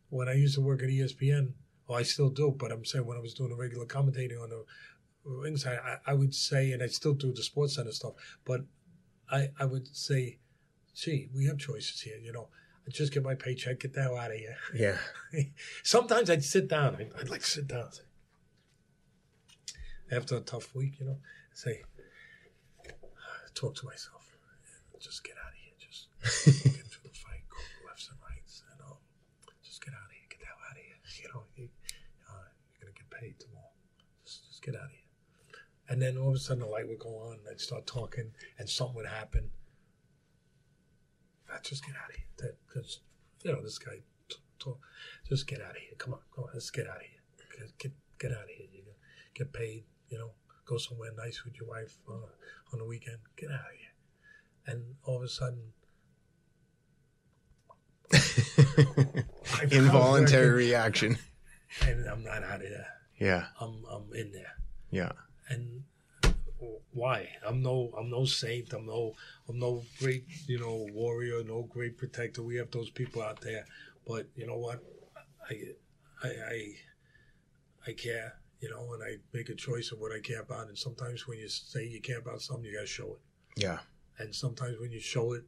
when 0.09 0.27
I 0.29 0.33
used 0.33 0.55
to 0.55 0.61
work 0.61 0.81
at 0.83 0.89
ESPN, 0.89 1.53
well, 1.87 1.97
I 1.99 2.03
still 2.03 2.29
do, 2.29 2.51
but 2.57 2.71
I'm 2.71 2.85
saying 2.85 3.05
when 3.05 3.17
I 3.17 3.21
was 3.21 3.33
doing 3.33 3.49
the 3.49 3.55
regular 3.55 3.85
commentating 3.85 4.41
on 4.41 4.49
the 4.49 4.63
ringside, 5.25 5.79
I, 5.83 6.11
I 6.11 6.13
would 6.13 6.33
say, 6.35 6.71
and 6.71 6.83
I 6.83 6.87
still 6.87 7.13
do 7.13 7.33
the 7.33 7.43
Sports 7.43 7.75
Center 7.75 7.91
stuff, 7.91 8.13
but 8.45 8.61
I 9.31 9.49
I 9.59 9.65
would 9.65 9.87
say, 9.95 10.37
gee, 10.95 11.29
we 11.33 11.45
have 11.45 11.57
choices 11.57 11.99
here, 12.01 12.17
you 12.17 12.31
know. 12.31 12.49
I 12.85 12.91
just 12.91 13.13
get 13.13 13.23
my 13.23 13.35
paycheck, 13.35 13.79
get 13.79 13.93
the 13.93 14.01
hell 14.01 14.17
out 14.17 14.31
of 14.31 14.37
here. 14.37 14.57
Yeah. 14.75 14.97
Sometimes 15.83 16.29
I'd 16.29 16.43
sit 16.43 16.67
down. 16.67 16.95
I'd, 16.99 17.11
I'd 17.19 17.29
like 17.29 17.41
to 17.41 17.47
sit 17.47 17.67
down. 17.67 17.89
After 20.11 20.35
a 20.35 20.41
tough 20.41 20.75
week, 20.75 20.99
you 20.99 21.05
know, 21.05 21.17
say, 21.53 21.81
talk 23.55 23.75
to 23.75 23.85
myself. 23.85 24.23
Just 24.99 25.23
get 25.23 25.35
out 25.37 25.51
of 25.51 25.59
here. 25.59 25.73
Just 25.79 26.07
get 26.63 26.87
through 26.87 27.09
the 27.09 27.17
fight. 27.17 27.43
Go 27.49 27.87
lefts 27.87 28.09
and 28.09 28.17
rights. 28.29 28.63
And 28.71 28.81
um, 28.87 28.97
just 29.61 29.83
get 29.83 29.93
out 29.93 30.05
of 30.05 30.11
here. 30.11 30.23
Get 30.29 30.39
the 30.39 30.45
hell 30.45 30.63
out 30.63 30.77
of 30.77 30.83
here. 30.83 30.95
You 31.21 31.29
know, 31.33 31.43
you, 31.57 31.69
uh, 32.29 32.47
you're 32.71 32.87
going 32.87 32.93
to 32.93 32.99
get 32.99 33.09
paid 33.11 33.39
tomorrow. 33.39 33.75
Just, 34.23 34.47
just 34.47 34.61
get 34.63 34.75
out 34.75 34.85
of 34.85 34.91
here. 34.91 34.99
And 35.89 36.01
then 36.01 36.17
all 36.17 36.29
of 36.29 36.35
a 36.35 36.39
sudden 36.39 36.63
the 36.63 36.69
light 36.69 36.87
would 36.87 36.99
go 36.99 37.09
on. 37.17 37.33
And 37.33 37.47
I'd 37.51 37.59
start 37.59 37.85
talking 37.85 38.31
and 38.57 38.69
something 38.69 38.95
would 38.95 39.07
happen. 39.07 39.49
I'd 41.53 41.63
just 41.63 41.85
get 41.85 41.95
out 41.95 42.09
of 42.09 42.15
here. 42.15 42.22
That, 42.43 42.55
because, 42.67 42.99
you 43.43 43.51
know, 43.51 43.61
this 43.63 43.77
guy 43.79 44.01
t- 44.29 44.37
talk, 44.59 44.79
just 45.27 45.47
get 45.47 45.61
out 45.61 45.71
of 45.71 45.77
here. 45.77 45.95
Come 45.97 46.13
on, 46.13 46.19
come 46.35 46.43
on, 46.43 46.49
let's 46.53 46.69
get 46.69 46.87
out 46.87 46.97
of 46.97 47.01
here. 47.01 47.23
Get 47.57 47.77
get, 47.79 47.91
get 48.19 48.31
out 48.31 48.43
of 48.43 48.49
here. 48.49 48.67
You 48.71 48.83
know, 48.85 48.95
get 49.33 49.51
paid. 49.53 49.85
You 50.09 50.17
know, 50.19 50.31
go 50.65 50.77
somewhere 50.77 51.11
nice 51.17 51.43
with 51.45 51.55
your 51.59 51.69
wife 51.69 51.97
uh, 52.07 52.27
on 52.73 52.79
the 52.79 52.85
weekend. 52.85 53.17
Get 53.37 53.49
out 53.49 53.55
of 53.55 53.77
here. 53.79 53.93
And 54.67 54.95
all 55.05 55.17
of 55.17 55.23
a 55.23 55.27
sudden, 55.29 55.73
Involuntary 59.71 60.49
reaction. 60.51 61.17
and 61.81 62.07
I'm 62.07 62.23
not 62.23 62.43
out 62.43 62.61
of 62.61 62.69
there. 62.69 62.87
Yeah. 63.19 63.45
I'm 63.59 63.83
I'm 63.89 64.13
in 64.13 64.31
there. 64.31 64.53
Yeah. 64.91 65.11
And 65.49 65.83
why? 66.91 67.29
I'm 67.45 67.61
no 67.61 67.91
I'm 67.97 68.09
no 68.09 68.25
saint. 68.25 68.73
I'm 68.73 68.85
no 68.85 69.13
I'm 69.49 69.59
no 69.59 69.83
great 69.99 70.25
you 70.47 70.59
know 70.59 70.87
warrior. 70.93 71.43
No 71.43 71.63
great 71.63 71.97
protector. 71.97 72.43
We 72.43 72.55
have 72.57 72.71
those 72.71 72.89
people 72.89 73.21
out 73.21 73.41
there, 73.41 73.65
but 74.07 74.27
you 74.35 74.47
know 74.47 74.57
what? 74.57 74.83
I 75.49 75.53
I 76.23 76.27
I, 76.27 76.75
I 77.87 77.93
care. 77.93 78.33
You 78.59 78.69
know, 78.69 78.93
and 78.93 79.03
I 79.03 79.17
make 79.33 79.49
a 79.49 79.55
choice 79.55 79.91
of 79.91 79.99
what 79.99 80.13
I 80.13 80.21
care 80.21 80.39
about. 80.39 80.69
And 80.69 80.77
sometimes 80.77 81.27
when 81.27 81.37
you 81.37 81.49
say 81.49 81.85
you 81.85 81.99
care 81.99 82.19
about 82.19 82.41
something, 82.41 82.63
you 82.63 82.73
got 82.73 82.81
to 82.81 82.87
show 82.87 83.15
it. 83.15 83.61
Yeah. 83.61 83.79
And 84.19 84.33
sometimes 84.33 84.79
when 84.79 84.89
you 84.89 85.01
show 85.01 85.33
it, 85.33 85.43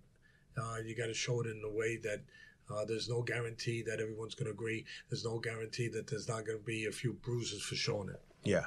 uh, 0.57 0.77
you 0.85 0.97
got 0.97 1.05
to 1.05 1.13
show 1.13 1.39
it 1.39 1.47
in 1.47 1.61
a 1.65 1.71
way 1.71 1.95
that 2.03 2.21
uh, 2.69 2.83
there's 2.85 3.07
no 3.07 3.21
guarantee 3.21 3.83
that 3.83 3.99
everyone's 3.99 4.35
going 4.35 4.47
to 4.47 4.51
agree. 4.51 4.85
There's 5.09 5.23
no 5.23 5.39
guarantee 5.39 5.87
that 5.89 6.07
there's 6.07 6.27
not 6.27 6.45
going 6.45 6.57
to 6.57 6.63
be 6.65 6.85
a 6.85 6.91
few 6.91 7.13
bruises 7.13 7.61
for 7.61 7.75
showing 7.75 8.09
it. 8.09 8.21
Yeah. 8.43 8.65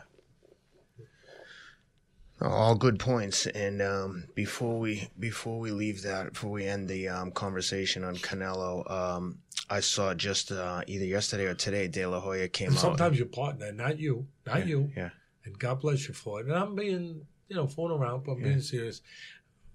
All 2.40 2.74
good 2.76 2.98
points. 3.00 3.46
And 3.46 3.82
um, 3.82 4.24
before 4.34 4.78
we 4.78 5.08
before 5.18 5.58
we 5.58 5.70
leave 5.72 6.02
that, 6.02 6.32
before 6.34 6.50
we 6.50 6.66
end 6.66 6.88
the 6.88 7.08
um, 7.08 7.30
conversation 7.32 8.04
on 8.04 8.14
Canelo, 8.16 8.88
um, 8.90 9.38
I 9.68 9.80
saw 9.80 10.14
just 10.14 10.52
uh, 10.52 10.82
either 10.86 11.04
yesterday 11.04 11.46
or 11.46 11.54
today, 11.54 11.88
De 11.88 12.06
La 12.06 12.20
Hoya 12.20 12.48
came 12.48 12.68
And 12.68 12.76
out. 12.76 12.80
sometimes 12.80 13.18
your 13.18 13.26
partner, 13.26 13.72
not 13.72 13.98
you, 13.98 14.26
not 14.46 14.60
yeah, 14.60 14.64
you, 14.66 14.92
Yeah. 14.96 15.10
and 15.44 15.58
God 15.58 15.80
bless 15.80 16.06
you 16.08 16.14
for 16.14 16.40
it. 16.40 16.46
And 16.46 16.54
I'm 16.54 16.74
being, 16.76 17.26
you 17.48 17.56
know, 17.56 17.66
fooling 17.66 18.00
around, 18.00 18.24
but 18.24 18.32
I'm 18.32 18.38
Yeah. 18.40 18.48
being 18.48 18.60
serious. 18.60 19.00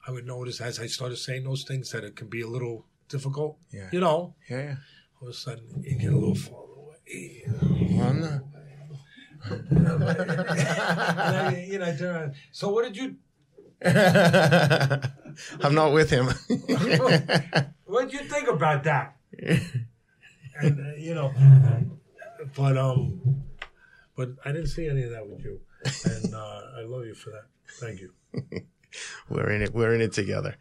I 0.08 0.12
would 0.12 0.26
notice 0.26 0.62
as 0.62 0.80
I 0.80 0.88
started 0.88 1.18
saying 1.18 1.44
those 1.44 1.64
things 1.66 1.92
that 1.92 2.04
it 2.04 2.16
can 2.16 2.28
be 2.28 2.42
a 2.42 2.48
little 2.48 2.86
difficult. 3.10 3.58
Yeah. 3.72 3.90
You 3.92 4.00
know, 4.00 4.36
Yeah. 4.50 4.58
Yeah. 4.62 4.76
all 5.22 5.28
of 5.28 5.34
a 5.34 5.38
sudden 5.38 5.84
you 5.84 5.96
get 5.98 6.14
a 6.14 6.18
little 6.18 6.36
far 6.36 6.64
away. 6.64 7.44
Well, 7.92 8.08
I'm 8.08 8.22
not. 8.22 8.42
I, 9.50 9.56
you 11.70 11.80
know, 11.80 11.96
around. 12.02 12.34
So 12.52 12.70
what 12.70 12.86
did 12.86 12.98
you? 12.98 13.16
I'm 15.62 15.76
not 15.76 15.94
with 15.94 16.10
him. 16.10 16.30
What 17.94 18.10
do 18.10 18.18
you 18.18 18.24
think 18.24 18.48
about 18.48 18.84
that? 18.86 19.18
and 19.38 20.80
uh, 20.80 20.96
you 20.98 21.14
know, 21.14 21.32
but 22.56 22.76
um, 22.76 23.44
but 24.16 24.30
I 24.44 24.52
didn't 24.52 24.70
see 24.70 24.88
any 24.88 25.04
of 25.04 25.12
that 25.12 25.30
with 25.30 25.44
you, 25.44 25.60
and 26.06 26.34
uh, 26.34 26.62
I 26.80 26.82
love 26.86 27.06
you 27.06 27.14
for 27.14 27.30
that. 27.30 27.44
Thank 27.80 28.02
you. 28.02 28.12
we're 29.30 29.52
in 29.52 29.62
it. 29.62 29.76
We're 29.76 29.94
in 29.94 30.02
it 30.02 30.14
together. 30.14 30.56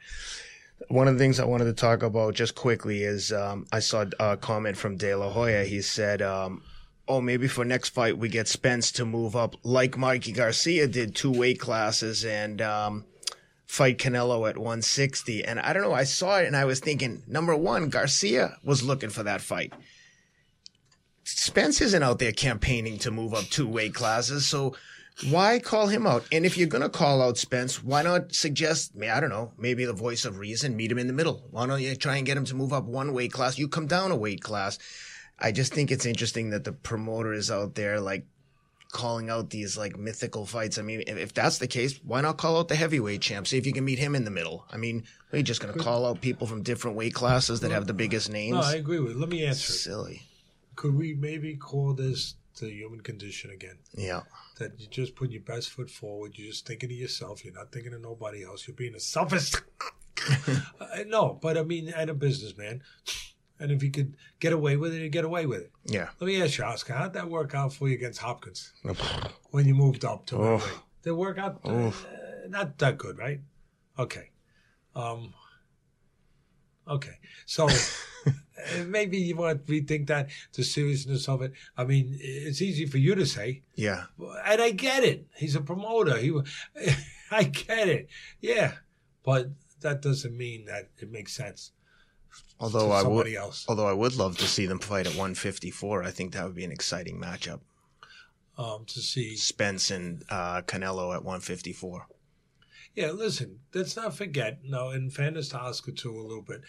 One 0.88 1.08
of 1.08 1.14
the 1.14 1.18
things 1.18 1.40
I 1.40 1.46
wanted 1.46 1.64
to 1.64 1.72
talk 1.72 2.02
about 2.02 2.34
just 2.34 2.54
quickly 2.54 3.02
is 3.02 3.32
um, 3.32 3.66
I 3.72 3.78
saw 3.78 4.04
a 4.20 4.36
comment 4.36 4.76
from 4.76 4.98
De 4.98 5.14
La 5.14 5.30
Hoya. 5.30 5.64
He 5.64 5.80
said, 5.80 6.20
um, 6.20 6.62
"Oh, 7.08 7.20
maybe 7.20 7.48
for 7.48 7.64
next 7.64 7.90
fight 7.90 8.18
we 8.18 8.28
get 8.28 8.48
Spence 8.48 8.92
to 8.92 9.04
move 9.04 9.36
up 9.36 9.56
like 9.62 9.96
Mikey 9.96 10.32
Garcia 10.32 10.86
did, 10.86 11.14
two 11.14 11.32
weight 11.32 11.60
classes, 11.60 12.24
and 12.24 12.60
um, 12.60 13.04
fight 13.66 13.98
Canelo 13.98 14.48
at 14.48 14.58
160." 14.58 15.44
And 15.44 15.60
I 15.60 15.72
don't 15.72 15.82
know. 15.82 15.92
I 15.92 16.04
saw 16.04 16.38
it 16.38 16.46
and 16.46 16.56
I 16.56 16.64
was 16.64 16.80
thinking, 16.80 17.22
number 17.26 17.56
one, 17.56 17.88
Garcia 17.88 18.56
was 18.64 18.82
looking 18.82 19.10
for 19.10 19.22
that 19.22 19.40
fight. 19.40 19.72
Spence 21.24 21.80
isn't 21.80 22.02
out 22.02 22.18
there 22.18 22.32
campaigning 22.32 22.98
to 22.98 23.10
move 23.10 23.34
up 23.34 23.44
two 23.44 23.68
weight 23.68 23.94
classes, 23.94 24.46
so 24.46 24.74
why 25.28 25.58
call 25.58 25.86
him 25.86 26.06
out? 26.06 26.24
And 26.32 26.44
if 26.44 26.56
you're 26.56 26.66
going 26.66 26.82
to 26.82 26.88
call 26.88 27.22
out 27.22 27.38
Spence, 27.38 27.82
why 27.82 28.02
not 28.02 28.34
suggest, 28.34 28.92
I 29.00 29.20
don't 29.20 29.30
know, 29.30 29.52
maybe 29.56 29.84
the 29.84 29.92
voice 29.92 30.24
of 30.24 30.38
reason, 30.38 30.76
meet 30.76 30.90
him 30.90 30.98
in 30.98 31.06
the 31.06 31.12
middle? 31.12 31.46
Why 31.50 31.66
don't 31.66 31.80
you 31.80 31.94
try 31.94 32.16
and 32.16 32.26
get 32.26 32.36
him 32.36 32.44
to 32.46 32.56
move 32.56 32.72
up 32.72 32.84
one 32.84 33.12
weight 33.12 33.32
class? 33.32 33.58
You 33.58 33.68
come 33.68 33.86
down 33.86 34.10
a 34.10 34.16
weight 34.16 34.42
class. 34.42 34.78
I 35.42 35.50
just 35.52 35.74
think 35.74 35.90
it's 35.90 36.06
interesting 36.06 36.50
that 36.50 36.64
the 36.64 36.72
promoter 36.72 37.32
is 37.32 37.50
out 37.50 37.74
there 37.74 38.00
like 38.00 38.26
calling 38.92 39.28
out 39.30 39.50
these 39.50 39.76
like 39.76 39.98
mythical 39.98 40.46
fights. 40.46 40.78
I 40.78 40.82
mean, 40.82 41.02
if, 41.06 41.16
if 41.16 41.34
that's 41.34 41.58
the 41.58 41.66
case, 41.66 41.98
why 42.04 42.20
not 42.20 42.36
call 42.36 42.58
out 42.58 42.68
the 42.68 42.76
heavyweight 42.76 43.20
champ? 43.20 43.48
See 43.48 43.58
if 43.58 43.66
you 43.66 43.72
can 43.72 43.84
meet 43.84 43.98
him 43.98 44.14
in 44.14 44.24
the 44.24 44.30
middle. 44.30 44.64
I 44.70 44.76
mean, 44.76 45.04
are 45.32 45.38
you 45.38 45.42
just 45.42 45.60
going 45.60 45.74
to 45.74 45.80
call 45.80 46.06
out 46.06 46.20
people 46.20 46.46
from 46.46 46.62
different 46.62 46.96
weight 46.96 47.12
classes 47.12 47.60
that 47.60 47.72
have 47.72 47.86
the 47.88 47.94
biggest 47.94 48.30
names? 48.30 48.54
No, 48.54 48.60
I 48.62 48.74
agree 48.74 49.00
with. 49.00 49.16
Let 49.16 49.30
me 49.30 49.44
answer. 49.44 49.72
it. 49.72 49.76
Silly. 49.76 50.22
Could 50.76 50.94
we 50.94 51.14
maybe 51.14 51.56
call 51.56 51.94
this 51.94 52.34
the 52.60 52.70
human 52.70 53.00
condition 53.00 53.50
again? 53.50 53.78
Yeah. 53.94 54.20
That 54.58 54.78
you 54.78 54.86
just 54.86 55.16
put 55.16 55.30
your 55.30 55.42
best 55.42 55.70
foot 55.70 55.90
forward. 55.90 56.32
You're 56.36 56.50
just 56.52 56.66
thinking 56.66 56.90
of 56.90 56.96
yourself. 56.96 57.44
You're 57.44 57.54
not 57.54 57.72
thinking 57.72 57.94
of 57.94 58.00
nobody 58.00 58.44
else. 58.44 58.68
You're 58.68 58.76
being 58.76 58.94
a 58.94 59.00
selfish. 59.00 59.52
Uh, 60.80 61.04
no, 61.06 61.38
but 61.40 61.56
I 61.56 61.62
mean, 61.62 61.88
and 61.88 62.10
a 62.10 62.14
businessman. 62.14 62.82
And 63.62 63.70
if 63.70 63.80
you 63.82 63.90
could 63.92 64.16
get 64.40 64.52
away 64.52 64.76
with 64.76 64.92
it, 64.92 65.00
you 65.02 65.08
get 65.08 65.24
away 65.24 65.46
with 65.46 65.60
it. 65.60 65.70
Yeah. 65.86 66.08
Let 66.18 66.26
me 66.26 66.42
ask 66.42 66.58
you, 66.58 66.64
Oscar, 66.64 66.94
how'd 66.94 67.12
that 67.14 67.30
work 67.30 67.54
out 67.54 67.72
for 67.72 67.88
you 67.88 67.94
against 67.94 68.20
Hopkins 68.20 68.72
when 69.52 69.66
you 69.68 69.74
moved 69.74 70.04
up 70.04 70.26
to 70.26 70.34
middleweight? 70.36 70.62
Did 71.02 71.10
it 71.10 71.12
work 71.12 71.38
out? 71.38 71.60
Uh, 71.64 71.92
not 72.48 72.76
that 72.78 72.98
good, 72.98 73.18
right? 73.18 73.40
Okay. 73.98 74.30
Um, 74.96 75.32
okay. 76.88 77.18
So 77.46 77.68
uh, 78.26 78.30
maybe 78.86 79.18
you 79.18 79.36
want 79.36 79.64
to 79.64 79.72
rethink 79.72 80.08
that, 80.08 80.30
the 80.54 80.64
seriousness 80.64 81.28
of 81.28 81.42
it. 81.42 81.52
I 81.76 81.84
mean, 81.84 82.16
it's 82.20 82.60
easy 82.60 82.86
for 82.86 82.98
you 82.98 83.14
to 83.14 83.26
say, 83.26 83.62
Yeah. 83.76 84.04
and 84.44 84.60
I 84.60 84.70
get 84.72 85.04
it. 85.04 85.26
He's 85.36 85.54
a 85.54 85.60
promoter. 85.60 86.16
He, 86.18 86.36
I 87.30 87.44
get 87.44 87.88
it. 87.88 88.08
Yeah. 88.40 88.72
But 89.22 89.50
that 89.82 90.02
doesn't 90.02 90.36
mean 90.36 90.64
that 90.64 90.90
it 90.98 91.12
makes 91.12 91.32
sense 91.32 91.70
Although 92.62 92.92
I 92.92 93.02
would, 93.02 93.26
else. 93.34 93.66
although 93.68 93.88
I 93.88 93.92
would 93.92 94.14
love 94.14 94.38
to 94.38 94.46
see 94.46 94.66
them 94.66 94.78
fight 94.78 95.06
at 95.06 95.14
154. 95.14 96.04
I 96.04 96.10
think 96.12 96.32
that 96.32 96.44
would 96.44 96.54
be 96.54 96.64
an 96.64 96.70
exciting 96.72 97.20
matchup. 97.20 97.60
Um, 98.56 98.84
to 98.86 99.00
see 99.00 99.36
Spence 99.36 99.90
and 99.90 100.22
uh, 100.30 100.62
Canelo 100.62 101.14
at 101.14 101.24
154. 101.24 102.06
Yeah, 102.94 103.10
listen, 103.10 103.60
let's 103.74 103.96
not 103.96 104.14
forget, 104.14 104.60
no, 104.64 104.90
in 104.90 105.10
fairness 105.10 105.48
to 105.48 105.58
Oscar 105.58 105.92
too, 105.92 106.14
a 106.14 106.20
little 106.20 106.42
bit, 106.42 106.60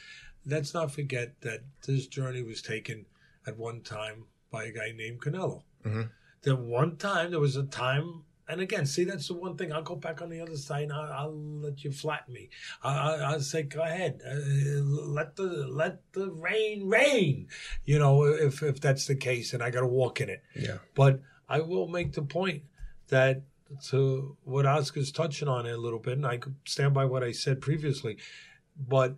let's 0.46 0.74
not 0.74 0.92
forget 0.92 1.40
that 1.42 1.62
this 1.86 2.08
journey 2.08 2.42
was 2.42 2.62
taken 2.62 3.06
at 3.46 3.58
one 3.58 3.82
time 3.82 4.26
by 4.50 4.64
a 4.64 4.72
guy 4.72 4.94
named 4.96 5.22
Canelo. 5.22 5.64
Mhm. 5.86 6.10
There 6.44 6.56
one 6.56 6.96
time, 6.98 7.32
there 7.32 7.40
was 7.42 7.56
a 7.58 7.64
time, 7.64 8.24
and 8.48 8.60
again, 8.60 8.86
see, 8.86 9.06
that's 9.06 9.28
the 9.28 9.36
one 9.36 9.56
thing. 9.56 9.72
I'll 9.72 9.84
go 9.84 9.96
back 9.96 10.22
on 10.22 10.30
the 10.30 10.42
other 10.42 10.58
side 10.58 10.84
and 10.84 10.94
I'll, 10.94 11.14
I'll 11.14 11.38
let 11.38 11.84
you 11.84 11.92
flatten 11.92 12.34
me. 12.34 12.50
I, 12.84 12.90
I, 12.90 13.16
I'll 13.32 13.40
say, 13.40 13.64
go 13.64 13.82
ahead, 13.82 14.22
uh, 14.26 14.36
let 14.84 15.36
the 15.38 15.68
let 15.70 16.02
the 16.12 16.30
rain 16.32 16.88
rain, 16.88 17.48
you 17.86 18.00
know, 18.00 18.24
if 18.24 18.62
if 18.62 18.82
that's 18.82 19.08
the 19.08 19.16
case, 19.16 19.54
and 19.54 19.64
I 19.64 19.70
got 19.70 19.82
to 19.82 19.88
walk 19.88 20.20
in 20.20 20.30
it. 20.30 20.44
Yeah. 20.56 20.80
But 20.94 21.22
I 21.48 21.62
will 21.62 21.88
make 21.88 22.14
the 22.14 22.22
point 22.22 22.64
that 23.08 23.44
to 23.90 24.38
what 24.44 24.66
Oscar's 24.66 25.12
touching 25.12 25.48
on 25.48 25.66
it 25.66 25.72
a 25.72 25.78
little 25.78 26.00
bit, 26.00 26.18
and 26.18 26.26
I 26.26 26.38
could 26.38 26.56
stand 26.66 26.94
by 26.94 27.06
what 27.06 27.24
I 27.24 27.32
said 27.32 27.62
previously, 27.62 28.18
but 28.78 29.16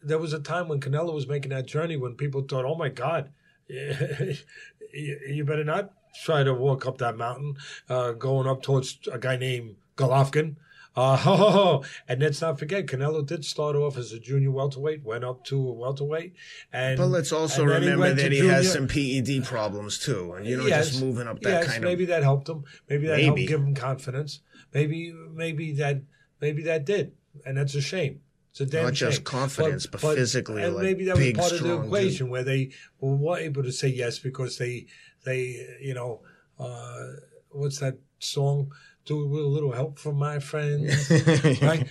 there 0.00 0.18
was 0.18 0.32
a 0.32 0.40
time 0.40 0.68
when 0.68 0.80
Canelo 0.80 1.12
was 1.12 1.26
making 1.26 1.50
that 1.50 1.66
journey 1.66 1.96
when 1.96 2.14
people 2.14 2.42
thought, 2.42 2.64
"Oh 2.64 2.76
my 2.76 2.88
God, 2.88 3.30
you 3.68 5.44
better 5.44 5.64
not 5.64 5.92
try 6.24 6.42
to 6.42 6.54
walk 6.54 6.86
up 6.86 6.98
that 6.98 7.16
mountain, 7.16 7.56
uh, 7.88 8.12
going 8.12 8.46
up 8.46 8.62
towards 8.62 8.98
a 9.12 9.18
guy 9.18 9.36
named 9.36 9.76
Golovkin." 9.96 10.56
Uh, 10.94 11.80
and 12.08 12.20
let's 12.20 12.42
not 12.42 12.58
forget, 12.58 12.84
Canelo 12.86 13.24
did 13.26 13.46
start 13.46 13.76
off 13.76 13.96
as 13.96 14.12
a 14.12 14.18
junior 14.18 14.50
welterweight, 14.50 15.02
went 15.02 15.24
up 15.24 15.42
to 15.44 15.56
a 15.56 15.72
welterweight, 15.72 16.34
and 16.70 16.98
But 16.98 17.06
let's 17.06 17.32
also 17.32 17.66
then 17.66 17.82
he 17.82 17.88
remember 17.88 18.14
that 18.14 18.30
he 18.32 18.46
has 18.46 18.70
some 18.70 18.88
PED 18.88 19.42
problems 19.44 19.98
too, 19.98 20.34
and 20.34 20.46
you 20.46 20.58
know, 20.58 20.66
Yes. 20.66 20.90
just 20.90 21.02
moving 21.02 21.26
up 21.28 21.40
that 21.40 21.48
yes, 21.50 21.66
kind 21.66 21.82
maybe 21.82 21.92
of. 21.94 21.98
Maybe 22.00 22.04
that 22.12 22.22
helped 22.22 22.48
him. 22.48 22.64
Maybe 22.90 23.06
that 23.06 23.20
helped 23.20 23.38
give 23.38 23.60
him 23.60 23.74
confidence. 23.74 24.40
Maybe 24.74 25.14
maybe 25.32 25.72
that 25.72 26.02
maybe 26.42 26.62
that 26.64 26.84
did, 26.84 27.12
and 27.46 27.56
that's 27.56 27.74
a 27.74 27.80
shame. 27.80 28.20
It's 28.50 28.60
a 28.60 28.66
damn 28.66 28.84
Not 28.84 28.92
just 28.92 29.16
shame. 29.16 29.24
confidence, 29.24 29.86
but 29.86 30.02
physically, 30.02 30.62
and 30.62 30.74
like, 30.74 30.82
maybe 30.84 31.06
that 31.06 31.16
was 31.16 31.32
part 31.32 31.52
of 31.52 31.58
the 31.60 31.64
strong 31.64 31.76
dude. 31.78 31.86
equation 31.86 32.28
where 32.28 32.44
they 32.44 32.70
were 33.00 33.38
able 33.38 33.62
to 33.62 33.72
say 33.72 33.88
yes 33.88 34.18
because 34.18 34.58
they 34.58 34.88
they 35.24 35.78
you 35.80 35.94
know 35.94 36.20
uh, 36.58 37.06
what's 37.50 37.78
that 37.78 37.98
song? 38.18 38.72
Do 39.04 39.26
with 39.26 39.42
a 39.42 39.46
little 39.48 39.72
help 39.72 39.98
from 39.98 40.16
my 40.16 40.38
friends, 40.38 41.10
right? 41.62 41.88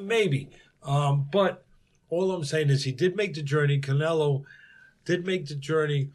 Maybe, 0.00 0.48
um, 0.82 1.28
but 1.30 1.64
all 2.08 2.32
I'm 2.32 2.44
saying 2.44 2.70
is 2.70 2.84
he 2.84 2.92
did 2.92 3.16
make 3.16 3.34
the 3.34 3.42
journey. 3.42 3.78
Canelo 3.78 4.44
did 5.04 5.26
make 5.26 5.46
the 5.46 5.54
journey 5.54 6.08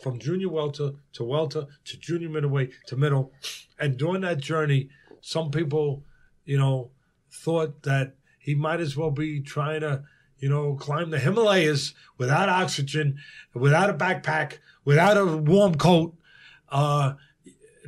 from 0.00 0.20
junior 0.20 0.48
welter 0.48 0.92
to 1.14 1.24
welter 1.24 1.66
to 1.84 1.96
junior 1.96 2.28
middleweight 2.28 2.72
to 2.86 2.96
middle, 2.96 3.32
and 3.80 3.96
during 3.96 4.20
that 4.22 4.38
journey, 4.38 4.90
some 5.20 5.50
people, 5.50 6.04
you 6.44 6.58
know, 6.58 6.90
thought 7.30 7.82
that 7.82 8.14
he 8.38 8.54
might 8.54 8.80
as 8.80 8.96
well 8.96 9.10
be 9.10 9.40
trying 9.40 9.80
to, 9.80 10.02
you 10.38 10.48
know, 10.48 10.74
climb 10.74 11.10
the 11.10 11.18
Himalayas 11.18 11.94
without 12.18 12.48
oxygen, 12.48 13.18
without 13.54 13.90
a 13.90 13.94
backpack, 13.94 14.58
without 14.84 15.16
a 15.16 15.24
warm 15.26 15.74
coat. 15.76 16.14
Uh, 16.68 17.14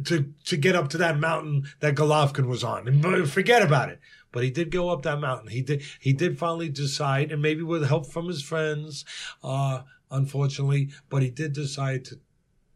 to 0.04 0.32
to 0.44 0.56
get 0.56 0.74
up 0.74 0.88
to 0.88 0.98
that 0.98 1.18
mountain 1.20 1.64
that 1.80 1.94
Golovkin 1.94 2.46
was 2.48 2.64
on. 2.64 2.88
And 2.88 3.30
forget 3.30 3.62
about 3.62 3.90
it. 3.90 4.00
But 4.32 4.42
he 4.42 4.50
did 4.50 4.72
go 4.72 4.88
up 4.88 5.02
that 5.02 5.20
mountain. 5.20 5.48
He 5.48 5.62
did 5.62 5.82
he 6.00 6.12
did 6.12 6.36
finally 6.38 6.68
decide, 6.68 7.30
and 7.30 7.40
maybe 7.40 7.62
with 7.62 7.86
help 7.86 8.10
from 8.10 8.26
his 8.26 8.42
friends, 8.42 9.04
uh, 9.44 9.82
unfortunately, 10.10 10.90
but 11.08 11.22
he 11.22 11.30
did 11.30 11.52
decide 11.52 12.04
to 12.06 12.18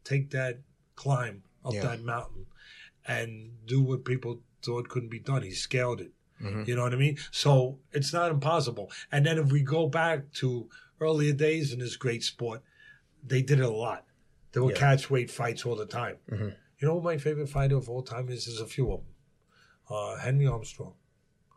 take 0.05 0.31
that 0.31 0.61
climb 0.95 1.43
up 1.65 1.75
Yeah. 1.75 1.83
that 1.89 2.05
mountain 2.05 2.47
and 3.07 3.51
do 3.67 3.83
what 3.83 4.05
people 4.05 4.41
thought 4.65 4.89
couldn't 4.89 5.09
be 5.11 5.19
done. 5.19 5.43
He 5.43 5.51
scaled 5.51 6.01
it. 6.01 6.13
Mhm. 6.41 6.69
You 6.69 6.77
know 6.77 6.83
what 6.85 6.95
I 6.95 6.97
mean? 6.97 7.19
So 7.33 7.81
it's 7.93 8.13
not 8.13 8.31
impossible. 8.31 8.93
And 9.11 9.27
then 9.27 9.39
if 9.39 9.51
we 9.51 9.63
go 9.63 9.89
back 9.89 10.33
to 10.35 10.71
earlier 11.01 11.33
days 11.33 11.73
in 11.73 11.81
this 11.81 11.97
great 11.97 12.23
sport, 12.23 12.63
they 13.27 13.43
did 13.43 13.59
it 13.59 13.65
a 13.65 13.71
lot. 13.71 14.05
There 14.53 14.63
were 14.65 14.73
Yeah. 14.73 14.79
catch 14.79 15.11
weight 15.11 15.31
fights 15.31 15.65
all 15.67 15.77
the 15.77 15.87
time. 15.87 16.19
Mhm. 16.29 16.57
You 16.79 16.89
know 16.89 16.95
what 16.97 17.05
my 17.05 17.19
favorite 17.19 17.49
fighter 17.49 17.77
of 17.77 17.89
all 17.89 18.03
time 18.03 18.29
is? 18.29 18.47
There's 18.47 18.61
a 18.61 18.67
few 18.67 18.91
of 18.93 19.01
them. 19.05 19.15
Uh, 19.91 20.17
Henry 20.17 20.47
Armstrong. 20.47 20.95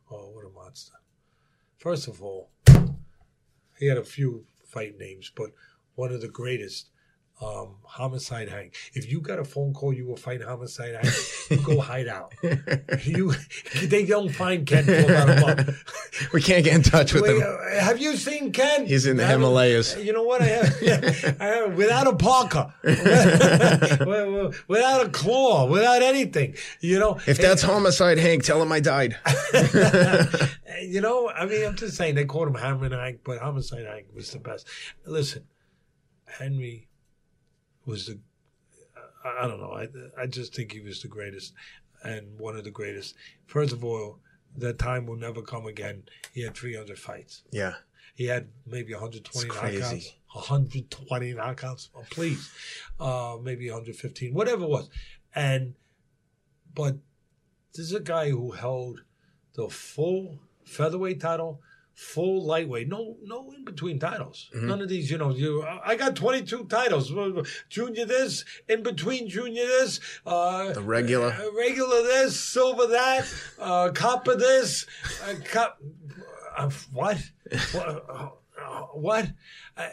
Oh, 0.09 0.29
what 0.29 0.45
a 0.45 0.49
monster. 0.49 0.95
First 1.77 2.07
of 2.07 2.21
all, 2.21 2.49
he 3.77 3.87
had 3.87 3.97
a 3.97 4.03
few 4.03 4.45
fight 4.65 4.97
names, 4.97 5.31
but 5.35 5.51
one 5.95 6.11
of 6.13 6.21
the 6.21 6.27
greatest, 6.27 6.90
um, 7.41 7.75
Homicide 7.83 8.49
Hank. 8.49 8.75
If 8.93 9.11
you 9.11 9.19
got 9.19 9.39
a 9.39 9.43
phone 9.43 9.73
call, 9.73 9.93
you 9.93 10.05
will 10.05 10.15
fighting 10.15 10.47
Homicide 10.47 10.95
Hank, 10.95 11.13
you 11.49 11.57
go 11.57 11.79
hide 11.91 12.07
out. 12.07 12.33
You, 13.03 13.33
they 13.83 14.05
don't 14.05 14.29
find 14.29 14.65
Ken 14.65 14.83
for 14.85 14.99
about 14.99 15.29
a 15.29 15.41
month. 15.41 16.29
we 16.33 16.41
can't 16.41 16.63
get 16.63 16.75
in 16.75 16.83
touch 16.83 17.13
with 17.13 17.23
Wait, 17.23 17.37
him. 17.37 17.43
uh, 17.43 17.79
have 17.79 17.99
you 17.99 18.15
seen 18.15 18.51
Ken? 18.51 18.85
He's 18.85 19.05
in 19.05 19.17
the 19.17 19.25
Himalayas. 19.25 19.97
You 19.97 20.13
know 20.13 20.23
what? 20.23 20.41
I 20.41 20.45
have, 20.45 21.37
I 21.41 21.45
have 21.45 21.75
without 21.75 22.07
a 22.07 22.15
parka, 22.15 22.73
without 24.67 25.05
a 25.05 25.09
claw, 25.11 25.65
without 25.67 26.01
anything. 26.01 26.55
You 26.79 26.99
know, 26.99 27.19
If 27.27 27.37
that's 27.39 27.61
homicide, 27.61 28.17
Hank, 28.17 28.43
tell 28.43 28.61
him 28.61 28.71
I 28.71 28.79
died. 28.79 29.17
you 30.83 31.01
know, 31.01 31.29
I 31.29 31.45
mean, 31.45 31.65
I'm 31.65 31.75
just 31.75 31.97
saying 31.97 32.15
they 32.15 32.25
called 32.25 32.47
him 32.47 32.55
Hammer 32.55 32.89
Hank, 32.89 33.21
but 33.23 33.39
Homicide 33.39 33.85
Hank 33.85 34.07
was 34.15 34.31
the 34.31 34.39
best. 34.39 34.67
Listen, 35.05 35.45
Henry 36.25 36.87
was 37.85 38.07
the. 38.07 38.19
I, 39.23 39.47
don't 39.47 39.59
know. 39.59 39.71
I 39.73 39.87
I 40.21 40.25
just 40.25 40.55
think 40.55 40.71
he 40.71 40.79
was 40.81 41.01
the 41.01 41.07
greatest 41.07 41.53
and 42.03 42.39
one 42.39 42.55
of 42.55 42.63
the 42.63 42.71
greatest. 42.71 43.15
First 43.45 43.71
of 43.73 43.83
all, 43.85 44.19
that 44.57 44.79
time 44.79 45.05
will 45.05 45.15
never 45.15 45.41
come 45.41 45.65
again. 45.67 46.03
He 46.33 46.41
had 46.43 46.55
300 46.55 46.97
fights. 46.97 47.43
Yeah. 47.51 47.73
He 48.15 48.25
had 48.25 48.47
maybe 48.65 48.93
120 48.93 49.47
It's 49.47 49.55
knockouts. 49.55 49.59
crazy. 49.59 50.15
120 50.33 51.33
knockouts. 51.35 51.89
Oh, 51.95 52.03
please. 52.09 52.49
Uh, 52.99 53.37
maybe 53.41 53.69
115, 53.69 54.33
whatever 54.33 54.63
it 54.63 54.69
was. 54.69 54.89
And, 55.35 55.75
but 56.73 56.97
this 57.73 57.85
is 57.85 57.93
a 57.93 57.99
guy 57.99 58.29
who 58.29 58.51
held 58.51 59.03
the 59.53 59.69
full 59.69 60.39
featherweight 60.65 61.21
title, 61.21 61.61
full 62.01 62.43
lightweight, 62.43 62.89
no, 62.89 63.15
no 63.23 63.51
in 63.55 63.63
between 63.63 63.99
titles. 63.99 64.49
Mm-hmm. 64.55 64.67
None 64.67 64.81
of 64.81 64.89
these, 64.89 65.11
you 65.11 65.17
know, 65.17 65.29
you, 65.29 65.63
I 65.85 65.95
got 65.95 66.15
22 66.15 66.65
titles. 66.65 67.13
Junior 67.69 68.05
this, 68.05 68.43
in 68.67 68.81
between 68.81 69.29
junior 69.29 69.65
this, 69.65 69.99
uh, 70.25 70.73
The 70.73 70.81
regular. 70.81 71.27
uh, 71.27 71.53
regular 71.55 72.01
this, 72.01 72.39
silver 72.39 72.87
that, 72.87 73.31
uh, 73.59 73.91
copper 73.93 74.35
this, 74.35 74.87
uh, 75.23 75.35
cop, 75.45 75.79
uh, 76.57 76.69
what? 76.91 77.17
what? 77.71 78.37
Uh, 78.63 78.81
what? 78.93 79.27
Uh, 79.77 79.87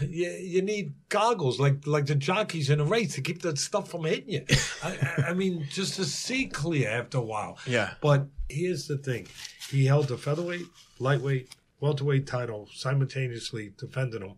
you, 0.00 0.30
you 0.30 0.62
need 0.62 0.94
goggles 1.08 1.58
like 1.60 1.86
like 1.86 2.06
the 2.06 2.14
jockeys 2.14 2.70
in 2.70 2.80
a 2.80 2.84
race 2.84 3.14
to 3.14 3.20
keep 3.20 3.42
that 3.42 3.58
stuff 3.58 3.90
from 3.90 4.04
hitting 4.04 4.30
you. 4.30 4.44
I, 4.82 5.24
I- 5.28 5.34
mean, 5.34 5.66
just 5.70 5.94
to 5.96 6.04
see 6.04 6.46
clear 6.46 6.88
after 6.88 7.18
a 7.18 7.22
while. 7.22 7.58
Yeah. 7.66 7.94
But 8.00 8.26
here's 8.48 8.86
the 8.86 8.98
thing: 8.98 9.26
he 9.70 9.84
held 9.86 10.08
the 10.08 10.16
featherweight, 10.16 10.66
lightweight, 10.98 11.54
welterweight 11.80 12.26
title 12.26 12.68
simultaneously, 12.74 13.72
defending 13.78 14.20
them, 14.20 14.34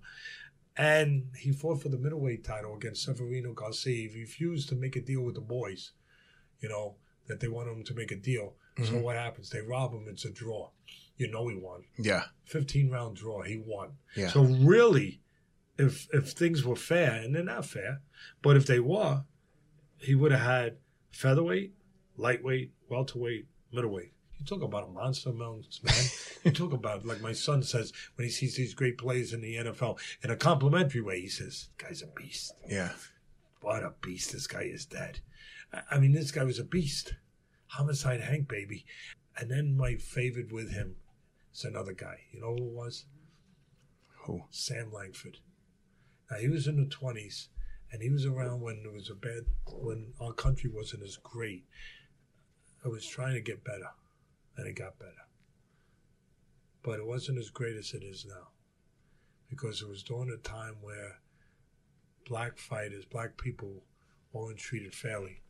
and 0.76 1.24
he 1.38 1.52
fought 1.52 1.82
for 1.82 1.88
the 1.88 1.98
middleweight 1.98 2.44
title 2.44 2.74
against 2.76 3.06
Ceferino 3.08 3.54
Garcia. 3.54 4.08
He 4.10 4.20
refused 4.20 4.68
to 4.70 4.74
make 4.74 4.96
a 4.96 5.00
deal 5.00 5.22
with 5.22 5.34
the 5.34 5.40
boys. 5.40 5.92
You 6.60 6.68
know 6.68 6.96
that 7.28 7.40
they 7.40 7.48
wanted 7.48 7.72
him 7.72 7.84
to 7.84 7.94
make 7.94 8.10
a 8.10 8.16
deal. 8.16 8.54
So 8.84 8.96
what 8.96 9.16
happens? 9.16 9.50
They 9.50 9.60
rob 9.60 9.92
him. 9.92 10.06
It's 10.08 10.24
a 10.24 10.30
draw. 10.30 10.70
You 11.20 11.30
know 11.30 11.48
he 11.48 11.54
won. 11.54 11.84
Yeah. 11.98 12.24
15 12.44 12.88
round 12.88 13.16
draw. 13.16 13.42
He 13.42 13.62
won. 13.62 13.90
Yeah. 14.16 14.28
So 14.30 14.40
really, 14.42 15.20
if 15.76 16.08
if 16.14 16.30
things 16.30 16.64
were 16.64 16.76
fair, 16.76 17.12
and 17.12 17.34
they're 17.34 17.44
not 17.44 17.66
fair, 17.66 18.00
but 18.40 18.56
if 18.56 18.66
they 18.66 18.80
were, 18.80 19.24
he 19.98 20.14
would 20.14 20.32
have 20.32 20.40
had 20.40 20.76
featherweight, 21.10 21.74
lightweight, 22.16 22.72
welterweight, 22.88 23.48
middleweight. 23.70 24.12
You 24.38 24.46
talk 24.46 24.62
about 24.62 24.88
a 24.88 24.92
monster 24.92 25.30
man. 25.30 25.62
you 26.44 26.52
talk 26.52 26.72
about 26.72 27.04
like 27.04 27.20
my 27.20 27.34
son 27.34 27.62
says 27.62 27.92
when 28.14 28.26
he 28.26 28.30
sees 28.32 28.56
these 28.56 28.72
great 28.72 28.96
players 28.96 29.34
in 29.34 29.42
the 29.42 29.56
NFL 29.56 29.98
in 30.22 30.30
a 30.30 30.36
complimentary 30.36 31.02
way. 31.02 31.20
He 31.20 31.28
says, 31.28 31.68
"Guy's 31.76 32.00
a 32.00 32.06
beast. 32.06 32.54
Yeah. 32.66 32.92
What 33.60 33.82
a 33.82 33.92
beast! 34.00 34.32
This 34.32 34.46
guy 34.46 34.62
is 34.62 34.86
dead." 34.86 35.20
I 35.90 35.98
mean, 35.98 36.12
this 36.12 36.30
guy 36.30 36.44
was 36.44 36.58
a 36.58 36.64
beast. 36.64 37.12
Homicide 37.66 38.22
Hank, 38.22 38.48
baby. 38.48 38.86
And 39.36 39.50
then 39.50 39.76
my 39.76 39.96
favorite 39.96 40.50
with 40.50 40.72
him 40.72 40.96
is 41.52 41.64
another 41.64 41.92
guy. 41.92 42.20
You 42.32 42.40
know 42.40 42.54
who 42.54 42.66
it 42.66 42.72
was? 42.72 43.04
Who? 44.24 44.42
Sam 44.50 44.92
Langford. 44.92 45.38
Now 46.30 46.38
he 46.38 46.48
was 46.48 46.66
in 46.66 46.76
the 46.76 46.86
twenties, 46.86 47.48
and 47.90 48.02
he 48.02 48.10
was 48.10 48.26
around 48.26 48.60
when 48.60 48.82
there 48.82 48.92
was 48.92 49.10
a 49.10 49.14
bad 49.14 49.44
when 49.66 50.12
our 50.20 50.32
country 50.32 50.70
wasn't 50.72 51.02
as 51.02 51.16
great. 51.16 51.64
I 52.84 52.88
was 52.88 53.06
trying 53.06 53.34
to 53.34 53.40
get 53.40 53.64
better, 53.64 53.90
and 54.56 54.66
it 54.66 54.78
got 54.78 54.98
better. 54.98 55.12
But 56.82 56.98
it 56.98 57.06
wasn't 57.06 57.38
as 57.38 57.50
great 57.50 57.76
as 57.76 57.92
it 57.92 58.02
is 58.02 58.24
now, 58.26 58.48
because 59.48 59.82
it 59.82 59.88
was 59.88 60.02
during 60.02 60.30
a 60.30 60.36
time 60.36 60.76
where 60.80 61.18
black 62.26 62.56
fighters, 62.56 63.04
black 63.04 63.36
people, 63.36 63.82
weren't 64.32 64.58
treated 64.58 64.94
fairly, 64.94 65.42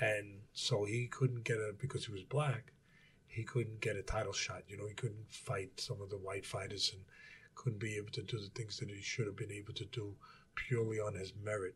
and 0.00 0.40
so 0.52 0.84
he 0.84 1.06
couldn't 1.06 1.44
get 1.44 1.58
a 1.58 1.72
because 1.78 2.06
he 2.06 2.12
was 2.12 2.24
black. 2.24 2.72
He 3.36 3.44
couldn't 3.44 3.82
get 3.82 3.96
a 3.96 4.02
title 4.02 4.32
shot. 4.32 4.62
You 4.66 4.78
know, 4.78 4.86
he 4.86 4.94
couldn't 4.94 5.30
fight 5.30 5.78
some 5.78 6.00
of 6.00 6.08
the 6.08 6.16
white 6.16 6.46
fighters 6.46 6.90
and 6.94 7.02
couldn't 7.54 7.78
be 7.78 7.98
able 7.98 8.10
to 8.12 8.22
do 8.22 8.38
the 8.38 8.48
things 8.54 8.78
that 8.78 8.88
he 8.88 9.02
should 9.02 9.26
have 9.26 9.36
been 9.36 9.52
able 9.52 9.74
to 9.74 9.84
do 9.84 10.14
purely 10.54 10.98
on 10.98 11.12
his 11.12 11.34
merit 11.44 11.74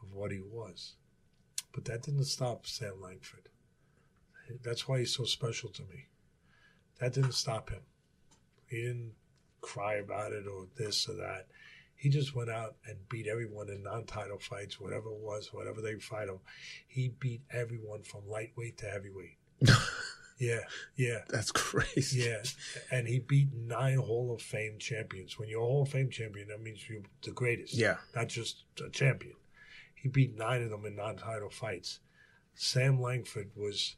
of 0.00 0.14
what 0.14 0.30
he 0.30 0.38
was. 0.38 0.94
But 1.72 1.86
that 1.86 2.02
didn't 2.02 2.26
stop 2.26 2.68
Sam 2.68 3.00
Langford. 3.00 3.48
That's 4.62 4.86
why 4.86 5.00
he's 5.00 5.12
so 5.12 5.24
special 5.24 5.70
to 5.70 5.82
me. 5.82 6.06
That 7.00 7.14
didn't 7.14 7.34
stop 7.34 7.70
him. 7.70 7.82
He 8.68 8.82
didn't 8.82 9.14
cry 9.60 9.94
about 9.94 10.30
it 10.30 10.46
or 10.46 10.68
this 10.76 11.08
or 11.08 11.14
that. 11.14 11.48
He 11.96 12.10
just 12.10 12.36
went 12.36 12.50
out 12.50 12.76
and 12.86 13.08
beat 13.08 13.26
everyone 13.26 13.70
in 13.70 13.82
non-title 13.82 14.38
fights, 14.38 14.78
whatever 14.78 15.08
it 15.08 15.20
was, 15.20 15.52
whatever 15.52 15.80
they 15.80 15.94
fight 15.94 16.28
him. 16.28 16.38
He 16.86 17.08
beat 17.08 17.42
everyone 17.50 18.04
from 18.04 18.28
lightweight 18.28 18.78
to 18.78 18.86
heavyweight. 18.86 19.38
yeah, 20.42 20.60
yeah. 20.96 21.18
That's 21.28 21.52
crazy. 21.52 22.20
Yeah, 22.28 22.42
and 22.90 23.06
he 23.06 23.20
beat 23.20 23.48
nine 23.54 23.98
Hall 23.98 24.34
of 24.34 24.42
Fame 24.42 24.78
champions. 24.78 25.38
When 25.38 25.48
you're 25.48 25.62
a 25.62 25.66
Hall 25.66 25.82
of 25.82 25.88
Fame 25.88 26.10
champion, 26.10 26.48
that 26.48 26.60
means 26.60 26.88
you're 26.88 27.02
the 27.22 27.30
greatest. 27.30 27.74
Yeah. 27.74 27.96
not 28.14 28.28
just 28.28 28.64
a 28.84 28.90
champion. 28.90 29.34
He 29.94 30.08
beat 30.08 30.36
nine 30.36 30.62
of 30.62 30.70
them 30.70 30.84
in 30.84 30.96
non-title 30.96 31.50
fights. 31.50 32.00
Sam 32.54 33.00
Langford 33.00 33.50
was. 33.56 33.96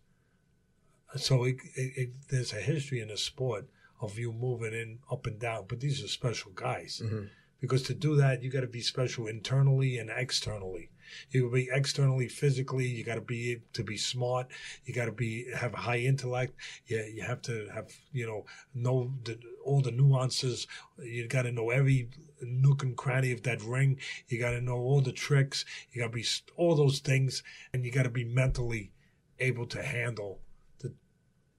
So 1.16 1.44
it, 1.44 1.56
it, 1.76 1.92
it, 1.96 2.10
there's 2.28 2.52
a 2.52 2.56
history 2.56 3.00
in 3.00 3.08
the 3.08 3.16
sport 3.16 3.66
of 4.00 4.18
you 4.18 4.32
moving 4.32 4.74
in 4.74 4.98
up 5.10 5.26
and 5.26 5.38
down, 5.38 5.64
but 5.68 5.80
these 5.80 6.04
are 6.04 6.08
special 6.08 6.52
guys. 6.54 7.00
Mm-hmm. 7.02 7.24
Because 7.64 7.82
to 7.84 7.94
do 7.94 8.14
that, 8.16 8.42
you 8.42 8.50
got 8.50 8.60
to 8.60 8.66
be 8.66 8.82
special 8.82 9.26
internally 9.26 9.96
and 9.96 10.10
externally. 10.14 10.90
You 11.30 11.40
got 11.40 11.46
to 11.46 11.54
be 11.54 11.70
externally, 11.72 12.28
physically. 12.28 12.86
You 12.86 13.04
got 13.04 13.14
to 13.14 13.22
be 13.22 13.62
to 13.72 13.82
be 13.82 13.96
smart. 13.96 14.48
You 14.84 14.92
got 14.92 15.06
to 15.06 15.12
be 15.12 15.50
have 15.50 15.72
a 15.72 15.78
high 15.78 16.00
intellect. 16.00 16.56
You, 16.88 16.98
you 16.98 17.22
have 17.22 17.40
to 17.42 17.66
have 17.72 17.90
you 18.12 18.26
know 18.26 18.44
know 18.74 19.14
the, 19.24 19.38
all 19.64 19.80
the 19.80 19.92
nuances. 19.92 20.66
You 21.02 21.26
got 21.26 21.42
to 21.42 21.52
know 21.52 21.70
every 21.70 22.10
nook 22.42 22.82
and 22.82 22.94
cranny 22.98 23.32
of 23.32 23.42
that 23.44 23.62
ring. 23.62 23.98
You 24.28 24.38
got 24.38 24.50
to 24.50 24.60
know 24.60 24.76
all 24.76 25.00
the 25.00 25.12
tricks. 25.12 25.64
You 25.90 26.02
got 26.02 26.08
to 26.08 26.18
be 26.18 26.26
all 26.58 26.74
those 26.74 26.98
things, 26.98 27.42
and 27.72 27.82
you 27.82 27.90
got 27.90 28.02
to 28.02 28.10
be 28.10 28.24
mentally 28.24 28.92
able 29.40 29.64
to 29.68 29.82
handle 29.82 30.40
the 30.80 30.92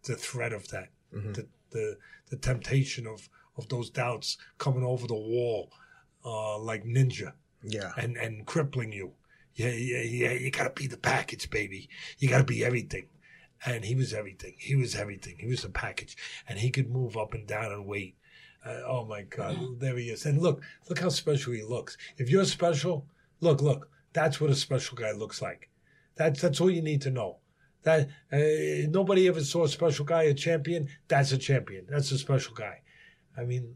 the 0.03 0.15
threat 0.15 0.53
of 0.53 0.67
that, 0.67 0.89
mm-hmm. 1.11 1.31
the, 1.31 1.47
the 1.71 1.97
the 2.29 2.37
temptation 2.37 3.07
of 3.07 3.27
of 3.57 3.67
those 3.69 3.89
doubts 3.89 4.37
coming 4.59 4.83
over 4.83 5.07
the 5.07 5.15
wall 5.15 5.71
uh, 6.25 6.57
like 6.59 6.83
ninja 6.83 7.33
Yeah. 7.63 7.91
and 7.97 8.17
and 8.17 8.45
crippling 8.45 8.91
you. 8.91 9.13
Yeah, 9.55 9.69
yeah, 9.71 10.01
yeah. 10.01 10.31
You 10.33 10.51
gotta 10.51 10.71
be 10.71 10.87
the 10.87 10.97
package, 10.97 11.49
baby. 11.49 11.87
You 12.17 12.27
gotta 12.29 12.43
be 12.43 12.65
everything. 12.65 13.07
And 13.65 13.85
he 13.85 13.95
was 13.95 14.13
everything. 14.13 14.55
He 14.57 14.75
was 14.75 14.95
everything. 14.95 15.37
He 15.39 15.47
was 15.47 15.61
the 15.61 15.69
package, 15.69 16.17
and 16.47 16.59
he 16.59 16.69
could 16.69 16.89
move 16.89 17.15
up 17.17 17.33
and 17.33 17.47
down 17.47 17.71
and 17.71 17.85
wait. 17.85 18.15
Uh, 18.65 18.81
oh 18.85 19.05
my 19.05 19.21
God, 19.21 19.79
there 19.79 19.95
he 19.97 20.09
is. 20.09 20.25
And 20.25 20.41
look, 20.41 20.61
look 20.89 20.99
how 20.99 21.09
special 21.09 21.53
he 21.53 21.61
looks. 21.63 21.97
If 22.17 22.29
you're 22.29 22.45
special, 22.45 23.07
look, 23.39 23.61
look. 23.61 23.89
That's 24.11 24.41
what 24.41 24.49
a 24.49 24.55
special 24.55 24.97
guy 24.97 25.11
looks 25.11 25.41
like. 25.41 25.69
That's 26.15 26.41
that's 26.41 26.59
all 26.61 26.69
you 26.69 26.81
need 26.81 27.01
to 27.03 27.11
know. 27.11 27.37
That 27.83 28.09
uh, 28.33 28.89
nobody 28.89 29.27
ever 29.27 29.43
saw 29.43 29.63
a 29.65 29.69
special 29.69 30.05
guy, 30.05 30.23
a 30.23 30.33
champion. 30.33 30.87
That's 31.07 31.31
a 31.31 31.37
champion. 31.37 31.85
That's 31.89 32.11
a 32.11 32.17
special 32.17 32.55
guy. 32.55 32.81
I 33.37 33.43
mean, 33.43 33.75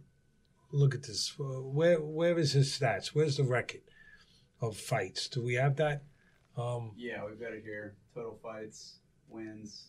look 0.71 0.95
at 0.95 1.03
this. 1.03 1.33
Uh, 1.39 1.61
Where 1.61 1.99
where 1.99 2.37
is 2.37 2.53
his 2.53 2.69
stats? 2.77 3.07
Where's 3.07 3.37
the 3.37 3.43
record 3.43 3.81
of 4.61 4.77
fights? 4.77 5.27
Do 5.27 5.43
we 5.43 5.55
have 5.55 5.75
that? 5.77 6.03
Um, 6.57 6.91
Yeah, 6.97 7.25
we've 7.25 7.39
got 7.39 7.53
it 7.53 7.63
here. 7.63 7.95
Total 8.13 8.37
fights, 8.41 8.99
wins, 9.29 9.85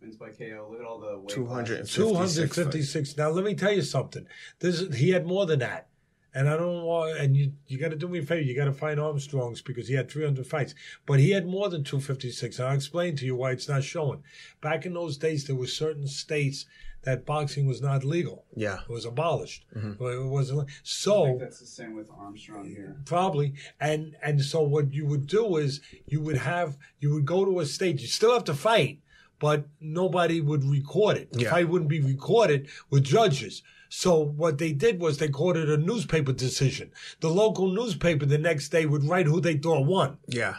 wins 0.00 0.16
by 0.16 0.30
KO. 0.30 0.68
Look 0.70 0.80
at 0.80 0.86
all 0.86 1.00
the 1.00 1.18
weight 1.18 1.28
200. 1.28 1.86
256. 1.86 3.16
Now 3.16 3.30
let 3.30 3.44
me 3.44 3.54
tell 3.54 3.72
you 3.72 3.82
something. 3.82 4.26
This 4.60 4.80
is, 4.80 4.96
he 4.96 5.10
had 5.10 5.26
more 5.26 5.46
than 5.46 5.58
that. 5.60 5.88
And 6.36 6.48
I 6.48 6.56
don't 6.56 6.82
want 6.82 7.16
and 7.18 7.36
you 7.36 7.52
you 7.68 7.78
got 7.78 7.90
to 7.90 7.96
do 7.96 8.08
me 8.08 8.18
a 8.18 8.22
favor. 8.22 8.40
You 8.42 8.56
got 8.56 8.64
to 8.64 8.72
find 8.72 8.98
Armstrong's 8.98 9.62
because 9.62 9.86
he 9.86 9.94
had 9.94 10.10
300 10.10 10.44
fights, 10.44 10.74
but 11.06 11.20
he 11.20 11.30
had 11.30 11.46
more 11.46 11.68
than 11.68 11.84
256. 11.84 12.58
And 12.58 12.68
I'll 12.68 12.74
explain 12.74 13.14
to 13.16 13.24
you 13.24 13.36
why 13.36 13.52
it's 13.52 13.68
not 13.68 13.84
showing. 13.84 14.22
Back 14.60 14.84
in 14.84 14.94
those 14.94 15.16
days, 15.16 15.44
there 15.44 15.54
were 15.54 15.68
certain 15.68 16.08
states 16.08 16.66
that 17.04 17.24
boxing 17.26 17.66
was 17.66 17.80
not 17.80 18.04
legal. 18.04 18.44
Yeah. 18.56 18.80
It 18.88 18.88
was 18.92 19.04
abolished. 19.04 19.64
Mm-hmm. 19.76 20.02
Well, 20.02 20.12
It 20.22 20.26
wasn't. 20.26 20.60
I 20.60 20.64
think 20.64 20.70
So 20.82 21.36
that's 21.40 21.60
the 21.60 21.66
same 21.66 21.94
with 21.96 22.08
Armstrong 22.10 22.66
here. 22.66 22.96
probably 23.04 23.54
and 23.80 24.16
and 24.22 24.42
so 24.42 24.62
what 24.62 24.92
you 24.92 25.04
would 25.06 25.26
do 25.26 25.56
is 25.56 25.80
you 26.06 26.20
would 26.20 26.38
have 26.38 26.76
you 27.00 27.12
would 27.14 27.26
go 27.26 27.44
to 27.44 27.60
a 27.60 27.66
stage 27.66 28.00
you 28.02 28.08
still 28.08 28.32
have 28.32 28.44
to 28.44 28.54
fight 28.54 29.00
but 29.38 29.66
nobody 29.80 30.40
would 30.40 30.64
record 30.64 31.16
it 31.16 31.32
the 31.32 31.42
Yeah. 31.42 31.50
fight 31.50 31.68
wouldn't 31.68 31.90
be 31.90 32.00
recorded 32.00 32.68
with 32.90 33.04
judges 33.04 33.62
so 33.88 34.12
what 34.24 34.58
they 34.58 34.72
did 34.72 34.98
was 35.00 35.18
they 35.18 35.28
called 35.28 35.56
it 35.56 35.68
a 35.68 35.76
newspaper 35.76 36.32
decision 36.32 36.90
the 37.20 37.30
local 37.30 37.68
newspaper 37.80 38.26
the 38.26 38.38
next 38.38 38.68
day 38.70 38.86
would 38.86 39.04
write 39.04 39.26
who 39.26 39.40
they 39.40 39.56
thought 39.56 39.84
won 39.86 40.18
Yeah. 40.28 40.56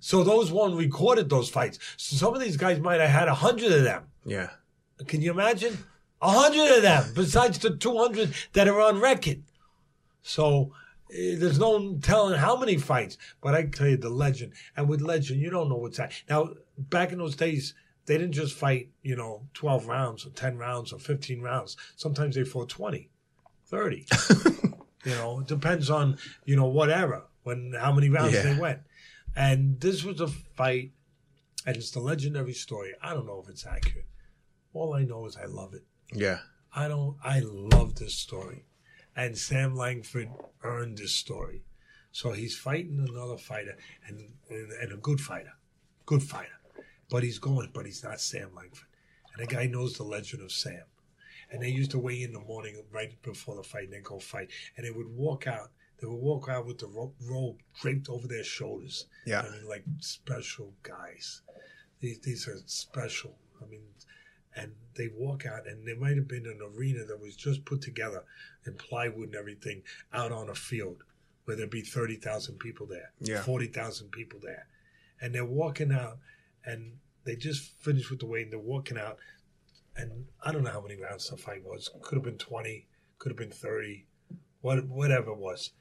so 0.00 0.22
those 0.22 0.52
one 0.52 0.76
recorded 0.76 1.28
those 1.28 1.48
fights 1.50 1.78
so 1.96 2.16
some 2.16 2.34
of 2.34 2.40
these 2.40 2.56
guys 2.56 2.78
might 2.80 3.00
have 3.00 3.10
had 3.10 3.28
a 3.28 3.34
hundred 3.46 3.72
of 3.72 3.82
them 3.84 4.02
Yeah. 4.24 4.50
Can 5.08 5.20
you 5.22 5.30
imagine? 5.30 5.78
A 6.20 6.30
hundred 6.30 6.76
of 6.76 6.82
them, 6.82 7.12
besides 7.14 7.58
the 7.58 7.76
200 7.76 8.32
that 8.52 8.68
are 8.68 8.80
on 8.80 9.00
record. 9.00 9.42
So 10.22 10.72
eh, 11.12 11.34
there's 11.36 11.58
no 11.58 11.96
telling 12.00 12.38
how 12.38 12.56
many 12.56 12.76
fights, 12.78 13.18
but 13.40 13.54
I 13.54 13.64
tell 13.64 13.88
you 13.88 13.96
the 13.96 14.08
legend. 14.08 14.52
And 14.76 14.88
with 14.88 15.00
legend, 15.00 15.40
you 15.40 15.50
don't 15.50 15.68
know 15.68 15.76
what's 15.76 15.98
that. 15.98 16.12
Now, 16.28 16.50
back 16.78 17.10
in 17.12 17.18
those 17.18 17.34
days, 17.34 17.74
they 18.06 18.18
didn't 18.18 18.32
just 18.34 18.54
fight, 18.54 18.90
you 19.02 19.16
know, 19.16 19.46
12 19.54 19.86
rounds 19.88 20.24
or 20.26 20.30
10 20.30 20.58
rounds 20.58 20.92
or 20.92 20.98
15 20.98 21.40
rounds. 21.40 21.76
Sometimes 21.96 22.34
they 22.36 22.44
fought 22.44 22.68
20, 22.68 23.08
30. 23.66 24.06
you 25.04 25.10
know, 25.12 25.40
it 25.40 25.46
depends 25.48 25.90
on, 25.90 26.18
you 26.44 26.54
know, 26.56 26.66
what 26.66 26.90
era, 26.90 27.22
when, 27.42 27.74
how 27.78 27.92
many 27.92 28.08
rounds 28.08 28.34
Yeah. 28.34 28.42
they 28.42 28.58
went. 28.58 28.80
And 29.34 29.80
this 29.80 30.04
was 30.04 30.20
a 30.20 30.28
fight, 30.28 30.92
and 31.66 31.76
it's 31.76 31.90
the 31.90 32.00
legendary 32.00 32.52
story. 32.52 32.92
I 33.02 33.14
don't 33.14 33.26
know 33.26 33.40
if 33.42 33.48
it's 33.48 33.66
accurate. 33.66 34.06
All 34.72 34.94
I 34.94 35.04
know 35.04 35.26
is 35.26 35.36
I 35.36 35.46
love 35.46 35.74
it. 35.74 35.82
Yeah. 36.12 36.38
I 36.74 36.88
don't. 36.88 37.16
I 37.22 37.40
love 37.44 37.96
this 37.96 38.14
story, 38.14 38.64
and 39.14 39.36
Sam 39.36 39.74
Langford 39.74 40.30
earned 40.62 40.98
this 40.98 41.14
story. 41.14 41.64
So 42.12 42.32
he's 42.32 42.56
fighting 42.56 43.04
another 43.06 43.36
fighter, 43.36 43.76
and 44.06 44.30
and, 44.48 44.72
and 44.72 44.92
a 44.92 44.96
good 44.96 45.20
fighter, 45.20 45.52
good 46.06 46.22
fighter, 46.22 46.60
but 47.10 47.22
he's 47.22 47.38
going, 47.38 47.70
but 47.74 47.84
he's 47.84 48.02
not 48.02 48.20
Sam 48.20 48.54
Langford, 48.54 48.88
and 49.34 49.46
the 49.46 49.54
guy 49.54 49.66
knows 49.66 49.98
the 49.98 50.02
legend 50.04 50.42
of 50.42 50.50
Sam, 50.50 50.84
and 51.50 51.62
they 51.62 51.68
used 51.68 51.90
to 51.90 51.98
weigh 51.98 52.22
in 52.22 52.32
the 52.32 52.40
morning 52.40 52.82
right 52.90 53.20
before 53.22 53.56
the 53.56 53.62
fight, 53.62 53.84
and 53.84 53.92
they 53.92 54.00
go 54.00 54.18
fight, 54.18 54.50
and 54.76 54.86
they 54.86 54.90
would 54.90 55.08
walk 55.08 55.46
out. 55.46 55.72
They 56.00 56.06
would 56.06 56.22
walk 56.22 56.48
out 56.48 56.66
with 56.66 56.78
the 56.78 56.88
ro- 56.88 57.14
robe 57.20 57.58
draped 57.80 58.08
over 58.08 58.26
their 58.26 58.44
shoulders. 58.44 59.06
Yeah. 59.26 59.42
I 59.42 59.50
mean, 59.50 59.68
like 59.68 59.84
special 60.00 60.72
guys. 60.82 61.42
These 62.00 62.20
these 62.20 62.48
are 62.48 62.56
special. 62.64 63.36
I 63.62 63.66
mean, 63.66 63.82
and 64.56 64.72
they 64.94 65.08
walk 65.08 65.46
out, 65.46 65.66
and 65.66 65.86
there 65.86 65.96
might 65.96 66.16
have 66.16 66.28
been 66.28 66.46
an 66.46 66.60
arena 66.76 67.04
that 67.04 67.20
was 67.20 67.34
just 67.36 67.64
put 67.64 67.80
together 67.80 68.24
in 68.66 68.74
plywood 68.74 69.28
and 69.28 69.34
everything 69.34 69.82
out 70.12 70.32
on 70.32 70.48
a 70.50 70.54
field 70.54 71.04
where 71.44 71.56
there'd 71.56 71.70
be 71.70 71.82
30,000 71.82 72.58
people 72.58 72.86
there, 72.86 73.12
Yeah. 73.20 73.42
40,000 73.42 74.10
people 74.10 74.38
there. 74.40 74.66
And 75.20 75.34
they're 75.34 75.44
walking 75.44 75.90
out, 75.92 76.18
and 76.64 76.98
they 77.24 77.36
just 77.36 77.72
finished 77.80 78.10
with 78.10 78.20
the 78.20 78.26
weight, 78.26 78.44
and 78.44 78.52
they're 78.52 78.58
walking 78.60 78.98
out. 78.98 79.18
And 79.96 80.26
I 80.42 80.52
don't 80.52 80.62
know 80.64 80.70
how 80.70 80.80
many 80.80 80.96
rounds 80.96 81.28
the 81.28 81.36
fight 81.36 81.64
was. 81.64 81.90
Could 82.02 82.16
have 82.16 82.24
been 82.24 82.38
20, 82.38 82.86
could 83.18 83.30
have 83.30 83.38
been 83.38 83.50
30, 83.50 84.06
what, 84.60 84.86
whatever 84.86 85.30
it 85.32 85.38
was. 85.38 85.72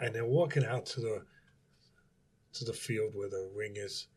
And 0.00 0.14
they're 0.14 0.24
walking 0.24 0.64
out 0.64 0.86
to 0.86 1.00
the 1.00 1.26
to 2.54 2.64
the 2.66 2.72
field 2.72 3.14
where 3.14 3.30
the 3.30 3.50
ring 3.54 3.76
is, 3.76 4.08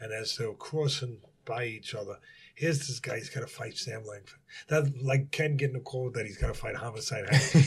and 0.00 0.12
as 0.12 0.36
they're 0.36 0.52
crossing 0.54 1.20
by 1.44 1.64
each 1.66 1.94
other, 1.94 2.16
here's 2.54 2.78
this 2.86 3.00
guy. 3.00 3.16
He's 3.16 3.30
got 3.30 3.40
to 3.40 3.46
fight 3.46 3.76
Sam 3.76 4.04
Langford. 4.04 4.40
That 4.68 5.02
like 5.02 5.32
Ken 5.32 5.56
getting 5.56 5.74
a 5.74 5.80
call 5.80 6.12
that 6.12 6.26
he's 6.26 6.38
got 6.38 6.46
to 6.46 6.54
fight 6.54 6.76
Homicide. 6.76 7.24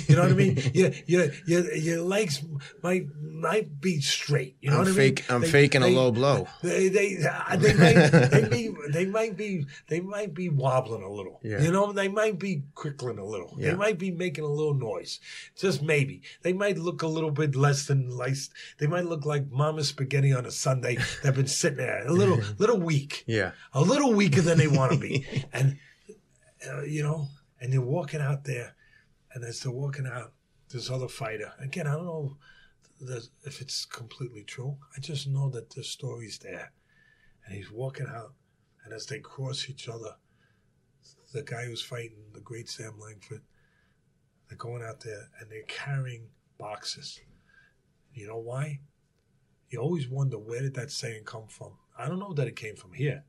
You 0.08 0.16
know 0.16 0.22
what 0.22 0.32
I 0.32 0.36
mean? 0.36 0.58
Your 0.74 0.91
your 1.06 1.28
your 1.45 1.74
your 1.76 2.02
legs 2.02 2.41
might 2.82 3.08
might 3.22 3.82
be 3.82 3.99
straight. 3.99 4.56
You 4.62 4.70
know 4.72 4.78
I'm 4.80 4.86
what 4.86 4.95
fake. 4.95 5.26
I 5.28 5.34
mean? 5.34 5.36
I'm 5.36 5.41
They- 5.41 5.48
faking 5.52 5.82
they- 5.82 5.94
a 5.94 5.98
low 5.98 6.12
blow. 6.14 6.48
They 6.64 6.88
they 6.88 7.18
uh, 7.30 7.58
they 7.58 7.74
might 7.74 8.10
they, 8.32 8.48
may, 8.49 8.70
they 8.94 9.06
might 9.06 9.36
be 9.36 9.66
they 9.90 9.99
might 9.99 10.34
be 10.34 10.48
wobbling 10.48 11.04
a 11.04 11.12
little. 11.12 11.41
Yeah. 11.44 11.62
You 11.62 11.72
know 11.74 11.91
they 11.91 12.08
might 12.08 12.40
be 12.40 12.64
crickling 12.74 13.18
a 13.20 13.26
little. 13.26 13.54
Yeah. 13.60 13.72
They 13.72 13.76
might 13.76 13.98
be 13.99 14.12
making 14.12 14.45
a 14.45 14.48
little 14.48 14.74
noise. 14.74 15.20
Just 15.58 15.82
maybe 15.82 16.22
they 16.44 16.54
might 16.54 16.78
look 16.78 17.02
a 17.02 17.08
little 17.08 17.32
bit 17.32 17.54
less 17.54 17.86
than 17.88 18.16
like 18.16 18.38
they 18.80 18.88
might 18.88 19.06
look 19.06 19.26
like 19.26 19.52
Mama 19.52 19.84
Spaghetti 19.84 20.32
on 20.32 20.45
a 20.45 20.52
Sunday. 20.52 20.98
They've 21.22 21.36
been 21.36 21.48
sitting 21.48 21.80
there 21.80 22.08
a 22.08 22.14
little 22.14 22.40
little 22.60 22.80
weak, 22.80 23.26
Yeah. 23.28 23.52
A 23.73 23.81
little 23.81 24.14
weaker 24.14 24.41
than 24.41 24.57
they 24.57 24.68
want 24.68 24.94
to 24.94 24.99
be, 24.99 25.26
and 25.53 25.77
uh, 26.69 26.84
you 26.84 27.03
know, 27.03 27.27
and 27.60 27.72
they're 27.72 27.81
walking 27.81 28.22
out 28.22 28.44
there, 28.44 28.76
and 29.34 29.44
as 29.44 29.61
they're 29.61 29.72
walking 29.72 30.07
out, 30.07 30.34
this 30.69 30.89
other 30.89 31.07
fighter 31.07 31.53
again. 31.60 31.88
I 31.88 31.94
don't 31.94 32.06
know 32.06 32.38
if 32.99 33.61
it's 33.61 33.85
completely 33.85 34.44
true. 34.44 34.77
I 34.95 34.99
just 34.99 35.27
know 35.27 35.49
that 35.49 35.69
the 35.69 35.84
story's 35.84 36.39
there. 36.39 36.72
And 37.45 37.56
he's 37.56 37.72
walking 37.72 38.07
out, 38.07 38.34
and 38.84 38.94
as 38.94 39.06
they 39.06 39.19
cross 39.19 39.69
each 39.69 39.88
other, 39.88 40.15
the 41.34 41.44
guy 41.44 41.65
who's 41.65 41.81
fighting, 41.81 42.23
the 42.34 42.41
great 42.41 42.68
Sam 42.69 42.99
Langford, 42.99 43.41
they're 44.48 44.57
going 44.57 44.84
out 44.84 45.02
there 45.02 45.30
and 45.39 45.49
they're 45.49 45.64
carrying 45.68 46.27
boxes. 46.57 47.19
You 48.14 48.27
know 48.27 48.38
why? 48.38 48.80
You 49.69 49.80
always 49.80 50.10
wonder 50.10 50.38
where 50.38 50.61
did 50.61 50.73
that 50.76 50.91
saying 50.91 51.23
come 51.26 51.48
from? 51.48 51.73
I 51.98 52.07
don't 52.07 52.19
know 52.19 52.34
that 52.34 52.48
it 52.48 52.56
came 52.56 52.76
from 52.76 52.94
here, 52.94 53.23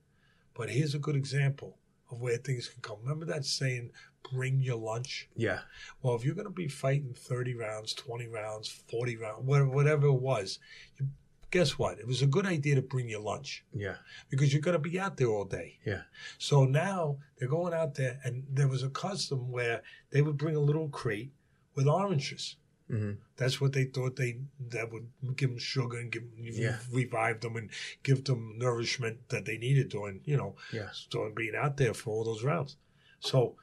but 0.58 0.68
here's 0.68 0.94
a 0.94 0.98
good 0.98 1.16
example 1.16 1.78
of 2.10 2.20
where 2.20 2.36
things 2.36 2.68
can 2.68 2.80
come. 2.82 2.96
Remember 3.02 3.24
that 3.26 3.44
saying, 3.44 3.90
bring 4.32 4.60
your 4.60 4.76
lunch? 4.76 5.28
Yeah. 5.36 5.60
Well, 6.02 6.14
if 6.16 6.24
you're 6.24 6.34
going 6.34 6.46
to 6.46 6.50
be 6.52 6.68
fighting 6.68 7.14
30 7.16 7.54
rounds, 7.54 7.94
20 7.94 8.26
rounds, 8.26 8.68
40 8.68 9.16
rounds, 9.16 9.44
whatever, 9.46 9.68
whatever 9.70 10.06
it 10.08 10.20
was, 10.20 10.58
you, 10.98 11.06
guess 11.50 11.78
what? 11.78 11.98
It 11.98 12.06
was 12.06 12.20
a 12.22 12.26
good 12.26 12.44
idea 12.46 12.74
to 12.74 12.82
bring 12.82 13.08
your 13.08 13.20
lunch 13.20 13.64
Yeah. 13.74 13.96
because 14.30 14.52
you're 14.52 14.62
going 14.62 14.72
to 14.82 14.90
be 14.90 14.98
out 14.98 15.16
there 15.16 15.28
all 15.28 15.44
day. 15.44 15.78
Yeah. 15.86 16.02
So 16.38 16.64
now 16.64 17.18
they're 17.38 17.48
going 17.48 17.72
out 17.74 17.94
there, 17.94 18.18
and 18.24 18.44
there 18.50 18.68
was 18.68 18.82
a 18.82 18.90
custom 18.90 19.50
where 19.50 19.82
they 20.10 20.22
would 20.22 20.36
bring 20.38 20.56
a 20.56 20.60
little 20.60 20.88
crate 20.88 21.30
with 21.74 21.86
oranges. 21.86 22.56
Hmm 22.88 23.12
That's 23.36 23.60
what 23.60 23.72
they 23.72 23.84
thought 23.84 24.16
they 24.16 24.40
that 24.70 24.90
would 24.92 25.08
give 25.36 25.50
them 25.50 25.58
sugar 25.58 25.98
and 25.98 26.10
give 26.10 26.24
Yeah. 26.40 26.78
revive 26.90 27.40
them 27.40 27.56
and 27.56 27.70
give 28.02 28.24
them 28.24 28.58
nourishment 28.58 29.28
that 29.28 29.44
they 29.44 29.58
needed 29.58 29.88
during 29.90 30.20
you 30.24 30.36
know 30.36 30.56
Yeah. 30.72 30.90
during 31.10 31.34
being 31.34 31.54
out 31.54 31.76
there 31.76 31.94
for 31.94 32.10
all 32.10 32.24
those 32.24 32.42
rounds. 32.44 32.76
So 33.20 33.56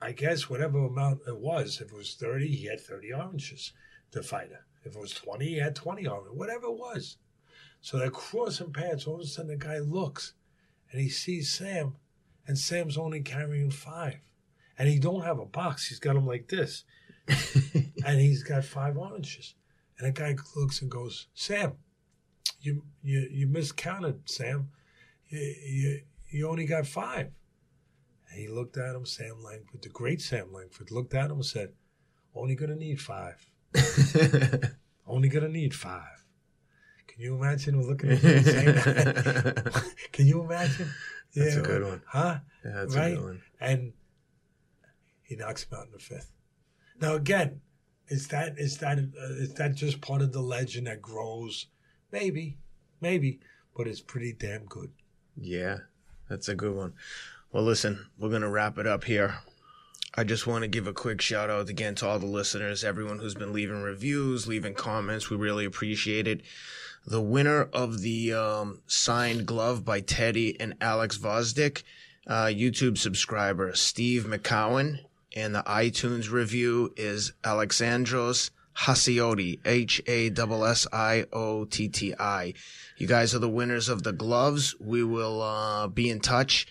I 0.00 0.12
guess 0.12 0.50
whatever 0.50 0.78
amount 0.84 1.22
it 1.26 1.38
was, 1.38 1.80
if 1.80 1.92
it 1.92 1.96
was 1.96 2.14
thirty, 2.14 2.48
he 2.48 2.66
had 2.66 2.80
thirty 2.80 3.12
oranges. 3.12 3.72
The 4.10 4.22
fighter. 4.22 4.66
If 4.84 4.94
it 4.96 5.00
was 5.00 5.14
twenty, 5.14 5.46
he 5.46 5.56
had 5.58 5.74
twenty 5.76 6.06
oranges. 6.06 6.32
Whatever 6.36 6.66
it 6.66 6.78
was. 6.78 7.16
So 7.80 7.98
they're 7.98 8.10
crossing 8.10 8.72
paths. 8.72 9.06
All 9.06 9.14
of 9.14 9.20
a 9.22 9.26
sudden, 9.26 9.50
the 9.50 9.56
guy 9.56 9.78
looks 9.78 10.34
and 10.90 11.00
he 11.00 11.08
sees 11.08 11.52
Sam, 11.52 11.96
and 12.46 12.58
Sam's 12.58 12.98
only 12.98 13.22
carrying 13.22 13.70
five, 13.70 14.18
and 14.76 14.88
he 14.88 14.98
don't 14.98 15.22
have 15.24 15.38
a 15.38 15.46
box. 15.46 15.86
He's 15.88 15.98
got 16.00 16.14
them 16.14 16.26
like 16.26 16.48
this 16.48 16.84
and 18.06 18.20
he's 18.20 18.42
got 18.42 18.64
five 18.64 18.96
oranges. 18.96 19.54
And 19.98 20.08
the 20.08 20.12
guy 20.20 20.36
looks 20.56 20.82
and 20.82 20.90
goes, 20.90 21.28
Sam, 21.34 21.74
you 22.60 22.82
you 23.02 23.28
you 23.30 23.46
miscounted, 23.46 24.28
Sam. 24.28 24.70
You 25.28 25.54
you, 25.66 26.00
you 26.28 26.48
only 26.48 26.66
got 26.66 26.86
five. 26.86 27.30
And 28.30 28.40
he 28.40 28.48
looked 28.48 28.76
at 28.78 28.94
him, 28.96 29.04
Sam 29.06 29.42
Langford, 29.42 29.82
the 29.82 29.88
great 29.90 30.20
Sam 30.20 30.52
Langford, 30.52 30.90
looked 30.90 31.14
at 31.14 31.26
him 31.26 31.32
and 31.36 31.44
said, 31.44 31.72
Only 32.34 32.54
gonna 32.54 32.76
need 32.76 33.00
five. 33.00 33.46
Only 35.06 35.28
gonna 35.28 35.48
need 35.48 35.74
five. 35.74 36.24
Can 37.06 37.20
you 37.20 37.34
imagine 37.36 37.80
looking 37.86 38.10
at 38.10 38.18
him 38.18 38.42
saying 38.42 38.66
that? 38.74 39.84
Can 40.12 40.26
you 40.26 40.42
imagine? 40.42 40.88
That's 41.36 41.56
a 41.56 41.60
good 41.60 41.82
one. 41.84 42.02
Huh? 42.06 42.38
Yeah, 42.64 42.70
that's 42.72 42.96
Right? 42.96 43.12
a 43.12 43.16
good 43.16 43.24
one. 43.24 43.42
and 43.60 43.92
he 45.22 45.36
knocks 45.36 45.64
him 45.64 45.78
out 45.78 45.86
in 45.86 45.92
the 45.92 45.98
fifth. 45.98 46.30
Now 47.02 47.16
again, 47.16 47.60
is 48.06 48.28
that 48.28 48.56
is 48.58 48.78
that 48.78 48.98
uh, 48.98 49.34
is 49.34 49.54
that 49.54 49.74
just 49.74 50.00
part 50.00 50.22
of 50.22 50.32
the 50.32 50.40
legend 50.40 50.86
that 50.86 51.02
grows? 51.02 51.66
Maybe, 52.12 52.56
maybe, 53.00 53.40
but 53.76 53.88
it's 53.88 54.00
pretty 54.00 54.32
damn 54.32 54.66
good. 54.66 54.92
Yeah, 55.36 55.78
that's 56.28 56.48
a 56.48 56.54
good 56.54 56.76
one. 56.76 56.92
Well, 57.50 57.64
listen, 57.64 58.06
we're 58.18 58.38
to 58.38 58.48
wrap 58.48 58.78
it 58.78 58.86
up 58.86 59.02
here. 59.02 59.34
I 60.14 60.22
just 60.22 60.46
want 60.46 60.62
to 60.62 60.68
give 60.68 60.86
a 60.86 60.92
quick 60.92 61.20
shout 61.20 61.50
out 61.50 61.68
again 61.68 61.96
to 61.96 62.06
all 62.06 62.20
the 62.20 62.26
listeners, 62.26 62.84
everyone 62.84 63.18
who's 63.18 63.34
been 63.34 63.52
leaving 63.52 63.82
reviews, 63.82 64.46
leaving 64.46 64.74
comments. 64.74 65.28
We 65.28 65.36
really 65.36 65.64
appreciate 65.64 66.28
it. 66.28 66.42
The 67.04 67.20
winner 67.20 67.62
of 67.72 68.02
the 68.02 68.32
um, 68.34 68.80
signed 68.86 69.46
glove 69.46 69.84
by 69.84 70.00
Teddy 70.02 70.60
and 70.60 70.74
Alex 70.80 71.18
Gvozdyk, 71.18 71.82
uh, 72.28 72.44
YouTube 72.44 72.96
subscriber 72.96 73.74
Steve 73.74 74.24
McCowan, 74.24 75.00
and 75.36 75.54
the 75.54 75.62
iTunes 75.62 76.30
review 76.30 76.92
is 76.96 77.32
Alexandros 77.44 78.50
Hassiotti, 78.76 79.60
H 79.64 80.02
A 80.06 80.30
S 80.30 80.38
S 80.38 80.86
I 80.92 81.26
O 81.32 81.64
T 81.64 81.88
T 81.88 82.14
I. 82.18 82.54
You 82.96 83.06
guys 83.06 83.34
are 83.34 83.38
the 83.38 83.48
winners 83.48 83.88
of 83.88 84.02
the 84.02 84.12
gloves. 84.12 84.74
We 84.80 85.04
will 85.04 85.42
uh, 85.42 85.88
be 85.88 86.10
in 86.10 86.20
touch. 86.20 86.66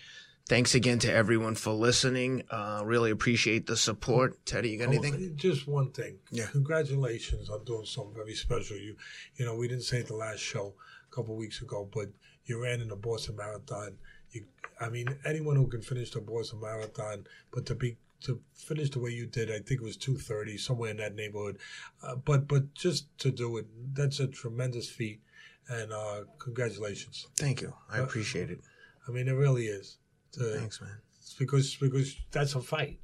Thanks 0.48 0.74
again 0.74 0.98
to 1.00 1.12
everyone 1.12 1.54
for 1.54 1.72
listening. 1.72 2.42
Uh, 2.50 2.82
really 2.84 3.12
appreciate 3.12 3.66
the 3.66 3.76
support. 3.76 4.44
Teddy, 4.44 4.70
you 4.70 4.78
got 4.78 4.88
anything? 4.88 5.14
Oh, 5.14 5.36
just 5.36 5.68
one 5.68 5.92
thing. 5.92 6.18
Yeah. 6.30 6.46
Congratulations 6.46 7.48
on 7.48 7.64
doing 7.64 7.86
something 7.86 8.14
very 8.14 8.34
special. 8.34 8.76
You, 8.76 8.96
you 9.36 9.46
know, 9.46 9.54
we 9.54 9.68
didn't 9.68 9.84
say 9.84 9.98
it 9.98 10.08
the 10.08 10.16
last 10.16 10.40
show 10.40 10.74
a 11.10 11.14
couple 11.14 11.34
of 11.34 11.38
weeks 11.38 11.62
ago, 11.62 11.88
but 11.94 12.08
you 12.44 12.60
ran 12.60 12.80
in 12.80 12.88
the 12.88 12.96
Boston 12.96 13.36
Marathon. 13.36 13.96
You, 14.32 14.44
I 14.80 14.88
mean, 14.88 15.16
anyone 15.24 15.54
who 15.54 15.68
can 15.68 15.80
finish 15.80 16.10
the 16.10 16.20
Boston 16.20 16.60
Marathon, 16.60 17.24
but 17.52 17.64
to 17.66 17.76
be 17.76 17.96
to 18.22 18.40
finish 18.54 18.90
the 18.90 19.00
way 19.00 19.10
you 19.10 19.26
did, 19.26 19.50
I 19.50 19.58
think 19.58 19.80
it 19.80 19.82
was 19.82 19.96
two 19.96 20.16
thirty, 20.16 20.56
somewhere 20.58 20.90
in 20.90 20.96
that 20.98 21.14
neighborhood. 21.14 21.58
Uh, 22.02 22.16
but 22.16 22.46
but 22.48 22.72
just 22.74 23.06
to 23.18 23.30
do 23.30 23.56
it, 23.58 23.66
that's 23.94 24.20
a 24.20 24.26
tremendous 24.26 24.88
feat, 24.88 25.20
and 25.68 25.92
uh, 25.92 26.22
congratulations. 26.38 27.26
Thank 27.36 27.60
you. 27.62 27.72
I 27.90 27.98
Uh, 28.00 28.04
appreciate 28.04 28.50
it. 28.50 28.60
I 29.08 29.10
mean, 29.10 29.28
it 29.28 29.32
really 29.32 29.66
is. 29.66 29.98
To- 30.32 30.56
Thanks, 30.58 30.80
man. 30.80 30.96
because 31.38 31.76
because 31.76 32.16
that's 32.30 32.54
a 32.54 32.60
fight. 32.60 32.98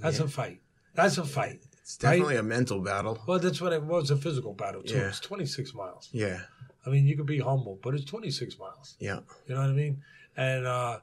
That's 0.00 0.18
Yeah. 0.18 0.24
a 0.24 0.28
fight. 0.28 0.60
That's 0.94 1.18
a 1.18 1.24
fight. 1.24 1.60
It's 1.82 1.96
definitely 1.98 2.36
a 2.36 2.42
mental 2.42 2.80
battle. 2.80 3.22
Well, 3.28 3.38
that's 3.38 3.60
what 3.60 3.72
it 3.72 3.82
was 3.82 4.10
a 4.10 4.16
physical 4.16 4.54
battle 4.54 4.82
too. 4.82 4.96
Yeah. 4.96 5.08
It's 5.08 5.20
26 5.20 5.72
miles. 5.74 6.08
Yeah. 6.12 6.40
I 6.84 6.90
mean, 6.90 7.06
you 7.06 7.16
could 7.16 7.26
be 7.26 7.38
humble, 7.38 7.78
but 7.82 7.94
it's 7.94 8.04
26 8.04 8.58
miles. 8.58 8.96
Yeah. 8.98 9.20
You 9.46 9.54
know 9.54 9.60
what 9.60 9.70
I 9.70 9.72
mean? 9.74 10.02
And 10.36 10.66
uh, 10.66 10.98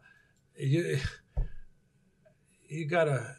you 0.57 0.99
you 2.67 2.85
gotta 2.85 3.37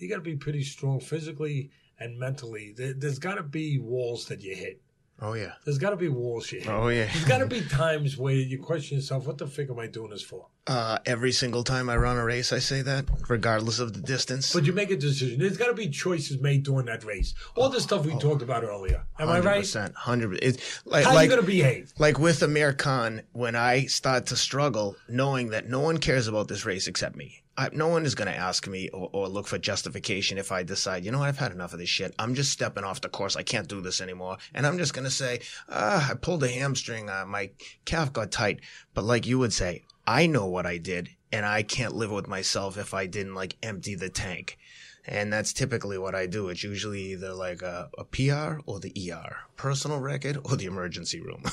you 0.00 0.08
gotta 0.08 0.20
be 0.20 0.36
pretty 0.36 0.62
strong 0.62 1.00
physically 1.00 1.70
and 2.00 2.18
mentally. 2.18 2.72
There, 2.76 2.94
there's 2.94 3.18
got 3.18 3.34
to 3.34 3.42
be 3.42 3.78
walls 3.78 4.26
that 4.26 4.40
you 4.42 4.54
hit. 4.54 4.80
Oh 5.20 5.34
yeah. 5.34 5.52
There's 5.64 5.78
got 5.78 5.90
to 5.90 5.96
be 5.96 6.08
walls 6.08 6.50
you 6.50 6.60
hit. 6.60 6.68
Oh 6.68 6.88
yeah. 6.88 7.06
There's 7.12 7.26
got 7.26 7.38
to 7.38 7.46
be 7.46 7.60
times 7.60 8.16
where 8.16 8.34
you 8.34 8.58
question 8.58 8.96
yourself, 8.96 9.26
what 9.26 9.38
the 9.38 9.46
fuck 9.46 9.68
am 9.68 9.78
I 9.78 9.86
doing 9.86 10.10
this 10.10 10.22
for? 10.22 10.46
Uh, 10.66 10.98
every 11.06 11.32
single 11.32 11.64
time 11.64 11.88
I 11.88 11.96
run 11.96 12.16
a 12.16 12.24
race, 12.24 12.52
I 12.52 12.58
say 12.58 12.82
that, 12.82 13.06
regardless 13.28 13.78
of 13.78 13.92
the 13.94 14.00
distance. 14.00 14.52
But 14.52 14.66
you 14.66 14.72
make 14.72 14.90
a 14.90 14.96
decision. 14.96 15.40
There's 15.40 15.56
got 15.56 15.66
to 15.68 15.74
be 15.74 15.88
choices 15.88 16.40
made 16.40 16.64
during 16.64 16.86
that 16.86 17.02
race. 17.02 17.34
All 17.56 17.70
the 17.70 17.80
stuff 17.80 18.04
we 18.04 18.16
talked 18.18 18.42
about 18.42 18.62
earlier. 18.62 19.02
Am 19.18 19.28
I 19.30 19.40
right? 19.40 19.64
100%. 19.64 19.82
100 19.94 20.38
It's 20.42 20.86
like, 20.86 21.04
How 21.06 21.14
like, 21.14 21.24
you 21.30 21.36
going 21.36 21.40
to 21.40 21.46
behave? 21.46 21.92
like 21.98 22.18
with 22.18 22.42
Amir 22.42 22.72
Khan, 22.74 23.22
when 23.32 23.56
I 23.56 23.86
start 23.86 24.26
to 24.26 24.36
struggle, 24.36 24.96
knowing 25.08 25.50
that 25.50 25.68
no 25.68 25.80
one 25.80 25.98
cares 25.98 26.28
about 26.28 26.48
this 26.48 26.64
race 26.66 26.86
except 26.86 27.16
me. 27.16 27.42
I, 27.56 27.68
no 27.72 27.88
one 27.88 28.06
is 28.06 28.14
going 28.14 28.28
to 28.28 28.36
ask 28.36 28.66
me 28.68 28.88
or, 28.90 29.10
or 29.12 29.28
look 29.28 29.46
for 29.46 29.58
justification 29.58 30.38
if 30.38 30.52
I 30.52 30.62
decide, 30.62 31.04
you 31.04 31.10
know 31.10 31.18
what, 31.18 31.28
I've 31.28 31.36
had 31.38 31.52
enough 31.52 31.72
of 31.72 31.78
this 31.78 31.88
shit. 31.88 32.14
I'm 32.18 32.34
just 32.34 32.52
stepping 32.52 32.84
off 32.84 33.00
the 33.00 33.08
course. 33.08 33.34
I 33.34 33.42
can't 33.42 33.66
do 33.68 33.80
this 33.80 34.00
anymore. 34.00 34.38
And 34.54 34.66
I'm 34.66 34.78
just 34.78 34.94
going 34.94 35.04
to 35.04 35.10
say, 35.10 35.40
ah, 35.68 36.10
I 36.10 36.14
pulled 36.14 36.44
a 36.44 36.48
hamstring. 36.48 37.10
Uh, 37.10 37.24
my 37.26 37.50
calf 37.84 38.12
got 38.12 38.30
tight. 38.30 38.60
But 38.94 39.04
like 39.04 39.26
you 39.26 39.38
would 39.38 39.52
say, 39.52 39.82
I 40.10 40.26
know 40.26 40.46
what 40.46 40.66
I 40.66 40.78
did 40.78 41.10
and 41.30 41.46
I 41.46 41.62
can't 41.62 41.94
live 41.94 42.10
with 42.10 42.26
myself 42.26 42.76
if 42.76 42.92
I 42.92 43.06
didn't 43.06 43.36
like 43.36 43.56
empty 43.62 43.94
the 43.94 44.08
tank. 44.08 44.58
And 45.06 45.32
that's 45.32 45.52
typically 45.52 45.98
what 45.98 46.16
I 46.16 46.26
do. 46.26 46.48
It's 46.48 46.64
usually 46.64 47.12
either 47.12 47.32
like 47.32 47.62
a, 47.62 47.88
a 47.96 48.04
PR 48.04 48.60
or 48.66 48.80
the 48.80 48.92
ER, 49.12 49.36
personal 49.56 50.00
record 50.00 50.36
or 50.44 50.56
the 50.56 50.66
emergency 50.66 51.20
room. 51.20 51.44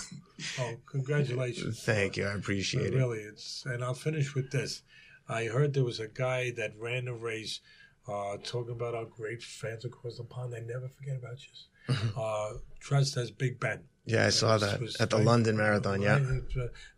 Oh, 0.60 0.76
congratulations. 0.86 1.82
Thank 1.82 2.16
you. 2.16 2.26
I 2.28 2.34
appreciate 2.34 2.94
it. 2.94 2.96
Really, 2.96 3.18
it's 3.22 3.66
and 3.66 3.84
I'll 3.84 3.96
finish 3.96 4.36
with 4.36 4.52
this. 4.52 4.84
I 5.28 5.46
heard 5.46 5.74
there 5.74 5.84
was 5.84 6.00
a 6.00 6.08
guy 6.08 6.52
that 6.58 6.74
ran 6.78 7.08
a 7.08 7.14
race, 7.16 7.60
uh, 8.08 8.38
talking 8.44 8.74
about 8.76 8.94
our 8.94 9.06
great 9.06 9.42
fans 9.42 9.84
across 9.84 10.18
the 10.18 10.26
pond. 10.26 10.54
I 10.56 10.60
never 10.60 10.90
forget 10.90 11.18
about 11.18 11.40
you. 11.42 11.96
uh, 12.16 12.54
dressed 12.80 13.18
as 13.18 13.32
Big 13.32 13.60
Ben. 13.60 13.80
Yeah, 14.08 14.26
I 14.26 14.30
saw 14.30 14.58
that 14.58 14.82
at 15.02 15.10
the 15.10 15.18
London 15.18 15.58
Marathon. 15.58 16.02
Yeah. 16.02 16.20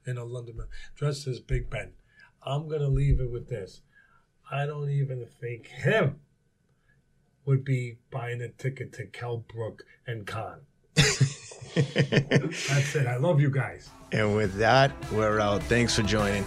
in 0.05 0.17
a 0.17 0.23
London 0.23 0.57
Mar- 0.57 0.67
dressed 0.95 1.27
as 1.27 1.39
Big 1.39 1.69
Ben. 1.69 1.91
I'm 2.45 2.69
gonna 2.69 2.87
leave 2.87 3.19
it 3.19 3.31
with 3.31 3.49
this. 3.49 3.81
I 4.51 4.65
don't 4.65 4.89
even 4.89 5.25
think 5.41 5.67
him 5.67 6.19
would 7.45 7.65
be 7.65 7.97
buying 8.11 8.41
a 8.41 8.49
ticket 8.49 8.93
to 8.93 9.05
Kell 9.05 9.37
Brook 9.37 9.83
and 10.05 10.25
Khan. 10.25 10.61
That's 10.95 12.95
it. 12.95 13.07
I 13.07 13.17
love 13.17 13.41
you 13.41 13.49
guys. 13.49 13.89
And 14.11 14.35
with 14.35 14.53
that, 14.55 14.91
we're 15.11 15.39
out. 15.39 15.63
Thanks 15.63 15.95
for 15.95 16.03
joining. 16.03 16.45